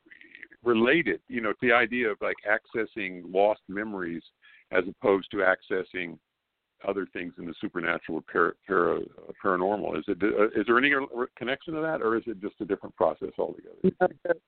related, 0.63 1.21
you 1.27 1.41
know, 1.41 1.51
to 1.51 1.57
the 1.61 1.71
idea 1.71 2.09
of 2.09 2.17
like 2.21 2.35
accessing 2.47 3.23
lost 3.33 3.61
memories 3.67 4.23
as 4.71 4.83
opposed 4.87 5.31
to 5.31 5.37
accessing 5.37 6.17
other 6.87 7.05
things 7.11 7.33
in 7.37 7.45
the 7.45 7.53
supernatural 7.59 8.19
or 8.19 8.21
para, 8.21 8.53
para, 8.67 8.99
paranormal? 9.43 9.97
Is 9.97 10.05
it 10.07 10.17
uh, 10.21 10.63
there 10.65 10.77
any 10.77 10.93
connection 11.37 11.73
to 11.73 11.81
that, 11.81 12.01
or 12.01 12.17
is 12.17 12.23
it 12.25 12.41
just 12.41 12.55
a 12.61 12.65
different 12.65 12.95
process 12.95 13.31
altogether? 13.37 13.75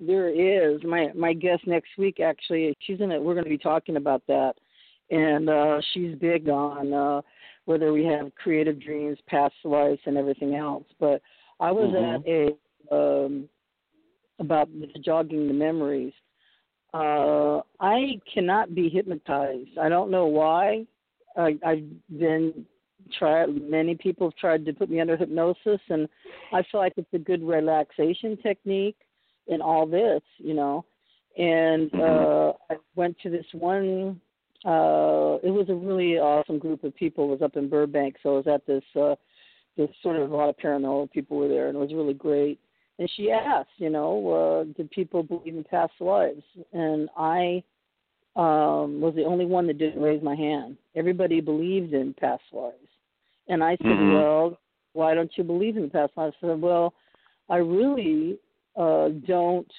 There 0.00 0.28
is 0.28 0.82
my 0.82 1.12
my 1.14 1.32
guest 1.32 1.68
next 1.68 1.90
week. 1.96 2.18
Actually, 2.18 2.76
she's 2.80 3.00
in 3.00 3.12
it. 3.12 3.22
We're 3.22 3.34
going 3.34 3.44
to 3.44 3.48
be 3.50 3.56
talking 3.56 3.94
about 3.94 4.24
that, 4.26 4.54
and 5.14 5.48
uh, 5.48 5.80
she's 5.92 6.14
big 6.16 6.48
on 6.48 6.92
uh, 6.92 7.20
whether 7.66 7.92
we 7.92 8.04
have 8.04 8.34
creative 8.34 8.80
dreams, 8.80 9.18
past 9.26 9.54
lives, 9.64 10.00
and 10.06 10.16
everything 10.16 10.54
else. 10.54 10.84
But 10.98 11.22
I 11.60 11.70
was 11.72 11.90
Mhm. 11.90 12.14
at 12.14 12.20
a 12.26 12.40
um, 12.94 13.48
about 14.38 14.68
the 14.80 14.86
jogging 14.98 15.46
the 15.46 15.54
memories. 15.54 16.12
Uh, 16.92 17.62
I 17.80 18.20
cannot 18.32 18.74
be 18.74 18.88
hypnotized. 18.88 19.78
I 19.78 19.88
don't 19.88 20.10
know 20.10 20.26
why. 20.26 20.86
I, 21.36 21.58
I've 21.64 21.88
been 22.18 22.66
tried. 23.18 23.48
Many 23.78 23.94
people 23.94 24.28
have 24.28 24.36
tried 24.36 24.64
to 24.66 24.72
put 24.72 24.90
me 24.90 25.00
under 25.00 25.16
hypnosis, 25.16 25.80
and 25.88 26.08
I 26.52 26.62
feel 26.70 26.80
like 26.80 26.94
it's 26.96 27.14
a 27.14 27.18
good 27.30 27.42
relaxation 27.42 28.36
technique 28.36 28.96
in 29.46 29.60
all 29.60 29.86
this, 29.86 30.22
you 30.38 30.54
know. 30.54 30.84
And 31.36 31.92
uh 31.94 32.52
I 32.70 32.76
went 32.94 33.16
to 33.22 33.30
this 33.30 33.46
one 33.52 34.20
uh 34.64 35.38
it 35.42 35.50
was 35.50 35.66
a 35.68 35.74
really 35.74 36.18
awesome 36.18 36.58
group 36.58 36.84
of 36.84 36.94
people. 36.96 37.24
It 37.24 37.40
was 37.40 37.42
up 37.42 37.56
in 37.56 37.68
Burbank, 37.68 38.16
so 38.22 38.34
I 38.34 38.36
was 38.36 38.46
at 38.46 38.66
this 38.66 38.84
uh 38.96 39.14
this 39.76 39.90
sort 40.02 40.16
of 40.16 40.30
a 40.30 40.36
lot 40.36 40.48
of 40.48 40.56
paranormal 40.56 41.10
people 41.10 41.36
were 41.36 41.48
there 41.48 41.68
and 41.68 41.76
it 41.76 41.80
was 41.80 41.92
really 41.92 42.14
great. 42.14 42.58
And 42.98 43.10
she 43.16 43.30
asked, 43.30 43.70
you 43.78 43.90
know, 43.90 44.64
uh 44.68 44.72
did 44.76 44.90
people 44.90 45.22
believe 45.22 45.56
in 45.56 45.64
past 45.64 45.94
lives? 46.00 46.42
And 46.72 47.08
I 47.16 47.62
um 48.36 49.00
was 49.00 49.14
the 49.14 49.24
only 49.24 49.46
one 49.46 49.66
that 49.66 49.78
didn't 49.78 50.02
raise 50.02 50.22
my 50.22 50.34
hand. 50.34 50.76
Everybody 50.94 51.40
believed 51.40 51.92
in 51.92 52.14
past 52.14 52.44
lives. 52.52 52.88
And 53.48 53.62
I 53.62 53.76
said, 53.76 53.86
Mhm. 53.86 54.14
Well, 54.14 54.58
why 54.94 55.14
don't 55.14 55.36
you 55.36 55.44
believe 55.44 55.76
in 55.76 55.90
past 55.90 56.12
lives? 56.16 56.36
I 56.42 56.48
said, 56.48 56.60
Well, 56.60 56.94
I 57.50 57.56
really 57.56 58.38
uh, 58.76 59.08
don't 59.26 59.70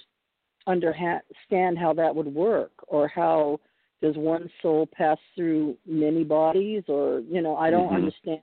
understand 0.67 1.77
how 1.77 1.93
that 1.93 2.15
would 2.15 2.33
work 2.33 2.71
or 2.87 3.07
how 3.07 3.59
does 4.01 4.15
one 4.17 4.49
soul 4.61 4.87
pass 4.87 5.17
through 5.35 5.77
many 5.85 6.23
bodies? 6.23 6.83
Or 6.87 7.21
you 7.21 7.41
know 7.41 7.55
i 7.55 7.69
don't 7.69 7.89
Mhm. 7.89 7.95
understand 7.95 8.41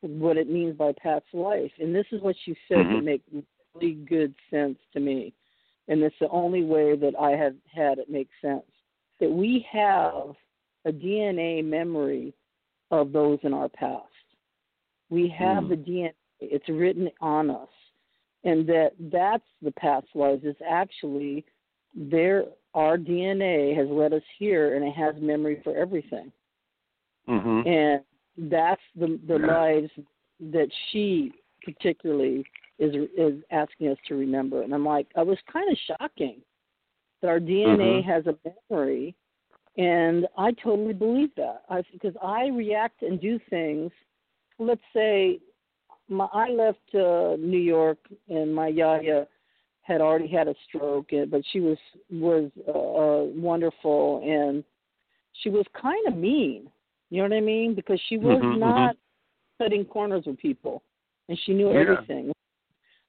what 0.00 0.36
it 0.36 0.48
means 0.48 0.76
by 0.76 0.92
past 0.92 1.24
life. 1.32 1.72
And 1.80 1.94
this 1.94 2.06
is 2.12 2.22
what 2.22 2.36
you 2.46 2.54
said 2.68 2.86
Mhm. 2.86 2.92
that 2.92 3.04
make 3.04 3.22
really 3.74 3.94
good 3.94 4.34
sense 4.50 4.78
to 4.92 5.00
me. 5.00 5.32
And 5.88 6.02
it's 6.02 6.18
the 6.20 6.28
only 6.28 6.64
way 6.64 6.96
that 6.96 7.18
i 7.18 7.30
have 7.32 7.56
had 7.74 7.98
it 7.98 8.08
make 8.08 8.28
sense. 8.40 8.70
That 9.20 9.30
we 9.30 9.66
have 9.70 10.36
a 10.84 10.92
dna 10.92 11.64
memory 11.64 12.32
of 12.90 13.12
those 13.12 13.38
in 13.42 13.52
our 13.52 13.68
past. 13.68 14.04
We 15.10 15.28
have 15.30 15.64
Mm. 15.64 15.68
the 15.70 15.76
dna 15.76 16.14
it's 16.40 16.68
written 16.68 17.10
on 17.20 17.50
us. 17.50 17.68
And 18.44 18.66
that 18.68 18.92
that's 18.98 19.48
the 19.60 19.72
past 19.72 20.06
lives. 20.14 20.44
Is 20.44 20.56
actually 20.64 21.44
there 21.94 22.44
our 22.74 22.96
dna 22.96 23.76
has 23.76 23.88
led 23.88 24.12
us 24.12 24.22
here 24.38 24.76
and 24.76 24.84
it 24.84 24.92
has 24.94 25.14
memory 25.20 25.60
for 25.64 25.76
everything 25.76 26.32
Mm-hmm. 27.28 27.68
and 27.68 28.02
that's 28.50 28.80
the 28.96 29.20
the 29.26 29.38
Yeah. 29.38 29.46
lives 29.46 29.90
that 30.40 30.70
she 30.90 31.32
particularly 31.62 32.44
is 32.78 32.94
is 33.16 33.42
asking 33.50 33.88
us 33.88 33.98
to 34.06 34.14
remember 34.14 34.62
and 34.62 34.72
i'm 34.72 34.84
like 34.84 35.06
i 35.16 35.22
was 35.22 35.38
kind 35.52 35.70
of 35.70 35.78
shocking 35.78 36.40
that 37.20 37.28
our 37.28 37.40
dna 37.40 38.00
Mhm. 38.00 38.04
has 38.04 38.26
a 38.26 38.36
memory 38.70 39.14
and 39.76 40.26
i 40.36 40.52
totally 40.52 40.94
believe 40.94 41.34
that 41.34 41.64
i 41.68 41.82
because 41.92 42.16
i 42.22 42.46
react 42.46 43.02
and 43.02 43.20
do 43.20 43.38
things 43.50 43.90
let's 44.58 44.80
say 44.92 45.40
my, 46.08 46.26
I 46.32 46.48
left 46.48 46.94
uh, 46.94 47.36
New 47.38 47.58
York, 47.58 47.98
and 48.28 48.54
my 48.54 48.68
yaya 48.68 49.26
had 49.88 50.00
already 50.02 50.28
had 50.28 50.46
a 50.48 50.54
stroke, 50.68 51.08
but 51.30 51.42
she 51.50 51.60
was 51.60 51.78
was 52.10 52.50
uh, 52.68 52.70
uh, 52.70 53.24
wonderful, 53.24 54.20
and 54.22 54.62
she 55.42 55.48
was 55.48 55.64
kind 55.80 56.06
of 56.06 56.14
mean. 56.14 56.70
You 57.10 57.22
know 57.22 57.28
what 57.30 57.36
I 57.38 57.40
mean? 57.40 57.74
Because 57.74 57.98
she 58.08 58.18
was 58.18 58.42
Mhm, 58.42 58.58
not 58.60 58.96
cutting 59.56 59.86
corners 59.86 60.24
with 60.26 60.38
people, 60.38 60.82
and 61.28 61.38
she 61.44 61.54
knew 61.54 61.72
Yeah. 61.72 61.80
everything. 61.80 62.32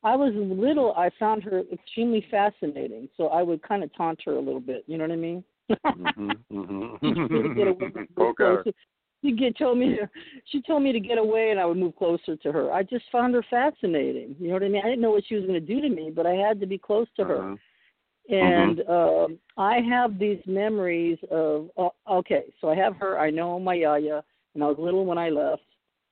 I 0.04 0.16
was 0.16 0.34
little. 0.34 0.94
I 0.96 1.10
found 1.20 1.44
her 1.44 1.64
extremely 1.72 2.22
fascinating, 2.32 3.10
so 3.18 3.28
I 3.28 3.44
would 3.44 3.62
kind 3.62 3.84
of 3.84 3.94
taunt 3.94 4.22
her 4.26 4.36
a 4.36 4.40
little 4.40 4.62
bit. 4.62 4.86
You 4.88 4.98
know 4.98 5.04
what 5.04 5.12
I 5.12 5.18
mean? 5.18 5.44
Mhm, 5.98 6.40
She 7.02 7.14
told 7.14 7.32
me 7.32 7.42
to 7.44 7.50
get 7.56 7.68
away, 7.68 7.92
mhm. 7.92 8.08
move 8.18 8.36
Poke 9.24 9.42
at 9.42 9.42
her. 9.42 9.52
closer. 9.52 9.52
She 9.52 9.52
get 9.52 9.58
told 9.58 9.78
me 9.78 9.96
to, 9.96 10.10
she 10.46 10.62
told 10.62 10.84
me 10.84 10.92
to 10.92 11.00
get 11.00 11.18
away, 11.18 11.52
and 11.52 11.60
I 11.60 11.66
would 11.66 11.78
move 11.78 11.96
closer 11.96 12.36
to 12.36 12.52
her. 12.52 12.72
I 12.72 12.84
just 12.84 13.06
found 13.12 13.34
her 13.34 13.46
fascinating. 13.50 14.36
You 14.40 14.48
know 14.48 14.54
what 14.54 14.64
I 14.64 14.70
mean? 14.70 14.82
I 14.84 14.90
didn't 14.90 15.02
know 15.02 15.12
what 15.12 15.24
she 15.28 15.36
was 15.36 15.46
going 15.46 15.54
to 15.54 15.60
do 15.60 15.82
to 15.82 15.90
me, 15.90 16.12
but 16.16 16.26
I 16.26 16.34
had 16.34 16.60
to 16.60 16.66
be 16.66 16.78
close 16.78 17.08
to 17.18 17.26
her. 17.26 17.44
Uh-huh. 17.44 17.56
And 18.32 18.82
um 18.88 19.40
I 19.58 19.80
have 19.90 20.20
these 20.20 20.38
memories 20.46 21.18
of 21.32 21.72
uh, 21.78 21.90
okay, 22.08 22.54
so 22.62 22.70
I 22.70 22.76
have 22.76 22.96
her. 22.98 23.20
I 23.20 23.32
know 23.32 23.60
my 23.60 23.74
yaya, 23.74 24.24
and 24.54 24.64
I 24.64 24.68
was 24.68 24.78
little 24.78 25.06
when 25.06 25.18
I 25.18 25.30
left, 25.30 25.64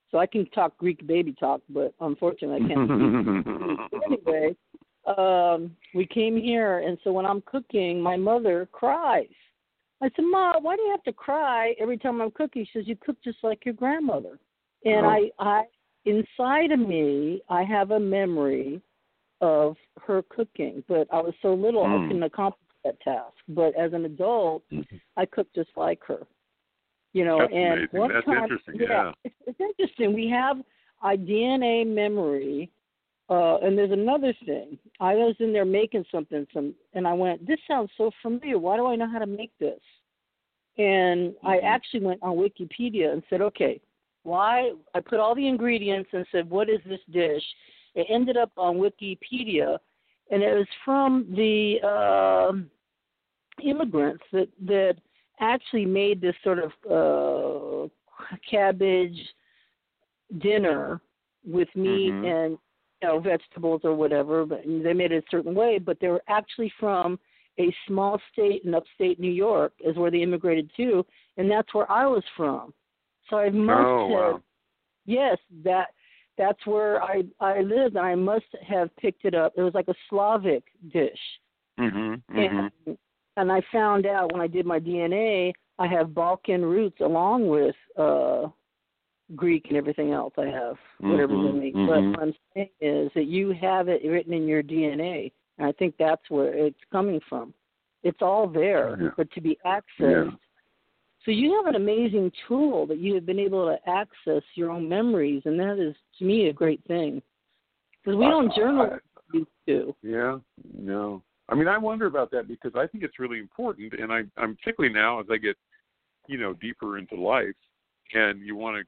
so 0.09 0.17
I 0.17 0.25
can 0.25 0.45
talk 0.47 0.75
Greek 0.77 1.05
baby 1.05 1.35
talk, 1.39 1.61
but 1.69 1.93
unfortunately 1.99 2.65
I 2.65 2.67
can't. 2.67 2.89
speak. 2.89 4.01
anyway, 4.25 4.55
um, 5.05 5.75
we 5.93 6.07
came 6.07 6.35
here, 6.37 6.79
and 6.79 6.97
so 7.03 7.11
when 7.11 7.25
I'm 7.25 7.41
cooking, 7.41 8.01
my 8.01 8.17
mother 8.17 8.67
cries. 8.71 9.27
I 10.01 10.09
said, 10.15 10.25
"Ma, 10.25 10.59
why 10.59 10.75
do 10.75 10.81
you 10.83 10.91
have 10.91 11.03
to 11.03 11.13
cry 11.13 11.75
every 11.79 11.97
time 11.97 12.21
I'm 12.21 12.31
cooking?" 12.31 12.65
She 12.65 12.79
says, 12.79 12.87
"You 12.87 12.95
cook 12.95 13.17
just 13.23 13.43
like 13.43 13.65
your 13.65 13.73
grandmother." 13.73 14.39
And 14.85 15.05
Oh. 15.05 15.09
I, 15.09 15.31
I, 15.39 15.63
inside 16.05 16.71
of 16.71 16.79
me, 16.79 17.41
I 17.49 17.63
have 17.63 17.91
a 17.91 17.99
memory 17.99 18.81
of 19.41 19.75
her 20.01 20.21
cooking, 20.23 20.83
but 20.87 21.07
I 21.11 21.21
was 21.21 21.33
so 21.41 21.53
little 21.53 21.83
I 21.83 21.89
Mm. 21.89 22.07
couldn't 22.07 22.23
accomplish 22.23 22.67
that 22.83 22.99
task. 23.01 23.35
But 23.49 23.75
as 23.75 23.93
an 23.93 24.05
adult, 24.05 24.63
Mhm. 24.71 24.99
I 25.15 25.25
cook 25.25 25.51
just 25.53 25.75
like 25.75 26.03
her. 26.05 26.25
You 27.13 27.25
know, 27.25 27.39
That's 27.39 27.53
and 27.53 27.73
amazing. 27.73 27.99
one 27.99 28.13
That's 28.13 28.25
time, 28.25 28.43
interesting, 28.43 28.75
yeah. 28.79 29.13
it's, 29.23 29.35
it's 29.47 29.59
interesting. 29.59 30.13
We 30.13 30.27
have 30.29 30.63
a 31.03 31.17
DNA 31.17 31.85
memory, 31.85 32.71
uh, 33.29 33.57
and 33.57 33.77
there's 33.77 33.91
another 33.91 34.33
thing. 34.45 34.77
I 34.99 35.15
was 35.15 35.35
in 35.39 35.51
there 35.51 35.65
making 35.65 36.05
something, 36.11 36.47
some, 36.53 36.73
and 36.93 37.07
I 37.07 37.13
went, 37.13 37.45
"This 37.45 37.59
sounds 37.67 37.91
so 37.97 38.11
familiar. 38.21 38.57
Why 38.57 38.77
do 38.77 38.87
I 38.87 38.95
know 38.95 39.09
how 39.09 39.19
to 39.19 39.25
make 39.25 39.51
this?" 39.59 39.81
And 40.77 41.35
I 41.43 41.57
Mhm. 41.57 41.63
actually 41.63 42.01
went 42.01 42.21
on 42.23 42.37
Wikipedia 42.37 43.11
and 43.11 43.23
said, 43.29 43.41
"Okay, 43.41 43.81
why?" 44.23 44.73
I 44.93 44.99
put 44.99 45.19
all 45.19 45.35
the 45.35 45.47
ingredients 45.47 46.09
and 46.13 46.25
said, 46.31 46.49
"What 46.49 46.69
is 46.69 46.79
this 46.85 47.01
dish?" 47.11 47.43
It 47.95 48.07
ended 48.09 48.37
up 48.37 48.51
on 48.57 48.77
Wikipedia, 48.77 49.79
and 50.29 50.43
it 50.43 50.53
was 50.55 50.67
from 50.85 51.33
the 51.35 51.81
um 51.81 52.69
immigrants 53.63 54.23
that 54.31 54.49
that 54.65 54.97
actually 55.39 55.85
made 55.85 56.21
this 56.21 56.35
sort 56.43 56.59
of 56.59 56.71
uh, 56.89 57.89
cabbage 58.49 59.19
dinner 60.39 61.01
with 61.45 61.67
meat 61.75 62.13
Mhm. 62.13 62.25
and 62.25 62.57
you 63.01 63.07
know 63.07 63.19
vegetables 63.19 63.81
or 63.83 63.95
whatever. 63.95 64.45
But 64.45 64.63
they 64.65 64.93
made 64.93 65.11
it 65.11 65.23
a 65.23 65.27
certain 65.31 65.53
way. 65.53 65.79
But 65.79 65.99
they 65.99 66.07
were 66.07 66.23
actually 66.27 66.71
from 66.79 67.19
a 67.59 67.73
small 67.87 68.19
state 68.31 68.63
in 68.65 68.75
upstate 68.75 69.19
New 69.19 69.31
York, 69.31 69.73
is 69.79 69.97
where 69.97 70.11
they 70.11 70.21
immigrated 70.21 70.69
to, 70.77 71.05
and 71.37 71.49
that's 71.49 71.73
where 71.73 71.91
I 71.91 72.05
was 72.05 72.23
from. 72.35 72.73
So 73.29 73.37
I 73.37 73.49
must 73.49 73.87
Oh, 73.87 74.09
have 74.09 74.33
wow. 74.33 74.41
yes 75.05 75.37
that 75.63 75.87
that's 76.37 76.65
where 76.65 77.01
I 77.01 77.23
I 77.39 77.61
lived, 77.61 77.95
and 77.95 78.05
I 78.05 78.15
must 78.15 78.45
have 78.65 78.95
picked 78.97 79.25
it 79.25 79.33
up. 79.33 79.53
It 79.57 79.61
was 79.61 79.73
like 79.73 79.87
a 79.87 79.95
Slavic 80.09 80.63
dish. 80.91 81.19
Mhm. 81.79 82.21
Mhm. 82.29 82.71
And, 82.85 82.97
and 83.37 83.51
I 83.51 83.61
found 83.71 84.05
out 84.05 84.31
when 84.31 84.41
I 84.41 84.47
did 84.47 84.65
my 84.65 84.79
DNA, 84.79 85.53
I 85.79 85.87
have 85.87 86.13
Balkan 86.13 86.63
roots 86.63 87.01
along 87.01 87.47
with 87.47 87.75
uh 87.97 88.47
Greek 89.35 89.65
and 89.67 89.77
everything 89.77 90.11
else 90.11 90.33
I 90.37 90.45
have, 90.45 90.77
whatever's 90.99 91.49
in 91.49 91.59
me. 91.59 91.71
Mhm, 91.73 91.87
But 91.87 92.03
what 92.03 92.19
I'm 92.21 92.35
saying 92.53 92.69
is 92.79 93.11
that 93.13 93.25
you 93.25 93.51
have 93.51 93.89
it 93.89 94.03
written 94.03 94.33
in 94.33 94.47
your 94.47 94.63
DNA, 94.63 95.31
and 95.57 95.67
I 95.67 95.71
think 95.73 95.95
that's 95.97 96.29
where 96.29 96.53
it's 96.53 96.79
coming 96.91 97.19
from. 97.21 97.53
It's 98.03 98.21
all 98.21 98.47
there, 98.47 98.97
Yeah. 99.01 99.09
but 99.17 99.29
to 99.31 99.41
be 99.41 99.57
accessed. 99.65 100.31
Yeah. 100.31 100.37
So 101.25 101.31
you 101.31 101.53
have 101.55 101.65
an 101.67 101.75
amazing 101.75 102.31
tool 102.47 102.85
that 102.85 102.99
you 102.99 103.13
have 103.15 103.25
been 103.25 103.39
able 103.39 103.65
to 103.65 103.89
access 103.89 104.43
your 104.55 104.69
own 104.71 104.87
memories, 104.87 105.45
and 105.45 105.59
that 105.59 105.77
is 105.77 105.95
to 106.19 106.23
me 106.25 106.47
a 106.47 106.53
great 106.53 106.81
thing. 106.85 107.21
Because 108.01 108.17
we 108.17 108.25
don't 108.25 108.51
I- 108.51 108.55
journal 108.55 108.87
like 108.91 109.01
we 109.33 109.39
used 109.39 109.51
to. 109.65 109.95
Yeah, 110.03 110.39
no. 110.73 111.21
I 111.49 111.55
mean, 111.55 111.67
I 111.67 111.77
wonder 111.77 112.05
about 112.05 112.31
that 112.31 112.47
because 112.47 112.75
I 112.75 112.87
think 112.87 113.03
it's 113.03 113.19
really 113.19 113.39
important, 113.39 113.93
and 113.93 114.13
I, 114.13 114.23
I'm 114.37 114.55
particularly 114.55 114.93
now 114.93 115.19
as 115.19 115.29
I 115.29 115.35
get, 115.37 115.57
you 116.27 116.37
know, 116.37 116.53
deeper 116.53 116.97
into 116.97 117.15
life, 117.15 117.55
and 118.13 118.39
you 118.41 118.55
want 118.55 118.77
to, 118.77 118.83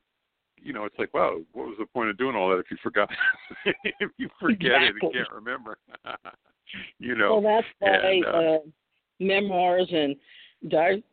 you 0.63 0.73
know, 0.73 0.85
it's 0.85 0.97
like, 0.97 1.13
wow, 1.13 1.37
what 1.53 1.67
was 1.67 1.75
the 1.79 1.85
point 1.85 2.09
of 2.09 2.17
doing 2.17 2.35
all 2.35 2.49
that 2.49 2.59
if 2.59 2.71
you 2.71 2.77
forgot? 2.81 3.09
if 3.99 4.11
you 4.17 4.29
forget 4.39 4.81
it 4.81 4.89
Exactly. 4.89 4.99
and 5.01 5.13
can't 5.13 5.31
remember, 5.33 5.77
you 6.99 7.15
know. 7.15 7.39
Well, 7.39 7.55
that's 7.55 7.67
why 7.79 8.11
and, 8.11 8.25
uh, 8.25 8.29
uh, 8.29 8.57
memoirs 9.19 9.89
and 9.91 10.15
di- 10.69 11.03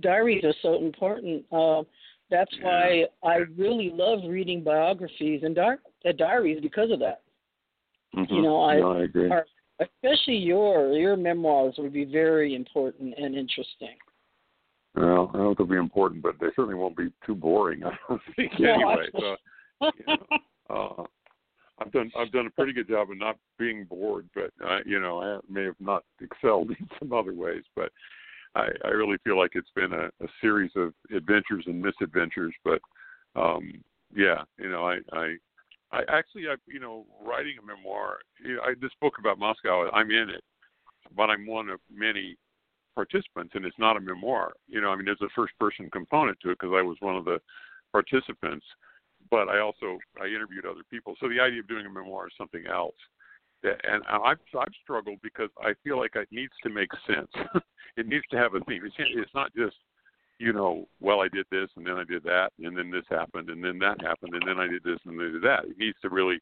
diaries 0.00 0.44
are 0.44 0.54
so 0.62 0.76
important. 0.84 1.44
Uh, 1.52 1.82
that's 2.30 2.54
why 2.60 3.04
I 3.24 3.36
really 3.56 3.90
love 3.94 4.20
reading 4.28 4.62
biographies 4.62 5.42
and 5.42 5.54
di- 5.54 5.76
uh, 6.06 6.12
diaries 6.16 6.60
because 6.60 6.90
of 6.90 6.98
that. 7.00 7.22
mhm. 8.14 8.30
you 8.30 8.42
know, 8.42 8.62
I- 8.62 8.80
no, 8.80 8.92
I 8.92 9.02
agree. 9.02 9.30
Are- 9.30 9.46
Especially 9.80 10.34
your 10.34 10.92
your 10.94 11.16
memoirs 11.16 11.76
would 11.78 11.92
be 11.92 12.04
very 12.04 12.56
important 12.56 13.14
and 13.16 13.36
interesting. 13.36 13.96
Well, 14.94 15.30
I 15.32 15.36
don't 15.36 15.44
know 15.44 15.50
if 15.52 15.58
they'll 15.58 15.66
be 15.66 15.76
important, 15.76 16.22
but 16.22 16.36
they 16.40 16.48
certainly 16.56 16.74
won't 16.74 16.96
be 16.96 17.12
too 17.26 17.34
boring. 17.34 17.84
I 17.84 17.96
don't 18.08 18.20
think 18.36 18.52
No, 18.58 18.72
anyway. 18.72 19.06
So, 19.12 19.36
you 19.80 20.04
know, 20.06 20.26
uh, 20.70 21.04
I've 21.80 21.92
done 21.92 22.10
I've 22.18 22.32
done 22.32 22.46
a 22.46 22.50
pretty 22.50 22.72
good 22.72 22.88
job 22.88 23.10
of 23.10 23.18
not 23.18 23.36
being 23.58 23.84
bored, 23.84 24.28
but 24.34 24.50
I, 24.64 24.80
you 24.84 25.00
know 25.00 25.22
I 25.22 25.38
may 25.48 25.64
have 25.64 25.80
not 25.80 26.04
excelled 26.20 26.70
in 26.80 26.88
some 26.98 27.12
other 27.12 27.34
ways, 27.34 27.62
but 27.76 27.92
I, 28.54 28.68
I 28.84 28.88
really 28.88 29.18
feel 29.24 29.38
like 29.38 29.52
it's 29.54 29.70
been 29.74 29.92
a, 29.92 30.06
a 30.24 30.28
series 30.40 30.72
of 30.76 30.92
adventures 31.14 31.64
and 31.66 31.80
misadventures. 31.80 32.54
But 32.64 32.80
um, 33.36 33.72
yeah, 34.14 34.42
you 34.58 34.70
know, 34.70 34.88
I, 34.88 34.98
I 35.12 35.36
I 35.92 36.02
actually 36.08 36.48
I 36.48 36.56
you 36.66 36.80
know 36.80 37.06
writing 37.24 37.56
a 37.62 37.66
memoir. 37.66 38.18
You 38.44 38.56
know, 38.56 38.62
I, 38.62 38.74
this 38.80 38.92
book 39.00 39.14
about 39.18 39.38
Moscow, 39.38 39.90
I'm 39.92 40.10
in 40.10 40.30
it, 40.30 40.42
but 41.16 41.30
I'm 41.30 41.46
one 41.46 41.68
of 41.68 41.80
many 41.92 42.36
participants, 42.94 43.52
and 43.54 43.64
it's 43.64 43.78
not 43.78 43.96
a 43.96 44.00
memoir. 44.00 44.52
You 44.66 44.80
know, 44.80 44.90
I 44.90 44.96
mean, 44.96 45.04
there's 45.04 45.20
a 45.22 45.28
first 45.34 45.52
person 45.58 45.88
component 45.90 46.38
to 46.40 46.50
it 46.50 46.58
because 46.60 46.74
I 46.76 46.82
was 46.82 46.96
one 47.00 47.16
of 47.16 47.24
the 47.24 47.40
participants, 47.92 48.66
but 49.30 49.48
I 49.48 49.60
also 49.60 49.98
I 50.20 50.26
interviewed 50.26 50.66
other 50.66 50.82
people. 50.90 51.14
So 51.20 51.28
the 51.28 51.40
idea 51.40 51.60
of 51.60 51.68
doing 51.68 51.86
a 51.86 51.90
memoir 51.90 52.26
is 52.26 52.34
something 52.36 52.66
else. 52.66 52.96
And 53.62 54.04
I've 54.08 54.38
I've 54.56 54.74
struggled 54.82 55.18
because 55.22 55.50
I 55.60 55.72
feel 55.82 55.98
like 55.98 56.14
it 56.14 56.28
needs 56.30 56.52
to 56.62 56.70
make 56.70 56.90
sense. 57.06 57.30
it 57.96 58.06
needs 58.06 58.24
to 58.30 58.36
have 58.36 58.54
a 58.54 58.60
theme. 58.60 58.84
It's 58.84 58.94
it's 58.98 59.34
not 59.34 59.54
just 59.56 59.74
you 60.38 60.52
know, 60.52 60.86
well, 61.00 61.20
I 61.20 61.28
did 61.28 61.46
this 61.50 61.68
and 61.76 61.86
then 61.86 61.94
I 61.94 62.04
did 62.04 62.22
that 62.24 62.50
and 62.62 62.76
then 62.76 62.90
this 62.90 63.04
happened 63.10 63.50
and 63.50 63.62
then 63.62 63.78
that 63.80 64.00
happened 64.00 64.34
and 64.34 64.42
then 64.46 64.58
I 64.58 64.68
did 64.68 64.84
this 64.84 64.98
and 65.04 65.18
then 65.18 65.28
I 65.28 65.32
did 65.32 65.42
that. 65.42 65.64
It 65.64 65.78
needs 65.78 65.98
to 66.02 66.10
really, 66.10 66.38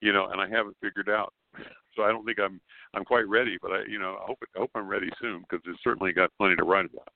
you 0.00 0.12
know, 0.12 0.28
and 0.30 0.40
I 0.40 0.48
haven't 0.48 0.76
figured 0.80 1.08
out. 1.08 1.32
So 1.96 2.04
I 2.04 2.12
don't 2.12 2.24
think 2.24 2.38
I'm 2.38 2.60
I'm 2.94 3.04
quite 3.04 3.26
ready, 3.28 3.58
but 3.60 3.72
I 3.72 3.82
you 3.88 3.98
know 3.98 4.16
I 4.22 4.26
hope 4.26 4.38
I 4.54 4.60
hope 4.60 4.70
I'm 4.76 4.86
ready 4.86 5.08
soon 5.20 5.40
because 5.40 5.58
it's 5.66 5.82
certainly 5.82 6.12
got 6.12 6.30
plenty 6.38 6.54
to 6.54 6.62
write 6.62 6.84
about. 6.84 7.08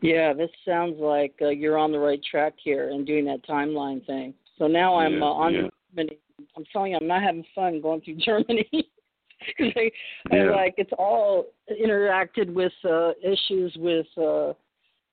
Yeah, 0.00 0.32
this 0.32 0.50
sounds 0.64 0.96
like 1.00 1.34
uh, 1.42 1.48
you're 1.48 1.76
on 1.76 1.90
the 1.90 1.98
right 1.98 2.20
track 2.30 2.54
here 2.62 2.90
and 2.90 3.04
doing 3.04 3.24
that 3.24 3.44
timeline 3.48 4.06
thing. 4.06 4.32
So 4.58 4.68
now 4.68 4.96
I'm 4.96 5.14
Yeah, 5.14 5.24
uh, 5.24 5.32
on 5.32 5.52
yeah. 5.54 5.68
Germany. 5.96 6.18
I'm 6.56 6.64
telling 6.72 6.92
you, 6.92 6.98
I'm 7.00 7.08
not 7.08 7.22
having 7.22 7.44
fun 7.52 7.80
going 7.80 8.00
through 8.02 8.16
Germany. 8.24 8.68
'Cause 9.56 9.72
I, 9.76 9.90
I 10.30 10.36
Yeah. 10.36 10.50
like 10.50 10.74
it's 10.78 10.92
all 10.98 11.46
interacted 11.70 12.52
with 12.52 12.72
uh, 12.84 13.12
issues 13.22 13.76
with 13.78 14.06
uh, 14.16 14.52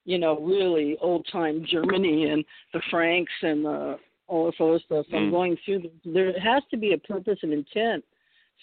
you 0.05 0.17
know 0.19 0.39
really 0.39 0.97
old 1.01 1.27
time 1.31 1.65
Germany 1.67 2.29
and 2.29 2.45
the 2.73 2.81
Franks 2.91 3.33
and 3.41 3.65
uh, 3.65 3.97
all 4.27 4.45
this 4.47 4.55
other 4.59 4.79
stuff. 4.79 5.05
So 5.09 5.17
I'm 5.17 5.27
Mm. 5.27 5.31
going 5.31 5.57
through. 5.57 5.79
The, 5.79 5.91
there 6.05 6.39
has 6.39 6.63
to 6.71 6.77
be 6.77 6.93
a 6.93 6.97
purpose 6.97 7.39
and 7.43 7.53
intent 7.53 8.03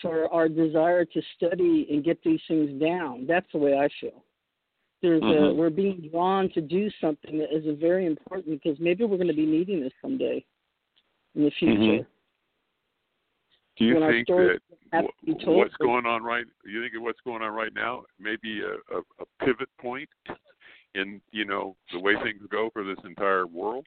for 0.00 0.32
our 0.32 0.48
desire 0.48 1.04
to 1.04 1.22
study 1.36 1.86
and 1.90 2.02
get 2.02 2.22
these 2.22 2.40
things 2.48 2.80
down. 2.80 3.26
That's 3.26 3.50
the 3.52 3.58
way 3.58 3.78
I 3.78 3.88
feel. 4.00 4.24
There's 5.02 5.22
a, 5.22 5.26
Mhm. 5.26 5.56
we're 5.56 5.70
being 5.70 6.08
drawn 6.08 6.48
to 6.50 6.60
do 6.60 6.88
something 7.00 7.36
that 7.38 7.52
is 7.52 7.76
very 7.78 8.06
important 8.06 8.62
because 8.62 8.78
maybe 8.78 9.04
we're 9.04 9.16
going 9.16 9.26
to 9.28 9.34
be 9.34 9.46
needing 9.46 9.80
this 9.80 9.92
someday 10.00 10.44
in 11.34 11.44
the 11.44 11.50
future. 11.50 11.74
Mhm. 11.74 12.06
Do 13.76 13.84
you 13.86 13.94
When 13.94 14.12
think 14.12 14.28
that 14.92 15.06
be 15.24 15.32
what's 15.46 15.76
going 15.76 16.06
on 16.06 16.22
right? 16.22 16.46
You 16.64 16.82
think 16.82 16.94
of 16.94 17.02
what's 17.02 17.20
going 17.22 17.42
on 17.42 17.52
right 17.52 17.72
now? 17.74 18.04
Maybe 18.18 18.60
a, 18.62 18.74
a, 18.94 19.02
a 19.18 19.26
pivot 19.40 19.68
point 19.78 20.10
in 20.94 21.20
you 21.32 21.44
know 21.44 21.76
the 21.90 21.98
way 21.98 22.14
things 22.22 22.46
go 22.48 22.70
for 22.70 22.84
this 22.84 22.98
entire 23.04 23.46
world. 23.46 23.86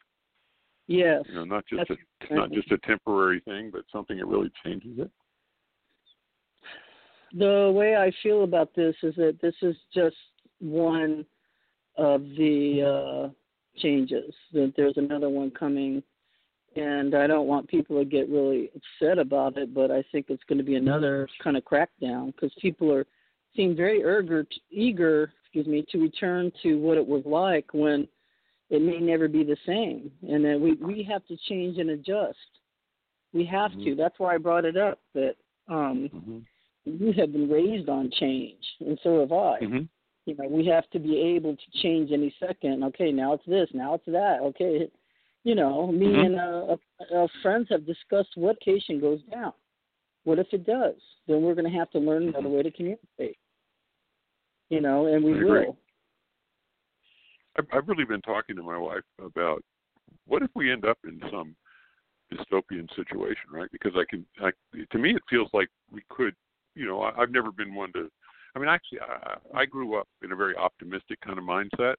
Yes. 0.88 1.24
You 1.28 1.36
know, 1.36 1.46
not 1.46 1.66
just 1.68 1.88
That's 1.88 2.00
a 2.30 2.36
not 2.36 2.52
just 2.52 2.72
a 2.72 2.78
temporary 2.80 3.40
thing, 3.42 3.72
but 3.72 3.86
something 3.92 4.18
that 4.18 4.28
really 4.28 4.52
changes 4.64 5.00
it. 5.00 5.10
the 7.34 7.72
way 7.76 7.96
I 7.96 8.12
feel 8.22 8.44
about 8.44 8.74
this 8.76 8.96
is 9.02 9.16
that 9.16 9.38
this 9.42 9.56
is 9.62 9.76
just 9.94 10.16
one 10.60 11.26
of 11.98 12.22
the 12.38 13.28
uh, 13.28 13.80
changes. 13.80 14.34
That 14.54 14.74
there's 14.78 14.98
another 14.98 15.30
one 15.30 15.50
coming, 15.50 16.04
and 16.76 17.16
I 17.16 17.26
don't 17.26 17.48
want 17.48 17.68
people 17.68 17.98
to 17.98 18.06
get 18.06 18.30
really 18.30 18.70
upset 18.76 19.18
about 19.18 19.58
it. 19.58 19.74
But 19.74 19.90
I 19.90 20.04
think 20.12 20.28
it's 20.30 20.44
going 20.48 20.60
to 20.60 20.64
be 20.64 20.76
another 20.76 21.28
kind 21.44 21.58
of 21.58 21.64
crackdown 21.64 22.28
because 22.28 22.54
people 22.62 22.94
are 22.94 23.08
seem 23.56 23.76
very 23.76 24.00
eager, 24.00 24.46
eager, 24.70 25.34
excuse 25.44 25.66
me, 25.66 25.84
to 25.92 25.98
return 25.98 26.52
to 26.62 26.76
what 26.76 26.98
it 26.98 27.08
was 27.08 27.24
like 27.26 27.74
when 27.74 28.08
it 28.70 28.82
may 28.82 29.00
never 29.00 29.28
be 29.28 29.44
the 29.44 29.58
same, 29.66 30.12
and 30.28 30.44
that 30.46 30.60
we 30.60 30.74
we 30.74 31.04
have 31.04 31.26
to 31.28 31.38
change 31.50 31.78
and 31.78 31.92
adjust. 31.92 32.38
We 33.34 33.46
have 33.46 33.72
mm-hmm. 33.72 33.84
to. 33.86 33.96
That's 33.96 34.18
why 34.18 34.36
I 34.36 34.38
brought 34.38 34.66
it 34.66 34.78
up. 34.78 35.00
That 35.14 35.36
um, 35.68 36.10
mm-hmm. 36.14 36.38
you 36.86 37.14
have 37.14 37.32
been 37.32 37.50
raised 37.50 37.90
on 37.90 38.12
change, 38.20 38.64
and 38.80 39.00
so 39.04 39.20
have 39.20 39.32
I. 39.32 39.60
Mm-hmm. 39.62 39.84
You 40.26 40.36
know, 40.36 40.48
we 40.50 40.66
have 40.66 40.90
to 40.90 41.00
be 41.00 41.20
able 41.36 41.56
to 41.56 41.82
change 41.84 42.12
any 42.12 42.34
second. 42.40 42.84
Okay, 42.86 43.12
now 43.12 43.34
it's 43.34 43.46
this, 43.46 43.70
now 43.74 43.94
it's 43.94 44.06
that. 44.08 44.40
Okay, 44.42 44.90
you 45.44 45.54
know, 45.54 45.92
me 45.92 46.08
mm-hmm. 46.08 46.26
and 46.26 46.40
uh, 46.40 47.16
uh, 47.16 47.28
friends 47.44 47.68
have 47.70 47.86
discussed 47.86 48.32
what 48.36 48.60
cation 48.62 49.00
goes 49.00 49.20
down. 49.32 49.54
What 50.24 50.40
if 50.40 50.48
it 50.52 50.66
does? 50.66 50.96
Then 51.28 51.44
we're 51.44 51.54
going 51.54 51.72
to 51.72 51.78
have 51.78 51.92
to 51.92 52.00
learn 52.00 52.24
another 52.24 52.46
mm-hmm. 52.46 52.56
way 52.56 52.64
to 52.64 52.72
communicate. 52.72 53.38
You 54.70 54.82
know, 54.82 55.06
and 55.06 55.24
we 55.24 55.44
will. 55.44 55.78
Agree. 57.58 57.78
I've 57.78 57.88
really 57.88 58.06
been 58.06 58.22
talking 58.22 58.56
to 58.56 58.64
my 58.64 58.78
wife 58.78 59.04
about 59.24 59.62
what 60.28 60.44
if 60.44 60.50
we 60.56 60.72
end 60.72 60.86
up 60.86 60.98
in 61.06 61.20
some 61.32 61.56
dystopian 62.34 62.88
situation, 62.96 63.50
right? 63.52 63.70
Because 63.72 63.94
I 63.96 64.04
can, 64.10 64.26
I, 64.42 64.52
to 64.92 64.98
me, 64.98 65.12
it 65.12 65.22
feels 65.30 65.50
like 65.54 65.70
we 65.92 66.04
could. 66.10 66.34
You 66.76 66.86
know, 66.86 67.02
I, 67.02 67.22
I've 67.22 67.32
never 67.32 67.52
been 67.52 67.74
one 67.74 67.94
to. 67.94 68.10
I 68.56 68.60
mean, 68.60 68.70
actually, 68.70 69.00
I, 69.02 69.62
I 69.62 69.66
grew 69.66 69.98
up 70.00 70.08
in 70.24 70.32
a 70.32 70.36
very 70.36 70.56
optimistic 70.56 71.20
kind 71.22 71.38
of 71.38 71.44
mindset, 71.44 71.96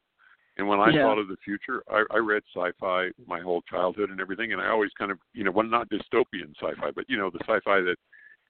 and 0.59 0.67
when 0.67 0.81
I 0.81 0.91
yeah. 0.91 1.03
thought 1.03 1.19
of 1.19 1.29
the 1.29 1.37
future, 1.45 1.83
I, 1.91 2.05
I 2.11 2.19
read 2.19 2.43
sci-fi 2.55 3.09
my 3.27 3.41
whole 3.41 3.63
childhood 3.63 4.11
and 4.11 4.21
everything, 4.21 4.53
and 4.53 4.61
I 4.61 4.69
always 4.69 4.91
kind 4.99 5.11
of, 5.11 5.19
you 5.35 5.45
know, 5.45 5.51
well, 5.51 5.67
not 5.67 5.89
dystopian 5.91 6.53
sci-fi, 6.61 6.91
but 6.95 7.05
you 7.09 7.19
know, 7.19 7.31
the 7.31 7.41
sci-fi 7.41 7.81
that 7.81 7.97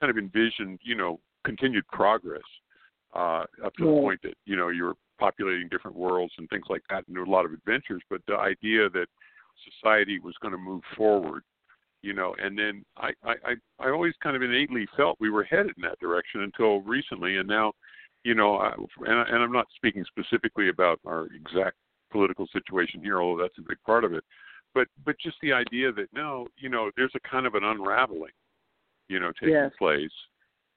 kind 0.00 0.10
of 0.10 0.18
envisioned, 0.18 0.80
you 0.84 0.94
know, 0.94 1.20
continued 1.44 1.86
progress 1.88 2.42
uh, 3.14 3.44
up 3.64 3.74
to 3.74 3.84
yeah. 3.84 3.90
the 3.90 4.00
point 4.00 4.20
that 4.22 4.34
you 4.44 4.56
know 4.56 4.68
you're 4.68 4.94
populating 5.18 5.68
different 5.68 5.96
worlds 5.96 6.32
and 6.38 6.48
things 6.48 6.66
like 6.68 6.82
that, 6.90 7.06
and 7.06 7.16
there 7.16 7.22
were 7.22 7.28
a 7.28 7.30
lot 7.30 7.44
of 7.44 7.52
adventures. 7.52 8.02
But 8.10 8.20
the 8.26 8.36
idea 8.36 8.88
that 8.90 9.06
society 9.80 10.18
was 10.18 10.34
going 10.40 10.52
to 10.52 10.58
move 10.58 10.82
forward 10.96 11.42
you 12.02 12.12
know 12.12 12.34
and 12.42 12.58
then 12.58 12.84
I, 12.96 13.10
I 13.24 13.34
i 13.44 13.54
i 13.80 13.90
always 13.90 14.14
kind 14.22 14.36
of 14.36 14.42
innately 14.42 14.86
felt 14.96 15.16
we 15.20 15.30
were 15.30 15.44
headed 15.44 15.72
in 15.76 15.82
that 15.82 15.98
direction 15.98 16.42
until 16.42 16.80
recently 16.82 17.38
and 17.38 17.48
now 17.48 17.72
you 18.22 18.34
know 18.34 18.56
I, 18.56 18.74
and, 19.06 19.28
and 19.28 19.42
i'm 19.42 19.52
not 19.52 19.66
speaking 19.74 20.04
specifically 20.04 20.68
about 20.68 21.00
our 21.06 21.28
exact 21.34 21.76
political 22.12 22.46
situation 22.52 23.02
here 23.02 23.20
although 23.20 23.42
that's 23.42 23.58
a 23.58 23.68
big 23.68 23.78
part 23.84 24.04
of 24.04 24.12
it 24.12 24.24
but 24.74 24.86
but 25.04 25.16
just 25.18 25.36
the 25.42 25.52
idea 25.52 25.92
that 25.92 26.06
no 26.12 26.46
you 26.56 26.68
know 26.68 26.90
there's 26.96 27.14
a 27.14 27.28
kind 27.28 27.46
of 27.46 27.54
an 27.54 27.64
unraveling 27.64 28.32
you 29.08 29.18
know 29.18 29.32
taking 29.32 29.54
yes. 29.54 29.72
place 29.78 30.10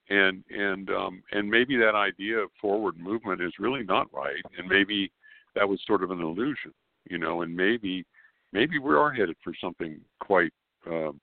and 0.09 0.43
and 0.49 0.89
um 0.89 1.23
and 1.31 1.49
maybe 1.49 1.77
that 1.77 1.95
idea 1.95 2.37
of 2.37 2.49
forward 2.59 2.97
movement 2.97 3.41
is 3.41 3.53
really 3.59 3.83
not 3.83 4.07
right 4.13 4.43
and 4.57 4.67
maybe 4.67 5.11
that 5.55 5.67
was 5.67 5.79
sort 5.85 6.03
of 6.03 6.11
an 6.11 6.19
illusion 6.19 6.73
you 7.09 7.17
know 7.17 7.41
and 7.41 7.55
maybe 7.55 8.05
maybe 8.51 8.79
we 8.79 8.93
are 8.93 9.11
headed 9.11 9.35
for 9.43 9.53
something 9.61 9.99
quite 10.19 10.51
um, 10.87 11.19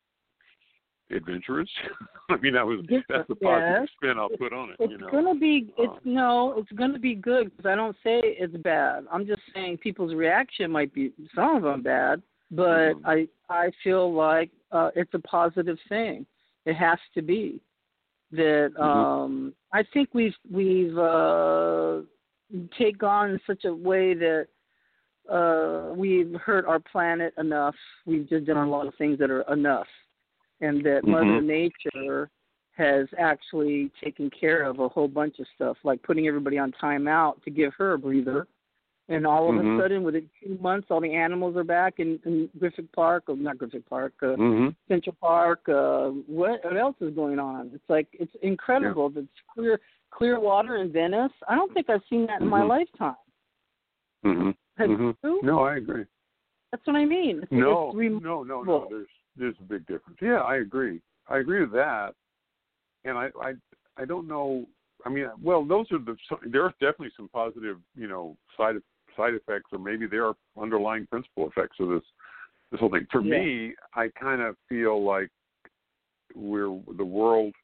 adventurous. 1.11 1.69
I 2.31 2.37
mean, 2.37 2.55
that 2.55 2.67
was 2.67 2.81
that's 3.09 3.29
the 3.29 3.37
positive 3.37 3.83
yes. 3.83 3.89
spin 3.97 4.19
I'll 4.19 4.29
put 4.29 4.53
on 4.53 4.71
it. 4.71 4.77
It's 4.81 4.91
you 4.91 4.99
know? 4.99 5.09
gonna 5.11 5.35
be. 5.35 5.73
It's 5.79 5.93
uh, 5.93 6.01
no. 6.05 6.55
It's 6.59 6.73
gonna 6.73 6.99
be 6.99 7.15
good 7.15 7.51
because 7.57 7.71
I 7.71 7.75
don't 7.75 7.97
say 8.03 8.21
it's 8.23 8.57
bad. 8.59 9.05
I'm 9.13 9.27
just 9.27 9.43
saying 9.55 9.79
people's 9.79 10.15
reaction 10.15 10.71
might 10.71 10.93
be 10.93 11.13
some 11.35 11.57
of 11.57 11.63
them 11.63 11.83
bad, 11.83 12.23
but 12.51 12.95
mm-hmm. 12.95 13.07
I 13.07 13.29
I 13.49 13.71
feel 13.85 14.13
like 14.13 14.51
uh, 14.73 14.91
it's 14.97 15.15
a 15.15 15.21
positive 15.21 15.79
thing. 15.89 16.27
It 16.65 16.75
has 16.75 16.99
to 17.15 17.23
be 17.23 17.61
that. 18.33 18.73
Mm-hmm. 18.79 18.83
um 18.83 19.55
I 19.73 19.85
think 19.93 20.11
we've 20.15 20.35
we've 20.51 20.97
uh, 20.97 21.99
take 22.79 23.03
on 23.03 23.41
such 23.47 23.65
a 23.65 23.75
way 23.75 24.15
that 24.15 24.47
uh, 25.31 25.93
we've 25.95 26.33
hurt 26.35 26.65
our 26.67 26.79
planet 26.79 27.35
enough. 27.39 27.75
We've 28.07 28.29
just 28.29 28.47
done 28.47 28.57
a 28.57 28.71
lot 28.71 28.87
of 28.87 28.95
things 28.95 29.19
that 29.19 29.31
are 29.31 29.43
enough, 29.53 29.89
and 30.61 30.85
that 30.85 31.03
mm-hmm. 31.03 31.11
Mother 31.11 31.41
Nature 31.43 32.31
has 32.77 33.07
actually 33.19 33.91
taken 34.03 34.31
care 34.31 34.63
of 34.63 34.79
a 34.79 34.89
whole 34.89 35.09
bunch 35.09 35.39
of 35.39 35.47
stuff, 35.55 35.77
like 35.83 36.03
putting 36.03 36.27
everybody 36.27 36.59
on 36.59 36.73
timeout 36.83 37.43
to 37.43 37.51
give 37.51 37.73
her 37.77 37.95
a 37.95 37.99
breather. 37.99 38.47
And 39.09 39.25
all 39.25 39.49
of 39.49 39.55
mm-hmm. 39.55 39.79
a 39.79 39.83
sudden, 39.83 40.03
within 40.03 40.29
two 40.43 40.59
months, 40.61 40.89
all 40.91 41.01
the 41.01 41.15
animals 41.15 41.57
are 41.57 41.63
back 41.63 41.95
in, 41.99 42.19
in 42.25 42.51
Griffith 42.59 42.91
Park, 42.93 43.25
or 43.29 43.37
not 43.37 43.57
Griffith 43.57 43.89
Park, 43.89 44.15
uh, 44.23 44.27
mm-hmm. 44.27 44.69
Central 44.89 45.17
Park. 45.21 45.61
Uh, 45.69 46.09
what, 46.27 46.65
what 46.65 46.77
else 46.77 46.97
is 47.01 47.15
going 47.15 47.39
on? 47.39 47.71
It's 47.73 47.89
like 47.89 48.09
it's 48.13 48.33
incredible. 48.43 49.13
Yeah. 49.15 49.23
It's 49.23 49.31
clear, 49.55 49.81
clear 50.11 50.41
water 50.41 50.79
in 50.79 50.93
Venice. 50.93 51.31
I 51.49 51.55
don't 51.55 51.73
think 51.73 51.89
I've 51.89 52.01
seen 52.11 52.27
that 52.27 52.41
in 52.41 52.49
my 52.49 52.61
Mm-hmm. 52.61 52.69
lifetime. 52.69 53.15
Mm-hmm. 54.25 54.51
Have 54.79 54.91
Mhm. 54.91 55.43
No, 55.43 55.61
I 55.61 55.77
agree. 55.77 56.05
That's 56.71 56.87
what 56.87 56.97
I 56.97 57.05
mean. 57.05 57.41
It's, 57.43 57.53
No, 57.53 57.93
it's 57.95 58.25
no, 58.25 58.43
no, 58.43 58.63
no. 58.63 58.87
There's 58.91 59.09
there's 59.37 59.55
a 59.61 59.65
big 59.65 59.87
difference. 59.87 60.19
Yeah, 60.21 60.41
I 60.41 60.57
agree. 60.57 61.01
I 61.29 61.39
agree 61.39 61.61
with 61.61 61.73
that. 61.73 62.15
And 63.05 63.17
I 63.17 63.31
I 63.41 63.55
I 63.97 64.05
don't 64.05 64.27
know. 64.27 64.67
I 65.05 65.11
mean, 65.11 65.29
well, 65.41 65.65
those 65.65 65.87
are 65.93 65.99
the 65.99 66.17
there 66.45 66.65
are 66.65 66.75
definitely 66.81 67.13
some 67.17 67.29
positive, 67.29 67.79
you 67.95 68.09
know, 68.09 68.37
side 68.57 68.77
side 69.17 69.35
effects, 69.35 69.71
or 69.73 69.79
maybe 69.79 70.07
there 70.07 70.27
are 70.27 70.35
underlying 70.61 71.07
principal 71.07 71.49
effects 71.49 71.77
of 71.81 71.89
this 71.89 72.03
this 72.71 72.81
whole 72.81 72.91
thing. 72.91 73.07
For 73.13 73.21
Yeah. 73.21 73.39
me, 73.39 73.75
I 73.95 74.09
kind 74.21 74.43
of 74.43 74.57
feel 74.69 75.03
like 75.03 75.31
we're 76.35 76.81
the 76.97 77.05
world 77.05 77.55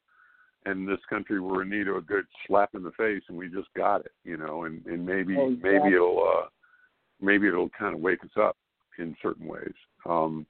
and 0.64 0.88
this 0.88 1.00
country 1.10 1.40
were 1.40 1.62
in 1.62 1.70
need 1.70 1.88
of 1.88 1.96
a 1.96 2.00
good 2.00 2.24
slap 2.46 2.74
in 2.74 2.82
the 2.82 2.92
face, 2.92 3.22
and 3.28 3.36
we 3.36 3.48
just 3.48 3.72
got 3.74 4.04
it, 4.04 4.12
you 4.24 4.36
know. 4.36 4.64
And 4.64 4.84
and 4.86 5.04
maybe 5.04 5.36
Oh, 5.36 5.50
maybe 5.50 5.94
it'll 5.94 6.22
uh 6.22 6.48
maybe 7.20 7.48
it'll 7.48 7.70
kind 7.70 7.94
of 7.94 8.00
wake 8.00 8.22
us 8.22 8.36
up 8.36 8.56
in 8.98 9.16
certain 9.22 9.46
ways. 9.46 9.74
Um, 10.06 10.46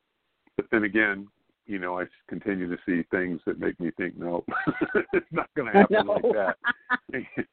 but 0.57 0.67
then 0.71 0.85
again, 0.85 1.29
you 1.67 1.79
know, 1.79 1.99
I 1.99 2.05
continue 2.29 2.69
to 2.69 2.79
see 2.85 3.05
things 3.11 3.41
that 3.47 3.61
make 3.61 3.79
me 3.79 3.91
think, 3.97 4.19
no, 4.19 4.45
it's 5.13 5.27
not 5.31 5.49
going 5.57 5.73
to 5.73 5.79
happen 5.79 6.07
like 6.07 6.23
that. 6.33 6.57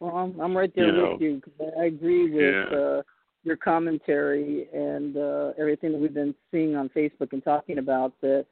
well, 0.00 0.16
I'm, 0.16 0.40
I'm 0.40 0.56
right 0.56 0.72
there 0.74 0.86
You 0.86 0.92
know. 0.92 1.12
with 1.12 1.20
you. 1.22 1.40
'cause 1.40 1.72
I 1.78 1.84
agree 1.84 2.30
with 2.30 2.54
Yeah. 2.70 2.76
uh, 2.76 3.02
your 3.44 3.56
commentary 3.56 4.68
and 4.72 5.16
uh, 5.16 5.52
everything 5.58 5.92
that 5.92 5.98
we've 5.98 6.14
been 6.14 6.34
seeing 6.50 6.76
on 6.76 6.88
Facebook 6.90 7.32
and 7.32 7.42
talking 7.44 7.78
about. 7.78 8.12
That 8.22 8.46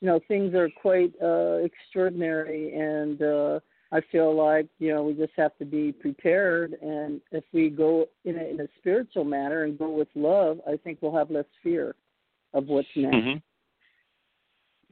you 0.00 0.06
know 0.08 0.20
things 0.28 0.54
are 0.54 0.68
quite 0.82 1.12
uh, 1.22 1.60
extraordinary, 1.64 2.74
and 2.74 3.22
uh, 3.22 3.60
I 3.90 4.00
feel 4.12 4.34
like 4.34 4.66
you 4.78 4.92
know 4.92 5.02
we 5.04 5.14
just 5.14 5.32
have 5.36 5.56
to 5.58 5.64
be 5.64 5.92
prepared. 5.92 6.74
And 6.82 7.20
if 7.32 7.44
we 7.52 7.70
go 7.70 8.06
in 8.24 8.36
a, 8.36 8.44
in 8.44 8.60
a 8.60 8.68
spiritual 8.78 9.24
manner 9.24 9.64
and 9.64 9.78
go 9.78 9.88
with 9.90 10.08
love, 10.14 10.60
I 10.68 10.76
think 10.76 10.98
we'll 11.00 11.16
have 11.16 11.30
less 11.30 11.46
fear 11.62 11.94
of 12.52 12.66
what's 12.68 12.88
next. 12.96 13.16
Mhm. 13.16 13.42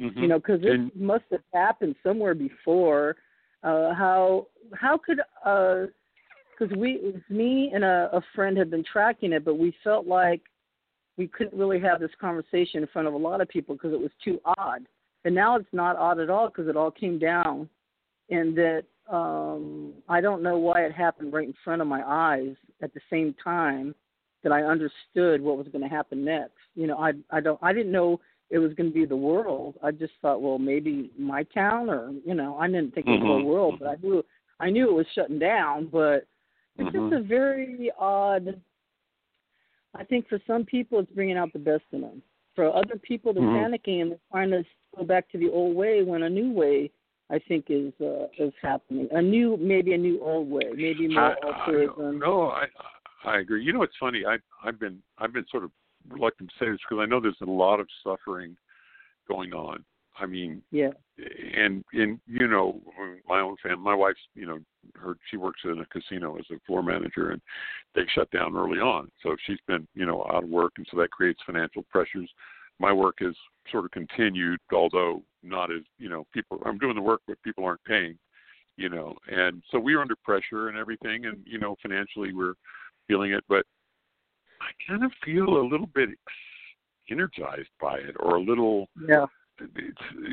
Mhm. 0.00 0.22
you 0.22 0.28
know 0.28 0.38
because 0.38 0.60
it 0.64 0.96
must 0.96 1.24
have 1.30 1.42
happened 1.52 1.94
somewhere 2.02 2.34
before 2.34 3.16
uh 3.62 3.94
how 3.94 4.46
how 4.74 4.98
could 4.98 5.20
uh 5.44 5.86
because 6.58 6.76
we 6.76 6.92
it 6.92 7.14
was 7.14 7.22
me 7.28 7.70
and 7.74 7.84
a, 7.84 8.08
a 8.12 8.22
friend 8.34 8.56
had 8.56 8.70
been 8.70 8.84
tracking 8.84 9.32
it 9.32 9.44
but 9.44 9.58
we 9.58 9.74
felt 9.82 10.06
like 10.06 10.42
we 11.16 11.26
couldn't 11.28 11.58
really 11.58 11.80
have 11.80 12.00
this 12.00 12.10
conversation 12.20 12.82
in 12.82 12.88
front 12.92 13.08
of 13.08 13.14
a 13.14 13.18
lot 13.18 13.40
of 13.40 13.48
people 13.48 13.74
because 13.74 13.92
it 13.92 14.00
was 14.00 14.10
too 14.24 14.40
odd. 14.58 14.86
And 15.24 15.34
now 15.34 15.56
it's 15.56 15.68
not 15.72 15.96
odd 15.96 16.18
at 16.18 16.30
all 16.30 16.48
because 16.48 16.68
it 16.68 16.76
all 16.76 16.90
came 16.90 17.18
down 17.18 17.68
and 18.30 18.56
that 18.56 18.84
um 19.10 19.92
i 20.08 20.20
don't 20.20 20.44
know 20.44 20.56
why 20.56 20.84
it 20.84 20.92
happened 20.92 21.32
right 21.32 21.48
in 21.48 21.54
front 21.64 21.82
of 21.82 21.88
my 21.88 22.02
eyes 22.06 22.54
at 22.82 22.94
the 22.94 23.00
same 23.10 23.34
time 23.42 23.92
that 24.44 24.52
i 24.52 24.62
understood 24.62 25.42
what 25.42 25.58
was 25.58 25.66
going 25.72 25.82
to 25.82 25.88
happen 25.88 26.24
next. 26.24 26.52
You 26.76 26.86
know 26.86 26.98
i 26.98 27.12
i 27.30 27.40
don't 27.40 27.58
i 27.62 27.72
didn't 27.72 27.90
know 27.90 28.20
it 28.52 28.58
was 28.58 28.74
going 28.74 28.90
to 28.90 28.94
be 28.94 29.06
the 29.06 29.16
world. 29.16 29.76
I 29.82 29.90
just 29.90 30.12
thought, 30.20 30.42
well, 30.42 30.58
maybe 30.58 31.10
my 31.18 31.42
town, 31.44 31.88
or 31.88 32.12
you 32.24 32.34
know, 32.34 32.58
I 32.58 32.66
didn't 32.66 32.94
think 32.94 33.06
it 33.06 33.10
was 33.10 33.20
the 33.20 33.26
Mhm. 33.26 33.28
whole 33.28 33.44
world, 33.44 33.78
but 33.80 33.88
I 33.88 33.96
knew 33.96 34.24
I 34.60 34.70
knew 34.70 34.90
it 34.90 34.92
was 34.92 35.06
shutting 35.14 35.38
down. 35.38 35.86
But 35.86 36.26
it's 36.76 36.94
Mhm. 36.94 37.10
just 37.10 37.12
a 37.14 37.22
very 37.22 37.90
odd. 37.98 38.60
I 39.94 40.04
think 40.04 40.28
for 40.28 40.38
some 40.46 40.66
people, 40.66 41.00
it's 41.00 41.10
bringing 41.12 41.38
out 41.38 41.52
the 41.54 41.58
best 41.58 41.84
in 41.92 42.02
them. 42.02 42.22
For 42.54 42.64
other 42.74 42.98
people, 42.98 43.32
they're 43.32 43.42
Mhm. 43.42 43.56
panicking 43.56 44.02
and 44.02 44.10
they're 44.12 44.18
trying 44.30 44.50
to 44.50 44.64
go 44.94 45.04
back 45.04 45.30
to 45.30 45.38
the 45.38 45.48
old 45.50 45.74
way 45.74 46.02
when 46.02 46.24
a 46.24 46.30
new 46.30 46.52
way, 46.52 46.90
I 47.30 47.38
think, 47.38 47.70
is 47.70 47.98
uh, 48.02 48.28
is 48.36 48.52
happening. 48.60 49.08
A 49.12 49.22
new, 49.22 49.56
maybe 49.56 49.94
a 49.94 49.98
new 49.98 50.20
old 50.22 50.50
way, 50.50 50.70
maybe 50.74 51.08
more 51.08 51.34
I, 51.42 51.48
I, 51.48 51.48
altruism. 51.48 52.18
no, 52.18 52.50
I 52.50 52.66
I 53.24 53.38
agree. 53.38 53.64
You 53.64 53.72
know, 53.72 53.82
it's 53.82 53.96
funny. 53.98 54.26
I 54.26 54.36
I've 54.62 54.78
been 54.78 55.02
I've 55.16 55.32
been 55.32 55.46
sort 55.50 55.64
of 55.64 55.70
reluctant 56.08 56.50
to 56.50 56.64
say 56.64 56.70
this 56.70 56.80
because 56.88 57.02
I 57.02 57.06
know 57.06 57.20
there's 57.20 57.36
a 57.42 57.50
lot 57.50 57.80
of 57.80 57.88
suffering 58.04 58.56
going 59.28 59.52
on 59.52 59.84
I 60.18 60.26
mean, 60.26 60.62
yeah, 60.70 60.90
and 61.56 61.84
and 61.92 62.20
you 62.26 62.46
know, 62.46 62.80
my 63.26 63.40
own 63.40 63.56
family, 63.62 63.82
my 63.82 63.94
wife's, 63.94 64.20
you 64.34 64.46
know, 64.46 64.58
her 64.96 65.16
she 65.30 65.36
works 65.36 65.60
in 65.64 65.80
a 65.80 65.86
casino 65.86 66.36
as 66.36 66.44
a 66.50 66.60
floor 66.66 66.82
manager, 66.82 67.30
and 67.30 67.40
they 67.94 68.02
shut 68.14 68.30
down 68.30 68.56
early 68.56 68.78
on, 68.78 69.10
so 69.22 69.36
she's 69.46 69.58
been, 69.66 69.86
you 69.94 70.04
know, 70.04 70.24
out 70.30 70.44
of 70.44 70.50
work, 70.50 70.72
and 70.76 70.86
so 70.90 70.98
that 70.98 71.10
creates 71.10 71.40
financial 71.46 71.84
pressures. 71.90 72.30
My 72.78 72.92
work 72.92 73.16
is 73.20 73.34
sort 73.70 73.84
of 73.84 73.90
continued, 73.90 74.58
although 74.72 75.22
not 75.42 75.72
as, 75.72 75.82
you 75.98 76.08
know, 76.08 76.26
people. 76.32 76.58
I'm 76.66 76.78
doing 76.78 76.96
the 76.96 77.02
work, 77.02 77.20
but 77.26 77.42
people 77.42 77.64
aren't 77.64 77.84
paying, 77.84 78.18
you 78.76 78.90
know, 78.90 79.14
and 79.28 79.62
so 79.70 79.78
we're 79.78 80.00
under 80.00 80.16
pressure 80.24 80.68
and 80.68 80.76
everything, 80.76 81.24
and 81.26 81.38
you 81.46 81.58
know, 81.58 81.76
financially 81.80 82.34
we're 82.34 82.54
feeling 83.08 83.32
it, 83.32 83.44
but 83.48 83.64
I 84.62 84.90
kind 84.90 85.04
of 85.04 85.12
feel 85.24 85.58
a 85.58 85.66
little 85.66 85.88
bit 85.94 86.10
energized 87.10 87.68
by 87.80 87.96
it, 87.98 88.14
or 88.20 88.36
a 88.36 88.40
little 88.40 88.88
yeah 89.08 89.26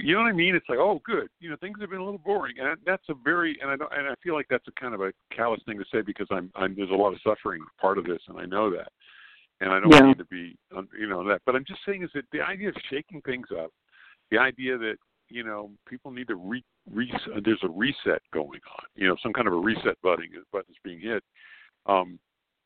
you 0.04 0.14
know 0.14 0.22
what 0.22 0.30
I 0.30 0.34
mean? 0.34 0.56
It's 0.56 0.68
like, 0.70 0.80
oh, 0.80 1.02
good. 1.04 1.28
You 1.40 1.50
know, 1.50 1.56
things 1.58 1.78
have 1.82 1.90
been 1.90 2.00
a 2.00 2.04
little 2.04 2.20
boring, 2.20 2.56
and 2.60 2.78
that's 2.86 3.04
a 3.10 3.14
very 3.24 3.58
and 3.62 3.70
I 3.70 3.76
don't, 3.76 3.92
and 3.94 4.08
I 4.08 4.16
feel 4.24 4.34
like 4.34 4.48
that's 4.50 4.68
a 4.68 4.80
kind 4.80 4.94
of 4.94 5.02
a 5.02 5.12
callous 5.36 5.62
thing 5.66 5.78
to 5.78 5.86
say 5.94 6.02
because 6.02 6.28
I'm, 6.32 6.52
I'm 6.56 6.76
there's 6.76 6.90
a 6.90 6.94
lot 6.94 7.14
of 7.14 7.20
suffering 7.24 7.62
part 7.80 7.98
of 7.98 8.06
this, 8.06 8.22
and 8.28 8.40
I 8.40 8.46
know 8.46 8.70
that, 8.72 8.90
and 9.62 9.72
I 9.72 9.80
don't 9.80 9.92
yeah. 9.92 10.08
need 10.08 10.18
to 10.20 10.26
be, 10.26 10.58
you 10.98 11.08
know, 11.08 11.28
that. 11.28 11.42
But 11.46 11.56
I'm 11.56 11.66
just 11.66 11.82
saying 11.86 12.04
is 12.04 12.10
that 12.14 12.26
the 12.32 12.42
idea 12.42 12.70
of 12.70 12.76
shaking 12.90 13.22
things 13.22 13.48
up, 13.58 13.72
the 14.32 14.38
idea 14.38 14.78
that 14.78 14.96
you 15.30 15.44
know 15.44 15.72
people 15.88 16.12
need 16.12 16.28
to 16.28 16.36
re, 16.36 16.64
re 16.92 17.12
there's 17.44 17.64
a 17.64 17.70
reset 17.70 18.22
going 18.34 18.48
on, 18.50 18.86
you 18.96 19.08
know, 19.08 19.16
some 19.22 19.34
kind 19.34 19.48
of 19.48 19.54
a 19.54 19.60
reset 19.60 20.02
button 20.02 20.28
button's 20.52 20.78
being 20.84 21.00
hit. 21.00 21.24
Um, 21.86 22.20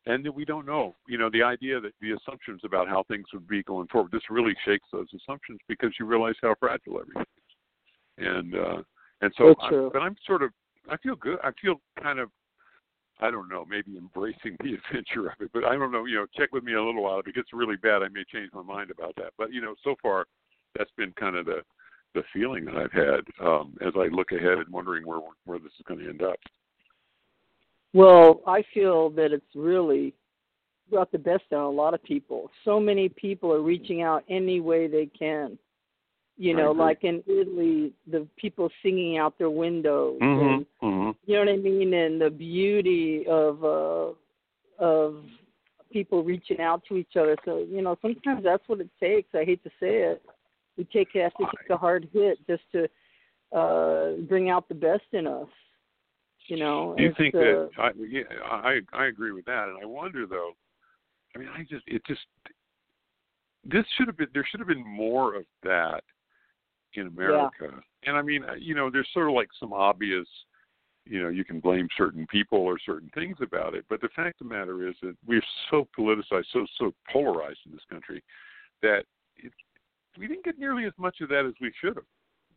and 0.05 0.25
that 0.25 0.33
we 0.33 0.45
don't 0.45 0.65
know. 0.65 0.95
You 1.07 1.17
know, 1.17 1.29
the 1.29 1.43
idea 1.43 1.79
that 1.79 1.93
the 2.01 2.11
assumptions 2.11 2.61
about 2.63 2.87
how 2.87 3.03
things 3.03 3.25
would 3.33 3.47
be 3.47 3.63
going 3.63 3.87
forward, 3.87 4.11
this 4.11 4.29
really 4.29 4.55
shakes 4.65 4.87
those 4.91 5.07
assumptions 5.15 5.59
because 5.67 5.91
you 5.99 6.05
realize 6.05 6.35
how 6.41 6.55
fragile 6.59 6.99
everything 6.99 7.21
is. 7.21 8.25
And 8.25 8.55
uh 8.55 8.81
and 9.21 9.33
so 9.37 9.55
I, 9.61 9.69
but 9.93 10.01
I'm 10.01 10.15
sort 10.25 10.43
of 10.43 10.51
I 10.89 10.97
feel 10.97 11.15
good. 11.15 11.37
I 11.43 11.51
feel 11.61 11.75
kind 12.01 12.19
of 12.19 12.29
I 13.21 13.31
don't 13.31 13.47
know, 13.47 13.65
maybe 13.69 13.97
embracing 13.97 14.57
the 14.63 14.73
adventure 14.73 15.27
of 15.29 15.39
it. 15.39 15.51
But 15.53 15.63
I 15.63 15.73
don't 15.75 15.91
know, 15.91 16.05
you 16.05 16.15
know, 16.15 16.25
check 16.37 16.51
with 16.51 16.63
me 16.63 16.73
a 16.73 16.83
little 16.83 17.03
while. 17.03 17.19
If 17.19 17.27
it 17.27 17.35
gets 17.35 17.53
really 17.53 17.77
bad 17.77 18.03
I 18.03 18.09
may 18.09 18.23
change 18.31 18.49
my 18.53 18.63
mind 18.63 18.91
about 18.91 19.15
that. 19.17 19.31
But 19.37 19.53
you 19.53 19.61
know, 19.61 19.75
so 19.83 19.95
far 20.01 20.25
that's 20.77 20.91
been 20.97 21.13
kind 21.13 21.35
of 21.35 21.45
the 21.45 21.61
the 22.13 22.23
feeling 22.31 22.65
that 22.65 22.75
I've 22.75 22.91
had 22.91 23.21
um 23.43 23.75
as 23.81 23.93
I 23.95 24.07
look 24.07 24.33
ahead 24.33 24.59
and 24.59 24.69
wondering 24.69 25.07
where 25.07 25.21
where 25.45 25.59
this 25.59 25.71
is 25.79 25.85
going 25.87 26.01
to 26.01 26.09
end 26.09 26.21
up. 26.21 26.39
Well, 27.93 28.41
I 28.47 28.63
feel 28.73 29.11
that 29.11 29.31
it's 29.31 29.55
really 29.55 30.13
brought 30.89 31.11
the 31.11 31.17
best 31.17 31.43
out 31.53 31.67
of 31.67 31.73
a 31.73 31.75
lot 31.75 31.93
of 31.93 32.03
people. 32.03 32.49
So 32.65 32.79
many 32.79 33.09
people 33.09 33.51
are 33.51 33.61
reaching 33.61 34.01
out 34.01 34.23
any 34.29 34.59
way 34.59 34.87
they 34.87 35.05
can. 35.05 35.57
You 36.35 36.55
know, 36.55 36.71
like 36.71 37.03
in 37.03 37.23
Italy, 37.27 37.93
the 38.09 38.27
people 38.37 38.69
singing 38.81 39.19
out 39.19 39.37
their 39.37 39.51
windows. 39.51 40.17
Mm-hmm. 40.19 40.47
And, 40.47 40.65
mm-hmm. 40.81 41.11
You 41.25 41.35
know 41.35 41.51
what 41.51 41.53
I 41.53 41.57
mean? 41.57 41.93
And 41.93 42.19
the 42.19 42.31
beauty 42.31 43.25
of 43.27 43.63
uh 43.63 44.13
of 44.83 45.23
people 45.91 46.23
reaching 46.23 46.59
out 46.59 46.81
to 46.89 46.97
each 46.97 47.15
other. 47.15 47.37
So, 47.45 47.59
you 47.69 47.83
know, 47.83 47.95
sometimes 48.01 48.43
that's 48.43 48.67
what 48.67 48.81
it 48.81 48.89
takes. 48.99 49.29
I 49.35 49.45
hate 49.45 49.63
to 49.63 49.69
say 49.79 49.97
it. 49.97 50.23
We 50.75 50.85
take 50.85 51.09
have 51.13 51.33
to 51.35 51.45
take 51.45 51.69
a 51.69 51.77
hard 51.77 52.09
hit 52.11 52.39
just 52.47 52.63
to 52.71 52.89
uh 53.55 54.17
bring 54.27 54.49
out 54.49 54.67
the 54.67 54.75
best 54.75 55.03
in 55.11 55.27
us. 55.27 55.47
You 56.47 56.57
know, 56.57 56.93
do 56.97 57.03
you 57.03 57.13
think 57.17 57.35
uh, 57.35 57.39
that? 57.39 57.69
I, 57.77 57.91
yeah, 58.09 58.23
I 58.45 58.79
I 58.91 59.05
agree 59.05 59.31
with 59.31 59.45
that, 59.45 59.69
and 59.69 59.77
I 59.81 59.85
wonder 59.85 60.25
though. 60.25 60.51
I 61.35 61.39
mean, 61.39 61.49
I 61.49 61.61
just 61.63 61.83
it 61.87 62.01
just 62.05 62.21
this 63.63 63.85
should 63.97 64.07
have 64.07 64.17
been 64.17 64.27
there 64.33 64.45
should 64.49 64.59
have 64.59 64.67
been 64.67 64.85
more 64.85 65.35
of 65.35 65.45
that 65.63 66.03
in 66.95 67.07
America. 67.07 67.69
Yeah. 67.71 67.79
And 68.05 68.17
I 68.17 68.21
mean, 68.21 68.43
uh, 68.43 68.55
you 68.55 68.75
know, 68.75 68.89
there's 68.91 69.07
sort 69.13 69.29
of 69.29 69.33
like 69.33 69.49
some 69.59 69.73
obvious, 69.73 70.27
you 71.05 71.21
know, 71.21 71.29
you 71.29 71.45
can 71.45 71.59
blame 71.59 71.87
certain 71.97 72.27
people 72.27 72.59
or 72.59 72.77
certain 72.85 73.09
things 73.13 73.37
about 73.41 73.73
it, 73.73 73.85
but 73.89 74.01
the 74.01 74.09
fact 74.15 74.41
of 74.41 74.49
the 74.49 74.53
matter 74.53 74.87
is 74.87 74.95
that 75.01 75.15
we're 75.25 75.41
so 75.71 75.87
politicized, 75.97 76.45
so 76.51 76.65
so 76.77 76.93
polarized 77.11 77.59
in 77.65 77.71
this 77.71 77.85
country 77.89 78.23
that 78.81 79.03
it, 79.37 79.51
we 80.19 80.27
didn't 80.27 80.45
get 80.45 80.59
nearly 80.59 80.85
as 80.85 80.93
much 80.97 81.21
of 81.21 81.29
that 81.29 81.45
as 81.45 81.53
we 81.61 81.71
should 81.81 81.95
have. 81.95 82.05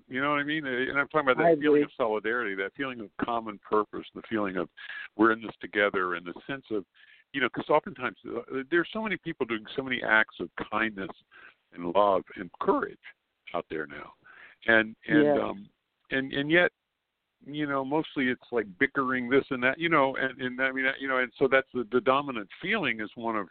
You 0.08 0.20
know 0.20 0.30
what 0.30 0.38
I 0.38 0.44
mean? 0.44 0.64
And 0.66 0.98
I'm 0.98 1.08
talking 1.08 1.28
about 1.28 1.42
that 1.42 1.58
feeling 1.60 1.82
of 1.82 1.90
solidarity, 1.96 2.54
that 2.56 2.72
feeling 2.76 3.00
of 3.00 3.08
common 3.24 3.58
purpose, 3.68 4.06
the 4.14 4.22
feeling 4.28 4.56
of 4.56 4.68
we're 5.16 5.32
in 5.32 5.42
this 5.42 5.50
together, 5.60 6.14
and 6.14 6.24
the 6.24 6.34
sense 6.46 6.64
of, 6.70 6.84
you 7.32 7.40
know, 7.40 7.48
because 7.52 7.68
oftentimes 7.68 8.16
uh, 8.28 8.62
there's 8.70 8.88
so 8.92 9.02
many 9.02 9.16
people 9.16 9.44
doing 9.46 9.64
so 9.74 9.82
many 9.82 10.00
acts 10.02 10.36
of 10.40 10.48
kindness 10.70 11.10
and 11.74 11.92
love 11.92 12.22
and 12.36 12.50
courage 12.60 12.96
out 13.54 13.66
there 13.68 13.86
now, 13.86 14.12
and 14.66 14.94
and 15.08 15.40
um 15.40 15.68
and 16.10 16.32
and 16.32 16.50
yet, 16.50 16.70
you 17.44 17.66
know, 17.66 17.84
mostly 17.84 18.28
it's 18.28 18.40
like 18.52 18.66
bickering 18.78 19.28
this 19.28 19.44
and 19.50 19.62
that, 19.62 19.78
you 19.78 19.88
know, 19.88 20.16
and 20.16 20.40
and 20.40 20.60
I 20.60 20.70
mean, 20.70 20.86
you 21.00 21.08
know, 21.08 21.18
and 21.18 21.32
so 21.36 21.48
that's 21.50 21.68
the 21.74 21.86
the 21.90 22.00
dominant 22.00 22.48
feeling 22.62 23.00
is 23.00 23.10
one 23.16 23.36
of 23.36 23.48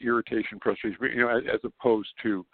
irritation, 0.00 0.58
frustration, 0.62 0.98
you 1.14 1.22
know, 1.22 1.28
as, 1.28 1.42
as 1.52 1.60
opposed 1.64 2.10
to 2.22 2.44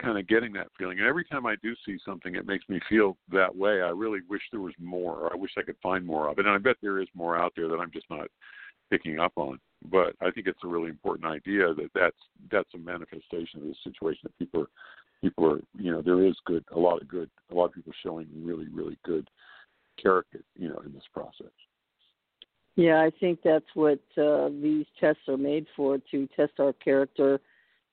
kind 0.00 0.18
of 0.18 0.26
getting 0.26 0.52
that 0.54 0.68
feeling. 0.78 0.98
And 0.98 1.06
every 1.06 1.24
time 1.24 1.46
I 1.46 1.56
do 1.62 1.74
see 1.86 1.98
something, 2.04 2.34
it 2.34 2.46
makes 2.46 2.68
me 2.68 2.80
feel 2.88 3.16
that 3.32 3.54
way. 3.54 3.82
I 3.82 3.90
really 3.90 4.20
wish 4.28 4.42
there 4.50 4.60
was 4.60 4.74
more. 4.78 5.32
I 5.32 5.36
wish 5.36 5.52
I 5.56 5.62
could 5.62 5.76
find 5.82 6.04
more 6.04 6.28
of 6.28 6.38
it. 6.38 6.46
And 6.46 6.54
I 6.54 6.58
bet 6.58 6.76
there 6.82 7.00
is 7.00 7.08
more 7.14 7.36
out 7.36 7.52
there 7.56 7.68
that 7.68 7.78
I'm 7.78 7.90
just 7.92 8.10
not 8.10 8.28
picking 8.90 9.18
up 9.18 9.32
on. 9.36 9.58
But 9.90 10.14
I 10.20 10.30
think 10.30 10.46
it's 10.46 10.64
a 10.64 10.68
really 10.68 10.88
important 10.88 11.26
idea 11.26 11.74
that 11.74 11.90
that's 11.94 12.16
that's 12.50 12.72
a 12.74 12.78
manifestation 12.78 13.60
of 13.60 13.66
the 13.66 13.74
situation 13.84 14.20
that 14.24 14.38
people 14.38 14.62
are 14.62 14.70
people 15.20 15.52
are 15.52 15.60
you 15.78 15.90
know 15.90 16.00
there 16.00 16.24
is 16.24 16.34
good 16.46 16.64
a 16.72 16.78
lot 16.78 17.00
of 17.02 17.08
good 17.08 17.30
a 17.50 17.54
lot 17.54 17.66
of 17.66 17.72
people 17.72 17.92
showing 18.02 18.26
really 18.34 18.66
really 18.68 18.98
good 19.04 19.28
character 20.02 20.40
you 20.56 20.68
know 20.68 20.80
in 20.86 20.92
this 20.92 21.04
process. 21.12 21.52
Yeah, 22.76 23.00
I 23.00 23.10
think 23.20 23.40
that's 23.44 23.66
what 23.74 24.00
uh, 24.18 24.48
these 24.60 24.86
tests 24.98 25.22
are 25.28 25.36
made 25.36 25.66
for 25.76 25.98
to 26.10 26.28
test 26.34 26.54
our 26.58 26.72
character 26.72 27.40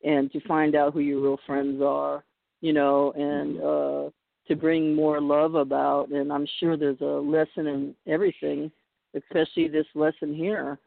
and 0.03 0.31
to 0.31 0.39
find 0.41 0.75
out 0.75 0.93
who 0.93 0.99
your 0.99 1.21
real 1.21 1.39
friends 1.45 1.81
are, 1.81 2.23
you 2.61 2.73
know, 2.73 3.11
and 3.15 3.61
uh 3.61 4.09
to 4.47 4.55
bring 4.55 4.95
more 4.95 5.21
love 5.21 5.55
about 5.55 6.09
and 6.09 6.31
I'm 6.31 6.47
sure 6.59 6.75
there's 6.75 7.01
a 7.01 7.05
lesson 7.05 7.67
in 7.67 7.95
everything, 8.07 8.71
especially 9.15 9.67
this 9.67 9.85
lesson 9.95 10.33
here. 10.33 10.79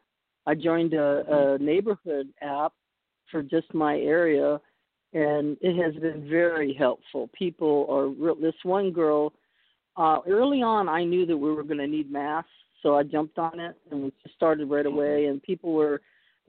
I 0.45 0.53
joined 0.55 0.93
a, 0.93 1.55
a 1.55 1.57
neighborhood 1.63 2.27
app 2.41 2.73
for 3.31 3.41
just 3.41 3.73
my 3.73 3.97
area 3.97 4.59
and 5.13 5.57
it 5.61 5.81
has 5.81 5.95
been 6.01 6.27
very 6.29 6.73
helpful. 6.73 7.29
People 7.33 7.87
are 7.89 8.07
real 8.07 8.35
this 8.35 8.55
one 8.63 8.91
girl 8.91 9.33
uh 9.97 10.19
early 10.27 10.61
on 10.61 10.89
I 10.89 11.03
knew 11.03 11.25
that 11.25 11.37
we 11.37 11.51
were 11.53 11.63
going 11.63 11.79
to 11.79 11.87
need 11.87 12.11
masks, 12.11 12.49
so 12.83 12.95
I 12.97 13.03
jumped 13.03 13.39
on 13.39 13.59
it 13.59 13.75
and 13.89 14.03
we 14.03 14.13
started 14.35 14.69
right 14.69 14.85
away 14.85 15.25
and 15.25 15.41
people 15.41 15.73
were 15.73 16.01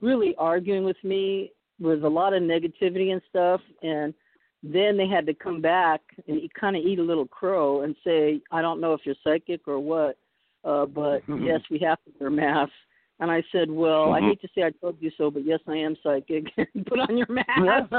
really 0.02 0.34
arguing 0.38 0.84
with 0.84 1.02
me 1.02 1.52
was 1.80 2.02
a 2.02 2.08
lot 2.08 2.32
of 2.32 2.42
negativity 2.42 3.12
and 3.12 3.20
stuff 3.28 3.60
and 3.82 4.14
then 4.62 4.96
they 4.96 5.06
had 5.06 5.26
to 5.26 5.34
come 5.34 5.60
back 5.60 6.00
and 6.26 6.40
kind 6.58 6.76
of 6.76 6.82
eat 6.84 6.98
a 6.98 7.02
little 7.02 7.26
crow 7.26 7.82
and 7.82 7.94
say 8.04 8.40
i 8.50 8.62
don't 8.62 8.80
know 8.80 8.92
if 8.94 9.00
you're 9.04 9.14
psychic 9.22 9.60
or 9.66 9.78
what 9.78 10.18
uh 10.64 10.86
but 10.86 11.26
Mm-hmm. 11.26 11.44
yes 11.46 11.60
we 11.70 11.78
have 11.80 11.98
to 12.04 12.12
wear 12.18 12.30
masks. 12.30 12.72
And 13.20 13.30
i 13.30 13.42
said 13.52 13.70
well 13.70 14.12
i 14.12 14.20
hate 14.20 14.40
to 14.42 14.48
say 14.54 14.62
i 14.62 14.70
told 14.70 14.96
you 15.00 15.10
so 15.16 15.30
but 15.30 15.44
yes 15.44 15.60
i 15.68 15.76
am 15.76 15.96
psychic. 16.02 16.44
Put 16.86 17.00
on 17.00 17.16
your 17.16 17.28
mask. 17.30 17.48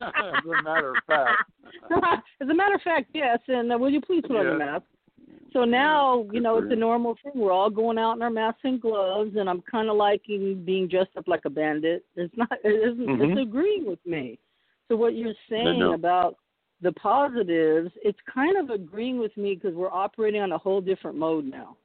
As 0.00 0.44
a 0.44 0.62
matter 0.62 0.90
of 0.90 0.96
fact. 1.06 1.42
as 2.40 2.48
a 2.48 2.54
matter 2.54 2.74
of 2.74 2.82
fact 2.82 3.10
yes 3.14 3.38
and 3.48 3.72
uh, 3.72 3.78
will 3.78 3.90
you 3.90 4.00
please 4.00 4.22
put 4.22 4.36
on 4.36 4.44
your 4.44 4.58
mask 4.58 4.84
so 5.52 5.64
now, 5.64 6.26
you 6.32 6.40
know, 6.40 6.58
it's 6.58 6.72
a 6.72 6.76
normal 6.76 7.16
thing. 7.22 7.32
We're 7.34 7.52
all 7.52 7.70
going 7.70 7.98
out 7.98 8.14
in 8.16 8.22
our 8.22 8.30
masks 8.30 8.60
and 8.64 8.80
gloves, 8.80 9.36
and 9.36 9.48
I'm 9.48 9.62
kind 9.62 9.88
of 9.88 9.96
liking 9.96 10.62
being 10.64 10.88
dressed 10.88 11.16
up 11.16 11.28
like 11.28 11.44
a 11.44 11.50
bandit. 11.50 12.04
It's 12.16 12.34
not, 12.36 12.50
it 12.64 12.68
isn't, 12.92 13.06
Mhm. 13.06 13.30
it's 13.32 13.40
agreeing 13.40 13.86
with 13.86 14.04
me. 14.06 14.38
So 14.88 14.96
what 14.96 15.14
you're 15.14 15.34
saying 15.48 15.78
know. 15.78 15.94
about 15.94 16.36
the 16.80 16.92
positives, 16.92 17.92
it's 18.02 18.18
kind 18.32 18.56
of 18.56 18.70
agreeing 18.70 19.18
with 19.18 19.36
me 19.36 19.54
because 19.54 19.74
we're 19.74 19.90
operating 19.90 20.40
on 20.40 20.52
a 20.52 20.58
whole 20.58 20.80
different 20.80 21.16
mode 21.16 21.44
now. 21.44 21.76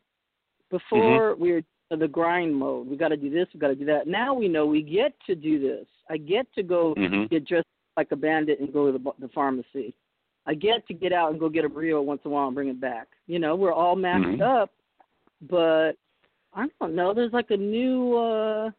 Before 0.69 1.33
Mm-hmm. 1.33 1.41
we 1.41 1.51
were 1.53 1.63
the 1.95 2.07
grind 2.07 2.53
mode. 2.53 2.87
We 2.87 2.97
got 2.97 3.09
to 3.09 3.17
do 3.17 3.29
this. 3.29 3.47
We 3.53 3.59
got 3.61 3.69
to 3.69 3.75
do 3.75 3.85
that. 3.85 4.07
Now 4.07 4.33
we 4.33 4.49
know 4.49 4.65
we 4.65 4.81
get 4.81 5.13
to 5.27 5.35
do 5.35 5.57
this. 5.59 5.87
I 6.09 6.17
get 6.17 6.51
to 6.55 6.63
go 6.63 6.93
Mhm. 6.95 7.29
get 7.29 7.45
dressed 7.45 7.67
like 7.95 8.11
a 8.11 8.15
bandit 8.17 8.59
and 8.59 8.73
go 8.73 8.91
to 8.91 8.97
the, 8.97 9.13
the 9.19 9.29
pharmacy. 9.29 9.93
I 10.47 10.53
get 10.53 10.87
to 10.87 10.93
get 10.93 11.11
out 11.13 11.31
and 11.31 11.39
go 11.39 11.49
get 11.49 11.65
a 11.65 11.69
burrito 11.69 12.03
once 12.03 12.21
in 12.23 12.31
a 12.31 12.33
while 12.33 12.47
and 12.47 12.55
bring 12.55 12.69
it 12.69 12.79
back. 12.79 13.07
You 13.27 13.37
know, 13.37 13.55
we're 13.55 13.73
all 13.73 13.95
maxed 13.97 14.37
Mhm. 14.37 14.41
up, 14.41 14.71
but 15.41 15.97
I 16.53 16.67
don't 16.79 16.95
know. 16.95 17.13
There's 17.13 17.33
like 17.33 17.51
a 17.51 17.57
new 17.57 18.15
uh 18.15 18.71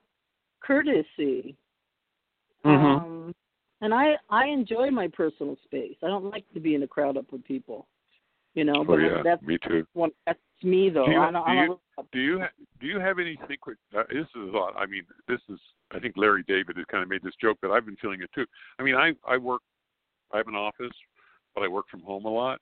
courtesy. 0.61 1.57
Mhm. 2.65 3.03
Um, 3.03 3.35
and 3.81 3.95
I 3.95 4.17
I 4.31 4.47
enjoy 4.47 4.91
my 4.91 5.09
personal 5.09 5.57
space. 5.65 5.97
I 6.03 6.09
don't 6.09 6.25
like 6.25 6.49
to 6.55 6.61
be 6.61 6.75
in 6.75 6.83
a 6.83 6.89
crowd 6.89 7.17
up 7.17 7.31
with 7.33 7.45
people. 7.45 7.87
You 8.55 8.65
know, 8.65 8.77
Oh 8.79 8.85
but 8.85 8.97
yeah, 8.97 9.23
that's 9.23 9.43
me 9.43 9.59
too. 9.59 9.87
one 9.93 10.11
that's 10.27 10.41
me 10.63 10.89
though. 10.91 11.05
Do 11.07 11.13
you- 11.13 11.21
I 11.21 11.31
don't, 11.31 11.47
do 11.47 11.53
you- 11.53 11.73
a, 11.99 12.03
Do 12.13 12.19
you 12.21 12.41
ha- 12.41 12.51
do 12.81 12.87
you 12.87 12.99
have 12.99 13.19
any 13.19 13.39
secret? 13.49 13.79
Uh, 13.95 14.05
this 14.11 14.27
is 14.35 14.55
odd. 14.55 14.75
I 14.77 14.87
mean, 14.87 15.05
this 15.27 15.41
is. 15.49 15.61
I 15.91 15.99
think 15.99 16.17
Larry 16.17 16.43
David 16.45 16.77
has 16.77 16.85
kind 16.87 17.03
of 17.03 17.09
made 17.09 17.23
this 17.23 17.35
joke, 17.37 17.59
but 17.61 17.71
I've 17.71 17.85
been 17.87 17.97
feeling 17.97 18.23
it 18.23 18.31
too. 18.33 18.47
I 18.79 18.83
mean, 18.83 18.95
I 18.95 19.15
I 19.27 19.37
work. 19.37 19.63
I 20.33 20.37
have 20.39 20.49
an 20.49 20.55
office, 20.57 20.93
but 21.59 21.65
I 21.65 21.69
work 21.69 21.89
from 21.91 22.03
home 22.03 22.25
a 22.25 22.31
lot, 22.31 22.61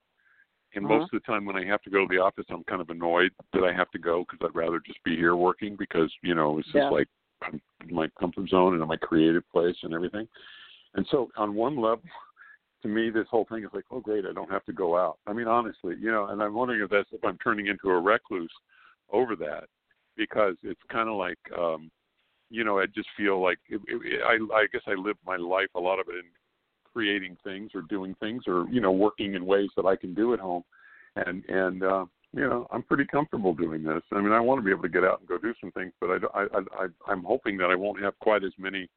And 0.75 0.85
Uh-huh. 0.85 0.99
most 0.99 1.13
of 1.13 1.23
the 1.23 1.27
time, 1.27 1.45
when 1.47 1.57
I 1.57 1.65
have 1.65 1.81
to 1.83 1.91
go 1.91 2.07
to 2.07 2.15
the 2.15 2.21
office, 2.21 2.45
I'm 2.51 2.65
kind 2.65 2.83
of 2.83 2.91
annoyed 2.91 3.33
that 3.53 3.63
I 3.65 3.73
have 3.73 3.91
to 3.93 3.99
go 3.99 4.25
because 4.25 4.47
I'd 4.47 4.55
rather 4.55 4.81
just 4.81 5.03
be 5.05 5.17
here 5.17 5.37
working 5.37 5.77
because 5.77 6.13
you 6.23 6.35
know 6.35 6.59
it's 6.59 6.71
just 6.73 6.77
Yeah. 6.77 6.91
like 6.91 7.09
I'm 7.43 7.61
in 7.89 7.95
my 7.95 8.09
comfort 8.19 8.49
zone 8.49 8.75
and 8.75 8.87
my 8.87 8.97
creative 8.97 9.49
place 9.51 9.77
and 9.83 9.95
everything. 9.95 10.29
And 10.95 11.07
so, 11.11 11.31
on 11.37 11.55
one 11.55 11.77
level, 11.77 12.03
to 12.83 12.89
me, 12.89 13.11
this 13.11 13.29
whole 13.31 13.45
thing 13.47 13.65
is 13.65 13.71
like, 13.73 13.85
oh, 13.91 14.01
great, 14.01 14.27
I 14.27 14.33
don't 14.33 14.51
have 14.51 14.65
to 14.65 14.73
go 14.73 14.97
out. 14.97 15.19
I 15.27 15.33
mean, 15.33 15.47
honestly, 15.47 15.95
you 15.99 16.11
know, 16.11 16.27
and 16.27 16.43
I'm 16.43 16.55
wondering 16.55 16.83
if 16.83 16.91
that's 16.91 17.09
if 17.13 17.25
I'm 17.25 17.39
turning 17.39 17.67
into 17.69 17.91
a 17.91 18.01
recluse 18.01 18.53
over 19.11 19.37
that 19.37 19.69
because 20.17 20.57
it's 20.63 20.81
kind 20.91 21.09
of 21.09 21.17
like, 21.17 21.39
um, 21.59 21.91
you 22.51 22.65
know, 22.65 22.79
I 22.79 22.87
just 22.87 23.09
feel 23.17 23.41
like 23.43 23.59
it, 23.69 23.81
it, 23.87 24.23
I, 24.23 24.35
I 24.55 24.67
guess 24.73 24.83
I 24.87 24.95
live 24.95 25.17
my 25.27 25.37
life 25.37 25.69
a 25.75 25.81
lot 25.81 26.01
of 26.01 26.09
it 26.09 26.17
in 26.17 26.25
creating 26.97 27.37
things 27.45 27.73
or 27.75 27.83
doing 27.83 28.17
things 28.21 28.45
or 28.47 28.65
you 28.71 28.81
know 28.81 28.91
working 28.91 29.35
in 29.35 29.45
ways 29.45 29.69
that 29.77 29.85
I 29.85 29.97
can 29.97 30.15
do 30.15 30.33
at 30.33 30.41
home, 30.41 30.65
and 31.17 31.45
and 31.45 31.83
uh, 31.83 32.07
you 32.33 32.49
know 32.49 32.67
I'm 32.73 32.83
pretty 32.83 33.05
comfortable 33.05 33.53
doing 33.53 33.85
this. 33.85 34.03
I 34.13 34.21
mean, 34.23 34.33
I 34.33 34.41
want 34.41 34.61
to 34.61 34.65
be 34.65 34.71
able 34.71 34.85
to 34.85 34.89
get 34.89 35.05
out 35.05 35.21
and 35.21 35.29
go 35.29 35.37
do 35.37 35.53
some 35.61 35.71
things, 35.73 35.93
but 36.01 36.09
I, 36.09 36.41
I, 36.41 36.45
I 36.59 36.87
I'm 37.07 37.23
hoping 37.23 37.59
that 37.59 37.67
I 37.67 37.75
won't 37.75 38.03
have 38.03 38.19
quite 38.21 38.45
as 38.45 38.53
many 38.57 38.89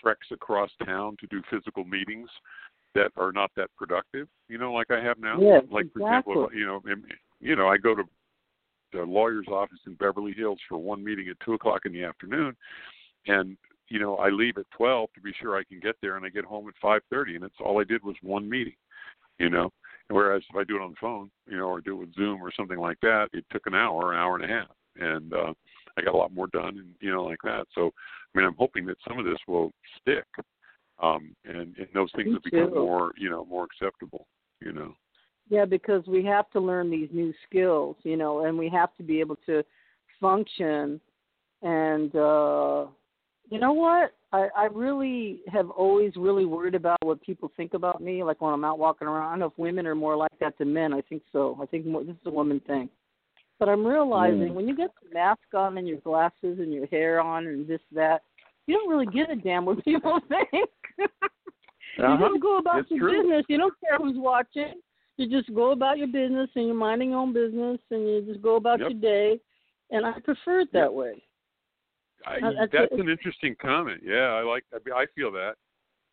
treks 0.00 0.28
across 0.30 0.70
town 0.86 1.16
to 1.18 1.26
do 1.26 1.42
physical 1.50 1.84
meetings 1.84 2.28
that 2.94 3.10
are 3.16 3.32
not 3.32 3.50
that 3.56 3.70
productive. 3.76 4.28
You 4.48 4.58
know, 4.58 4.72
like 4.72 4.92
I 4.92 5.02
have 5.02 5.18
now. 5.18 5.40
Yes, 5.40 5.64
like 5.68 5.92
for 5.92 5.98
example, 5.98 6.48
you 6.54 6.64
know, 6.64 6.80
you 7.40 7.56
know, 7.56 7.66
I 7.66 7.76
go 7.76 7.96
to 7.96 8.04
the 8.92 9.02
lawyer's 9.02 9.48
office 9.50 9.80
in 9.88 9.94
Beverly 9.94 10.32
Hills 10.32 10.60
for 10.68 10.78
one 10.78 11.02
meeting 11.02 11.26
at 11.28 11.44
two 11.44 11.54
o'clock 11.54 11.86
in 11.86 11.92
the 11.92 12.04
afternoon, 12.04 12.54
and 13.26 13.56
you 13.92 14.00
know 14.00 14.16
I 14.16 14.30
leave 14.30 14.56
at 14.56 14.70
twelve 14.76 15.10
to 15.14 15.20
be 15.20 15.32
sure 15.40 15.56
I 15.56 15.64
can 15.64 15.80
get 15.80 15.96
there, 16.00 16.16
and 16.16 16.24
I 16.24 16.30
get 16.30 16.44
home 16.46 16.66
at 16.68 16.74
five 16.80 17.02
thirty, 17.10 17.36
and 17.36 17.44
it's 17.44 17.60
all 17.60 17.80
I 17.80 17.84
did 17.84 18.02
was 18.02 18.16
one 18.22 18.48
meeting, 18.48 18.76
you 19.38 19.50
know. 19.50 19.70
Whereas 20.08 20.42
if 20.48 20.56
I 20.56 20.64
do 20.64 20.76
it 20.76 20.82
on 20.82 20.90
the 20.90 20.96
phone, 21.00 21.30
you 21.46 21.58
know, 21.58 21.68
or 21.68 21.80
do 21.80 21.94
it 21.94 22.00
with 22.00 22.14
Zoom 22.14 22.42
or 22.42 22.50
something 22.56 22.78
like 22.78 22.98
that, 23.02 23.28
it 23.32 23.44
took 23.50 23.66
an 23.66 23.74
hour, 23.74 24.12
an 24.12 24.18
hour 24.18 24.36
and 24.36 24.44
a 24.44 24.48
half, 24.48 24.74
and 24.96 25.32
uh, 25.32 25.52
I 25.96 26.02
got 26.02 26.14
a 26.14 26.16
lot 26.16 26.34
more 26.34 26.48
done, 26.48 26.78
and 26.78 26.94
you 27.00 27.10
know, 27.12 27.24
like 27.24 27.38
that. 27.44 27.66
So, 27.74 27.92
I 28.34 28.38
mean, 28.38 28.46
I'm 28.46 28.56
hoping 28.58 28.86
that 28.86 28.96
some 29.06 29.18
of 29.18 29.24
this 29.24 29.38
will 29.46 29.72
stick, 30.00 30.26
um, 31.02 31.34
and, 31.44 31.76
and 31.76 31.88
those 31.94 32.10
things 32.16 32.26
Me 32.26 32.32
will 32.32 32.40
become 32.44 32.70
too. 32.70 32.80
more, 32.86 33.12
you 33.16 33.30
know, 33.30 33.44
more 33.44 33.64
acceptable, 33.64 34.26
you 34.60 34.72
know. 34.72 34.94
Yeah, 35.48 35.66
because 35.66 36.06
we 36.06 36.24
have 36.24 36.50
to 36.50 36.60
learn 36.60 36.90
these 36.90 37.08
new 37.12 37.32
skills, 37.46 37.96
you 38.04 38.16
know, 38.16 38.44
and 38.44 38.56
we 38.56 38.68
have 38.70 38.94
to 38.96 39.02
be 39.02 39.20
able 39.20 39.36
to 39.46 39.62
function. 40.20 41.00
And 41.62 42.14
uh, 42.16 42.86
you 43.52 43.58
know 43.60 43.74
what? 43.74 44.14
I, 44.32 44.48
I 44.56 44.64
really 44.72 45.40
have 45.52 45.68
always 45.68 46.16
really 46.16 46.46
worried 46.46 46.74
about 46.74 46.96
what 47.02 47.20
people 47.20 47.52
think 47.54 47.74
about 47.74 48.00
me, 48.00 48.24
like 48.24 48.40
when 48.40 48.54
I'm 48.54 48.64
out 48.64 48.78
walking 48.78 49.06
around. 49.06 49.26
I 49.26 49.30
don't 49.32 49.40
know 49.40 49.46
if 49.46 49.58
women 49.58 49.86
are 49.86 49.94
more 49.94 50.16
like 50.16 50.30
that 50.40 50.56
than 50.58 50.72
men. 50.72 50.94
I 50.94 51.02
think 51.02 51.22
so. 51.32 51.58
I 51.62 51.66
think 51.66 51.84
more, 51.84 52.02
this 52.02 52.14
is 52.14 52.26
a 52.26 52.30
woman 52.30 52.60
thing. 52.66 52.88
But 53.58 53.68
I'm 53.68 53.86
realizing 53.86 54.48
Mm. 54.48 54.54
when 54.54 54.66
you 54.68 54.74
get 54.74 54.90
the 55.02 55.12
mask 55.12 55.42
on 55.54 55.76
and 55.76 55.86
your 55.86 55.98
glasses 55.98 56.58
and 56.60 56.72
your 56.72 56.86
hair 56.86 57.20
on 57.20 57.46
and 57.46 57.68
this 57.68 57.82
that, 57.92 58.22
you 58.66 58.74
don't 58.74 58.88
really 58.88 59.04
give 59.06 59.28
a 59.28 59.36
damn 59.36 59.66
what 59.66 59.84
people 59.84 60.18
think. 60.30 60.70
you 60.98 61.04
Uh-huh. 62.02 62.28
just 62.30 62.40
go 62.40 62.56
about 62.56 62.80
It's 62.80 62.90
your 62.90 63.00
true. 63.00 63.22
business. 63.22 63.44
You 63.50 63.58
don't 63.58 63.74
care 63.80 63.98
who's 63.98 64.16
watching. 64.16 64.80
You 65.18 65.28
just 65.28 65.54
go 65.54 65.72
about 65.72 65.98
your 65.98 66.06
business 66.08 66.48
and 66.54 66.66
you're 66.68 66.74
minding 66.74 67.10
your 67.10 67.18
own 67.20 67.34
business 67.34 67.78
and 67.90 68.08
you 68.08 68.22
just 68.22 68.40
go 68.40 68.56
about 68.56 68.80
Yep. 68.80 68.90
your 68.92 69.00
day. 69.00 69.40
And 69.90 70.06
I 70.06 70.18
prefer 70.20 70.60
it 70.60 70.72
that 70.72 70.84
Yep. 70.84 70.92
way. 70.92 71.22
I, 72.26 72.36
Uh, 72.38 72.66
that's 72.72 72.92
an 72.92 73.08
interesting 73.08 73.56
comment. 73.60 74.02
Yeah, 74.04 74.34
I 74.34 74.42
like. 74.42 74.64
I, 74.72 75.02
I 75.02 75.06
feel 75.14 75.30
that. 75.32 75.54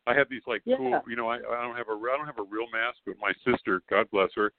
I 0.08 0.14
have 0.16 0.30
these 0.30 0.42
like 0.48 0.62
Yeah. 0.66 0.78
cool. 0.78 1.02
You 1.08 1.16
know, 1.16 1.30
I, 1.30 1.38
I 1.38 1.62
don't 1.62 1.76
have 1.76 1.90
a 1.90 1.94
I 1.94 2.18
don't 2.18 2.26
have 2.26 2.40
a 2.40 2.44
real 2.44 2.70
mask, 2.72 2.98
but 3.06 3.16
my 3.20 3.34
sister, 3.46 3.82
God 3.90 4.10
bless 4.12 4.30
her, 4.36 4.52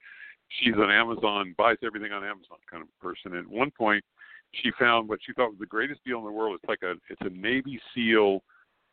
she's 0.48 0.74
an 0.74 0.90
Amazon 0.90 1.54
buys 1.56 1.78
everything 1.82 2.12
on 2.12 2.24
Amazon 2.24 2.58
kind 2.70 2.82
of 2.82 2.88
person. 3.00 3.34
And 3.34 3.46
at 3.46 3.50
one 3.50 3.70
point, 3.70 4.04
she 4.52 4.70
found 4.78 5.08
what 5.08 5.20
she 5.24 5.32
thought 5.32 5.50
was 5.50 5.58
the 5.58 5.66
greatest 5.66 6.04
deal 6.04 6.18
in 6.18 6.24
the 6.24 6.32
world. 6.32 6.58
It's 6.60 6.68
like 6.68 6.82
a 6.82 6.92
it's 7.08 7.20
a 7.22 7.30
Navy 7.30 7.80
SEAL. 7.94 8.42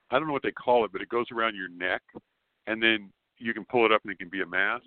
I 0.09 0.19
don't 0.19 0.27
know 0.27 0.33
what 0.33 0.43
they 0.43 0.51
call 0.51 0.85
it, 0.85 0.91
but 0.91 1.01
it 1.01 1.09
goes 1.09 1.25
around 1.31 1.55
your 1.55 1.69
neck, 1.69 2.01
and 2.67 2.81
then 2.81 3.11
you 3.37 3.53
can 3.53 3.65
pull 3.65 3.85
it 3.85 3.91
up 3.91 4.01
and 4.03 4.11
it 4.11 4.19
can 4.19 4.29
be 4.29 4.41
a 4.41 4.45
mask, 4.45 4.85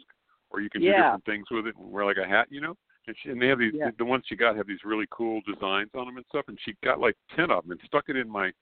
or 0.50 0.60
you 0.60 0.70
can 0.70 0.80
do 0.80 0.88
different 1.02 1.24
things 1.24 1.46
with 1.50 1.66
it, 1.66 1.76
and 1.76 1.90
wear 1.90 2.04
like 2.04 2.16
a 2.16 2.26
hat, 2.26 2.46
you 2.50 2.60
know. 2.60 2.76
And, 3.06 3.16
she, 3.22 3.30
and 3.30 3.40
they 3.40 3.48
have 3.48 3.58
these 3.58 3.72
Yeah. 3.74 3.90
the 3.98 4.04
ones 4.04 4.24
she 4.26 4.36
got 4.36 4.56
have 4.56 4.66
these 4.66 4.84
really 4.84 5.06
cool 5.10 5.40
designs 5.46 5.90
on 5.94 6.06
them 6.06 6.16
and 6.16 6.26
stuff. 6.28 6.44
And 6.48 6.58
she 6.64 6.74
got 6.84 7.00
like 7.00 7.16
ten 7.34 7.50
of 7.50 7.62
them 7.64 7.72
and 7.72 7.80
stuck 7.86 8.08
it 8.08 8.16
in 8.16 8.28
my 8.28 8.52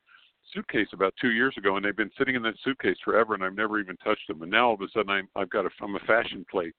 suitcase 0.55 0.89
about 0.93 1.12
two 1.20 1.31
years 1.32 1.55
ago, 1.59 1.77
and 1.77 1.85
they've 1.85 1.97
been 1.97 2.10
sitting 2.16 2.35
in 2.35 2.43
that 2.43 2.55
suitcase 2.65 2.97
forever, 3.05 3.35
and 3.35 3.44
I've 3.44 3.55
never 3.55 3.78
even 3.81 3.97
touched 3.98 4.27
them. 4.28 4.40
And 4.43 4.51
now 4.51 4.69
all 4.69 4.74
of 4.74 4.81
a 4.81 4.89
sudden, 4.94 5.10
I'm 5.10 5.28
I've 5.36 5.51
got 5.51 5.66
a 5.66 5.70
I'm 5.82 5.97
a 5.97 6.01
fashion 6.01 6.47
plate 6.51 6.74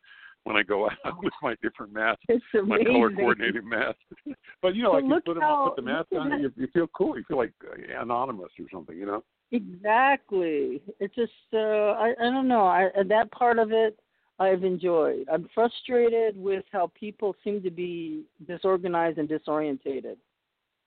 when 0.45 0.55
I 0.55 0.63
go 0.63 0.85
out 1.05 1.23
with 1.23 1.33
my 1.43 1.55
different 1.61 1.93
masks, 1.93 2.23
my 2.65 2.81
color 2.83 3.11
coordinated 3.11 3.63
mask. 3.65 3.97
but 4.61 4.73
you 4.75 4.83
know, 4.83 4.91
like 4.93 5.03
you 5.03 5.19
put 5.25 5.33
them 5.35 5.41
how- 5.43 5.67
put 5.67 5.75
the 5.75 5.81
mask 5.81 6.07
on, 6.17 6.29
that. 6.29 6.39
you, 6.39 6.51
you 6.55 6.67
feel 6.73 6.87
cool. 6.87 7.17
You 7.17 7.23
feel 7.27 7.37
like 7.37 7.51
uh, 7.69 8.01
anonymous 8.01 8.51
or 8.59 8.65
something, 8.73 8.97
you 8.97 9.05
know. 9.05 9.23
Exactly. 9.51 10.81
It's 10.99 11.15
just 11.15 11.31
uh 11.53 11.57
I 11.57 12.13
I 12.19 12.23
don't 12.31 12.47
know. 12.47 12.65
I 12.65 12.89
that 13.07 13.31
part 13.31 13.59
of 13.59 13.71
it 13.71 13.99
I've 14.39 14.63
enjoyed. 14.63 15.27
I'm 15.31 15.49
frustrated 15.53 16.37
with 16.37 16.63
how 16.71 16.91
people 16.97 17.35
seem 17.43 17.61
to 17.63 17.71
be 17.71 18.23
disorganized 18.47 19.17
and 19.17 19.27
disorientated. 19.27 20.15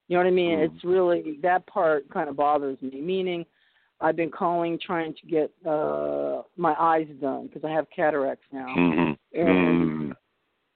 You 0.09 0.17
know 0.17 0.25
what 0.25 0.27
I 0.27 0.31
mean? 0.31 0.59
Mm. 0.59 0.65
It's 0.65 0.85
really 0.85 1.39
that 1.43 1.67
part 1.67 2.09
kind 2.11 2.29
of 2.29 2.37
bothers 2.37 2.81
me. 2.81 3.01
Meaning, 3.01 3.45
I've 4.01 4.17
been 4.17 4.31
calling 4.31 4.79
trying 4.85 5.15
to 5.15 5.27
get 5.27 5.53
uh 5.67 6.43
my 6.57 6.75
eyes 6.79 7.07
done 7.21 7.47
because 7.47 7.65
I 7.65 7.73
have 7.73 7.87
cataracts 7.95 8.47
now. 8.53 8.67
Mm-hmm. 8.77 9.41
And 9.41 10.15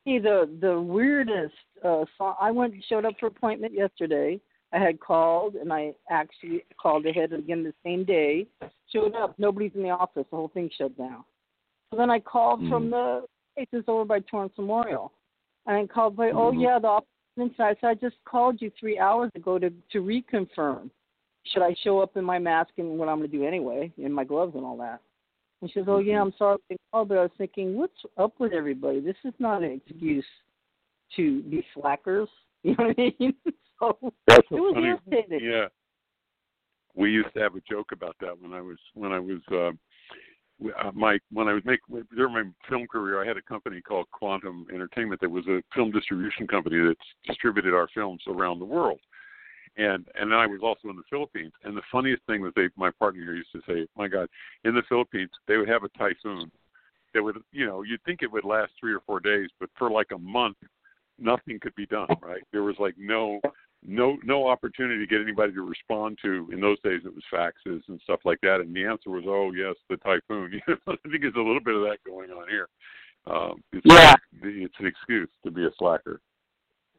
see 0.05 0.19
the 0.19 0.49
the 0.61 0.81
weirdest 0.81 1.55
uh 1.85 2.05
so 2.17 2.37
I 2.41 2.51
went 2.51 2.75
showed 2.89 3.05
up 3.05 3.15
for 3.19 3.27
appointment 3.27 3.75
yesterday. 3.75 4.41
I 4.73 4.79
had 4.79 5.01
called 5.01 5.55
and 5.55 5.73
I 5.73 5.93
actually 6.11 6.65
called 6.81 7.07
ahead 7.07 7.33
again 7.33 7.65
the 7.65 7.75
same 7.85 8.05
day. 8.05 8.47
Showed 8.93 9.15
up, 9.15 9.35
nobody's 9.39 9.73
in 9.75 9.83
the 9.83 9.91
office, 9.91 10.27
the 10.31 10.37
whole 10.37 10.49
thing 10.49 10.71
shut 10.77 10.97
down. 10.97 11.25
So 11.91 11.97
then 11.97 12.11
I 12.11 12.19
called 12.21 12.61
from 12.69 12.89
Mm. 12.89 12.91
the 12.91 13.27
places 13.55 13.85
over 13.89 14.05
by 14.05 14.21
Torrance 14.21 14.57
Memorial. 14.59 15.13
And 15.67 15.77
I 15.77 15.87
called 15.87 16.17
by 16.17 16.31
oh 16.31 16.53
Mhm. 16.53 16.61
yeah, 16.63 16.79
the 16.79 16.89
office 16.89 17.09
is 17.37 17.43
inside. 17.51 17.79
So 17.81 17.89
I 17.89 17.95
just 17.95 18.23
called 18.25 18.61
you 18.61 18.71
three 18.71 18.99
hours 18.99 19.31
ago 19.35 19.59
to 19.59 19.71
to 19.71 20.03
reconfirm. 20.03 20.91
Should 21.45 21.63
I 21.63 21.75
show 21.75 22.01
up 22.01 22.17
in 22.17 22.25
my 22.25 22.39
mask 22.39 22.73
and 22.79 22.99
what 22.99 23.09
I'm 23.09 23.19
gonna 23.19 23.29
do 23.29 23.45
anyway, 23.45 23.93
in 23.99 24.13
my 24.13 24.25
gloves 24.25 24.55
and 24.57 24.65
all 24.65 24.77
that? 24.79 25.01
And 25.61 25.71
she 25.71 25.79
says, 25.81 25.89
"Oh 25.89 25.99
yeah, 25.99 26.21
I'm 26.21 26.33
sorry." 26.33 26.59
I 26.71 26.77
called, 26.93 27.09
but 27.09 27.19
I 27.19 27.23
was 27.23 27.33
thinking, 27.39 27.77
what's 27.77 28.05
up 28.17 28.39
with 28.39 28.53
everybody? 28.53 29.01
This 29.01 29.17
is 29.25 29.35
not 29.39 29.63
an 29.63 29.71
excuse 29.73 30.27
to 31.15 31.43
be 31.45 31.65
slackers. 31.75 32.29
You 32.63 32.75
know 32.77 32.87
what 32.87 32.99
I 32.99 33.15
mean? 33.21 33.35
so 33.79 33.97
That's 34.27 34.47
it 34.51 34.55
was 34.61 34.75
funny. 34.75 34.89
irritating. 34.89 35.41
Yeah. 35.49 35.69
We 36.95 37.13
used 37.13 37.33
to 37.35 37.41
have 37.41 37.55
a 37.55 37.61
joke 37.61 37.93
about 37.93 38.17
that 38.21 38.37
when 38.41 38.53
I 38.53 38.61
was 38.61 38.79
when 38.95 39.13
I 39.13 39.21
was 39.21 39.41
uh, 39.53 39.71
uh 40.65 40.91
my 40.95 41.19
when 41.31 41.49
I 41.49 41.53
was 41.53 41.63
making 41.65 42.05
during 42.15 42.33
my 42.33 42.45
film 42.69 42.87
career 42.87 43.23
I 43.23 43.27
had 43.27 43.37
a 43.37 43.43
company 43.43 43.81
called 43.81 44.07
Quantum 44.11 44.67
Entertainment 44.73 45.21
that 45.21 45.31
was 45.31 45.47
a 45.49 45.63
film 45.75 45.91
distribution 45.91 46.47
company 46.47 46.77
that 46.77 46.97
distributed 47.27 47.75
our 47.75 47.89
films 47.95 48.23
around 48.27 48.59
the 48.59 48.65
world. 48.65 49.01
And 49.77 50.07
and 50.15 50.35
I 50.35 50.47
was 50.47 50.61
also 50.63 50.89
in 50.89 50.97
the 50.97 51.03
Philippines. 51.11 51.53
And 51.65 51.77
the 51.77 51.83
funniest 51.93 52.23
thing 52.27 52.41
was 52.41 52.53
they 52.57 52.69
my 52.77 52.91
partner 52.99 53.23
here 53.23 53.37
used 53.37 53.53
to 53.53 53.63
say, 53.69 53.87
My 53.97 54.09
God, 54.09 54.29
in 54.65 54.75
the 54.75 54.83
Philippines 54.89 55.31
they 55.47 55.57
would 55.57 55.69
have 55.69 55.85
a 55.85 55.89
typhoon 55.91 56.51
that 57.13 57.23
would 57.23 57.37
you 57.53 57.67
know, 57.67 57.83
you'd 57.83 58.03
think 58.05 58.23
it 58.23 58.33
would 58.33 58.45
last 58.45 58.73
three 58.81 58.95
or 58.95 59.01
four 59.01 59.21
days, 59.21 59.51
but 59.61 59.71
for 59.77 59.91
like 59.91 60.09
a 60.15 60.19
month 60.19 60.57
nothing 61.19 61.59
could 61.61 61.75
be 61.75 61.87
done, 61.87 62.09
right? 62.21 62.43
There 62.53 62.63
was 62.63 62.77
like 62.79 62.95
no 62.99 63.41
no 63.85 64.17
no 64.25 64.49
opportunity 64.49 64.99
to 64.99 65.07
get 65.07 65.21
anybody 65.21 65.53
to 65.53 65.63
respond 65.63 66.19
to. 66.23 66.49
In 66.53 66.61
those 66.61 66.81
days, 66.83 67.03
it 67.05 67.15
was 67.15 67.25
faxes 67.33 67.83
and 67.89 68.01
stuff 68.03 68.21
like 68.25 68.41
that, 68.43 68.61
and 68.61 68.75
the 68.75 68.85
answer 68.85 69.11
was, 69.11 69.25
"Oh 69.27 69.53
yes, 69.53 69.75
the 69.89 69.97
typhoon." 69.99 70.53
You 70.69 70.75
know, 70.87 70.95
I 70.95 71.09
think 71.09 71.23
there's 71.23 71.35
a 71.35 71.39
little 71.39 71.61
bit 71.61 71.75
of 71.75 71.83
that 71.83 71.99
going 72.05 72.31
on 72.31 72.49
here. 72.49 72.69
Um, 73.27 73.63
it's, 73.73 73.85
Yeah. 73.85 74.15
it's 74.43 74.75
an 74.79 74.87
excuse 74.87 75.29
to 75.45 75.51
be 75.51 75.65
a 75.65 75.71
slacker. 75.79 76.21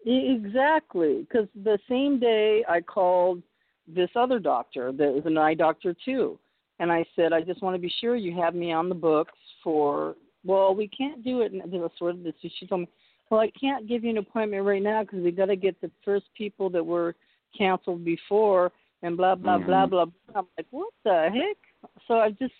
Exactly, 0.06 1.22
because 1.22 1.48
the 1.64 1.80
same 1.90 2.20
day 2.20 2.64
I 2.68 2.82
called 2.82 3.42
this 3.88 4.10
other 4.16 4.40
doctor 4.40 4.92
that 4.92 5.18
is 5.18 5.26
an 5.26 5.38
eye 5.38 5.54
doctor 5.54 5.96
too, 6.06 6.40
and 6.80 6.92
I 6.92 7.06
said, 7.16 7.34
I 7.34 7.42
just 7.42 7.62
want 7.62 7.76
to 7.76 7.82
be 7.82 7.92
sure 8.00 8.16
you 8.16 8.36
have 8.40 8.56
me 8.56 8.72
on 8.72 8.90
the 8.90 8.96
books 8.96 9.38
for. 9.64 10.16
Well, 10.46 10.74
we 10.76 10.88
can't 10.88 11.24
do 11.24 11.42
it. 11.42 11.52
And 11.52 11.62
sort 11.98 12.12
of 12.12 12.24
this. 12.24 12.34
She 12.42 12.68
told 12.68 12.82
me, 12.82 12.88
well, 13.30 13.42
I 13.42 13.52
can't 13.60 13.88
give 13.88 14.04
you 14.04 14.10
an 14.12 14.18
appointment 14.18 14.66
right 14.66 14.82
now 14.82 15.04
because 15.04 15.20
we 15.24 15.32
got 15.32 15.46
to 15.46 15.56
get 15.56 15.80
the 15.82 15.92
first 16.06 16.26
people 16.36 16.70
that 16.72 16.84
were 16.86 17.16
canceled 17.58 18.04
before, 18.06 18.72
and 19.04 19.16
blah 19.18 19.36
blah 19.36 19.58
blah 19.58 19.86
Mhm. 19.86 19.90
blah. 19.90 20.06
blah. 20.06 20.14
I'm 20.36 20.48
like, 20.58 20.68
what 20.72 20.94
the 21.04 21.30
heck? 21.34 21.92
So 22.08 22.16
I 22.20 22.32
just, 22.32 22.54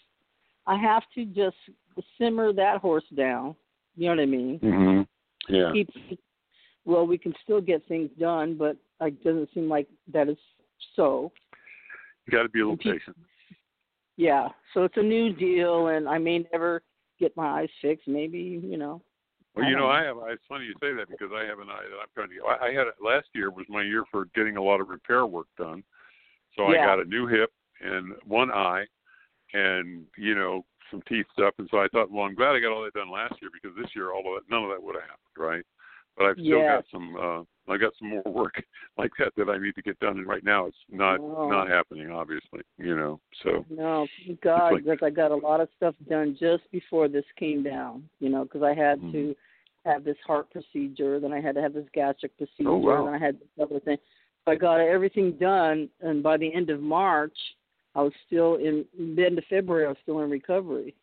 I 0.66 0.78
have 0.78 1.04
to 1.16 1.26
just 1.26 1.56
simmer 2.18 2.54
that 2.54 2.80
horse 2.82 3.08
down. 3.16 3.56
You 3.96 4.06
know 4.10 4.16
what 4.16 4.22
I 4.22 4.26
mean? 4.26 4.60
Mm-hmm. 4.60 5.54
Yeah. 5.56 5.72
keep 5.72 5.90
well 6.86 7.08
we 7.08 7.18
can 7.18 7.34
still 7.44 7.62
get 7.62 7.86
things 7.88 8.10
done 8.20 8.56
but 8.58 8.76
it 9.02 9.24
doesn't 9.24 9.50
seem 9.54 9.70
like 9.70 9.88
that 10.12 10.28
is 10.28 10.38
so 10.96 11.32
You 12.26 12.32
got 12.32 12.44
to 12.44 12.50
be 12.50 12.60
a 12.60 12.64
little 12.68 12.74
And 12.74 12.80
patient. 12.82 13.16
yeah 14.18 14.50
so 14.74 14.84
it's 14.84 14.98
a 14.98 15.02
new 15.04 15.32
deal 15.34 15.88
and 15.88 16.08
i 16.10 16.18
may 16.18 16.46
never 16.52 16.82
get 17.20 17.36
my 17.38 17.62
eyes 17.62 17.70
fixed 17.82 18.08
maybe 18.08 18.60
you 18.62 18.78
know 18.78 19.02
Well, 19.58 19.70
you 19.70 19.76
know, 19.76 19.88
I 19.88 20.04
have. 20.04 20.18
It's 20.30 20.44
funny 20.48 20.66
you 20.66 20.74
say 20.80 20.94
that 20.94 21.10
because 21.10 21.30
I 21.34 21.46
have 21.46 21.60
an 21.60 21.70
eye 21.70 21.84
that 21.90 21.98
I'm 22.02 22.08
trying 22.14 22.30
to. 22.30 22.46
I, 22.46 22.68
I 22.68 22.74
had 22.74 22.86
last 23.04 23.28
year 23.34 23.50
was 23.50 23.66
my 23.70 23.82
year 23.84 24.04
for 24.12 24.26
getting 24.36 24.58
a 24.58 24.62
lot 24.64 24.80
of 24.82 24.90
repair 24.90 25.26
work 25.26 25.48
done, 25.58 25.84
so 26.56 26.72
yeah. 26.72 26.82
I 26.82 26.86
got 26.86 27.00
a 27.00 27.06
new 27.06 27.28
hip 27.28 27.52
and 27.82 28.14
one 28.26 28.52
eye, 28.52 28.86
and 29.54 30.06
you 30.18 30.36
know 30.36 30.64
some 30.92 31.02
teeth 31.08 31.26
stuff. 31.34 31.54
And 31.58 31.68
so 31.72 31.78
I 31.80 31.88
thought, 31.92 32.12
well, 32.12 32.26
I'm 32.26 32.36
glad 32.36 32.56
I 32.56 32.60
got 32.60 32.72
all 32.72 32.84
that 32.84 32.94
done 32.94 33.12
last 33.12 33.34
year 33.42 33.50
because 33.52 33.76
this 33.76 33.90
year 33.96 34.12
all 34.14 34.20
of 34.20 34.42
that, 34.44 34.50
none 34.54 34.64
of 34.64 34.70
that 34.70 34.82
would 34.82 34.96
have 34.96 35.04
happened, 35.04 35.38
right? 35.38 35.64
But 36.16 36.26
I've 36.28 36.40
still 36.40 36.62
got 36.62 36.86
some. 36.92 37.16
uh 37.16 37.44
I 37.70 37.76
got 37.76 37.92
some 38.00 38.10
more 38.10 38.24
work 38.26 38.64
like 38.98 39.12
that 39.20 39.34
that 39.36 39.50
I 39.50 39.58
need 39.58 39.76
to 39.76 39.82
get 39.82 40.00
done, 40.00 40.18
and 40.20 40.28
right 40.28 40.44
now 40.44 40.68
it's 40.68 40.78
not 40.90 41.20
Oh. 41.20 41.50
not 41.50 41.68
happening. 41.68 42.10
Obviously, 42.12 42.62
you 42.78 42.96
know. 42.96 43.20
So 43.44 43.66
No, 43.70 44.08
thank 44.26 44.40
God, 44.42 44.74
like- 44.74 44.84
because 44.86 45.00
I 45.04 45.10
got 45.10 45.32
a 45.32 45.36
lot 45.36 45.60
of 45.62 45.68
stuff 45.76 45.96
done 46.08 46.38
just 46.40 46.64
before 46.72 47.08
this 47.08 47.26
came 47.38 47.64
down. 47.64 48.08
You 48.20 48.30
know, 48.30 48.44
because 48.44 48.64
I 48.64 48.74
had 48.74 49.00
Mhm. 49.02 49.12
to 49.12 49.36
have 49.88 50.04
this 50.04 50.18
heart 50.26 50.52
procedure, 50.52 51.20
then 51.20 51.34
I 51.34 51.42
had 51.42 51.56
to 51.56 51.62
have 51.62 51.74
this 51.74 51.88
gastric 51.94 52.38
procedure, 52.38 52.70
Oh, 52.70 52.78
wow. 52.78 53.06
then 53.06 53.14
I 53.14 53.18
had 53.18 53.40
this 53.40 53.48
other 53.62 53.80
thing. 53.80 53.98
So 54.46 54.52
I 54.52 54.56
got 54.56 54.80
everything 54.80 55.34
done, 55.34 55.90
and 56.02 56.22
by 56.24 56.38
the 56.38 56.54
end 56.54 56.70
of 56.70 56.80
March, 56.82 57.38
I 57.96 58.02
was 58.02 58.14
still 58.28 58.56
in. 58.56 58.86
The 59.16 59.26
end 59.26 59.38
of 59.38 59.44
February, 59.50 59.86
I 59.86 59.90
was 59.90 59.98
still 60.04 60.22
in 60.22 60.30
recovery. 60.30 60.96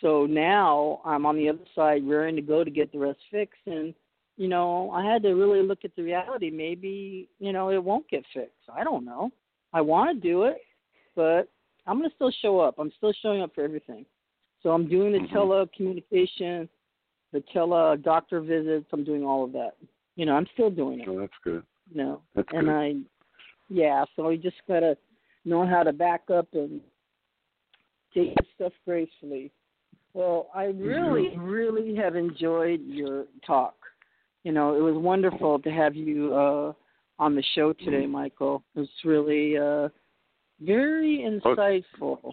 So 0.00 0.26
now 0.26 1.00
I'm 1.04 1.26
on 1.26 1.36
the 1.36 1.48
other 1.48 1.64
side, 1.74 2.08
raring 2.08 2.36
to 2.36 2.42
go 2.42 2.64
to 2.64 2.70
get 2.70 2.92
the 2.92 2.98
rest 2.98 3.18
fixed, 3.30 3.66
and 3.66 3.94
you 4.36 4.48
know, 4.48 4.90
I 4.92 5.04
had 5.04 5.22
to 5.24 5.34
really 5.34 5.62
look 5.62 5.80
at 5.84 5.94
the 5.96 6.02
reality. 6.02 6.50
Maybe 6.50 7.28
you 7.38 7.52
know 7.52 7.70
it 7.70 7.82
won't 7.82 8.08
get 8.08 8.24
fixed. 8.32 8.54
I 8.72 8.84
don't 8.84 9.04
know. 9.04 9.30
I 9.72 9.80
want 9.80 10.14
to 10.14 10.28
do 10.28 10.44
it, 10.44 10.58
but 11.14 11.48
I'm 11.86 11.98
going 11.98 12.08
to 12.08 12.14
still 12.16 12.32
show 12.42 12.60
up. 12.60 12.76
I'm 12.78 12.92
still 12.96 13.12
showing 13.20 13.42
up 13.42 13.54
for 13.54 13.62
everything. 13.62 14.06
So 14.62 14.70
I'm 14.70 14.88
doing 14.88 15.12
the 15.12 15.20
Mhm. 15.20 15.30
telecommunication, 15.30 16.68
the 17.32 17.42
tele 17.52 17.96
doctor 17.98 18.40
visits. 18.40 18.86
I'm 18.92 19.04
doing 19.04 19.24
all 19.24 19.44
of 19.44 19.52
that. 19.52 19.72
You 20.16 20.26
know, 20.26 20.34
I'm 20.34 20.46
still 20.54 20.70
doing 20.70 21.00
it. 21.00 21.08
oh, 21.08 21.20
that's 21.20 21.32
good. 21.44 21.62
You 21.90 22.02
know, 22.02 22.22
That's 22.34 22.48
and 22.52 22.66
good. 22.66 22.72
I, 22.72 22.94
yeah. 23.68 24.04
So 24.16 24.28
you 24.30 24.38
just 24.38 24.56
gotta 24.66 24.96
know 25.44 25.66
how 25.66 25.82
to 25.82 25.92
back 25.92 26.22
up 26.32 26.48
and 26.52 26.80
take 28.12 28.28
your 28.28 28.46
stuff 28.54 28.72
gracefully. 28.84 29.50
Well, 30.14 30.48
I 30.54 30.64
really, 30.64 31.36
really 31.38 31.94
have 31.96 32.16
enjoyed 32.16 32.80
your 32.84 33.26
talk. 33.46 33.74
You 34.42 34.52
know, 34.52 34.74
it 34.74 34.80
was 34.80 34.96
wonderful 34.96 35.58
to 35.60 35.70
have 35.70 35.94
you 35.94 36.34
uh 36.34 36.72
on 37.18 37.34
the 37.34 37.44
show 37.54 37.72
today, 37.72 38.06
Michael. 38.06 38.62
It 38.74 38.80
was 38.80 38.88
really 39.04 39.56
uh 39.56 39.88
very 40.60 41.18
insightful. 41.18 42.32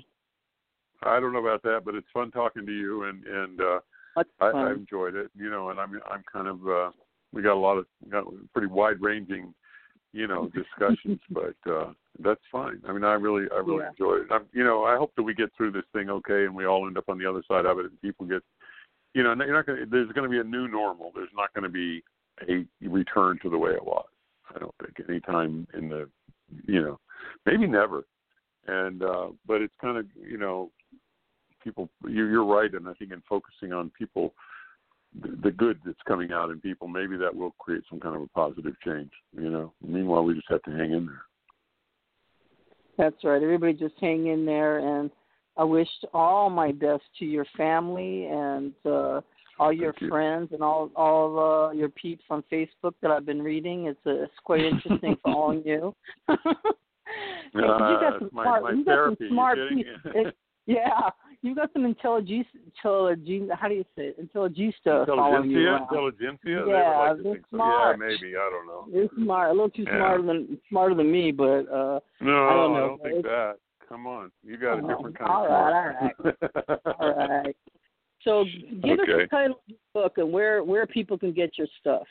I 1.04 1.20
don't 1.20 1.34
know 1.34 1.40
about 1.40 1.62
that, 1.64 1.82
but 1.86 1.96
it's 1.96 2.08
fun 2.14 2.32
talking 2.32 2.66
to 2.66 2.72
you, 2.72 3.04
and 3.04 3.24
and 3.26 3.62
uh, 3.62 3.80
I, 4.16 4.24
fun. 4.40 4.56
I 4.56 4.72
enjoyed 4.72 5.16
it. 5.16 5.32
You 5.36 5.50
know, 5.50 5.70
and 5.70 5.80
I'm 5.80 6.00
I'm 6.10 6.24
kind 6.32 6.48
of 6.48 6.68
uh, 6.68 6.92
we 7.34 7.42
got 7.42 7.54
a 7.54 7.60
lot 7.60 7.78
of 7.78 7.86
got 8.10 8.26
pretty 8.54 8.68
wide 8.68 9.02
ranging, 9.02 9.54
you 10.14 10.28
know, 10.28 10.50
discussions, 10.50 11.20
but 11.30 11.56
uh, 11.70 11.92
that's 12.20 12.42
fine. 12.52 12.82
I 12.88 12.94
mean, 12.94 13.04
I 13.04 13.14
really 13.14 13.46
I 13.54 13.60
really 13.60 13.84
Yeah. 13.84 13.90
enjoyed 13.90 14.22
it. 14.22 14.28
I'm, 14.32 14.46
you 14.54 14.64
know, 14.64 14.84
I 14.84 14.96
hope 14.98 15.14
that 15.16 15.24
we 15.24 15.34
get 15.34 15.52
through 15.56 15.72
this 15.72 15.86
thing 15.94 16.10
okay, 16.10 16.46
and 16.46 16.56
we 16.56 16.66
all 16.66 16.88
end 16.88 16.98
up 16.98 17.10
on 17.10 17.18
the 17.18 17.30
other 17.30 17.44
side 17.48 17.66
of 17.66 17.80
it, 17.80 17.86
and 17.86 18.02
people 18.02 18.26
get, 18.26 18.42
you 19.14 19.24
know, 19.24 19.34
you're 19.36 19.54
not 19.54 19.66
gonna. 19.66 19.86
There's 19.86 20.12
going 20.14 20.30
to 20.30 20.34
be 20.34 20.40
a 20.40 20.44
new 20.44 20.68
normal. 20.68 21.12
There's 21.14 21.30
not 21.36 21.54
going 21.54 21.64
to 21.64 21.70
be 21.70 22.04
a 22.48 22.66
return 22.88 23.40
to 23.44 23.50
the 23.50 23.58
way 23.58 23.72
it 23.72 23.86
was. 23.86 24.06
I 24.54 24.60
don't 24.60 24.76
think 24.82 25.10
any 25.10 25.20
time 25.20 25.68
in 25.74 25.90
the, 25.90 26.10
you 26.68 26.82
know, 26.82 27.00
maybe 27.46 27.68
never. 27.68 28.06
And 28.68 29.04
uh, 29.04 29.28
but 29.46 29.62
it's 29.62 29.74
kind 29.80 29.98
of 29.98 30.06
you 30.16 30.38
know 30.38 30.72
people 31.66 31.90
you, 32.08 32.26
you're 32.28 32.46
right 32.46 32.74
and 32.74 32.88
i 32.88 32.94
think 32.94 33.12
in 33.12 33.22
focusing 33.28 33.74
on 33.74 33.92
people 33.98 34.34
the, 35.22 35.30
the 35.44 35.52
good 35.52 35.80
that's 35.86 35.98
coming 36.08 36.32
out 36.32 36.50
in 36.52 36.62
people 36.62 36.88
maybe 36.88 37.18
that 37.18 37.36
will 37.36 37.52
create 37.60 37.82
some 37.90 38.00
kind 38.00 38.16
of 38.16 38.22
a 38.22 38.28
positive 38.30 38.76
change 38.86 39.12
you 39.38 39.50
know 39.50 39.74
meanwhile 39.86 40.24
we 40.24 40.34
just 40.34 40.48
have 40.50 40.62
to 40.64 40.72
hang 40.72 40.94
in 40.94 41.06
there 41.06 41.24
That's 42.98 43.22
right. 43.26 43.44
Everybody 43.44 43.74
just 43.74 43.96
hang 44.00 44.28
in 44.28 44.46
there, 44.46 44.80
and 44.80 45.12
I 45.58 45.64
wished 45.66 46.06
all 46.14 46.50
my 46.50 46.72
best 46.72 47.04
to 47.20 47.26
your 47.26 47.46
family 47.58 48.26
and 48.28 48.72
uh, 48.86 49.20
all 49.60 49.74
your 49.74 49.94
you. 50.00 50.08
friends 50.08 50.50
and 50.54 50.62
all 50.64 50.90
all 50.96 51.28
uh, 51.50 51.72
your 51.74 51.90
peeps 51.90 52.24
on 52.30 52.42
Facebook 52.50 52.94
that 53.02 53.12
I've 53.12 53.26
been 53.26 53.42
reading. 53.42 53.88
It's, 53.88 54.00
uh, 54.06 54.24
it's 54.24 54.40
quite 54.46 54.62
interesting 54.62 55.18
following 55.24 55.62
you. 55.66 55.94
You 57.54 57.64
Uh, 57.64 58.00
got 58.02 58.20
some 58.20 58.30
my- 58.34 58.44
smart, 58.44 58.64
my 58.64 58.72
you 58.72 58.84
got 58.86 58.92
therapy, 58.92 59.16
some 59.28 59.36
smart. 59.36 59.58
It- 59.60 60.36
yeah, 60.66 61.10
you 61.46 61.56
got 61.56 61.72
some 61.74 61.86
intelligence, 61.86 62.48
intelligence. 62.66 63.50
How 63.60 63.68
do 63.68 63.76
you 63.76 63.86
say 63.96 64.14
it? 64.16 64.34
Intelligista 64.34 65.06
following 65.06 65.52
you 65.52 65.68
around. 65.68 65.82
intelligentsia 65.84 66.64
They 66.66 66.72
Yeah, 66.72 66.98
like 66.98 67.18
to 67.18 67.24
they're 67.24 67.34
think 67.34 67.46
so. 67.52 67.58
smart. 67.58 68.00
yeah 68.00 68.06
maybe 68.08 68.36
i 68.36 68.50
don't 68.50 68.68
know 68.68 68.86
You're 68.92 69.10
smart, 69.16 69.50
a 69.50 69.54
little 69.54 69.70
too 69.70 69.84
Yeah. 69.84 69.98
smarter 69.98 70.24
than 70.24 70.60
smarter 70.70 70.96
than 70.96 71.12
me, 71.12 71.32
but 71.32 71.68
uh 71.72 72.00
no 72.22 72.48
I 72.48 72.54
don't 72.54 72.74
know. 72.74 72.78
I 72.78 72.88
don't 72.88 73.02
think 73.04 73.24
that 73.26 73.56
come 73.88 74.08
on 74.08 74.32
you 74.44 74.58
got 74.58 74.80
a 74.80 74.82
Oh, 74.84 74.88
different 74.88 75.18
kind 75.18 75.30
all 75.32 75.46
of 75.46 75.52
right, 75.52 76.16
smart. 76.18 76.96
all 77.00 77.16
right. 77.44 77.56
So 78.24 78.44
give 78.84 79.00
us 79.00 79.06
the 79.08 79.28
title 79.30 79.56
of 79.58 79.62
the 79.68 79.76
book 79.94 80.14
and 80.18 80.32
where 80.32 80.64
where 80.64 80.88
people 80.88 81.18
can 81.18 81.32
get 81.32 81.58
your 81.58 81.68
stuff 81.80 82.08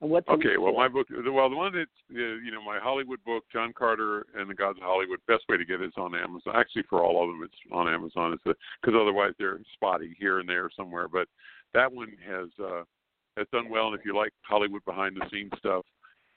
and 0.00 0.10
what 0.10 0.26
to 0.26 0.32
Okay, 0.32 0.56
well, 0.58 0.74
my 0.74 0.88
book, 0.88 1.06
well, 1.10 1.48
the 1.48 1.56
one 1.56 1.72
that's, 1.74 1.90
uh, 2.12 2.36
you 2.44 2.50
know, 2.50 2.62
my 2.62 2.78
Hollywood 2.78 3.22
book, 3.24 3.44
John 3.52 3.72
Carter 3.72 4.26
and 4.36 4.48
the 4.48 4.54
Gods 4.54 4.78
of 4.78 4.84
Hollywood. 4.84 5.20
Best 5.26 5.44
way 5.48 5.56
to 5.56 5.64
get 5.64 5.80
it 5.80 5.86
is 5.86 5.92
on 5.96 6.14
Amazon. 6.14 6.54
Actually, 6.54 6.84
for 6.88 7.02
all 7.02 7.22
of 7.22 7.30
them, 7.30 7.42
it's 7.42 7.72
on 7.72 7.88
Amazon. 7.88 8.34
It's 8.34 8.58
because 8.80 8.98
otherwise 9.00 9.32
they're 9.38 9.58
spotty 9.72 10.14
here 10.18 10.40
and 10.40 10.48
there 10.48 10.68
somewhere. 10.76 11.08
But 11.08 11.28
that 11.72 11.90
one 11.90 12.12
has 12.28 12.48
uh, 12.62 12.82
has 13.38 13.46
done 13.52 13.70
well, 13.70 13.88
and 13.88 13.98
if 13.98 14.04
you 14.04 14.14
like 14.14 14.32
Hollywood 14.42 14.84
behind 14.84 15.16
the 15.16 15.26
scenes 15.30 15.52
stuff, 15.58 15.84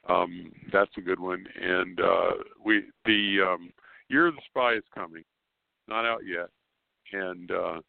um, 0.08 0.52
that's 0.72 0.92
a 0.98 1.02
good 1.02 1.20
one. 1.20 1.46
And 1.62 2.00
uh, 2.00 2.32
we 2.64 2.84
the 3.06 3.40
um, 3.46 3.74
Year 4.08 4.28
of 4.28 4.36
the 4.36 4.42
Spy 4.50 4.76
is 4.76 4.84
coming, 4.96 5.24
not 5.88 6.06
out 6.06 6.22
yet, 6.26 6.50
and 7.12 7.52
uh, 7.52 7.82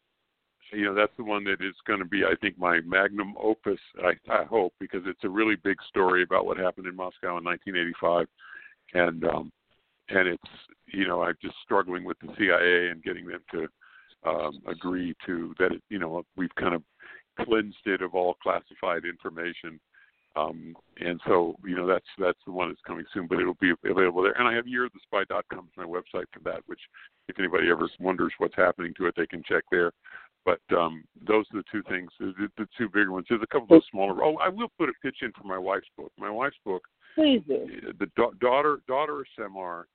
you 0.71 0.85
know 0.85 0.93
that's 0.93 1.15
the 1.17 1.23
one 1.23 1.43
that 1.43 1.61
is 1.61 1.75
going 1.85 1.99
to 1.99 2.05
be 2.05 2.23
i 2.23 2.33
think 2.41 2.57
my 2.57 2.79
magnum 2.81 3.33
opus 3.41 3.79
i 4.03 4.13
i 4.31 4.43
hope 4.43 4.73
because 4.79 5.01
it's 5.05 5.23
a 5.23 5.29
really 5.29 5.55
big 5.63 5.77
story 5.87 6.23
about 6.23 6.45
what 6.45 6.57
happened 6.57 6.87
in 6.87 6.95
moscow 6.95 7.37
in 7.37 7.43
1985 7.43 8.27
and 8.93 9.23
um 9.25 9.51
and 10.09 10.27
it's 10.27 10.43
you 10.87 11.07
know 11.07 11.21
i'm 11.21 11.35
just 11.41 11.55
struggling 11.63 12.03
with 12.03 12.17
the 12.19 12.27
cia 12.37 12.89
and 12.89 13.03
getting 13.03 13.25
them 13.25 13.41
to 13.51 13.67
um 14.29 14.61
agree 14.67 15.15
to 15.25 15.53
that 15.59 15.71
it, 15.71 15.81
you 15.89 15.99
know 15.99 16.23
we've 16.35 16.55
kind 16.55 16.75
of 16.75 16.83
cleansed 17.39 17.85
it 17.85 18.01
of 18.01 18.13
all 18.13 18.35
classified 18.41 19.03
information. 19.05 19.79
Um 20.35 20.75
and 20.99 21.19
so 21.27 21.55
you 21.65 21.75
know 21.75 21.87
that's 21.87 22.05
that's 22.17 22.39
the 22.45 22.51
one 22.51 22.69
that's 22.69 22.81
coming 22.87 23.05
soon 23.13 23.27
but 23.27 23.39
it'll 23.39 23.57
be 23.59 23.73
available 23.85 24.23
there. 24.23 24.37
And 24.37 24.47
i 24.47 24.53
have 24.53 24.67
year 24.67 24.85
of 24.85 24.91
the 24.93 25.17
yearofthespy.com 25.17 25.65
is 25.65 25.77
my 25.77 25.83
website 25.83 26.25
for 26.31 26.39
that 26.45 26.61
which 26.67 26.79
if 27.27 27.37
anybody 27.37 27.69
ever 27.69 27.89
wonders 27.99 28.31
what's 28.37 28.55
happening 28.55 28.93
to 28.97 29.07
it 29.07 29.13
they 29.17 29.27
can 29.27 29.43
check 29.43 29.63
there 29.71 29.91
but 30.45 30.59
um, 30.75 31.03
those 31.27 31.45
are 31.53 31.59
the 31.59 31.63
two 31.71 31.83
things, 31.89 32.09
the, 32.19 32.33
the 32.57 32.67
two 32.77 32.87
bigger 32.89 33.11
ones. 33.11 33.25
There's 33.29 33.41
a 33.43 33.47
couple 33.47 33.77
of 33.77 33.83
smaller. 33.91 34.23
Oh, 34.23 34.37
I 34.37 34.49
will 34.49 34.71
put 34.77 34.89
a 34.89 34.93
pitch 35.03 35.17
in 35.21 35.31
for 35.33 35.47
my 35.47 35.57
wife's 35.57 35.87
book. 35.97 36.11
My 36.17 36.29
wife's 36.29 36.57
book, 36.65 36.83
Please 37.15 37.41
do. 37.47 37.67
the 37.99 38.07
da- 38.15 38.31
daughter 38.39 38.79
daughter 38.87 39.19
of 39.19 39.25
Samar. 39.37 39.87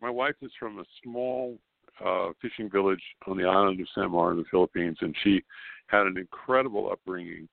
My 0.00 0.10
wife 0.10 0.34
is 0.42 0.50
from 0.58 0.78
a 0.78 0.84
small 1.02 1.58
uh, 2.04 2.28
fishing 2.40 2.70
village 2.70 3.02
on 3.26 3.36
the 3.36 3.44
island 3.44 3.80
of 3.80 3.86
Samar 3.94 4.32
in 4.32 4.38
the 4.38 4.44
Philippines, 4.50 4.98
and 5.00 5.14
she 5.22 5.42
had 5.86 6.06
an 6.06 6.16
incredible 6.18 6.90
upbringing. 6.90 7.48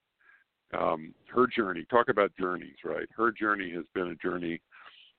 Um, 0.77 1.13
her 1.33 1.47
journey, 1.47 1.85
talk 1.89 2.09
about 2.09 2.31
journeys, 2.37 2.75
right? 2.83 3.07
Her 3.15 3.31
journey 3.31 3.71
has 3.73 3.85
been 3.93 4.07
a 4.07 4.15
journey 4.15 4.59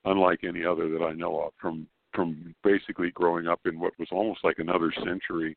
unlike 0.04 0.40
any 0.44 0.64
other 0.64 0.90
that 0.90 1.02
I 1.02 1.12
know 1.12 1.40
of. 1.40 1.52
From 1.60 1.86
from 2.14 2.54
basically 2.64 3.10
growing 3.12 3.46
up 3.46 3.60
in 3.66 3.78
what 3.78 3.92
was 3.98 4.08
almost 4.10 4.40
like 4.42 4.58
another 4.58 4.92
century 5.04 5.56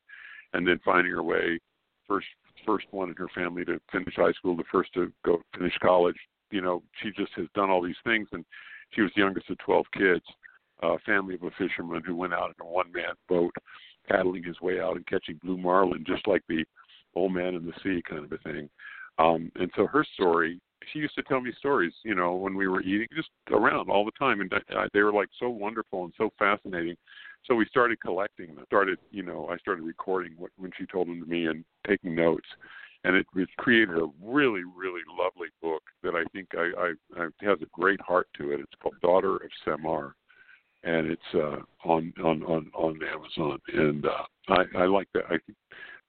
and 0.52 0.66
then 0.66 0.80
finding 0.84 1.12
her 1.12 1.22
way 1.22 1.58
first 2.06 2.26
first 2.66 2.86
one 2.90 3.08
in 3.08 3.16
her 3.16 3.28
family 3.34 3.64
to 3.64 3.80
finish 3.90 4.14
high 4.16 4.32
school, 4.32 4.56
the 4.56 4.64
first 4.70 4.92
to 4.94 5.12
go 5.24 5.42
finish 5.56 5.76
college. 5.82 6.16
You 6.50 6.60
know, 6.60 6.82
she 7.02 7.10
just 7.10 7.32
has 7.36 7.46
done 7.54 7.70
all 7.70 7.82
these 7.82 7.94
things, 8.04 8.28
and 8.32 8.44
she 8.90 9.00
was 9.00 9.10
the 9.16 9.22
youngest 9.22 9.50
of 9.50 9.58
twelve 9.58 9.86
kids. 9.92 10.24
A 10.82 10.98
family 11.06 11.34
of 11.34 11.42
a 11.44 11.50
fisherman 11.52 12.02
who 12.04 12.16
went 12.16 12.34
out 12.34 12.52
in 12.58 12.66
a 12.66 12.68
one 12.68 12.90
man 12.92 13.14
boat, 13.28 13.54
paddling 14.08 14.42
his 14.42 14.60
way 14.60 14.80
out 14.80 14.96
and 14.96 15.06
catching 15.06 15.38
blue 15.42 15.56
marlin, 15.56 16.04
just 16.06 16.26
like 16.26 16.42
the 16.48 16.64
old 17.14 17.32
man 17.32 17.54
in 17.54 17.64
the 17.64 17.72
sea 17.82 18.02
kind 18.08 18.24
of 18.24 18.32
a 18.32 18.38
thing. 18.38 18.68
Um, 19.18 19.52
and 19.56 19.70
so 19.76 19.86
her 19.86 20.04
story, 20.14 20.60
she 20.92 20.98
used 20.98 21.14
to 21.14 21.22
tell 21.22 21.40
me 21.40 21.52
stories, 21.58 21.92
you 22.04 22.14
know, 22.14 22.34
when 22.34 22.54
we 22.54 22.68
were 22.68 22.82
eating, 22.82 23.08
just 23.14 23.30
around 23.50 23.90
all 23.90 24.04
the 24.04 24.12
time, 24.18 24.40
and 24.40 24.52
I, 24.70 24.86
they 24.92 25.02
were 25.02 25.12
like 25.12 25.28
so 25.38 25.48
wonderful 25.48 26.04
and 26.04 26.12
so 26.16 26.30
fascinating 26.38 26.96
so 27.46 27.54
we 27.54 27.66
started 27.66 28.00
collecting 28.00 28.54
them. 28.54 28.64
Started, 28.66 28.98
you 29.10 29.22
know, 29.22 29.48
I 29.50 29.56
started 29.58 29.82
recording 29.82 30.34
what, 30.36 30.50
when 30.56 30.70
she 30.78 30.86
told 30.86 31.08
them 31.08 31.20
to 31.20 31.26
me 31.26 31.46
and 31.46 31.64
taking 31.86 32.14
notes, 32.14 32.46
and 33.04 33.16
it, 33.16 33.26
it 33.34 33.48
created 33.58 33.96
a 33.96 34.08
really, 34.22 34.62
really 34.76 35.00
lovely 35.18 35.48
book 35.60 35.82
that 36.02 36.14
I 36.14 36.24
think 36.32 36.48
I, 36.56 36.70
I, 36.78 37.22
I 37.22 37.24
has 37.44 37.58
a 37.62 37.66
great 37.72 38.00
heart 38.00 38.28
to 38.38 38.52
it. 38.52 38.60
It's 38.60 38.72
called 38.80 38.94
Daughter 39.02 39.36
of 39.36 39.50
Samar, 39.64 40.14
and 40.84 41.08
it's 41.08 41.20
uh, 41.34 41.56
on 41.84 42.12
on 42.22 42.42
on 42.44 42.70
on 42.74 43.00
Amazon. 43.02 43.58
And 43.74 44.06
uh, 44.06 44.24
I, 44.48 44.82
I 44.82 44.86
like 44.86 45.08
that. 45.14 45.24
I 45.26 45.38
think 45.44 45.58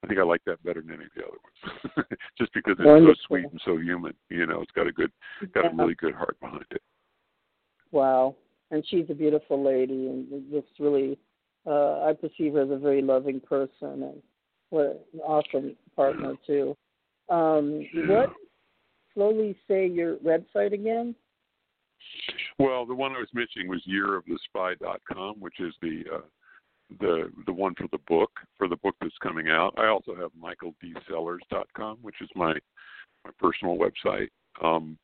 I 0.04 0.08
think 0.08 0.20
I 0.20 0.24
like 0.24 0.42
that 0.46 0.62
better 0.64 0.82
than 0.82 0.92
any 0.96 1.06
of 1.06 1.12
the 1.16 1.24
other 1.24 1.38
ones, 1.44 2.08
just 2.38 2.54
because 2.54 2.76
it's 2.78 2.86
Wonderful. 2.86 3.16
so 3.16 3.28
sweet 3.28 3.46
and 3.50 3.62
so 3.64 3.78
human. 3.78 4.14
You 4.30 4.46
know, 4.46 4.62
it's 4.62 4.72
got 4.72 4.88
a 4.88 4.92
good, 4.92 5.12
got 5.54 5.64
Yeah. 5.64 5.72
a 5.72 5.76
really 5.76 5.96
good 5.96 6.14
heart 6.14 6.38
behind 6.42 6.66
it. 6.72 6.82
Wow. 7.92 8.36
And 8.72 8.84
she's 8.88 9.06
a 9.10 9.14
beautiful 9.14 9.64
lady 9.64 10.08
and 10.08 10.52
just 10.52 10.68
really 10.80 11.18
uh 11.66 12.04
I 12.06 12.14
perceive 12.14 12.54
her 12.54 12.64
as 12.64 12.72
a 12.72 12.78
very 12.78 13.02
loving 13.02 13.40
person 13.40 14.04
and 14.04 14.22
what 14.72 15.08
an 15.14 15.20
awesome 15.22 15.78
partner 15.96 16.34
too. 16.46 16.76
Um 17.30 17.86
what 18.08 18.34
slowly 19.14 19.56
say 19.68 19.88
your 19.88 20.18
website 20.18 20.74
again? 20.74 21.16
Well, 22.60 22.86
the 22.86 22.96
one 22.96 23.14
I 23.16 23.20
was 23.20 23.30
mentioning 23.34 23.70
was 23.70 23.82
yearofthespy.com, 23.88 25.40
which 25.40 25.60
is 25.60 25.74
the 25.82 26.04
uh, 26.14 26.22
the 27.00 27.32
the 27.46 27.54
one 27.54 27.74
for 27.76 27.88
the 27.92 28.00
book 28.08 28.32
for 28.58 28.68
the 28.68 28.76
book 28.78 28.96
that's 29.02 29.18
coming 29.22 29.50
out. 29.50 29.74
I 29.78 29.88
also 29.88 30.16
have 30.16 30.32
michaeldSellers.com, 30.42 31.98
which 32.02 32.22
is 32.22 32.30
my 32.36 32.54
my 33.26 33.32
personal 33.40 33.78
website, 33.78 34.30
um, 34.62 34.98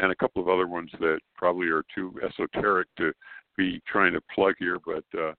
and 0.00 0.12
a 0.12 0.16
couple 0.16 0.40
of 0.42 0.48
other 0.48 0.66
ones 0.66 0.90
that 1.00 1.18
probably 1.36 1.68
are 1.68 1.84
too 1.94 2.14
esoteric 2.24 2.88
to 2.98 3.12
be 3.56 3.80
trying 3.86 4.12
to 4.12 4.20
plug 4.34 4.54
here. 4.58 4.78
But 4.84 5.04
uh, 5.18 5.32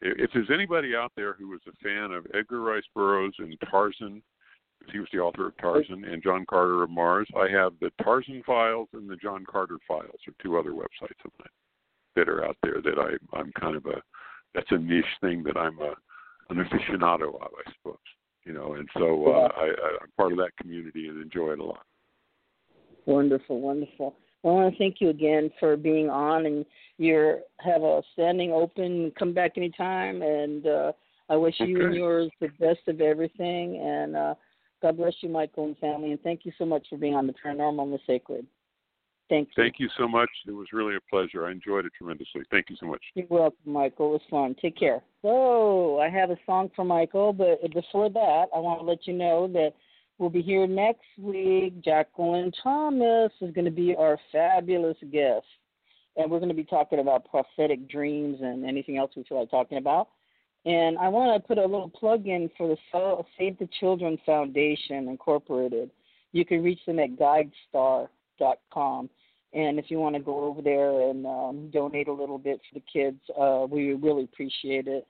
if 0.00 0.30
there's 0.34 0.50
anybody 0.52 0.94
out 0.96 1.12
there 1.16 1.34
who 1.34 1.54
is 1.54 1.60
a 1.68 1.84
fan 1.84 2.10
of 2.10 2.26
Edgar 2.34 2.60
Rice 2.60 2.84
Burroughs 2.94 3.34
and 3.38 3.56
Tarzan, 3.70 4.22
he 4.90 4.98
was 4.98 5.08
the 5.12 5.20
author 5.20 5.46
of 5.48 5.56
Tarzan, 5.58 6.04
and 6.04 6.22
John 6.22 6.44
Carter 6.48 6.82
of 6.82 6.90
Mars, 6.90 7.28
I 7.36 7.48
have 7.50 7.74
the 7.80 7.92
Tarzan 8.02 8.42
Files 8.44 8.88
and 8.94 9.08
the 9.08 9.16
John 9.16 9.44
Carter 9.48 9.78
Files, 9.86 10.20
are 10.26 10.34
two 10.42 10.58
other 10.58 10.72
websites 10.72 11.24
of 11.24 11.32
mine 11.38 11.48
that 12.16 12.28
are 12.28 12.44
out 12.44 12.56
there 12.62 12.82
that 12.82 12.98
I 12.98 13.38
I'm 13.38 13.52
kind 13.52 13.76
of 13.76 13.86
a 13.86 14.02
that's 14.54 14.70
a 14.70 14.78
niche 14.78 15.04
thing 15.20 15.42
that 15.44 15.56
I'm 15.56 15.78
a 15.80 15.94
an 16.50 16.56
aficionado 16.56 17.34
of, 17.34 17.50
I 17.66 17.72
suppose. 17.72 17.98
You 18.44 18.54
know, 18.54 18.72
and 18.72 18.88
so 18.94 19.26
uh, 19.26 19.48
I, 19.54 19.66
I'm 19.66 20.10
part 20.16 20.32
of 20.32 20.38
that 20.38 20.56
community 20.60 21.08
and 21.08 21.22
enjoy 21.22 21.52
it 21.52 21.58
a 21.58 21.64
lot. 21.64 21.84
Wonderful, 23.06 23.60
wonderful. 23.60 24.16
Well, 24.42 24.54
I 24.54 24.62
want 24.62 24.74
to 24.74 24.78
thank 24.78 24.96
you 25.00 25.10
again 25.10 25.50
for 25.60 25.76
being 25.76 26.08
on, 26.08 26.46
and 26.46 26.64
you 26.96 27.38
have 27.60 27.82
a 27.82 28.02
standing 28.14 28.52
open. 28.52 29.12
Come 29.18 29.34
back 29.34 29.52
anytime, 29.56 30.22
and 30.22 30.66
uh, 30.66 30.92
I 31.28 31.36
wish 31.36 31.54
you 31.60 31.84
and 31.84 31.94
yours 31.94 32.30
the 32.40 32.48
best 32.58 32.80
of 32.88 33.00
everything. 33.00 33.80
And 33.80 34.16
uh, 34.16 34.34
God 34.80 34.96
bless 34.96 35.14
you, 35.20 35.28
Michael 35.28 35.66
and 35.66 35.78
family. 35.78 36.12
And 36.12 36.22
thank 36.22 36.44
you 36.44 36.52
so 36.58 36.64
much 36.64 36.86
for 36.88 36.96
being 36.96 37.14
on 37.14 37.26
the 37.26 37.34
Paranormal 37.44 37.82
and 37.82 37.92
the 37.92 37.98
Sacred. 38.06 38.46
Thank 39.30 39.48
you. 39.48 39.62
Thank 39.62 39.76
you 39.78 39.88
so 39.96 40.06
much. 40.06 40.28
It 40.46 40.50
was 40.50 40.66
really 40.72 40.96
a 40.96 41.00
pleasure. 41.08 41.46
I 41.46 41.52
enjoyed 41.52 41.86
it 41.86 41.92
tremendously. 41.96 42.42
Thank 42.50 42.68
you 42.68 42.76
so 42.78 42.86
much. 42.86 43.00
You're 43.14 43.26
welcome, 43.30 43.72
Michael. 43.72 44.08
It 44.08 44.12
was 44.12 44.22
fun. 44.28 44.56
Take 44.60 44.76
care. 44.76 45.00
So 45.22 46.00
I 46.00 46.10
have 46.10 46.30
a 46.30 46.36
song 46.44 46.70
for 46.74 46.84
Michael, 46.84 47.32
but 47.32 47.62
before 47.72 48.10
that, 48.10 48.46
I 48.54 48.58
want 48.58 48.80
to 48.80 48.84
let 48.84 49.06
you 49.06 49.14
know 49.14 49.46
that 49.52 49.72
we'll 50.18 50.30
be 50.30 50.42
here 50.42 50.66
next 50.66 51.06
week. 51.16 51.80
Jacqueline 51.82 52.50
Thomas 52.62 53.32
is 53.40 53.54
going 53.54 53.64
to 53.66 53.70
be 53.70 53.94
our 53.96 54.18
fabulous 54.32 54.96
guest, 55.12 55.46
and 56.16 56.28
we're 56.28 56.40
going 56.40 56.48
to 56.48 56.54
be 56.54 56.64
talking 56.64 56.98
about 56.98 57.30
prophetic 57.30 57.88
dreams 57.88 58.38
and 58.42 58.66
anything 58.66 58.98
else 58.98 59.12
we 59.16 59.22
feel 59.22 59.38
like 59.38 59.50
talking 59.50 59.78
about. 59.78 60.08
And 60.66 60.98
I 60.98 61.08
want 61.08 61.40
to 61.40 61.46
put 61.46 61.56
a 61.58 61.62
little 61.62 61.88
plug 61.88 62.26
in 62.26 62.50
for 62.58 62.68
the 62.68 62.76
Save 63.38 63.58
the 63.58 63.68
Children 63.78 64.18
Foundation 64.26 65.08
Incorporated. 65.08 65.90
You 66.32 66.44
can 66.44 66.62
reach 66.62 66.80
them 66.84 66.98
at 66.98 67.16
guidestar.com. 67.16 69.08
And 69.52 69.78
if 69.78 69.90
you 69.90 69.98
want 69.98 70.14
to 70.14 70.20
go 70.22 70.44
over 70.44 70.62
there 70.62 71.10
and 71.10 71.26
um, 71.26 71.70
donate 71.72 72.08
a 72.08 72.12
little 72.12 72.38
bit 72.38 72.60
for 72.68 72.78
the 72.78 72.84
kids, 72.92 73.20
uh, 73.38 73.66
we 73.68 73.94
really 73.94 74.24
appreciate 74.24 74.86
it. 74.86 75.06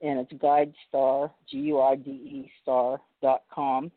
And 0.00 0.20
it's 0.20 0.32
GuideStar, 0.32 1.30
G 1.50 1.58
U 1.58 1.80
I 1.80 1.96
D 1.96 2.10
E 2.10 2.52
Star 2.62 3.00
dot 3.20 3.42
com. 3.52 3.90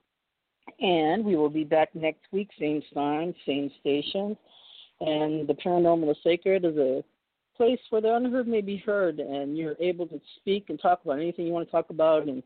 And 0.80 1.24
we 1.24 1.36
will 1.36 1.50
be 1.50 1.64
back 1.64 1.94
next 1.94 2.22
week, 2.32 2.50
same 2.60 2.82
time, 2.94 3.36
same 3.46 3.70
station. 3.82 4.36
And 5.00 5.48
the 5.48 5.54
Paranormal 5.54 6.12
is 6.12 6.18
Sacred 6.24 6.66
is 6.66 6.78
a 6.78 7.04
place 7.56 7.80
where 7.90 8.02
the 8.02 8.16
unheard 8.16 8.48
may 8.48 8.62
be 8.62 8.78
heard, 8.78 9.20
and 9.20 9.58
you're 9.58 9.76
able 9.80 10.08
to 10.08 10.20
speak 10.38 10.66
and 10.70 10.82
talk 10.82 11.02
about 11.04 11.20
anything 11.20 11.46
you 11.46 11.54
want 11.54 11.68
to 11.68 11.72
talk 11.72 11.90
about. 11.90 12.28
And 12.28 12.42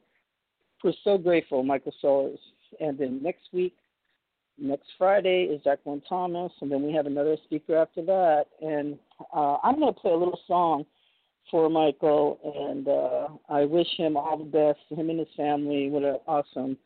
we're 0.84 0.94
so 1.04 1.18
grateful, 1.18 1.64
Michael 1.64 1.94
Sellers. 2.02 2.40
And 2.80 2.98
then 2.98 3.24
next 3.24 3.44
week, 3.54 3.76
next 4.60 4.88
Friday 4.98 5.44
is 5.44 5.62
Jacqueline 5.64 6.02
Thomas, 6.08 6.52
and 6.62 6.72
then 6.72 6.84
we 6.84 6.94
have 6.94 7.06
another 7.06 7.38
speaker 7.46 7.76
after 7.76 8.04
that. 8.06 8.46
And 8.62 8.98
uh, 9.34 9.58
I'm 9.64 9.80
going 9.80 9.94
to 9.94 10.00
play 10.00 10.12
a 10.12 10.18
little 10.18 10.40
song 10.48 10.86
for 11.50 11.70
Michael, 11.70 12.40
and 12.44 12.88
uh, 12.88 13.28
I 13.54 13.66
wish 13.66 13.88
him 13.98 14.18
all 14.18 14.38
the 14.38 14.44
best, 14.44 14.80
him 14.90 15.10
and 15.10 15.20
his 15.20 15.28
family. 15.38 15.90
What 15.90 16.04
an 16.04 16.18
awesome 16.28 16.78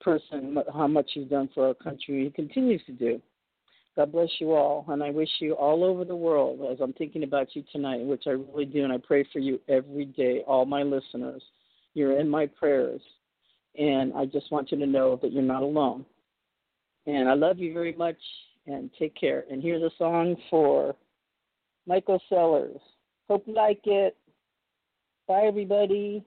person, 0.00 0.56
how 0.72 0.86
much 0.86 1.10
he's 1.14 1.28
done 1.28 1.48
for 1.54 1.68
our 1.68 1.74
country. 1.74 2.24
He 2.24 2.30
continues 2.30 2.82
to 2.86 2.92
do. 2.92 3.20
God 3.96 4.12
bless 4.12 4.28
you 4.40 4.52
all, 4.52 4.84
and 4.88 5.02
I 5.02 5.10
wish 5.10 5.28
you 5.40 5.54
all 5.54 5.82
over 5.82 6.04
the 6.04 6.16
world 6.16 6.70
as 6.70 6.78
I'm 6.82 6.92
thinking 6.92 7.22
about 7.22 7.56
you 7.56 7.64
tonight, 7.72 8.04
which 8.04 8.24
I 8.26 8.30
really 8.30 8.66
do, 8.66 8.84
and 8.84 8.92
I 8.92 8.98
pray 8.98 9.26
for 9.32 9.38
you 9.38 9.58
every 9.68 10.04
day, 10.04 10.42
all 10.46 10.66
my 10.66 10.82
listeners. 10.82 11.42
You're 11.94 12.20
in 12.20 12.28
my 12.28 12.46
prayers, 12.46 13.00
and 13.78 14.12
I 14.12 14.26
just 14.26 14.52
want 14.52 14.70
you 14.70 14.78
to 14.78 14.86
know 14.86 15.18
that 15.22 15.32
you're 15.32 15.42
not 15.42 15.62
alone. 15.62 16.04
And 17.06 17.28
I 17.28 17.34
love 17.34 17.58
you 17.58 17.72
very 17.72 17.94
much, 17.94 18.18
and 18.66 18.90
take 18.98 19.14
care. 19.14 19.44
And 19.50 19.62
here's 19.62 19.82
a 19.82 19.90
song 19.96 20.36
for 20.50 20.96
Michael 21.86 22.20
Sellers. 22.28 22.80
Hope 23.28 23.44
you 23.46 23.54
like 23.54 23.80
it. 23.84 24.16
Bye, 25.28 25.44
everybody. 25.46 26.24